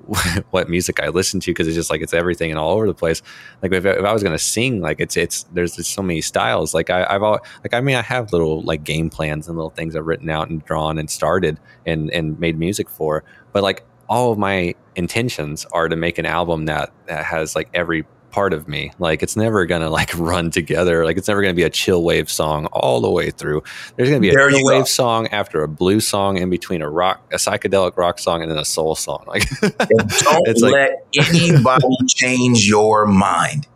what 0.51 0.69
music 0.69 1.01
i 1.01 1.09
listen 1.09 1.41
to 1.41 1.51
because 1.51 1.67
it's 1.67 1.77
just 1.77 1.91
like 1.91 2.01
it's 2.01 2.15
everything 2.15 2.51
and 2.51 2.59
all 2.59 2.71
over 2.71 2.87
the 2.87 2.95
place. 2.95 3.23
Like 3.63 3.73
if, 3.73 3.85
if 3.85 4.05
i 4.05 4.13
was 4.13 4.23
to 4.23 4.39
sing 4.39 4.81
like 4.81 5.01
it's 5.01 5.17
it's 5.17 5.45
there's 5.53 5.77
just 5.77 5.93
so 5.93 6.03
many 6.03 6.21
styles. 6.21 6.75
Like 6.75 6.91
I, 6.91 7.07
i've 7.09 7.23
all 7.23 7.41
like 7.63 7.75
i 7.75 7.81
mean 7.81 7.97
i 7.97 8.03
have 8.03 8.33
little 8.33 8.63
like 8.63 8.85
game 8.85 9.11
plans 9.11 9.49
and 9.49 9.57
little 9.57 9.71
things 9.71 9.97
i've 9.97 10.07
written 10.07 10.31
out 10.31 10.49
and 10.49 10.65
drawn 10.65 10.99
and 10.99 11.11
started 11.11 11.59
and 11.85 12.11
and 12.11 12.39
made 12.39 12.59
music 12.59 12.89
for 12.89 13.25
but 13.53 13.63
like 13.63 13.85
all 14.09 14.33
of 14.33 14.39
my 14.39 14.75
intentions 14.95 15.67
are 15.73 15.89
to 15.89 15.97
make 15.97 16.19
an 16.19 16.27
album 16.27 16.67
that 16.67 16.93
that 17.07 17.25
has 17.25 17.55
like 17.55 17.69
every 17.75 18.05
part 18.37 18.53
of 18.53 18.69
me. 18.69 18.93
Like 18.99 19.23
it's 19.23 19.35
never 19.35 19.65
gonna 19.65 19.89
like 19.89 20.11
run 20.15 20.51
together. 20.51 21.07
Like 21.07 21.17
it's 21.17 21.27
never 21.27 21.41
gonna 21.41 21.55
be 21.55 21.63
a 21.63 21.71
chill 21.71 22.05
wave 22.05 22.31
song 22.31 22.67
all 22.67 23.01
the 23.01 23.11
way 23.11 23.31
through. 23.31 23.63
There's 23.97 24.11
gonna 24.11 24.21
be 24.21 24.29
a 24.29 24.33
there 24.33 24.51
chill 24.51 24.63
wave 24.63 24.87
song 24.87 25.27
after 25.29 25.63
a 25.63 25.69
blues 25.69 26.07
song 26.07 26.37
in 26.37 26.51
between 26.51 26.83
a 26.83 26.91
rock, 26.91 27.27
a 27.33 27.37
psychedelic 27.37 27.97
rock 27.97 28.19
song, 28.19 28.43
and 28.43 28.51
then 28.51 28.59
a 28.59 28.65
soul 28.65 28.95
song. 28.95 29.25
Like 29.27 29.49
don't 29.61 30.61
let 30.61 30.61
like, 30.61 31.29
anybody 31.31 31.87
change 32.09 32.69
your 32.69 33.07
mind. 33.07 33.67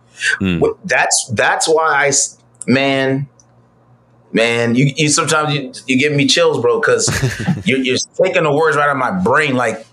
Mm. 0.42 0.76
That's 0.84 1.32
that's 1.34 1.66
why 1.66 2.06
I 2.06 2.12
man. 2.66 3.28
Man, 4.32 4.76
you, 4.76 4.92
you 4.94 5.08
sometimes 5.08 5.52
you, 5.52 5.72
you 5.88 5.98
give 5.98 6.12
me 6.12 6.24
chills, 6.24 6.60
bro, 6.60 6.78
because 6.78 7.08
you're, 7.66 7.80
you're 7.80 7.96
taking 8.14 8.44
the 8.44 8.52
words 8.54 8.76
right 8.76 8.88
out 8.88 8.92
of 8.92 8.96
my 8.96 9.10
brain. 9.10 9.56
Like 9.56 9.84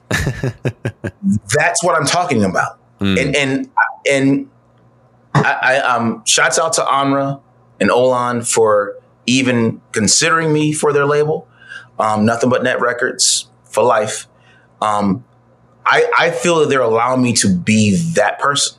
that's 1.55 1.83
what 1.83 1.95
I'm 1.95 2.05
talking 2.05 2.43
about. 2.43 2.77
Mm. 2.99 3.19
And 3.19 3.35
and 3.35 3.69
and 4.07 4.49
I, 5.43 5.57
I 5.61 5.95
um 5.95 6.23
shouts 6.25 6.59
out 6.59 6.73
to 6.73 6.87
Amra 6.87 7.39
and 7.79 7.89
Olan 7.89 8.47
for 8.47 8.95
even 9.25 9.81
considering 9.91 10.51
me 10.51 10.73
for 10.73 10.93
their 10.93 11.05
label. 11.05 11.47
Um, 11.99 12.25
nothing 12.25 12.49
but 12.49 12.63
net 12.63 12.79
records 12.79 13.47
for 13.65 13.83
life. 13.83 14.27
Um, 14.81 15.25
I, 15.85 16.11
I 16.17 16.31
feel 16.31 16.59
that 16.59 16.69
they're 16.69 16.81
allowing 16.81 17.21
me 17.21 17.33
to 17.33 17.55
be 17.55 17.95
that 18.13 18.39
person 18.39 18.77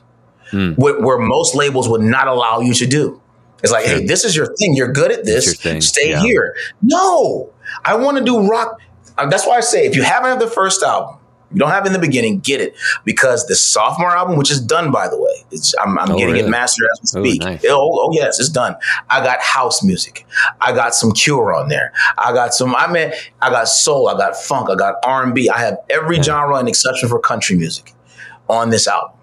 mm. 0.51 0.77
where, 0.77 0.99
where, 1.01 1.17
most 1.17 1.55
labels 1.55 1.89
would 1.89 2.01
not 2.01 2.27
allow 2.27 2.59
you 2.59 2.73
to 2.75 2.85
do. 2.85 3.21
It's 3.61 3.71
like, 3.73 3.85
hey, 3.85 4.05
this 4.05 4.23
is 4.23 4.35
your 4.35 4.45
thing. 4.55 4.75
You're 4.75 4.93
good 4.93 5.11
at 5.11 5.25
this. 5.25 5.51
Stay 5.79 6.11
yeah. 6.11 6.21
here. 6.21 6.55
No, 6.81 7.51
I 7.83 7.95
want 7.95 8.17
to 8.17 8.23
do 8.23 8.47
rock. 8.47 8.79
Uh, 9.17 9.27
that's 9.27 9.45
why 9.45 9.57
I 9.57 9.59
say 9.59 9.85
if 9.85 9.95
you 9.95 10.03
haven't 10.03 10.29
had 10.29 10.39
the 10.39 10.47
first 10.47 10.81
album, 10.81 11.18
you 11.51 11.57
don't 11.59 11.71
have 11.71 11.85
in 11.85 11.93
the 11.93 11.99
beginning, 11.99 12.39
get 12.39 12.61
it 12.61 12.75
because 13.05 13.47
the 13.47 13.55
sophomore 13.55 14.15
album, 14.15 14.37
which 14.37 14.51
is 14.51 14.61
done 14.61 14.91
by 14.91 15.07
the 15.07 15.19
way, 15.19 15.43
I'm, 15.79 15.97
I'm 15.97 16.11
oh, 16.11 16.17
getting 16.17 16.35
really? 16.35 16.47
it 16.47 16.49
mastered 16.49 16.87
as 17.01 17.15
we 17.15 17.31
speak. 17.31 17.43
Oh, 17.43 17.49
nice. 17.49 17.65
oh, 17.67 18.07
oh, 18.07 18.09
yes, 18.11 18.39
it's 18.39 18.49
done. 18.49 18.75
I 19.09 19.23
got 19.23 19.41
house 19.41 19.83
music. 19.83 20.25
I 20.61 20.73
got 20.73 20.93
some 20.93 21.11
Cure 21.11 21.53
on 21.53 21.69
there. 21.69 21.91
I 22.17 22.33
got 22.33 22.53
some. 22.53 22.75
I 22.75 22.91
mean, 22.91 23.11
I 23.41 23.49
got 23.49 23.67
soul. 23.67 24.09
I 24.09 24.17
got 24.17 24.35
funk. 24.35 24.69
I 24.69 24.75
got 24.75 24.95
R 25.03 25.23
and 25.23 25.33
B. 25.33 25.49
I 25.49 25.59
have 25.59 25.77
every 25.89 26.17
yeah. 26.17 26.23
genre 26.23 26.57
and 26.57 26.69
exception 26.69 27.09
for 27.09 27.19
country 27.19 27.57
music 27.57 27.93
on 28.47 28.69
this 28.69 28.87
album. 28.87 29.15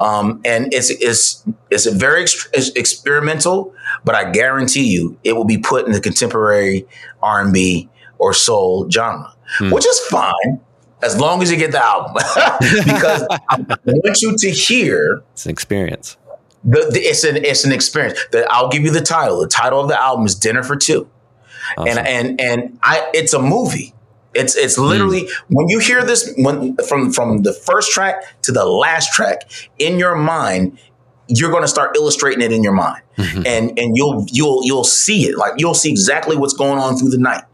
Um, 0.00 0.40
and 0.44 0.72
it's 0.72 0.88
it's 0.90 1.44
it's 1.70 1.84
a 1.84 1.90
very 1.90 2.22
ex- 2.22 2.70
experimental, 2.74 3.74
but 4.04 4.14
I 4.14 4.30
guarantee 4.30 4.88
you 4.88 5.18
it 5.24 5.34
will 5.34 5.44
be 5.44 5.58
put 5.58 5.86
in 5.86 5.92
the 5.92 6.00
contemporary 6.00 6.86
R 7.22 7.42
and 7.42 7.52
B 7.52 7.90
or 8.18 8.32
soul 8.32 8.88
genre, 8.90 9.34
hmm. 9.58 9.70
which 9.70 9.86
is 9.86 9.98
fine 10.08 10.60
as 11.02 11.18
long 11.18 11.42
as 11.42 11.50
you 11.50 11.56
get 11.56 11.72
the 11.72 11.82
album, 11.82 12.14
because 12.84 13.26
I 13.30 13.76
want 13.86 14.22
you 14.22 14.36
to 14.36 14.50
hear. 14.50 15.22
It's 15.32 15.44
an 15.44 15.52
experience. 15.52 16.16
The, 16.64 16.88
the, 16.90 17.00
it's 17.00 17.24
an 17.24 17.36
it's 17.36 17.64
an 17.64 17.72
experience. 17.72 18.18
That 18.32 18.50
I'll 18.50 18.68
give 18.68 18.82
you 18.82 18.90
the 18.90 19.00
title. 19.00 19.40
The 19.40 19.48
title 19.48 19.80
of 19.80 19.88
the 19.88 20.00
album 20.00 20.26
is 20.26 20.34
Dinner 20.34 20.62
for 20.62 20.76
Two, 20.76 21.08
awesome. 21.76 21.98
and 21.98 22.06
and 22.06 22.40
and 22.40 22.78
I 22.82 23.08
it's 23.14 23.34
a 23.34 23.40
movie. 23.40 23.94
It's 24.34 24.56
it's 24.56 24.76
literally 24.76 25.22
mm. 25.22 25.30
when 25.48 25.68
you 25.68 25.78
hear 25.78 26.04
this 26.04 26.32
when 26.36 26.76
from 26.88 27.12
from 27.12 27.42
the 27.42 27.52
first 27.52 27.92
track 27.92 28.22
to 28.42 28.52
the 28.52 28.64
last 28.64 29.12
track 29.12 29.50
in 29.78 29.98
your 29.98 30.16
mind, 30.16 30.78
you're 31.28 31.50
going 31.50 31.62
to 31.62 31.68
start 31.68 31.96
illustrating 31.96 32.42
it 32.42 32.52
in 32.52 32.62
your 32.62 32.74
mind, 32.74 33.02
mm-hmm. 33.16 33.46
and 33.46 33.78
and 33.78 33.96
you'll 33.96 34.26
you'll 34.30 34.64
you'll 34.64 34.84
see 34.84 35.26
it 35.26 35.36
like 35.36 35.54
you'll 35.58 35.74
see 35.74 35.90
exactly 35.90 36.36
what's 36.36 36.54
going 36.54 36.78
on 36.78 36.96
through 36.96 37.10
the 37.10 37.18
night, 37.18 37.44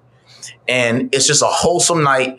and 0.67 1.15
it's 1.15 1.27
just 1.27 1.43
a 1.43 1.47
wholesome 1.47 2.03
night 2.03 2.39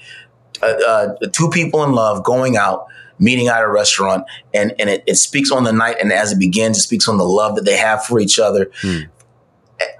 uh, 0.64 1.16
uh, 1.22 1.28
two 1.32 1.50
people 1.50 1.84
in 1.84 1.92
love 1.92 2.24
going 2.24 2.58
out, 2.58 2.88
meeting 3.20 3.48
at 3.48 3.62
a 3.62 3.68
restaurant, 3.68 4.26
and 4.54 4.74
and 4.80 4.90
it, 4.90 5.04
it, 5.08 5.16
speaks 5.16 5.52
on 5.52 5.64
the 5.64 5.74
night, 5.74 5.98
and 6.02 6.12
as 6.12 6.32
it 6.32 6.40
begins, 6.40 6.78
it 6.78 6.82
speaks 6.82 7.08
on 7.08 7.18
the 7.18 7.26
love 7.26 7.56
that 7.56 7.66
they 7.66 7.78
have 7.78 8.06
for 8.06 8.20
each 8.20 8.40
other. 8.40 8.70
Hmm. 8.82 9.00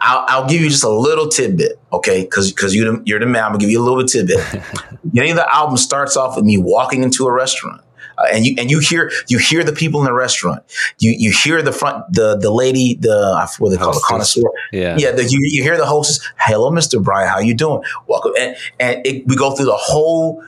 I'll, 0.02 0.26
I'll, 0.28 0.48
give 0.48 0.62
you 0.62 0.70
just 0.70 0.84
a 0.84 0.90
little 0.90 1.28
tidbit, 1.28 1.80
okay? 1.92 2.22
Because 2.22 2.52
because 2.52 2.74
you 2.76 3.02
you're 3.06 3.20
the 3.20 3.26
man. 3.26 3.44
I'm 3.44 3.50
gonna 3.52 3.60
give 3.60 3.70
you 3.70 3.82
a 3.82 3.84
little 3.84 4.06
tidbit. 4.06 4.38
Getting 5.14 5.32
of 5.32 5.38
the 5.38 5.54
album 5.54 5.78
starts 5.78 6.16
off 6.16 6.36
with 6.36 6.46
me 6.46 6.58
walking 6.58 7.04
into 7.04 7.26
a 7.26 7.32
restaurant. 7.32 7.82
Uh, 8.18 8.28
and 8.32 8.46
you 8.46 8.56
and 8.58 8.70
you 8.70 8.80
hear 8.80 9.12
you 9.28 9.38
hear 9.40 9.64
the 9.64 9.74
people 9.74 10.00
in 10.00 10.06
the 10.06 10.14
restaurant. 10.14 10.64
You 11.00 11.12
you 11.18 11.32
hear 11.32 11.62
the 11.62 11.72
front 11.72 12.06
the 12.14 12.38
the 12.38 12.52
lady 12.52 12.96
the 12.96 13.36
I 13.38 13.48
what 13.60 13.70
they 13.72 13.78
call 13.78 13.96
it 13.98 14.04
connoisseur. 14.04 14.42
Yeah, 14.72 14.98
yeah. 14.98 15.12
The, 15.12 15.24
you 15.24 15.40
you 15.42 15.64
hear 15.64 15.78
the 15.78 15.86
hostess. 15.86 16.20
Hello, 16.38 16.70
Mister 16.70 17.00
Brian. 17.00 17.28
How 17.28 17.40
you 17.40 17.54
doing? 17.54 17.82
Welcome. 18.08 18.34
And 18.40 18.56
and 18.80 19.06
it, 19.06 19.28
we 19.28 19.36
go 19.36 19.52
through 19.52 19.66
the 19.66 19.76
whole 19.76 20.44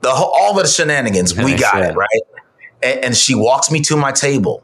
the 0.00 0.10
whole, 0.10 0.32
all 0.34 0.56
of 0.56 0.62
the 0.62 0.68
shenanigans. 0.68 1.36
we 1.36 1.56
got 1.56 1.82
it 1.82 1.94
right. 1.94 2.08
And, 2.82 3.04
and, 3.06 3.16
she 3.16 3.34
walks 3.34 3.70
me 3.72 3.80
to 3.82 3.96
my 3.96 4.12
table, 4.12 4.62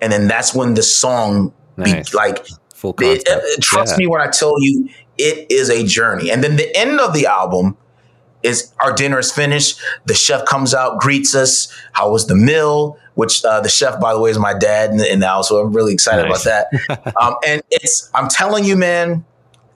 and 0.00 0.12
then 0.12 0.28
that's 0.28 0.54
when 0.54 0.74
the 0.74 0.82
song 0.84 1.52
nice. 1.76 2.10
be, 2.10 2.16
like 2.16 2.46
full 2.74 2.94
it, 3.00 3.22
it, 3.26 3.62
trust 3.62 3.94
yeah. 3.94 4.04
me 4.04 4.06
when 4.06 4.20
I 4.20 4.28
tell 4.28 4.54
you 4.60 4.88
it 5.18 5.50
is 5.50 5.70
a 5.70 5.84
journey. 5.84 6.30
And 6.30 6.44
then 6.44 6.56
the 6.56 6.76
end 6.76 7.00
of 7.00 7.12
the 7.12 7.26
album 7.26 7.76
is 8.42 8.72
our 8.80 8.92
dinner 8.92 9.18
is 9.18 9.32
finished. 9.32 9.80
The 10.04 10.14
chef 10.14 10.44
comes 10.44 10.74
out, 10.74 11.00
greets 11.00 11.34
us. 11.34 11.72
How 11.92 12.10
was 12.10 12.26
the 12.26 12.36
meal? 12.36 12.98
Which 13.14 13.44
uh, 13.44 13.60
the 13.60 13.68
chef, 13.68 13.98
by 14.00 14.12
the 14.12 14.20
way, 14.20 14.30
is 14.30 14.38
my 14.38 14.56
dad 14.56 14.90
in 14.90 14.98
the, 14.98 15.10
in 15.10 15.20
the 15.20 15.26
house, 15.26 15.48
so 15.48 15.58
I'm 15.58 15.72
really 15.72 15.94
excited 15.94 16.28
nice. 16.28 16.46
about 16.46 16.68
that. 16.68 17.16
um, 17.20 17.34
and 17.46 17.62
it's 17.70 18.10
I'm 18.14 18.28
telling 18.28 18.64
you, 18.64 18.76
man, 18.76 19.24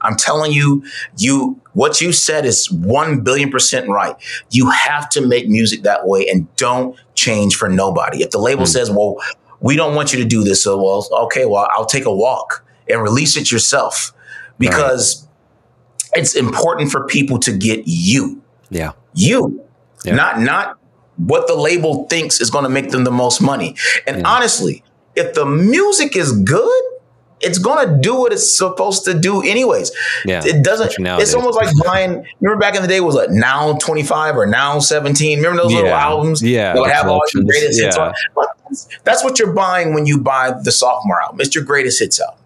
I'm 0.02 0.16
telling 0.16 0.52
you, 0.52 0.84
you 1.16 1.60
what 1.72 2.00
you 2.00 2.12
said 2.12 2.44
is 2.44 2.70
one 2.70 3.20
billion 3.20 3.50
percent 3.50 3.88
right. 3.88 4.16
You 4.50 4.70
have 4.70 5.08
to 5.10 5.26
make 5.26 5.48
music 5.48 5.82
that 5.82 6.06
way 6.06 6.28
and 6.28 6.54
don't 6.56 6.96
change 7.14 7.56
for 7.56 7.68
nobody. 7.68 8.22
If 8.22 8.30
the 8.30 8.38
label 8.38 8.64
mm. 8.64 8.68
says, 8.68 8.90
"Well, 8.90 9.16
we 9.60 9.76
don't 9.76 9.94
want 9.94 10.12
you 10.12 10.18
to 10.20 10.24
do 10.24 10.42
this," 10.42 10.62
so 10.64 10.76
well, 10.82 11.06
okay, 11.24 11.46
well, 11.46 11.68
I'll 11.74 11.86
take 11.86 12.04
a 12.04 12.14
walk 12.14 12.64
and 12.88 13.02
release 13.02 13.36
it 13.36 13.50
yourself 13.52 14.12
because 14.58 15.26
right. 16.12 16.22
it's 16.22 16.34
important 16.34 16.90
for 16.90 17.06
people 17.06 17.38
to 17.40 17.52
get 17.52 17.82
you. 17.86 18.42
Yeah, 18.70 18.92
you, 19.14 19.64
yeah. 20.04 20.14
not 20.14 20.40
not 20.40 20.78
what 21.16 21.46
the 21.46 21.54
label 21.54 22.06
thinks 22.06 22.40
is 22.40 22.50
going 22.50 22.64
to 22.64 22.70
make 22.70 22.90
them 22.90 23.04
the 23.04 23.10
most 23.10 23.42
money. 23.42 23.76
And 24.06 24.18
yeah. 24.18 24.28
honestly, 24.28 24.82
if 25.14 25.34
the 25.34 25.44
music 25.44 26.16
is 26.16 26.32
good 26.32 26.82
it's 27.40 27.58
gonna 27.58 27.98
do 28.00 28.16
what 28.16 28.32
it's 28.32 28.56
supposed 28.56 29.04
to 29.04 29.14
do 29.14 29.42
anyways. 29.42 29.92
Yeah, 30.24 30.42
it 30.44 30.64
doesn't. 30.64 30.92
It's 30.98 31.34
almost 31.34 31.56
like 31.56 31.68
buying. 31.84 32.24
Remember 32.40 32.60
back 32.60 32.74
in 32.76 32.82
the 32.82 32.88
day 32.88 33.00
was 33.00 33.14
like 33.14 33.30
now 33.30 33.74
twenty 33.78 34.02
five 34.02 34.36
or 34.36 34.46
now 34.46 34.78
seventeen. 34.78 35.38
Remember 35.38 35.62
those 35.62 35.72
yeah. 35.72 35.78
little 35.78 35.94
albums? 35.94 36.42
Yeah, 36.42 36.72
that 36.74 36.80
would 36.80 36.90
have 36.90 37.08
all 37.08 37.22
your 37.34 37.44
greatest 37.44 37.80
yeah. 37.80 37.86
hits 37.86 37.96
on. 37.96 38.14
That's 39.04 39.24
what 39.24 39.38
you're 39.38 39.52
buying 39.52 39.94
when 39.94 40.06
you 40.06 40.20
buy 40.20 40.52
the 40.62 40.72
sophomore 40.72 41.20
album. 41.22 41.40
It's 41.40 41.54
your 41.54 41.64
greatest 41.64 41.98
hits 41.98 42.20
album. 42.20 42.36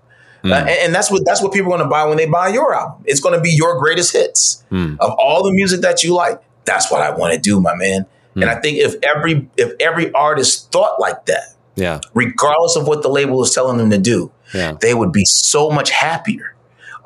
Mm. 0.44 0.52
Uh, 0.52 0.54
and, 0.56 0.68
and, 0.68 0.94
that's 0.94 1.10
what 1.10 1.24
that's 1.24 1.42
what 1.42 1.52
people 1.52 1.72
are 1.72 1.78
going 1.78 1.88
to 1.88 1.90
buy 1.90 2.04
when 2.04 2.18
they 2.18 2.26
buy 2.26 2.48
your 2.48 2.74
album. 2.74 3.02
It's 3.06 3.20
going 3.20 3.34
to 3.34 3.40
be 3.40 3.50
your 3.50 3.78
greatest 3.78 4.12
hits 4.12 4.62
mm. 4.70 4.98
of 5.00 5.12
all 5.12 5.42
the 5.42 5.52
music 5.52 5.80
that 5.80 6.02
you 6.02 6.14
like. 6.14 6.38
That's 6.66 6.90
what 6.90 7.00
I 7.00 7.10
want 7.16 7.32
to 7.32 7.40
do, 7.40 7.60
my 7.62 7.74
man. 7.74 8.04
Mm. 8.36 8.42
And 8.42 8.50
I 8.50 8.60
think 8.60 8.76
if 8.76 8.94
every 9.02 9.48
if 9.56 9.72
every 9.80 10.12
artist 10.12 10.70
thought 10.70 11.00
like 11.00 11.24
that, 11.26 11.54
yeah, 11.76 12.00
regardless 12.12 12.76
of 12.76 12.86
what 12.86 13.02
the 13.02 13.08
label 13.08 13.42
is 13.42 13.54
telling 13.54 13.78
them 13.78 13.88
to 13.88 13.98
do, 13.98 14.30
yeah. 14.54 14.76
they 14.80 14.94
would 14.94 15.12
be 15.12 15.24
so 15.24 15.70
much 15.70 15.90
happier. 15.90 16.54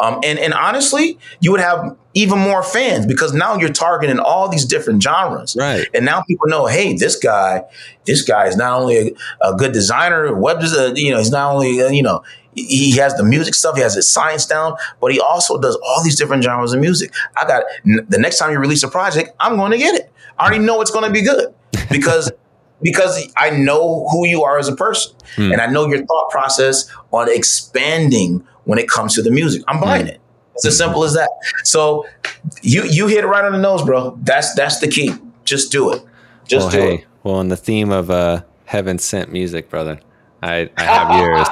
Um, 0.01 0.21
and, 0.25 0.39
and 0.39 0.55
honestly, 0.55 1.19
you 1.41 1.51
would 1.51 1.61
have 1.61 1.97
even 2.15 2.39
more 2.39 2.63
fans 2.63 3.07
because 3.07 3.33
now 3.33 3.57
you're 3.57 3.73
targeting 3.73 4.19
all 4.19 4.49
these 4.49 4.65
different 4.65 5.03
genres. 5.03 5.57
Right. 5.59 5.89
And 5.93 6.05
now 6.05 6.23
people 6.23 6.47
know, 6.47 6.67
hey, 6.67 6.95
this 6.95 7.17
guy, 7.17 7.63
this 8.05 8.23
guy 8.23 8.47
is 8.47 8.57
not 8.57 8.81
only 8.81 8.97
a, 8.97 9.49
a 9.49 9.57
good 9.57 9.73
designer, 9.73 10.35
web 10.35 10.61
designer, 10.61 10.95
you 10.97 11.11
know, 11.11 11.19
he's 11.19 11.31
not 11.31 11.53
only, 11.53 11.83
uh, 11.83 11.89
you 11.89 12.03
know, 12.03 12.23
he 12.55 12.97
has 12.97 13.15
the 13.15 13.25
music 13.25 13.55
stuff, 13.55 13.77
he 13.77 13.83
has 13.83 13.95
his 13.95 14.11
science 14.11 14.47
down, 14.47 14.75
but 15.01 15.13
he 15.13 15.21
also 15.21 15.61
does 15.61 15.79
all 15.85 16.03
these 16.03 16.17
different 16.17 16.43
genres 16.43 16.73
of 16.73 16.81
music. 16.81 17.13
I 17.37 17.47
got 17.47 17.65
n- 17.87 18.07
the 18.09 18.19
next 18.19 18.39
time 18.39 18.51
you 18.53 18.59
release 18.59 18.83
a 18.83 18.89
project, 18.89 19.31
I'm 19.39 19.57
going 19.57 19.71
to 19.73 19.79
get 19.79 19.95
it. 19.95 20.13
I 20.39 20.47
already 20.47 20.65
know 20.65 20.81
it's 20.81 20.91
going 20.91 21.05
to 21.05 21.11
be 21.11 21.23
good 21.23 21.55
because 21.91 22.31
because 22.83 23.31
I 23.37 23.51
know 23.51 24.07
who 24.11 24.27
you 24.27 24.45
are 24.45 24.59
as 24.59 24.69
a 24.69 24.77
person 24.77 25.15
mm. 25.37 25.53
and 25.53 25.61
I 25.61 25.67
know 25.67 25.87
your 25.87 26.05
thought 26.05 26.31
process 26.31 26.91
on 27.13 27.31
expanding 27.31 28.47
when 28.65 28.79
it 28.79 28.89
comes 28.89 29.15
to 29.15 29.23
the 29.23 29.31
music. 29.31 29.63
I'm 29.69 29.81
buying 29.81 30.07
mm. 30.07 30.11
it. 30.11 30.21
It's 30.55 30.67
as 30.67 30.77
simple 30.77 31.05
as 31.05 31.15
that. 31.15 31.31
So 31.63 32.07
you 32.63 32.83
you 32.85 33.07
hit 33.07 33.23
it 33.23 33.29
right 33.29 33.45
on 33.45 33.53
the 33.53 33.59
nose, 33.59 33.83
bro. 33.85 34.19
That's 34.23 34.55
that's 34.55 34.81
the 34.81 34.89
key. 34.89 35.13
Just 35.45 35.71
do 35.71 35.93
it. 35.93 36.03
Just 36.47 36.65
well, 36.65 36.71
do 36.73 36.79
hey, 36.79 36.95
it. 36.95 37.05
Well, 37.23 37.37
on 37.37 37.49
the 37.49 37.57
theme 37.57 37.93
of 37.93 38.11
uh, 38.11 38.43
heaven 38.65 38.99
sent 38.99 39.31
music, 39.31 39.71
brother, 39.71 40.01
I, 40.43 40.71
I 40.77 40.83
have 40.85 41.11
yours. 41.19 41.49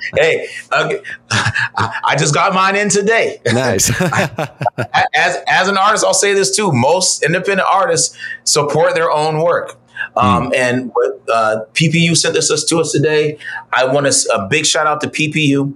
hey, 0.16 0.48
okay. 0.72 1.02
I 1.30 2.14
just 2.18 2.34
got 2.34 2.52
mine 2.52 2.76
in 2.76 2.90
today. 2.90 3.40
Nice. 3.46 3.88
as 5.14 5.38
as 5.48 5.68
an 5.68 5.78
artist, 5.78 6.04
I'll 6.04 6.12
say 6.12 6.34
this 6.34 6.54
too: 6.54 6.70
most 6.72 7.22
independent 7.22 7.66
artists 7.72 8.16
support 8.44 8.94
their 8.94 9.10
own 9.10 9.42
work. 9.42 9.76
Um, 10.16 10.50
mm. 10.50 10.56
And 10.56 10.92
uh, 11.32 11.60
PPU 11.72 12.16
sent 12.16 12.34
this 12.34 12.50
us 12.50 12.64
to 12.64 12.78
us 12.80 12.92
today. 12.92 13.38
I 13.72 13.86
want 13.86 14.12
to 14.12 14.30
a 14.34 14.46
big 14.46 14.66
shout 14.66 14.86
out 14.86 15.00
to 15.00 15.08
PPU. 15.08 15.74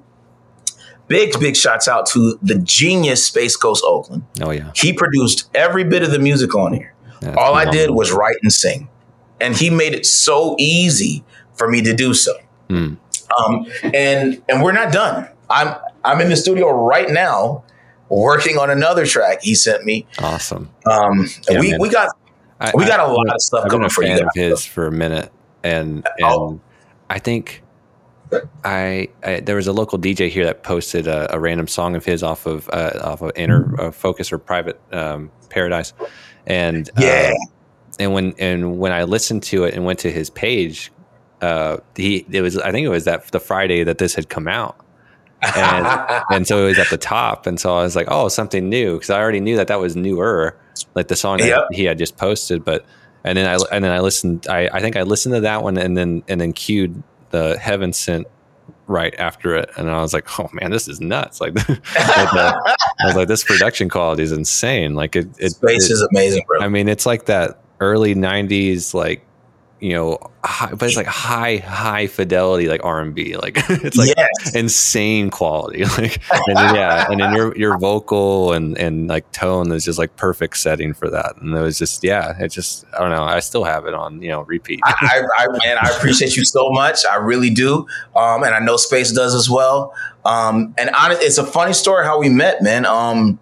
Big 1.08 1.38
big 1.40 1.56
shouts 1.56 1.88
out 1.88 2.06
to 2.06 2.38
the 2.42 2.58
genius 2.58 3.26
Space 3.26 3.56
Ghost 3.56 3.82
Oakland. 3.86 4.24
Oh 4.40 4.50
yeah, 4.50 4.70
he 4.74 4.92
produced 4.92 5.50
every 5.54 5.84
bit 5.84 6.02
of 6.02 6.10
the 6.10 6.18
music 6.18 6.54
on 6.54 6.74
here. 6.74 6.94
That's 7.20 7.36
All 7.36 7.54
I 7.54 7.64
did 7.70 7.90
was 7.90 8.12
write 8.12 8.36
and 8.42 8.52
sing 8.52 8.88
and 9.42 9.56
he 9.56 9.70
made 9.70 9.92
it 9.94 10.06
so 10.06 10.56
easy 10.58 11.24
for 11.54 11.68
me 11.68 11.82
to 11.82 11.94
do 11.94 12.14
so. 12.14 12.34
Mm. 12.68 12.96
Um, 13.38 13.66
and 13.82 14.42
and 14.48 14.62
we're 14.62 14.72
not 14.72 14.92
done. 14.92 15.28
I'm 15.50 15.74
I'm 16.04 16.20
in 16.20 16.28
the 16.28 16.36
studio 16.36 16.70
right 16.70 17.10
now 17.10 17.64
working 18.08 18.58
on 18.58 18.70
another 18.70 19.06
track 19.06 19.42
he 19.42 19.54
sent 19.54 19.84
me. 19.84 20.06
Awesome. 20.18 20.70
Um, 20.86 21.26
yeah, 21.48 21.60
we 21.60 21.70
man. 21.72 21.80
we 21.80 21.88
got 21.88 22.08
I, 22.60 22.72
we 22.74 22.86
got 22.86 23.00
I, 23.00 23.04
a 23.04 23.08
lot 23.08 23.28
I, 23.30 23.34
of 23.34 23.42
stuff 23.42 23.64
I've 23.64 23.70
coming 23.70 23.88
for 23.88 24.04
you. 24.04 24.14
Of 24.14 24.28
his 24.34 24.64
for 24.64 24.86
a 24.86 24.92
minute, 24.92 25.32
and 25.62 26.06
and 26.18 26.26
oh. 26.26 26.60
I 27.10 27.18
think 27.18 27.62
I, 28.64 29.08
I, 29.22 29.40
there 29.40 29.56
was 29.56 29.66
a 29.66 29.72
local 29.72 29.98
DJ 29.98 30.28
here 30.28 30.44
that 30.44 30.62
posted 30.62 31.06
a, 31.06 31.34
a 31.34 31.38
random 31.38 31.68
song 31.68 31.96
of 31.96 32.04
his 32.04 32.22
off 32.22 32.46
of 32.46 32.68
uh, 32.70 32.92
off 33.02 33.22
of 33.22 33.32
Inner 33.36 33.74
uh, 33.80 33.90
Focus 33.90 34.32
or 34.32 34.38
Private 34.38 34.80
um, 34.92 35.30
Paradise, 35.50 35.92
and 36.46 36.88
yeah, 36.98 37.32
um, 37.32 37.51
and 38.02 38.12
when 38.12 38.34
and 38.38 38.78
when 38.78 38.92
I 38.92 39.04
listened 39.04 39.42
to 39.44 39.64
it 39.64 39.74
and 39.74 39.84
went 39.84 39.98
to 40.00 40.10
his 40.10 40.30
page, 40.30 40.92
uh, 41.40 41.78
he 41.96 42.26
it 42.30 42.42
was 42.42 42.58
I 42.58 42.72
think 42.72 42.84
it 42.84 42.90
was 42.90 43.04
that 43.04 43.30
the 43.32 43.40
Friday 43.40 43.84
that 43.84 43.98
this 43.98 44.14
had 44.14 44.28
come 44.28 44.48
out, 44.48 44.76
and 45.56 45.86
and 46.30 46.46
so 46.46 46.64
it 46.64 46.68
was 46.68 46.78
at 46.78 46.90
the 46.90 46.98
top, 46.98 47.46
and 47.46 47.58
so 47.58 47.76
I 47.76 47.82
was 47.82 47.96
like, 47.96 48.08
oh, 48.10 48.28
something 48.28 48.68
new 48.68 48.94
because 48.94 49.10
I 49.10 49.20
already 49.20 49.40
knew 49.40 49.56
that 49.56 49.68
that 49.68 49.80
was 49.80 49.96
newer, 49.96 50.56
like 50.94 51.08
the 51.08 51.16
song 51.16 51.38
yep. 51.38 51.48
that 51.48 51.76
he 51.76 51.84
had 51.84 51.98
just 51.98 52.16
posted, 52.16 52.64
but 52.64 52.84
and 53.24 53.38
then 53.38 53.46
I 53.46 53.62
and 53.70 53.84
then 53.84 53.92
I 53.92 54.00
listened, 54.00 54.46
I 54.48 54.68
I 54.72 54.80
think 54.80 54.96
I 54.96 55.02
listened 55.02 55.34
to 55.34 55.40
that 55.42 55.62
one 55.62 55.78
and 55.78 55.96
then 55.96 56.22
and 56.28 56.40
then 56.40 56.52
queued 56.52 57.02
the 57.30 57.56
Heaven 57.58 57.92
Sent 57.92 58.26
right 58.86 59.14
after 59.18 59.56
it, 59.56 59.70
and 59.76 59.90
I 59.90 60.00
was 60.02 60.12
like, 60.12 60.38
"Oh 60.38 60.48
man, 60.52 60.70
this 60.70 60.88
is 60.88 61.00
nuts!" 61.00 61.40
Like, 61.40 61.54
like 61.68 61.78
I 61.96 62.60
was 63.04 63.16
like, 63.16 63.28
"This 63.28 63.44
production 63.44 63.88
quality 63.88 64.22
is 64.22 64.32
insane!" 64.32 64.94
Like, 64.94 65.16
it, 65.16 65.28
it 65.38 65.50
space 65.50 65.90
it, 65.90 65.94
is 65.94 66.06
amazing, 66.10 66.44
bro. 66.46 66.60
I 66.60 66.68
mean, 66.68 66.88
it's 66.88 67.06
like 67.06 67.26
that 67.26 67.60
early 67.82 68.14
'90s, 68.14 68.94
like 68.94 69.26
you 69.82 69.94
know, 69.94 70.16
high, 70.44 70.72
but 70.72 70.86
it's 70.86 70.96
like 70.96 71.08
high, 71.08 71.56
high 71.56 72.06
fidelity, 72.06 72.68
like 72.68 72.84
R 72.84 73.00
and 73.00 73.12
B, 73.12 73.36
like 73.36 73.56
it's 73.68 73.96
like 73.96 74.14
yes. 74.16 74.54
insane 74.54 75.28
quality, 75.28 75.84
like 75.98 76.22
and 76.46 76.56
then, 76.56 76.74
yeah, 76.76 77.06
and 77.10 77.20
then 77.20 77.34
your 77.34 77.56
your 77.56 77.78
vocal 77.78 78.52
and 78.52 78.78
and 78.78 79.08
like 79.08 79.30
tone 79.32 79.72
is 79.72 79.84
just 79.84 79.98
like 79.98 80.14
perfect 80.14 80.58
setting 80.58 80.94
for 80.94 81.10
that, 81.10 81.34
and 81.40 81.52
it 81.52 81.60
was 81.60 81.80
just 81.80 82.04
yeah, 82.04 82.32
it 82.38 82.50
just 82.50 82.84
I 82.94 83.00
don't 83.00 83.10
know, 83.10 83.24
I 83.24 83.40
still 83.40 83.64
have 83.64 83.84
it 83.86 83.92
on 83.92 84.22
you 84.22 84.28
know 84.28 84.42
repeat. 84.42 84.78
I, 84.84 84.94
I, 85.00 85.42
I 85.42 85.46
man, 85.64 85.78
I 85.80 85.90
appreciate 85.96 86.36
you 86.36 86.44
so 86.44 86.70
much, 86.70 87.00
I 87.04 87.16
really 87.16 87.50
do, 87.50 87.84
um, 88.14 88.44
and 88.44 88.54
I 88.54 88.60
know 88.60 88.76
Space 88.76 89.10
does 89.10 89.34
as 89.34 89.50
well, 89.50 89.92
um, 90.24 90.76
and 90.78 90.90
honest, 90.90 91.22
it's 91.22 91.38
a 91.38 91.46
funny 91.46 91.72
story 91.72 92.04
how 92.04 92.20
we 92.20 92.28
met, 92.28 92.62
man. 92.62 92.86
Um, 92.86 93.40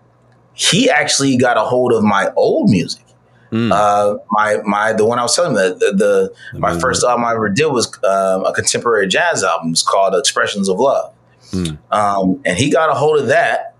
he 0.54 0.88
actually 0.88 1.36
got 1.36 1.58
a 1.58 1.64
hold 1.64 1.92
of 1.92 2.02
my 2.02 2.32
old 2.34 2.70
music. 2.70 3.04
Mm. 3.50 3.72
Uh, 3.72 4.18
my 4.30 4.58
my 4.64 4.92
the 4.92 5.04
one 5.04 5.18
I 5.18 5.22
was 5.22 5.34
telling 5.34 5.52
you 5.52 5.58
the, 5.58 5.92
the, 5.92 6.34
the 6.52 6.58
my 6.58 6.78
first 6.78 7.04
album 7.04 7.24
I 7.24 7.32
ever 7.32 7.48
did 7.48 7.66
was 7.66 7.92
uh, 8.04 8.42
a 8.46 8.52
contemporary 8.52 9.08
jazz 9.08 9.42
album. 9.42 9.70
It's 9.72 9.82
called 9.82 10.14
Expressions 10.14 10.68
of 10.68 10.78
Love, 10.78 11.12
mm. 11.50 11.76
um, 11.90 12.40
and 12.44 12.56
he 12.56 12.70
got 12.70 12.90
a 12.90 12.94
hold 12.94 13.18
of 13.18 13.26
that, 13.26 13.74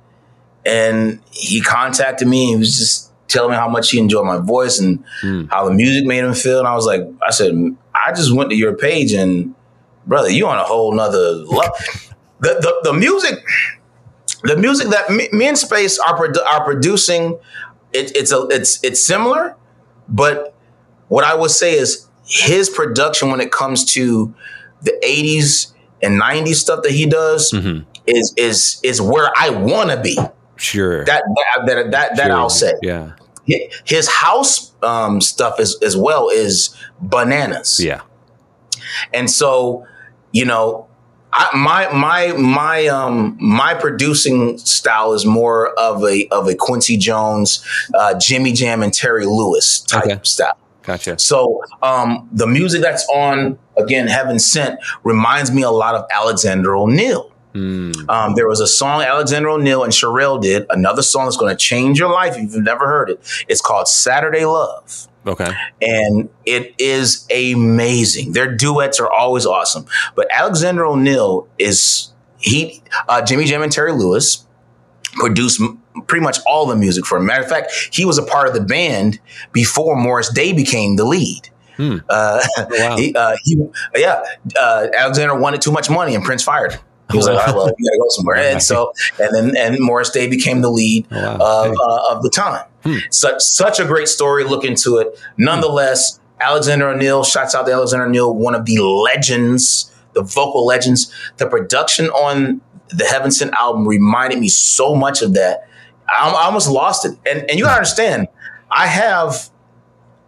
and 0.66 1.20
he 1.30 1.60
contacted 1.60 2.26
me. 2.26 2.46
He 2.46 2.56
was 2.56 2.76
just 2.76 3.10
telling 3.28 3.52
me 3.52 3.56
how 3.56 3.68
much 3.68 3.90
he 3.90 3.98
enjoyed 3.98 4.26
my 4.26 4.38
voice 4.38 4.80
and 4.80 5.04
mm. 5.22 5.48
how 5.50 5.64
the 5.64 5.72
music 5.72 6.04
made 6.04 6.24
him 6.24 6.34
feel. 6.34 6.58
And 6.58 6.66
I 6.66 6.74
was 6.74 6.84
like, 6.84 7.02
I 7.24 7.30
said, 7.30 7.54
I 7.94 8.12
just 8.12 8.34
went 8.34 8.50
to 8.50 8.56
your 8.56 8.76
page 8.76 9.12
and 9.12 9.54
brother, 10.06 10.30
you 10.30 10.46
on 10.46 10.58
a 10.58 10.64
whole 10.64 10.92
nother 10.92 11.32
level. 11.32 11.72
the, 12.40 12.54
the 12.60 12.80
the 12.84 12.92
music, 12.92 13.42
the 14.42 14.56
music 14.56 14.88
that 14.88 15.10
me, 15.10 15.28
me 15.32 15.48
and 15.48 15.58
Space 15.58 15.98
are 15.98 16.16
produ- 16.16 16.44
are 16.44 16.64
producing. 16.64 17.38
It, 17.92 18.14
it's 18.16 18.32
a 18.32 18.46
it's 18.48 18.82
it's 18.84 19.04
similar, 19.04 19.56
but 20.10 20.54
what 21.08 21.24
I 21.24 21.34
would 21.34 21.50
say 21.50 21.74
is 21.74 22.06
his 22.26 22.68
production 22.68 23.30
when 23.30 23.40
it 23.40 23.50
comes 23.50 23.84
to 23.94 24.34
the 24.82 24.92
80s 25.04 25.72
and 26.02 26.20
90s 26.20 26.54
stuff 26.54 26.82
that 26.82 26.92
he 26.92 27.06
does 27.06 27.52
mm-hmm. 27.52 27.84
is 28.06 28.34
is 28.36 28.80
is 28.82 29.00
where 29.00 29.30
I 29.36 29.50
want 29.50 29.90
to 29.90 30.00
be. 30.00 30.18
Sure. 30.56 31.04
That 31.04 31.22
that 31.36 31.66
that 31.66 31.90
that, 31.90 32.16
that 32.16 32.26
sure. 32.26 32.32
I'll 32.32 32.50
say. 32.50 32.74
Yeah. 32.82 33.12
His 33.84 34.08
house 34.08 34.72
um, 34.82 35.20
stuff 35.20 35.58
is 35.58 35.76
as 35.82 35.96
well 35.96 36.28
is 36.28 36.76
bananas. 37.00 37.80
Yeah. 37.82 38.02
And 39.12 39.30
so, 39.30 39.86
you 40.32 40.44
know, 40.44 40.88
I, 41.32 41.56
my 41.56 41.88
my 41.92 42.32
my 42.38 42.86
um 42.86 43.36
my 43.40 43.74
producing 43.74 44.58
style 44.58 45.12
is 45.12 45.24
more 45.24 45.72
of 45.78 46.02
a 46.04 46.26
of 46.28 46.48
a 46.48 46.54
Quincy 46.54 46.96
Jones, 46.96 47.64
uh, 47.94 48.18
Jimmy 48.18 48.52
Jam, 48.52 48.82
and 48.82 48.92
Terry 48.92 49.26
Lewis 49.26 49.80
type 49.80 50.04
okay. 50.04 50.20
style. 50.22 50.56
Gotcha. 50.82 51.18
So 51.18 51.62
um, 51.82 52.28
the 52.32 52.46
music 52.46 52.80
that's 52.82 53.06
on 53.12 53.58
again, 53.76 54.08
Heaven 54.08 54.38
Sent, 54.38 54.80
reminds 55.04 55.50
me 55.50 55.62
a 55.62 55.70
lot 55.70 55.94
of 55.94 56.04
Alexander 56.12 56.74
O'Neal. 56.74 57.30
Mm. 57.54 58.08
Um, 58.08 58.34
there 58.34 58.48
was 58.48 58.60
a 58.60 58.66
song 58.66 59.02
Alexander 59.02 59.48
O'Neal 59.48 59.82
and 59.82 59.92
Cherrelle 59.92 60.40
did, 60.40 60.66
another 60.70 61.02
song 61.02 61.26
that's 61.26 61.36
going 61.36 61.54
to 61.54 61.58
change 61.58 61.98
your 61.98 62.10
life 62.10 62.36
if 62.36 62.54
you've 62.54 62.62
never 62.62 62.86
heard 62.86 63.10
it. 63.10 63.44
It's 63.48 63.60
called 63.60 63.88
Saturday 63.88 64.44
Love. 64.44 65.08
Okay. 65.26 65.52
And 65.82 66.30
it 66.46 66.74
is 66.78 67.26
amazing. 67.34 68.32
Their 68.32 68.54
duets 68.54 68.98
are 69.00 69.10
always 69.10 69.44
awesome. 69.44 69.86
But 70.14 70.28
Alexander 70.32 70.86
O'Neal 70.86 71.46
is 71.58 72.12
he 72.38 72.82
uh, 73.08 73.22
Jimmy 73.22 73.44
Jam 73.44 73.62
and 73.62 73.70
Terry 73.70 73.92
Lewis 73.92 74.46
produced 75.14 75.60
m- 75.60 75.82
pretty 76.06 76.24
much 76.24 76.38
all 76.46 76.66
the 76.66 76.76
music 76.76 77.04
for 77.04 77.18
him. 77.18 77.26
Matter 77.26 77.42
of 77.42 77.48
fact, 77.48 77.72
he 77.92 78.04
was 78.04 78.18
a 78.18 78.22
part 78.22 78.48
of 78.48 78.54
the 78.54 78.60
band 78.60 79.20
before 79.52 79.96
Morris 79.96 80.32
Day 80.32 80.52
became 80.52 80.96
the 80.96 81.04
lead. 81.04 81.50
Hmm. 81.76 81.98
Uh, 82.08 82.42
oh, 82.58 82.66
wow. 82.70 82.96
he, 82.96 83.14
uh, 83.14 83.36
he, 83.44 83.62
yeah, 83.96 84.24
uh, 84.58 84.86
Alexander 84.96 85.34
wanted 85.38 85.60
too 85.60 85.72
much 85.72 85.90
money 85.90 86.14
and 86.14 86.24
Prince 86.24 86.42
fired 86.42 86.72
him. 86.72 86.80
He 87.10 87.16
was 87.16 87.26
like, 87.26 87.48
oh, 87.48 87.56
well, 87.56 87.72
you 87.78 87.88
gotta 87.88 87.98
go 87.98 88.06
somewhere. 88.08 88.36
And 88.36 88.62
so, 88.62 88.92
and 89.18 89.34
then, 89.34 89.56
and 89.56 89.80
Morris 89.80 90.10
Day 90.10 90.28
became 90.28 90.60
the 90.60 90.70
lead 90.70 91.06
oh, 91.10 91.16
wow. 91.16 91.66
of, 91.66 91.72
uh, 91.72 92.16
of 92.16 92.22
the 92.22 92.30
time. 92.30 92.64
Hmm. 92.84 92.96
Such, 93.10 93.42
such 93.42 93.78
a 93.80 93.84
great 93.84 94.08
story. 94.08 94.44
Look 94.44 94.64
into 94.64 94.98
it. 94.98 95.18
Nonetheless, 95.36 96.16
hmm. 96.16 96.42
Alexander 96.42 96.88
O'Neal, 96.88 97.24
shouts 97.24 97.54
out 97.54 97.66
to 97.66 97.72
Alexander 97.72 98.06
O'Neal, 98.06 98.34
one 98.34 98.54
of 98.54 98.64
the 98.64 98.80
legends, 98.82 99.92
the 100.14 100.22
vocal 100.22 100.64
legends. 100.64 101.12
The 101.36 101.46
production 101.46 102.08
on 102.10 102.60
the 102.88 103.04
Heaven 103.04 103.30
Sent 103.30 103.52
album 103.54 103.86
reminded 103.86 104.38
me 104.38 104.48
so 104.48 104.94
much 104.94 105.22
of 105.22 105.34
that. 105.34 105.68
I, 106.08 106.28
I 106.30 106.44
almost 106.44 106.68
lost 106.68 107.04
it. 107.04 107.16
And, 107.26 107.48
and 107.48 107.58
you 107.58 107.64
gotta 107.64 107.76
understand, 107.76 108.28
I 108.70 108.86
have, 108.86 109.50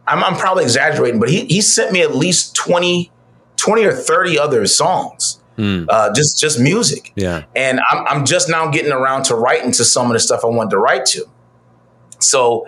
I'm, 0.06 0.22
I'm 0.22 0.36
probably 0.36 0.64
exaggerating, 0.64 1.20
but 1.20 1.30
he, 1.30 1.46
he 1.46 1.60
sent 1.60 1.92
me 1.92 2.02
at 2.02 2.14
least 2.14 2.54
20, 2.54 3.10
20 3.56 3.84
or 3.84 3.92
30 3.92 4.38
other 4.38 4.66
songs 4.66 5.41
Mm. 5.58 5.86
Uh, 5.88 6.12
just 6.14 6.40
just 6.40 6.58
music. 6.58 7.12
Yeah. 7.14 7.44
And 7.54 7.80
I'm 7.90 8.06
I'm 8.06 8.24
just 8.24 8.48
now 8.48 8.68
getting 8.70 8.92
around 8.92 9.24
to 9.24 9.34
writing 9.34 9.72
to 9.72 9.84
some 9.84 10.06
of 10.06 10.12
the 10.12 10.20
stuff 10.20 10.40
I 10.44 10.48
wanted 10.48 10.70
to 10.70 10.78
write 10.78 11.06
to. 11.06 11.26
So 12.20 12.66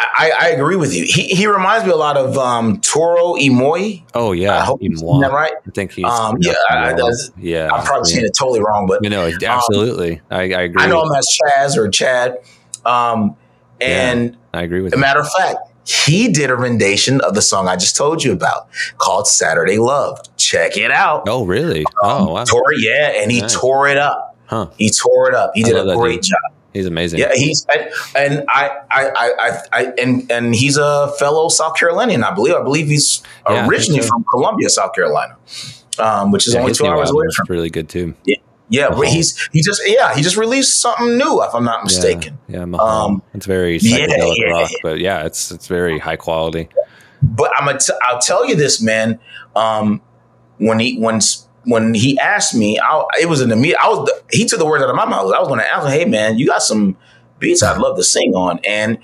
I, 0.00 0.32
I 0.38 0.48
agree 0.50 0.76
with 0.76 0.94
you. 0.94 1.04
He, 1.04 1.24
he 1.28 1.46
reminds 1.46 1.84
me 1.84 1.92
a 1.92 1.96
lot 1.96 2.16
of 2.16 2.36
um, 2.38 2.80
Toro 2.80 3.32
y 3.32 3.48
Moi. 3.50 4.02
Oh 4.14 4.32
yeah, 4.32 4.56
I 4.56 4.64
hope 4.64 4.80
I'm 4.82 5.20
that 5.20 5.32
right. 5.32 5.52
I 5.66 5.70
think 5.70 5.92
he's 5.92 6.04
um, 6.04 6.38
yeah. 6.40 6.54
I, 6.70 6.94
yeah, 7.36 7.68
I'm 7.70 7.84
probably 7.84 8.10
yeah. 8.10 8.14
saying 8.14 8.26
it 8.26 8.36
totally 8.36 8.60
wrong, 8.60 8.86
but 8.86 9.02
you 9.02 9.10
know, 9.10 9.30
absolutely, 9.42 10.16
um, 10.16 10.20
I, 10.30 10.40
I, 10.40 10.62
agree. 10.62 10.82
I 10.82 10.86
know 10.86 11.04
him 11.04 11.12
as 11.14 11.28
Chaz 11.42 11.76
or 11.76 11.88
Chad, 11.88 12.38
um, 12.84 13.36
and 13.80 14.30
yeah, 14.30 14.60
I 14.60 14.62
agree 14.62 14.80
with. 14.80 14.94
A 14.94 14.98
matter 14.98 15.20
of 15.20 15.28
fact, 15.38 15.58
he 15.86 16.28
did 16.28 16.50
a 16.50 16.56
rendition 16.56 17.20
of 17.20 17.34
the 17.34 17.42
song 17.42 17.68
I 17.68 17.76
just 17.76 17.96
told 17.96 18.24
you 18.24 18.32
about 18.32 18.68
called 18.98 19.26
Saturday 19.26 19.78
Love. 19.78 20.20
Check 20.50 20.76
it 20.76 20.90
out. 20.90 21.28
Oh, 21.28 21.46
really? 21.46 21.84
Um, 22.02 22.28
oh, 22.28 22.32
wow. 22.32 22.44
Tore, 22.44 22.74
yeah, 22.76 23.12
and 23.22 23.30
he 23.30 23.40
nice. 23.40 23.54
tore 23.54 23.86
it 23.86 23.96
up. 23.96 24.36
Huh. 24.46 24.66
He 24.76 24.90
tore 24.90 25.28
it 25.28 25.34
up. 25.36 25.52
He 25.54 25.62
did 25.62 25.76
a 25.76 25.94
great 25.94 26.22
job. 26.22 26.40
He's 26.72 26.86
amazing. 26.86 27.20
Yeah, 27.20 27.32
he's 27.36 27.64
and 28.16 28.44
I, 28.48 28.78
I, 28.90 29.10
I, 29.16 29.58
I, 29.72 29.92
and 29.96 30.28
and 30.28 30.52
he's 30.52 30.76
a 30.76 31.12
fellow 31.20 31.50
South 31.50 31.76
Carolinian, 31.76 32.24
I 32.24 32.34
believe. 32.34 32.56
I 32.56 32.64
believe 32.64 32.88
he's 32.88 33.22
yeah, 33.48 33.68
originally 33.68 34.02
so. 34.02 34.08
from 34.08 34.24
Columbia, 34.24 34.68
South 34.70 34.92
Carolina, 34.92 35.36
um, 36.00 36.32
which 36.32 36.48
is 36.48 36.54
yeah, 36.54 36.60
only 36.60 36.72
two 36.72 36.86
hours 36.86 37.10
away 37.10 37.26
from. 37.36 37.46
Really 37.48 37.70
good 37.70 37.88
too. 37.88 38.14
Yeah, 38.24 38.36
yeah, 38.70 38.86
uh-huh. 38.86 39.02
he's 39.02 39.48
he 39.52 39.62
just 39.62 39.82
yeah 39.86 40.16
he 40.16 40.22
just 40.22 40.36
released 40.36 40.80
something 40.80 41.16
new 41.16 41.42
if 41.44 41.54
I'm 41.54 41.64
not 41.64 41.84
mistaken. 41.84 42.38
Yeah, 42.48 42.66
yeah 42.66 42.76
um, 42.78 43.22
it's 43.34 43.46
very 43.46 43.78
psychedelic 43.78 44.34
yeah, 44.36 44.50
rock, 44.50 44.70
but 44.82 44.98
yeah, 44.98 45.26
it's 45.26 45.52
it's 45.52 45.68
very 45.68 46.00
high 46.00 46.16
quality. 46.16 46.68
but 47.22 47.52
I'm 47.56 47.66
gonna 47.66 47.78
t- 47.78 47.94
I'll 48.04 48.20
tell 48.20 48.48
you 48.48 48.56
this, 48.56 48.82
man. 48.82 49.20
Um, 49.54 50.02
when 50.60 50.78
he 50.78 50.98
when 50.98 51.20
when 51.64 51.94
he 51.94 52.18
asked 52.18 52.54
me, 52.54 52.78
I, 52.78 53.04
it 53.20 53.26
was 53.26 53.40
in 53.40 53.48
the 53.48 53.56
meet. 53.56 53.74
I 53.76 53.88
was 53.88 54.10
he 54.30 54.44
took 54.46 54.58
the 54.58 54.66
words 54.66 54.82
out 54.82 54.90
of 54.90 54.96
my 54.96 55.06
mouth. 55.06 55.32
I 55.34 55.38
was 55.40 55.48
going 55.48 55.60
to 55.60 55.72
ask 55.72 55.86
him, 55.86 55.92
"Hey, 55.92 56.04
man, 56.04 56.38
you 56.38 56.46
got 56.46 56.62
some 56.62 56.96
beats 57.38 57.62
I'd 57.62 57.78
love 57.78 57.96
to 57.96 58.04
sing 58.04 58.34
on," 58.34 58.60
and 58.66 58.98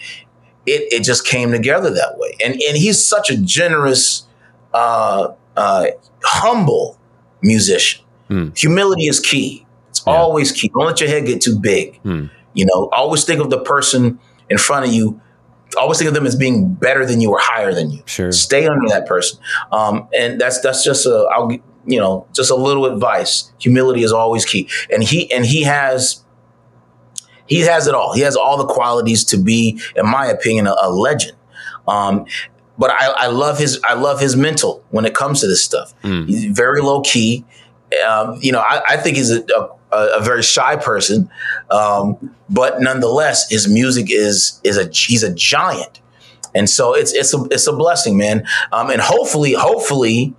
it 0.67 0.93
it 0.93 1.03
just 1.03 1.27
came 1.27 1.51
together 1.51 1.91
that 1.91 2.19
way. 2.19 2.37
And 2.45 2.55
and 2.55 2.77
he's 2.77 3.05
such 3.05 3.31
a 3.31 3.37
generous, 3.37 4.27
uh, 4.73 5.33
uh, 5.57 5.87
humble 6.23 6.99
musician. 7.43 8.05
Hmm. 8.29 8.49
Humility 8.57 9.07
is 9.07 9.21
key. 9.21 9.67
It's 9.91 10.03
yeah. 10.07 10.13
always 10.15 10.53
key. 10.53 10.69
Don't 10.69 10.87
let 10.87 11.01
your 11.01 11.09
head 11.09 11.27
get 11.27 11.41
too 11.41 11.59
big. 11.59 11.99
Hmm. 12.01 12.27
You 12.53 12.67
know, 12.67 12.89
always 12.93 13.25
think 13.25 13.41
of 13.41 13.51
the 13.51 13.61
person 13.61 14.19
in 14.49 14.59
front 14.59 14.87
of 14.87 14.93
you 14.93 15.21
always 15.79 15.99
think 15.99 16.09
of 16.09 16.15
them 16.15 16.27
as 16.27 16.37
being 16.37 16.73
better 16.75 17.05
than 17.05 17.21
you 17.21 17.31
or 17.31 17.39
higher 17.41 17.75
than 17.75 17.91
you. 17.91 18.03
Sure. 18.07 18.33
Stay 18.33 18.67
under 18.67 18.89
that 18.89 19.07
person. 19.07 19.39
Um, 19.73 20.09
and 20.17 20.41
that's 20.41 20.61
that's 20.61 20.85
just 20.85 21.07
a 21.07 21.29
I'll 21.33 21.51
you 21.87 22.01
know 22.01 22.27
just 22.33 22.51
a 22.51 22.57
little 22.57 22.87
advice. 22.87 23.53
Humility 23.59 24.03
is 24.03 24.13
always 24.13 24.45
key. 24.45 24.69
And 24.91 25.03
he 25.03 25.31
and 25.33 25.45
he 25.45 25.63
has 25.65 26.25
he 27.47 27.61
has 27.61 27.87
it 27.87 27.95
all. 27.95 28.13
He 28.13 28.23
has 28.23 28.37
all 28.37 28.57
the 28.59 28.67
qualities 28.67 29.25
to 29.25 29.37
be, 29.37 29.81
in 29.95 30.07
my 30.07 30.27
opinion, 30.27 30.67
a, 30.67 30.75
a 30.83 30.91
legend. 30.91 31.37
Um, 31.87 32.27
but 32.79 32.91
I, 32.91 33.07
I, 33.17 33.27
love 33.29 33.59
his 33.59 33.81
I 33.89 33.95
love 33.95 34.21
his 34.21 34.37
mental 34.37 34.85
when 34.91 35.05
it 35.05 35.15
comes 35.15 35.41
to 35.41 35.47
this 35.47 35.65
stuff. 35.65 35.95
Mm. 36.03 36.27
He's 36.27 36.45
very 36.45 36.83
low 36.83 37.01
key. 37.03 37.45
Um, 38.07 38.39
you 38.43 38.53
know, 38.53 38.59
I, 38.61 38.83
I, 38.89 38.97
think 38.97 39.17
he's 39.17 39.31
a, 39.31 39.43
a, 39.43 39.69
a 39.93 40.21
very 40.23 40.43
shy 40.43 40.77
person, 40.77 41.31
um, 41.71 42.35
but 42.51 42.81
nonetheless, 42.81 43.49
his 43.51 43.69
music 43.69 44.07
is 44.11 44.61
is 44.65 44.77
a 44.77 44.89
he's 44.93 45.23
a 45.23 45.33
giant, 45.33 46.01
and 46.55 46.69
so 46.69 46.95
it's 46.95 47.13
it's 47.13 47.33
a 47.35 47.45
it's 47.51 47.67
a 47.67 47.73
blessing, 47.73 48.17
man. 48.17 48.47
Um, 48.73 48.91
and 48.91 49.01
hopefully, 49.01 49.53
hopefully, 49.53 50.35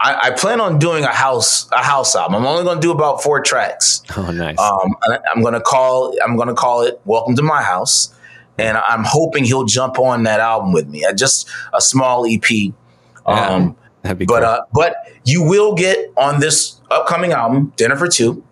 I, 0.00 0.18
I, 0.22 0.30
plan 0.30 0.60
on 0.60 0.78
doing 0.78 1.04
a 1.04 1.12
house 1.12 1.70
a 1.70 1.82
house 1.82 2.16
album. 2.16 2.36
I'm 2.36 2.46
only 2.46 2.64
going 2.64 2.76
to 2.76 2.82
do 2.82 2.90
about 2.90 3.22
four 3.22 3.40
tracks. 3.40 4.02
Oh, 4.16 4.30
nice. 4.30 4.58
Um, 4.58 4.94
I, 5.02 5.18
I'm 5.34 5.42
going 5.42 5.54
to 5.54 5.60
call 5.60 6.14
I'm 6.24 6.36
going 6.36 6.48
to 6.48 6.54
call 6.54 6.82
it 6.82 7.00
"Welcome 7.04 7.36
to 7.36 7.42
My 7.42 7.62
House," 7.62 8.14
and 8.58 8.76
I'm 8.76 9.04
hoping 9.04 9.44
he'll 9.44 9.64
jump 9.64 9.98
on 9.98 10.24
that 10.24 10.40
album 10.40 10.72
with 10.72 10.88
me. 10.88 11.04
I 11.04 11.12
Just 11.12 11.48
a 11.72 11.80
small 11.80 12.26
EP. 12.26 12.72
Um, 13.24 13.76
That'd 14.02 14.18
be 14.18 14.26
but 14.26 14.40
cool. 14.40 14.48
uh, 14.48 14.60
but 14.72 14.96
you 15.24 15.42
will 15.42 15.74
get 15.74 16.12
on 16.16 16.40
this 16.40 16.80
upcoming 16.90 17.32
album, 17.32 17.72
Dinner 17.76 17.96
for 17.96 18.08
Two. 18.08 18.44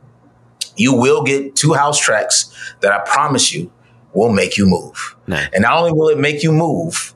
You 0.76 0.94
will 0.94 1.22
get 1.22 1.56
two 1.56 1.72
house 1.72 1.98
tracks 1.98 2.74
that 2.80 2.92
I 2.92 2.98
promise 3.00 3.52
you 3.52 3.70
will 4.14 4.32
make 4.32 4.56
you 4.56 4.66
move. 4.66 5.16
Nice. 5.26 5.48
And 5.52 5.62
not 5.62 5.76
only 5.76 5.92
will 5.92 6.08
it 6.08 6.18
make 6.18 6.42
you 6.42 6.52
move, 6.52 7.14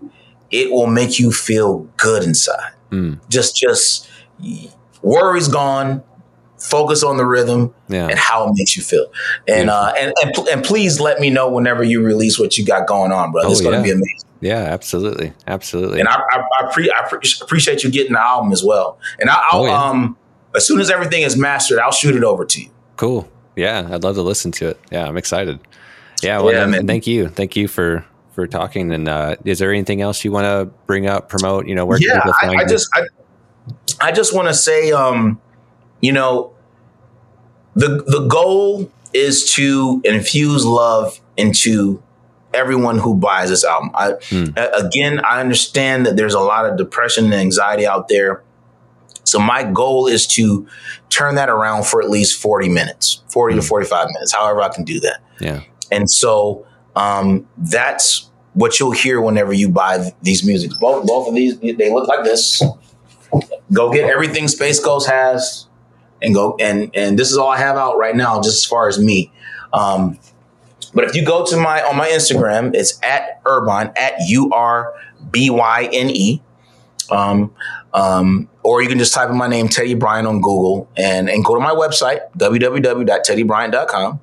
it 0.51 0.71
will 0.71 0.87
make 0.87 1.19
you 1.19 1.33
feel 1.33 1.81
good 1.97 2.23
inside. 2.23 2.73
Mm. 2.91 3.21
Just 3.29 3.57
just 3.57 4.09
worries 5.03 5.49
gone. 5.49 6.03
Focus 6.59 7.03
on 7.03 7.19
the 7.19 7.27
rhythm 7.27 7.75
yeah. 7.89 8.09
and 8.09 8.19
how 8.19 8.49
it 8.49 8.55
makes 8.55 8.75
you 8.75 8.83
feel. 8.83 9.07
And 9.47 9.69
uh, 9.69 9.93
and, 9.99 10.15
and 10.23 10.49
and 10.49 10.65
please 10.65 10.99
let 10.99 11.21
me 11.21 11.29
know 11.29 11.51
whenever 11.51 11.83
you 11.83 12.03
release 12.03 12.39
what 12.39 12.57
you 12.57 12.65
got 12.65 12.87
going 12.87 13.13
on, 13.13 13.33
brother. 13.33 13.49
Oh, 13.49 13.53
it's 13.53 13.61
going 13.61 13.73
to 13.75 13.87
yeah. 13.87 13.95
be 13.95 14.01
amazing. 14.01 14.29
Yeah, 14.41 14.73
absolutely, 14.73 15.33
absolutely. 15.47 16.01
And 16.01 16.09
I 16.09 16.15
I, 16.15 16.43
I, 16.61 16.73
pre- 16.73 16.91
I 16.91 17.07
pre- 17.09 17.21
appreciate 17.43 17.83
you 17.83 17.91
getting 17.91 18.13
the 18.13 18.21
album 18.21 18.53
as 18.53 18.65
well. 18.65 18.99
And 19.19 19.29
I, 19.29 19.43
will 19.53 19.65
oh, 19.65 19.67
yeah. 19.67 19.85
um 19.85 20.17
as 20.55 20.67
soon 20.67 20.81
as 20.81 20.91
everything 20.91 21.23
is 21.23 21.37
mastered, 21.37 21.81
I'll 21.81 21.93
shoot 21.93 22.15
it 22.15 22.25
over 22.25 22.45
to 22.47 22.63
you. 22.63 22.71
Cool. 22.97 23.29
Yeah, 23.57 23.89
I'd 23.91 24.03
love 24.03 24.17
to 24.17 24.23
listen 24.23 24.53
to 24.53 24.69
it. 24.69 24.81
Yeah, 24.91 25.07
I'm 25.07 25.17
excited. 25.17 25.61
Yeah, 26.23 26.41
well, 26.41 26.53
yeah, 26.53 26.67
man. 26.67 26.87
thank 26.87 27.07
you, 27.07 27.29
thank 27.29 27.57
you 27.57 27.69
for 27.69 28.05
for 28.33 28.47
talking. 28.47 28.93
And 28.93 29.09
uh, 29.09 29.37
is 29.45 29.59
there 29.59 29.71
anything 29.71 30.01
else 30.01 30.25
you 30.25 30.33
want 30.33 30.45
to 30.45 30.73
bring 30.87 31.07
up, 31.07 31.29
promote? 31.29 31.67
You 31.67 31.75
know, 31.75 31.87
where 31.87 31.99
yeah, 32.01 32.21
I, 32.43 32.57
I 32.57 32.65
just 32.65 32.89
I, 32.95 33.03
I 34.01 34.13
just 34.13 34.35
want 34.35 34.49
to 34.49 34.55
say, 34.55 34.93
um, 34.93 35.41
you 36.01 36.13
know, 36.13 36.53
the 37.75 38.05
the 38.07 38.27
goal 38.27 38.91
is 39.13 39.53
to 39.55 40.01
infuse 40.05 40.65
love 40.65 41.21
into 41.37 42.03
everyone 42.53 42.99
who 42.99 43.15
buys 43.15 43.51
this 43.51 43.65
album. 43.65 43.91
I, 43.95 44.13
mm. 44.13 44.87
Again, 44.87 45.21
I 45.21 45.41
understand 45.41 46.07
that 46.07 46.17
there's 46.17 46.35
a 46.35 46.41
lot 46.41 46.67
of 46.67 46.77
depression 46.77 47.25
and 47.25 47.35
anxiety 47.35 47.87
out 47.87 48.09
there. 48.09 48.43
So 49.35 49.41
my 49.41 49.65
goal 49.65 50.07
is 50.07 50.29
to 50.29 50.65
turn 51.09 51.35
that 51.35 51.49
around 51.49 51.87
for 51.87 52.01
at 52.01 52.09
least 52.09 52.41
40 52.41 52.69
minutes, 52.69 53.25
40 53.31 53.55
mm. 53.55 53.59
to 53.59 53.63
hmm. 53.63 53.69
45 53.69 54.07
minutes, 54.13 54.33
however 54.33 54.63
I 54.63 54.69
can 54.69 54.85
do 54.85 55.01
that. 55.01 55.25
Yeah. 55.41 55.63
And 55.91 56.09
so 56.09 56.65
um, 56.95 57.49
that's 57.59 58.31
what 58.53 58.79
you'll 58.79 58.93
hear 58.93 59.21
whenever 59.21 59.53
you 59.53 59.69
buy 59.69 60.13
these 60.23 60.47
music. 60.47 60.71
Both 60.79 61.09
both 61.09 61.27
of 61.27 61.35
these 61.35 61.59
they 61.59 61.93
look 61.93 62.07
like 62.07 62.23
this. 62.23 62.63
Go 63.73 63.93
get 63.93 64.09
everything 64.09 64.47
Space 64.47 64.79
Ghost 64.79 65.09
has 65.09 65.67
and 66.23 66.33
go 66.33 66.57
and 66.61 66.93
and 66.95 67.19
this 67.19 67.33
is 67.33 67.37
all 67.37 67.49
I 67.49 67.59
have 67.59 67.77
out 67.77 67.99
right 67.99 68.15
now 68.15 68.41
just 68.41 68.59
as 68.59 68.65
far 68.65 68.87
as 68.87 69.01
me. 69.01 69.33
Um, 69.73 70.17
but 70.95 71.03
if 71.07 71.17
you 71.17 71.27
go 71.27 71.45
to 71.45 71.57
my 71.57 71.83
on 71.83 71.97
my 71.97 72.07
Instagram, 72.07 72.73
it's 72.73 73.01
at 73.03 73.43
Urbyne 73.43 73.99
at 73.99 74.15
U 74.29 74.53
R 74.53 74.95
B 75.33 75.51
Y 75.51 75.89
N 75.93 76.11
E. 76.11 76.41
Um, 77.11 77.53
um, 77.93 78.49
or 78.63 78.83
you 78.83 78.89
can 78.89 78.99
just 78.99 79.15
type 79.15 79.31
in 79.31 79.37
my 79.37 79.47
name, 79.47 79.69
Teddy 79.69 79.95
Bryant, 79.95 80.27
on 80.27 80.41
Google 80.41 80.89
and, 80.97 81.29
and 81.29 81.45
go 81.45 81.55
to 81.55 81.61
my 81.61 81.73
website, 81.73 82.21
www.teddybryant.com. 82.39 84.21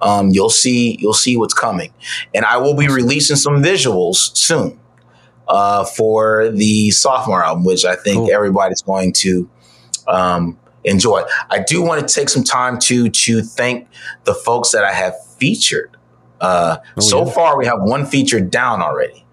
Um, 0.00 0.30
you'll 0.30 0.50
see 0.50 0.96
you'll 1.00 1.12
see 1.12 1.36
what's 1.36 1.54
coming, 1.54 1.92
and 2.32 2.44
I 2.44 2.58
will 2.58 2.76
be 2.76 2.86
releasing 2.86 3.34
some 3.34 3.54
visuals 3.54 4.36
soon 4.36 4.78
uh, 5.48 5.84
for 5.84 6.50
the 6.50 6.92
sophomore 6.92 7.42
album, 7.42 7.64
which 7.64 7.84
I 7.84 7.96
think 7.96 8.18
cool. 8.18 8.32
everybody's 8.32 8.82
going 8.82 9.12
to 9.14 9.50
um, 10.06 10.56
enjoy. 10.84 11.22
I 11.50 11.58
do 11.60 11.82
want 11.82 12.06
to 12.06 12.14
take 12.14 12.28
some 12.28 12.44
time 12.44 12.78
to 12.80 13.08
to 13.10 13.42
thank 13.42 13.88
the 14.24 14.34
folks 14.34 14.70
that 14.70 14.84
I 14.84 14.92
have 14.92 15.14
featured. 15.36 15.96
Uh, 16.40 16.76
oh, 16.96 17.00
so 17.00 17.26
yeah. 17.26 17.32
far, 17.32 17.58
we 17.58 17.66
have 17.66 17.80
one 17.80 18.06
feature 18.06 18.40
down 18.40 18.80
already. 18.80 19.24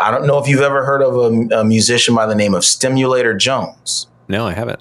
I 0.00 0.10
don't 0.10 0.26
know 0.26 0.38
if 0.38 0.48
you've 0.48 0.60
ever 0.60 0.84
heard 0.84 1.02
of 1.02 1.16
a, 1.16 1.60
a 1.60 1.64
musician 1.64 2.14
by 2.14 2.26
the 2.26 2.34
name 2.34 2.54
of 2.54 2.64
Stimulator 2.64 3.34
Jones. 3.34 4.08
No, 4.28 4.46
I 4.46 4.52
haven't. 4.52 4.80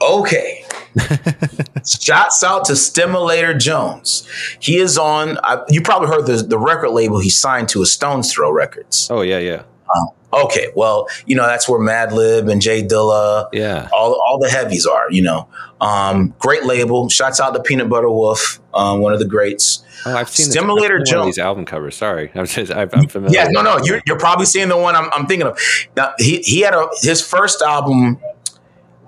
Okay. 0.00 0.64
Shouts 1.86 2.44
out 2.44 2.64
to 2.66 2.76
Stimulator 2.76 3.54
Jones. 3.54 4.28
He 4.60 4.78
is 4.78 4.96
on. 4.96 5.38
Uh, 5.42 5.64
you 5.68 5.82
probably 5.82 6.08
heard 6.08 6.26
the 6.26 6.36
the 6.36 6.58
record 6.58 6.90
label 6.90 7.18
he 7.18 7.30
signed 7.30 7.68
to 7.70 7.82
a 7.82 7.86
Stones 7.86 8.32
Throw 8.32 8.52
Records. 8.52 9.08
Oh 9.10 9.22
yeah, 9.22 9.38
yeah. 9.38 9.64
Um, 9.94 10.08
okay, 10.44 10.68
well, 10.76 11.08
you 11.26 11.34
know 11.34 11.46
that's 11.46 11.68
where 11.68 11.80
Madlib 11.80 12.50
and 12.50 12.62
J 12.62 12.82
Dilla, 12.82 13.48
yeah, 13.52 13.88
all 13.92 14.20
all 14.26 14.38
the 14.40 14.48
heavies 14.48 14.86
are. 14.86 15.10
You 15.10 15.22
know, 15.22 15.48
um, 15.80 16.34
great 16.38 16.64
label. 16.64 17.08
Shouts 17.08 17.40
out 17.40 17.54
to 17.54 17.62
Peanut 17.62 17.88
Butter 17.88 18.10
Wolf, 18.10 18.60
um, 18.72 19.00
one 19.00 19.12
of 19.12 19.18
the 19.18 19.26
greats. 19.26 19.83
Oh, 20.06 20.16
I've 20.16 20.28
seen 20.28 20.50
Stimulator 20.50 20.98
this, 20.98 21.10
Jones. 21.10 21.26
These 21.26 21.38
album 21.38 21.64
covers. 21.64 21.96
Sorry, 21.96 22.30
I'm 22.34 22.46
just 22.46 22.70
i 22.72 22.82
am 22.82 23.08
familiar. 23.08 23.38
Yeah, 23.38 23.48
no, 23.50 23.62
no, 23.62 23.78
you're, 23.82 24.00
you're 24.06 24.18
probably 24.18 24.46
seeing 24.46 24.68
the 24.68 24.76
one 24.76 24.94
I'm, 24.94 25.10
I'm 25.14 25.26
thinking 25.26 25.46
of. 25.46 25.58
Now, 25.96 26.12
he 26.18 26.38
he 26.38 26.60
had 26.60 26.74
a 26.74 26.88
his 27.02 27.20
first 27.22 27.62
album. 27.62 28.18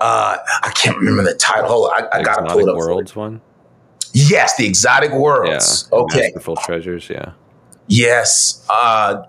Uh, 0.00 0.36
I 0.62 0.72
can't 0.74 0.96
remember 0.96 1.22
the 1.22 1.34
title. 1.36 1.68
Hold 1.68 1.90
on, 1.90 2.04
I, 2.04 2.18
I 2.18 2.22
gotta 2.22 2.50
pull 2.50 2.60
it 2.60 2.68
up. 2.68 2.76
Worlds 2.76 3.16
one. 3.16 3.40
Yes, 4.12 4.56
the 4.56 4.66
Exotic 4.66 5.12
Worlds. 5.12 5.88
Yeah, 5.92 5.98
okay. 5.98 6.20
Masterful 6.20 6.56
Treasures. 6.56 7.10
Yeah. 7.10 7.32
Yes. 7.86 8.66
Uh, 8.70 9.24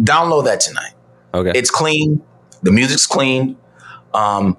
download 0.00 0.44
that 0.44 0.60
tonight. 0.60 0.94
Okay. 1.34 1.52
It's 1.54 1.70
clean. 1.70 2.22
The 2.62 2.72
music's 2.72 3.06
clean. 3.06 3.56
Um, 4.14 4.56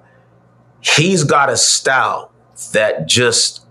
he's 0.80 1.24
got 1.24 1.50
a 1.50 1.56
style 1.56 2.32
that 2.72 3.06
just, 3.06 3.66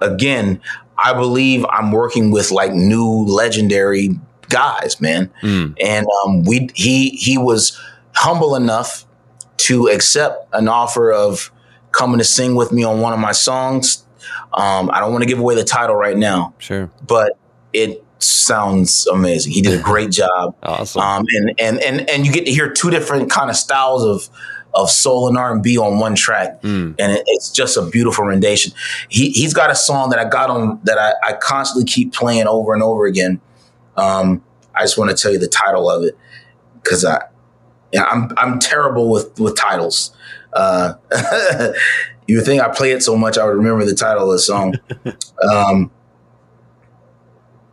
again, 0.00 0.60
I 1.02 1.14
believe 1.14 1.64
I'm 1.70 1.92
working 1.92 2.30
with 2.30 2.50
like 2.50 2.72
new 2.72 3.24
legendary 3.24 4.18
guys, 4.48 5.00
man. 5.00 5.32
Mm. 5.42 5.76
And 5.82 6.06
um, 6.24 6.44
we 6.44 6.68
he 6.74 7.10
he 7.10 7.38
was 7.38 7.80
humble 8.14 8.54
enough 8.54 9.06
to 9.58 9.88
accept 9.88 10.48
an 10.52 10.68
offer 10.68 11.12
of 11.12 11.50
coming 11.92 12.18
to 12.18 12.24
sing 12.24 12.54
with 12.54 12.72
me 12.72 12.84
on 12.84 13.00
one 13.00 13.12
of 13.12 13.18
my 13.18 13.32
songs. 13.32 14.04
Um, 14.52 14.90
I 14.92 15.00
don't 15.00 15.12
want 15.12 15.22
to 15.22 15.28
give 15.28 15.38
away 15.38 15.54
the 15.54 15.64
title 15.64 15.96
right 15.96 16.16
now. 16.16 16.54
Sure. 16.58 16.90
But 17.06 17.38
it 17.72 18.04
sounds 18.18 19.06
amazing. 19.06 19.52
He 19.52 19.62
did 19.62 19.78
a 19.78 19.82
great 19.82 20.10
job. 20.10 20.56
awesome. 20.62 21.00
Um, 21.00 21.24
and, 21.28 21.54
and, 21.58 21.78
and, 21.80 22.10
and 22.10 22.26
you 22.26 22.32
get 22.32 22.46
to 22.46 22.52
hear 22.52 22.70
two 22.70 22.90
different 22.90 23.30
kind 23.30 23.50
of 23.50 23.56
styles 23.56 24.04
of, 24.04 24.34
of 24.74 24.90
soul 24.90 25.28
and 25.28 25.36
R 25.36 25.52
and 25.52 25.62
B 25.62 25.78
on 25.78 25.98
one 25.98 26.14
track, 26.14 26.62
mm. 26.62 26.94
and 26.98 27.12
it, 27.12 27.24
it's 27.26 27.50
just 27.50 27.76
a 27.76 27.82
beautiful 27.82 28.24
rendition. 28.24 28.72
He 29.08 29.30
he's 29.30 29.54
got 29.54 29.70
a 29.70 29.74
song 29.74 30.10
that 30.10 30.18
I 30.18 30.28
got 30.28 30.50
on 30.50 30.80
that 30.84 30.98
I, 30.98 31.30
I 31.30 31.32
constantly 31.34 31.84
keep 31.84 32.12
playing 32.12 32.46
over 32.46 32.74
and 32.74 32.82
over 32.82 33.06
again. 33.06 33.40
Um, 33.96 34.42
I 34.74 34.82
just 34.82 34.96
want 34.96 35.10
to 35.10 35.16
tell 35.20 35.32
you 35.32 35.38
the 35.38 35.48
title 35.48 35.90
of 35.90 36.04
it 36.04 36.16
because 36.82 37.04
I, 37.04 37.22
yeah, 37.92 38.04
I'm 38.04 38.30
I'm 38.36 38.58
terrible 38.58 39.10
with 39.10 39.38
with 39.38 39.56
titles. 39.56 40.16
Uh, 40.52 40.94
you 42.26 42.36
would 42.36 42.44
think 42.44 42.62
I 42.62 42.68
play 42.68 42.92
it 42.92 43.02
so 43.02 43.16
much 43.16 43.38
I 43.38 43.44
would 43.44 43.56
remember 43.56 43.84
the 43.84 43.94
title 43.94 44.30
of 44.30 44.32
the 44.32 44.38
song. 44.38 44.74
um, 45.50 45.90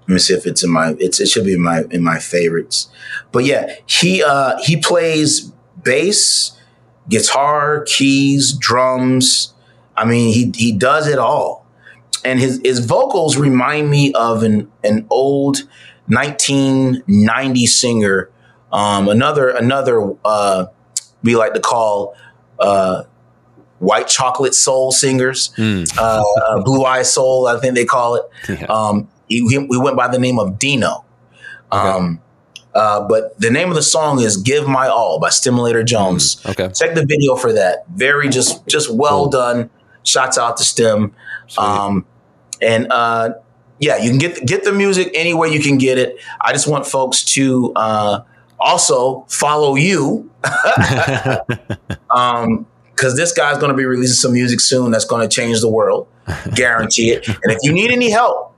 Let 0.02 0.10
me 0.10 0.20
see 0.20 0.34
if 0.34 0.46
it's 0.46 0.64
in 0.64 0.72
my 0.72 0.96
it's 1.00 1.20
it 1.20 1.28
should 1.28 1.46
be 1.46 1.54
in 1.54 1.62
my 1.62 1.84
in 1.92 2.04
my 2.04 2.20
favorites. 2.20 2.90
But 3.32 3.46
yeah, 3.46 3.76
he 3.86 4.24
uh 4.24 4.58
he 4.64 4.78
plays 4.78 5.52
bass, 5.82 6.57
guitar, 7.10 7.84
keys, 7.88 8.54
drums. 8.54 9.54
I 9.96 10.06
mean, 10.06 10.34
he 10.34 10.52
he 10.56 10.72
does 10.72 11.08
it 11.08 11.20
all. 11.20 11.66
And 12.26 12.40
his 12.40 12.60
his 12.64 12.86
vocals 12.86 13.38
remind 13.38 13.90
me 13.90 14.14
of 14.14 14.44
an 14.44 14.72
an 14.84 15.08
old 15.10 15.58
1990 16.08 17.66
singer. 17.66 18.30
Um 18.72 19.08
another 19.08 19.50
another 19.50 20.14
uh 20.26 20.66
we 21.24 21.36
like 21.36 21.54
to 21.54 21.60
call 21.60 22.16
uh 22.60 23.04
white 23.80 24.08
chocolate 24.08 24.56
soul 24.56 24.92
singers, 24.92 25.52
mm. 25.58 25.88
uh, 26.00 26.64
blue 26.64 26.84
eye 26.84 27.04
soul, 27.04 27.48
I 27.48 27.60
think 27.60 27.76
they 27.76 27.86
call 27.86 28.16
it. 28.16 28.24
Yeah. 28.50 28.66
Um, 28.70 29.08
he, 29.28 29.42
we 29.42 29.78
went 29.78 29.98
by 29.98 30.08
the 30.08 30.18
name 30.18 30.40
of 30.40 30.58
Dino. 30.58 31.04
Okay. 31.72 31.88
Um, 31.88 32.22
uh, 32.78 33.08
but 33.08 33.40
the 33.40 33.50
name 33.50 33.70
of 33.70 33.76
the 33.76 33.82
song 33.82 34.22
is 34.22 34.38
"Give 34.38 34.68
My 34.68 34.88
All" 34.88 35.20
by 35.20 35.30
Stimulator 35.30 35.82
Jones. 35.84 36.36
Mm, 36.36 36.52
okay, 36.52 36.74
check 36.74 36.94
the 36.94 37.04
video 37.04 37.36
for 37.36 37.52
that. 37.54 37.88
Very 37.90 38.30
just 38.30 38.68
just 38.68 38.94
well 38.94 39.24
cool. 39.24 39.32
done. 39.32 39.70
Shots 40.04 40.38
out 40.38 40.58
to 40.58 40.64
Stim. 40.64 41.16
Um, 41.58 42.06
and 42.62 42.92
uh, 42.92 43.32
yeah, 43.80 43.98
you 43.98 44.12
can 44.12 44.20
get 44.20 44.46
get 44.46 44.64
the 44.64 44.72
music 44.72 45.10
anywhere 45.16 45.50
you 45.50 45.60
can 45.60 45.80
get 45.80 45.98
it. 45.98 46.18
I 46.40 46.54
just 46.54 46.68
want 46.68 46.86
folks 46.86 47.24
to 47.24 47.74
uh, 47.76 48.22
also 48.60 49.26
follow 49.28 49.76
you. 49.76 50.30
um, 52.12 52.68
because 52.92 53.16
this 53.16 53.32
guy's 53.32 53.60
going 53.60 53.70
to 53.70 53.78
be 53.78 53.86
releasing 53.86 54.16
some 54.16 54.34
music 54.34 54.60
soon 54.60 54.90
that's 54.90 55.06
going 55.06 55.28
to 55.28 55.34
change 55.34 55.62
the 55.62 55.70
world, 55.70 56.08
guarantee 56.56 57.12
it. 57.12 57.28
And 57.28 57.52
if 57.52 57.60
you 57.62 57.72
need 57.72 57.92
any 57.92 58.10
help, 58.10 58.57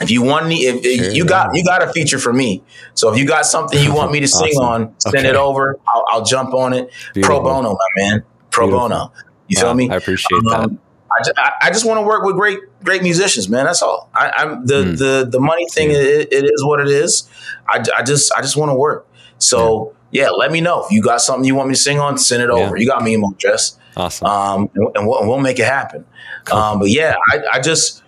if 0.00 0.10
you 0.10 0.22
want 0.22 0.46
me, 0.46 0.66
if, 0.66 0.84
sure, 0.84 1.12
you 1.12 1.24
got 1.24 1.54
you 1.54 1.64
got 1.64 1.82
a 1.82 1.92
feature 1.92 2.18
for 2.18 2.32
me. 2.32 2.62
So 2.94 3.12
if 3.12 3.18
you 3.18 3.26
got 3.26 3.46
something 3.46 3.82
you 3.82 3.92
want 3.94 4.12
me 4.12 4.20
to 4.20 4.28
sing 4.28 4.52
awesome. 4.56 4.64
on, 4.64 5.00
send 5.00 5.16
okay. 5.16 5.28
it 5.28 5.36
over. 5.36 5.78
I'll, 5.88 6.04
I'll, 6.08 6.24
jump 6.24 6.54
on 6.54 6.72
it. 6.72 6.90
Beautiful. 7.14 7.40
Pro 7.40 7.42
bono, 7.42 7.70
my 7.70 8.02
man. 8.02 8.24
Pro 8.50 8.66
Beautiful. 8.66 8.88
bono. 8.88 9.12
You 9.48 9.60
feel 9.60 9.74
me? 9.74 9.90
I 9.90 9.96
appreciate 9.96 10.38
um, 10.38 10.44
that. 10.44 10.78
I 11.10 11.24
just, 11.24 11.38
I 11.62 11.70
just 11.70 11.84
want 11.86 11.98
to 11.98 12.02
work 12.02 12.22
with 12.22 12.36
great 12.36 12.58
great 12.84 13.02
musicians, 13.02 13.48
man. 13.48 13.64
That's 13.64 13.82
all. 13.82 14.10
I, 14.14 14.42
am 14.42 14.66
the, 14.66 14.84
mm. 14.84 14.98
the 14.98 15.28
the 15.30 15.40
money 15.40 15.66
thing. 15.70 15.90
Yeah. 15.90 15.96
It, 15.96 16.32
it 16.32 16.44
is 16.44 16.64
what 16.64 16.80
it 16.80 16.88
is. 16.88 17.28
I, 17.68 17.82
I 17.96 18.02
just 18.02 18.32
I 18.34 18.40
just 18.40 18.56
want 18.56 18.70
to 18.70 18.74
work. 18.74 19.06
So 19.38 19.94
yeah. 20.10 20.24
yeah. 20.24 20.30
let 20.30 20.52
me 20.52 20.60
know 20.60 20.84
if 20.84 20.90
you 20.90 21.02
got 21.02 21.20
something 21.20 21.44
you 21.44 21.54
want 21.54 21.68
me 21.68 21.74
to 21.74 21.80
sing 21.80 21.98
on. 21.98 22.18
Send 22.18 22.42
it 22.42 22.50
over. 22.50 22.76
Yeah. 22.76 22.82
You 22.82 22.88
got 22.88 23.02
me 23.02 23.14
email 23.14 23.30
address. 23.30 23.78
Awesome. 23.96 24.26
Um, 24.28 24.70
and, 24.74 24.88
and, 24.94 25.08
we'll, 25.08 25.18
and 25.18 25.28
we'll, 25.28 25.40
make 25.40 25.58
it 25.58 25.64
happen. 25.64 26.04
Cool. 26.44 26.58
Um, 26.58 26.78
but 26.78 26.90
yeah, 26.90 27.16
I, 27.30 27.42
I 27.54 27.60
just 27.60 28.02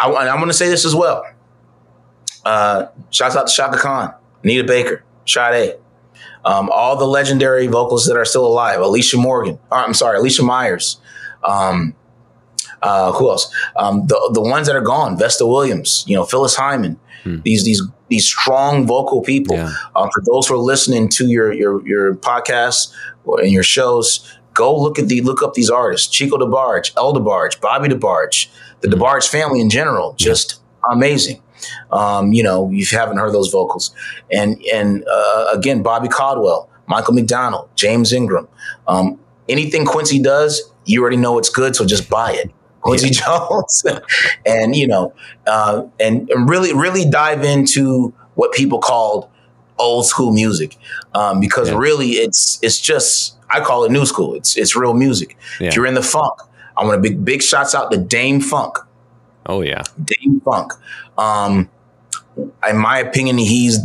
I, 0.00 0.28
I'm 0.28 0.36
going 0.36 0.48
to 0.48 0.54
say 0.54 0.68
this 0.68 0.84
as 0.84 0.94
well. 0.94 1.24
Uh, 2.44 2.86
shouts 3.10 3.36
out 3.36 3.46
to 3.48 3.52
Chaka 3.52 3.78
Khan, 3.78 4.14
Anita 4.42 4.64
Baker, 4.64 5.04
Sade, 5.26 5.76
um, 6.44 6.70
all 6.72 6.96
the 6.96 7.06
legendary 7.06 7.66
vocals 7.66 8.06
that 8.06 8.16
are 8.16 8.24
still 8.24 8.46
alive. 8.46 8.80
Alicia 8.80 9.18
Morgan, 9.18 9.58
or, 9.70 9.78
I'm 9.78 9.94
sorry, 9.94 10.18
Alicia 10.18 10.42
Myers. 10.42 10.98
Um, 11.44 11.94
uh, 12.82 13.12
who 13.12 13.28
else? 13.28 13.54
Um, 13.76 14.06
the 14.06 14.30
the 14.32 14.40
ones 14.40 14.66
that 14.66 14.74
are 14.74 14.80
gone, 14.80 15.18
Vesta 15.18 15.46
Williams, 15.46 16.04
you 16.06 16.16
know, 16.16 16.24
Phyllis 16.24 16.56
Hyman. 16.56 16.98
Hmm. 17.24 17.40
These 17.42 17.64
these 17.64 17.82
these 18.08 18.26
strong 18.26 18.86
vocal 18.86 19.20
people. 19.22 19.56
Yeah. 19.56 19.74
Um, 19.94 20.08
for 20.14 20.22
those 20.26 20.48
who 20.48 20.54
are 20.54 20.58
listening 20.58 21.10
to 21.10 21.28
your 21.28 21.52
your 21.52 21.86
your 21.86 22.14
podcasts 22.14 22.92
and 23.26 23.50
your 23.50 23.62
shows, 23.62 24.38
go 24.54 24.76
look 24.76 24.98
at 24.98 25.08
the 25.08 25.20
look 25.22 25.42
up 25.42 25.54
these 25.54 25.70
artists: 25.70 26.08
Chico 26.08 26.36
DeBarge, 26.36 26.92
El 26.96 27.14
DeBarge, 27.14 27.60
Bobby 27.60 27.88
DeBarge, 27.88 28.48
the 28.80 28.88
hmm. 28.88 28.94
DeBarge 28.94 29.28
family 29.28 29.60
in 29.60 29.70
general. 29.70 30.14
Just 30.18 30.60
amazing. 30.90 31.42
Um, 31.92 32.32
you 32.32 32.42
know, 32.42 32.70
you 32.70 32.84
haven't 32.86 33.18
heard 33.18 33.32
those 33.32 33.50
vocals. 33.50 33.94
And 34.32 34.62
and 34.72 35.04
uh, 35.10 35.50
again, 35.52 35.82
Bobby 35.82 36.08
Caldwell, 36.08 36.70
Michael 36.86 37.14
McDonald, 37.14 37.68
James 37.76 38.12
Ingram. 38.12 38.48
Um, 38.86 39.18
anything 39.48 39.84
Quincy 39.84 40.20
does, 40.20 40.70
you 40.84 41.00
already 41.00 41.16
know 41.16 41.38
it's 41.38 41.50
good, 41.50 41.76
so 41.76 41.84
just 41.84 42.08
buy 42.08 42.32
it. 42.32 42.50
Quincy 42.80 43.08
yeah. 43.08 43.46
Jones, 43.48 43.84
and 44.46 44.74
you 44.74 44.86
know, 44.86 45.12
uh, 45.46 45.84
and, 45.98 46.30
and 46.30 46.48
really, 46.48 46.72
really 46.72 47.08
dive 47.08 47.44
into 47.44 48.14
what 48.34 48.52
people 48.52 48.78
called 48.78 49.28
old 49.78 50.06
school 50.06 50.32
music, 50.32 50.76
um, 51.14 51.40
because 51.40 51.68
yeah. 51.68 51.76
really, 51.76 52.10
it's 52.12 52.58
it's 52.62 52.80
just 52.80 53.36
I 53.52 53.60
call 53.60 53.84
it 53.84 53.92
new 53.92 54.06
school. 54.06 54.34
It's 54.34 54.56
it's 54.56 54.76
real 54.76 54.94
music. 54.94 55.36
Yeah. 55.58 55.68
If 55.68 55.76
you're 55.76 55.86
in 55.86 55.94
the 55.94 56.02
funk, 56.02 56.34
I 56.76 56.84
want 56.84 57.02
to 57.02 57.08
big 57.08 57.24
big 57.24 57.42
shots 57.42 57.74
out 57.74 57.90
to 57.92 57.98
Dâm-Funk. 57.98 58.78
Oh 59.46 59.62
yeah, 59.62 59.82
Dâm-Funk. 60.02 60.72
Um, 61.18 61.70
in 62.68 62.76
my 62.76 62.98
opinion, 62.98 63.38
he's 63.38 63.78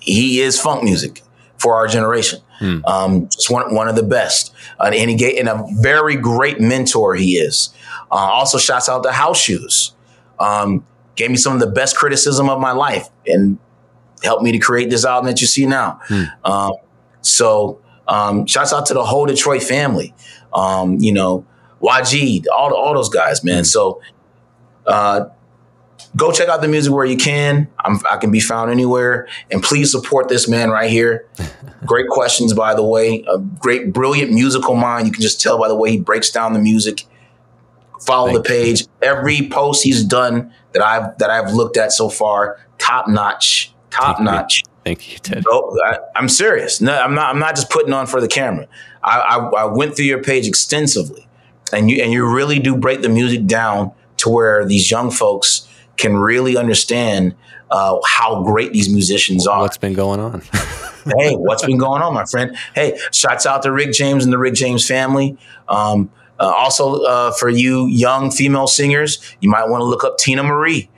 he 0.00 0.40
is 0.40 0.60
funk 0.60 0.82
music 0.82 1.22
for 1.58 1.74
our 1.74 1.86
generation. 1.86 2.40
Hmm. 2.58 2.84
Um, 2.84 3.28
just 3.28 3.50
one 3.50 3.74
one 3.74 3.88
of 3.88 3.96
the 3.96 4.02
best, 4.02 4.54
uh, 4.78 4.90
and 4.94 5.10
he 5.10 5.16
gave, 5.16 5.38
and 5.38 5.48
a 5.48 5.64
very 5.80 6.16
great 6.16 6.60
mentor 6.60 7.14
he 7.14 7.36
is. 7.36 7.74
Uh, 8.10 8.14
also, 8.14 8.58
shouts 8.58 8.88
out 8.88 9.02
to 9.02 9.12
House 9.12 9.40
Shoes. 9.40 9.94
Um, 10.38 10.84
gave 11.14 11.30
me 11.30 11.36
some 11.36 11.54
of 11.54 11.60
the 11.60 11.66
best 11.66 11.96
criticism 11.96 12.48
of 12.48 12.60
my 12.60 12.72
life 12.72 13.08
and 13.26 13.58
helped 14.22 14.42
me 14.42 14.52
to 14.52 14.58
create 14.58 14.90
this 14.90 15.04
album 15.04 15.26
that 15.26 15.40
you 15.40 15.46
see 15.46 15.66
now. 15.66 16.00
Hmm. 16.04 16.24
Um, 16.44 16.72
so, 17.20 17.80
um, 18.12 18.46
shouts 18.46 18.74
out 18.74 18.86
to 18.86 18.94
the 18.94 19.04
whole 19.04 19.24
Detroit 19.24 19.62
family. 19.62 20.14
Um, 20.52 20.98
you 20.98 21.12
know, 21.12 21.46
YG, 21.80 22.44
all 22.54 22.74
all 22.74 22.94
those 22.94 23.08
guys, 23.08 23.42
man. 23.42 23.60
Hmm. 23.60 23.64
So, 23.64 24.02
uh, 24.86 25.24
go 26.14 26.30
check 26.30 26.48
out 26.48 26.60
the 26.60 26.68
music 26.68 26.92
where 26.92 27.06
you 27.06 27.16
can. 27.16 27.68
I'm, 27.78 27.98
i 28.10 28.18
can 28.18 28.30
be 28.30 28.40
found 28.40 28.70
anywhere. 28.70 29.28
And 29.50 29.62
please 29.62 29.90
support 29.90 30.28
this 30.28 30.46
man 30.46 30.68
right 30.68 30.90
here. 30.90 31.26
great 31.86 32.08
questions, 32.08 32.52
by 32.52 32.74
the 32.74 32.84
way. 32.84 33.24
A 33.32 33.38
great, 33.38 33.94
brilliant 33.94 34.30
musical 34.30 34.74
mind. 34.74 35.06
You 35.06 35.12
can 35.12 35.22
just 35.22 35.40
tell 35.40 35.58
by 35.58 35.68
the 35.68 35.74
way 35.74 35.92
he 35.92 35.98
breaks 35.98 36.30
down 36.30 36.52
the 36.52 36.60
music. 36.60 37.06
Follow 38.04 38.32
Thank 38.32 38.38
the 38.38 38.48
page. 38.48 38.80
You. 38.82 38.86
Every 39.00 39.48
post 39.48 39.84
he's 39.84 40.04
done 40.04 40.52
that 40.72 40.82
I've 40.82 41.16
that 41.18 41.30
I've 41.30 41.54
looked 41.54 41.78
at 41.78 41.92
so 41.92 42.10
far, 42.10 42.58
top 42.78 43.08
notch, 43.08 43.72
top 43.90 44.16
Thank 44.16 44.26
notch. 44.26 44.62
You. 44.66 44.71
Thank 44.84 45.12
you, 45.12 45.18
Ted. 45.18 45.44
No, 45.48 45.78
I, 45.84 45.98
am 46.16 46.28
serious. 46.28 46.80
No, 46.80 46.96
I'm 46.96 47.14
not. 47.14 47.32
I'm 47.32 47.38
not 47.38 47.54
just 47.54 47.70
putting 47.70 47.92
on 47.92 48.06
for 48.06 48.20
the 48.20 48.28
camera. 48.28 48.66
I, 49.02 49.18
I, 49.18 49.36
I 49.36 49.64
went 49.66 49.94
through 49.94 50.06
your 50.06 50.22
page 50.22 50.46
extensively, 50.48 51.28
and 51.72 51.88
you 51.88 52.02
and 52.02 52.12
you 52.12 52.28
really 52.28 52.58
do 52.58 52.76
break 52.76 53.02
the 53.02 53.08
music 53.08 53.46
down 53.46 53.92
to 54.18 54.28
where 54.28 54.66
these 54.66 54.90
young 54.90 55.10
folks 55.10 55.68
can 55.96 56.16
really 56.16 56.56
understand 56.56 57.34
uh, 57.70 57.98
how 58.04 58.42
great 58.42 58.72
these 58.72 58.88
musicians 58.88 59.46
are. 59.46 59.60
What's 59.60 59.78
been 59.78 59.94
going 59.94 60.20
on? 60.20 60.40
hey, 61.18 61.34
what's 61.34 61.64
been 61.64 61.78
going 61.78 62.02
on, 62.02 62.12
my 62.12 62.24
friend? 62.24 62.56
Hey, 62.74 62.98
shouts 63.12 63.46
out 63.46 63.62
to 63.62 63.72
Rick 63.72 63.92
James 63.92 64.24
and 64.24 64.32
the 64.32 64.38
Rick 64.38 64.54
James 64.54 64.86
family. 64.86 65.38
Um, 65.68 66.10
uh, 66.40 66.52
also, 66.56 67.02
uh, 67.02 67.32
for 67.32 67.48
you 67.48 67.86
young 67.86 68.30
female 68.30 68.66
singers, 68.66 69.18
you 69.40 69.48
might 69.48 69.68
want 69.68 69.80
to 69.80 69.84
look 69.84 70.02
up 70.02 70.18
Teena 70.18 70.44
Marie, 70.44 70.90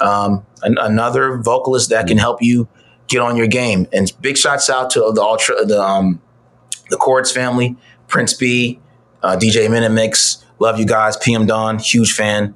um, 0.00 0.44
an- 0.62 0.78
another 0.78 1.38
vocalist 1.38 1.88
that 1.88 2.06
can 2.06 2.18
help 2.18 2.42
you 2.42 2.68
get 3.10 3.20
on 3.20 3.36
your 3.36 3.46
game. 3.46 3.86
And 3.92 4.10
big 4.22 4.38
shouts 4.38 4.70
out 4.70 4.88
to 4.90 5.00
the 5.12 5.20
ultra, 5.20 5.66
the 5.66 5.82
um, 5.82 6.22
the 6.88 6.96
Cordes 6.96 7.30
family, 7.30 7.76
Prince 8.08 8.32
Be, 8.32 8.80
uh, 9.22 9.36
DJ 9.36 9.70
Minute 9.70 9.92
Mix. 9.92 10.42
Love 10.58 10.78
you 10.78 10.86
guys. 10.86 11.18
PM 11.18 11.46
Dawn, 11.46 11.78
huge 11.78 12.12
fan 12.12 12.54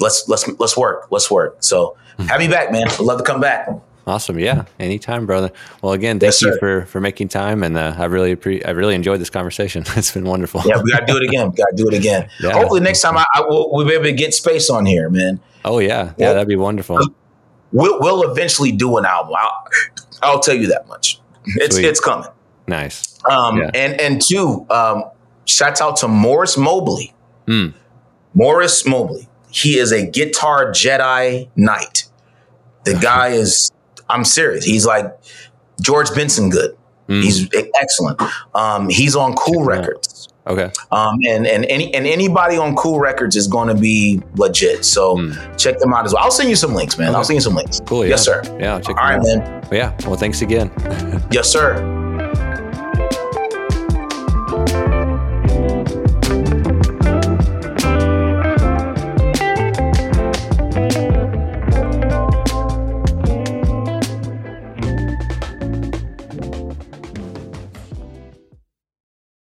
let's 0.00 0.28
let's 0.28 0.48
let's 0.58 0.76
work. 0.76 1.08
Let's 1.10 1.30
work. 1.30 1.58
So 1.60 1.96
have 2.18 2.40
me 2.40 2.48
back, 2.48 2.72
man. 2.72 2.88
I'd 2.88 3.00
love 3.00 3.18
to 3.18 3.24
come 3.24 3.40
back. 3.40 3.68
Awesome. 4.06 4.38
Yeah. 4.38 4.64
Anytime, 4.80 5.26
brother. 5.26 5.52
Well, 5.82 5.92
again, 5.92 6.18
thank 6.18 6.32
yes, 6.32 6.42
you 6.42 6.56
for, 6.58 6.84
for 6.86 7.00
making 7.00 7.28
time. 7.28 7.62
And 7.62 7.76
uh, 7.76 7.94
I 7.96 8.06
really, 8.06 8.34
pre- 8.34 8.64
I 8.64 8.70
really 8.70 8.94
enjoyed 8.94 9.20
this 9.20 9.30
conversation. 9.30 9.84
it's 9.96 10.10
been 10.10 10.24
wonderful. 10.24 10.62
Yeah. 10.64 10.82
We 10.82 10.90
got 10.90 11.00
to 11.00 11.06
do 11.06 11.16
it 11.16 11.22
again. 11.22 11.50
We 11.50 11.56
got 11.56 11.68
to 11.70 11.76
do 11.76 11.86
it 11.86 11.94
again. 11.94 12.28
Yeah. 12.40 12.52
Hopefully 12.52 12.80
next 12.80 13.02
time 13.02 13.16
I, 13.16 13.26
I 13.34 13.42
will, 13.42 13.70
we'll 13.70 13.86
be 13.86 13.92
able 13.92 14.04
to 14.04 14.12
get 14.12 14.34
space 14.34 14.70
on 14.70 14.86
here, 14.86 15.10
man. 15.10 15.38
Oh 15.64 15.78
yeah. 15.78 16.14
Yeah. 16.16 16.32
that'd 16.32 16.48
be 16.48 16.56
wonderful. 16.56 16.98
We'll, 17.72 18.00
we'll 18.00 18.30
eventually 18.30 18.72
do 18.72 18.96
an 18.98 19.04
album. 19.04 19.34
I'll, 19.38 19.64
I'll 20.22 20.40
tell 20.40 20.54
you 20.56 20.68
that 20.68 20.88
much. 20.88 21.20
It's, 21.44 21.76
Sweet. 21.76 21.86
it's 21.86 22.00
coming. 22.00 22.28
Nice. 22.66 23.18
Um, 23.28 23.58
yeah. 23.58 23.70
and, 23.74 24.00
and 24.00 24.22
two, 24.26 24.66
um, 24.70 25.04
shout 25.44 25.80
out 25.80 25.96
to 25.98 26.08
Morris 26.08 26.56
Mobley. 26.56 27.14
Mm. 27.46 27.74
Morris 28.34 28.86
Mobley 28.86 29.28
he 29.50 29.78
is 29.78 29.92
a 29.92 30.06
guitar 30.06 30.70
Jedi 30.70 31.48
Knight. 31.56 32.08
The 32.84 32.94
guy 32.94 33.28
is, 33.28 33.70
I'm 34.08 34.24
serious. 34.24 34.64
He's 34.64 34.86
like 34.86 35.06
George 35.80 36.14
Benson 36.14 36.50
good. 36.50 36.76
Mm. 37.08 37.22
He's 37.22 37.48
excellent. 37.80 38.22
Um, 38.54 38.88
he's 38.88 39.16
on 39.16 39.34
Cool 39.34 39.64
Records. 39.64 40.28
Okay. 40.46 40.70
Um, 40.90 41.18
and 41.28 41.46
and 41.46 41.64
any 41.66 41.94
and 41.94 42.06
anybody 42.06 42.56
on 42.56 42.74
Cool 42.74 42.98
Records 42.98 43.36
is 43.36 43.46
going 43.46 43.68
to 43.68 43.74
be 43.74 44.22
legit. 44.36 44.84
So 44.84 45.16
mm. 45.16 45.58
check 45.58 45.78
them 45.78 45.92
out 45.92 46.06
as 46.06 46.14
well. 46.14 46.24
I'll 46.24 46.30
send 46.30 46.48
you 46.48 46.56
some 46.56 46.74
links, 46.74 46.98
man. 46.98 47.08
Okay. 47.08 47.16
I'll 47.16 47.24
send 47.24 47.36
you 47.36 47.42
some 47.42 47.54
links. 47.54 47.80
Cool. 47.86 48.04
Yeah. 48.04 48.10
Yes, 48.10 48.24
sir. 48.24 48.42
Yeah. 48.58 48.80
Check. 48.80 48.96
All 48.96 49.04
right, 49.04 49.18
out. 49.18 49.24
man. 49.24 49.68
yeah. 49.70 49.96
Well, 50.06 50.16
thanks 50.16 50.42
again. 50.42 50.70
yes, 51.30 51.50
sir. 51.50 51.98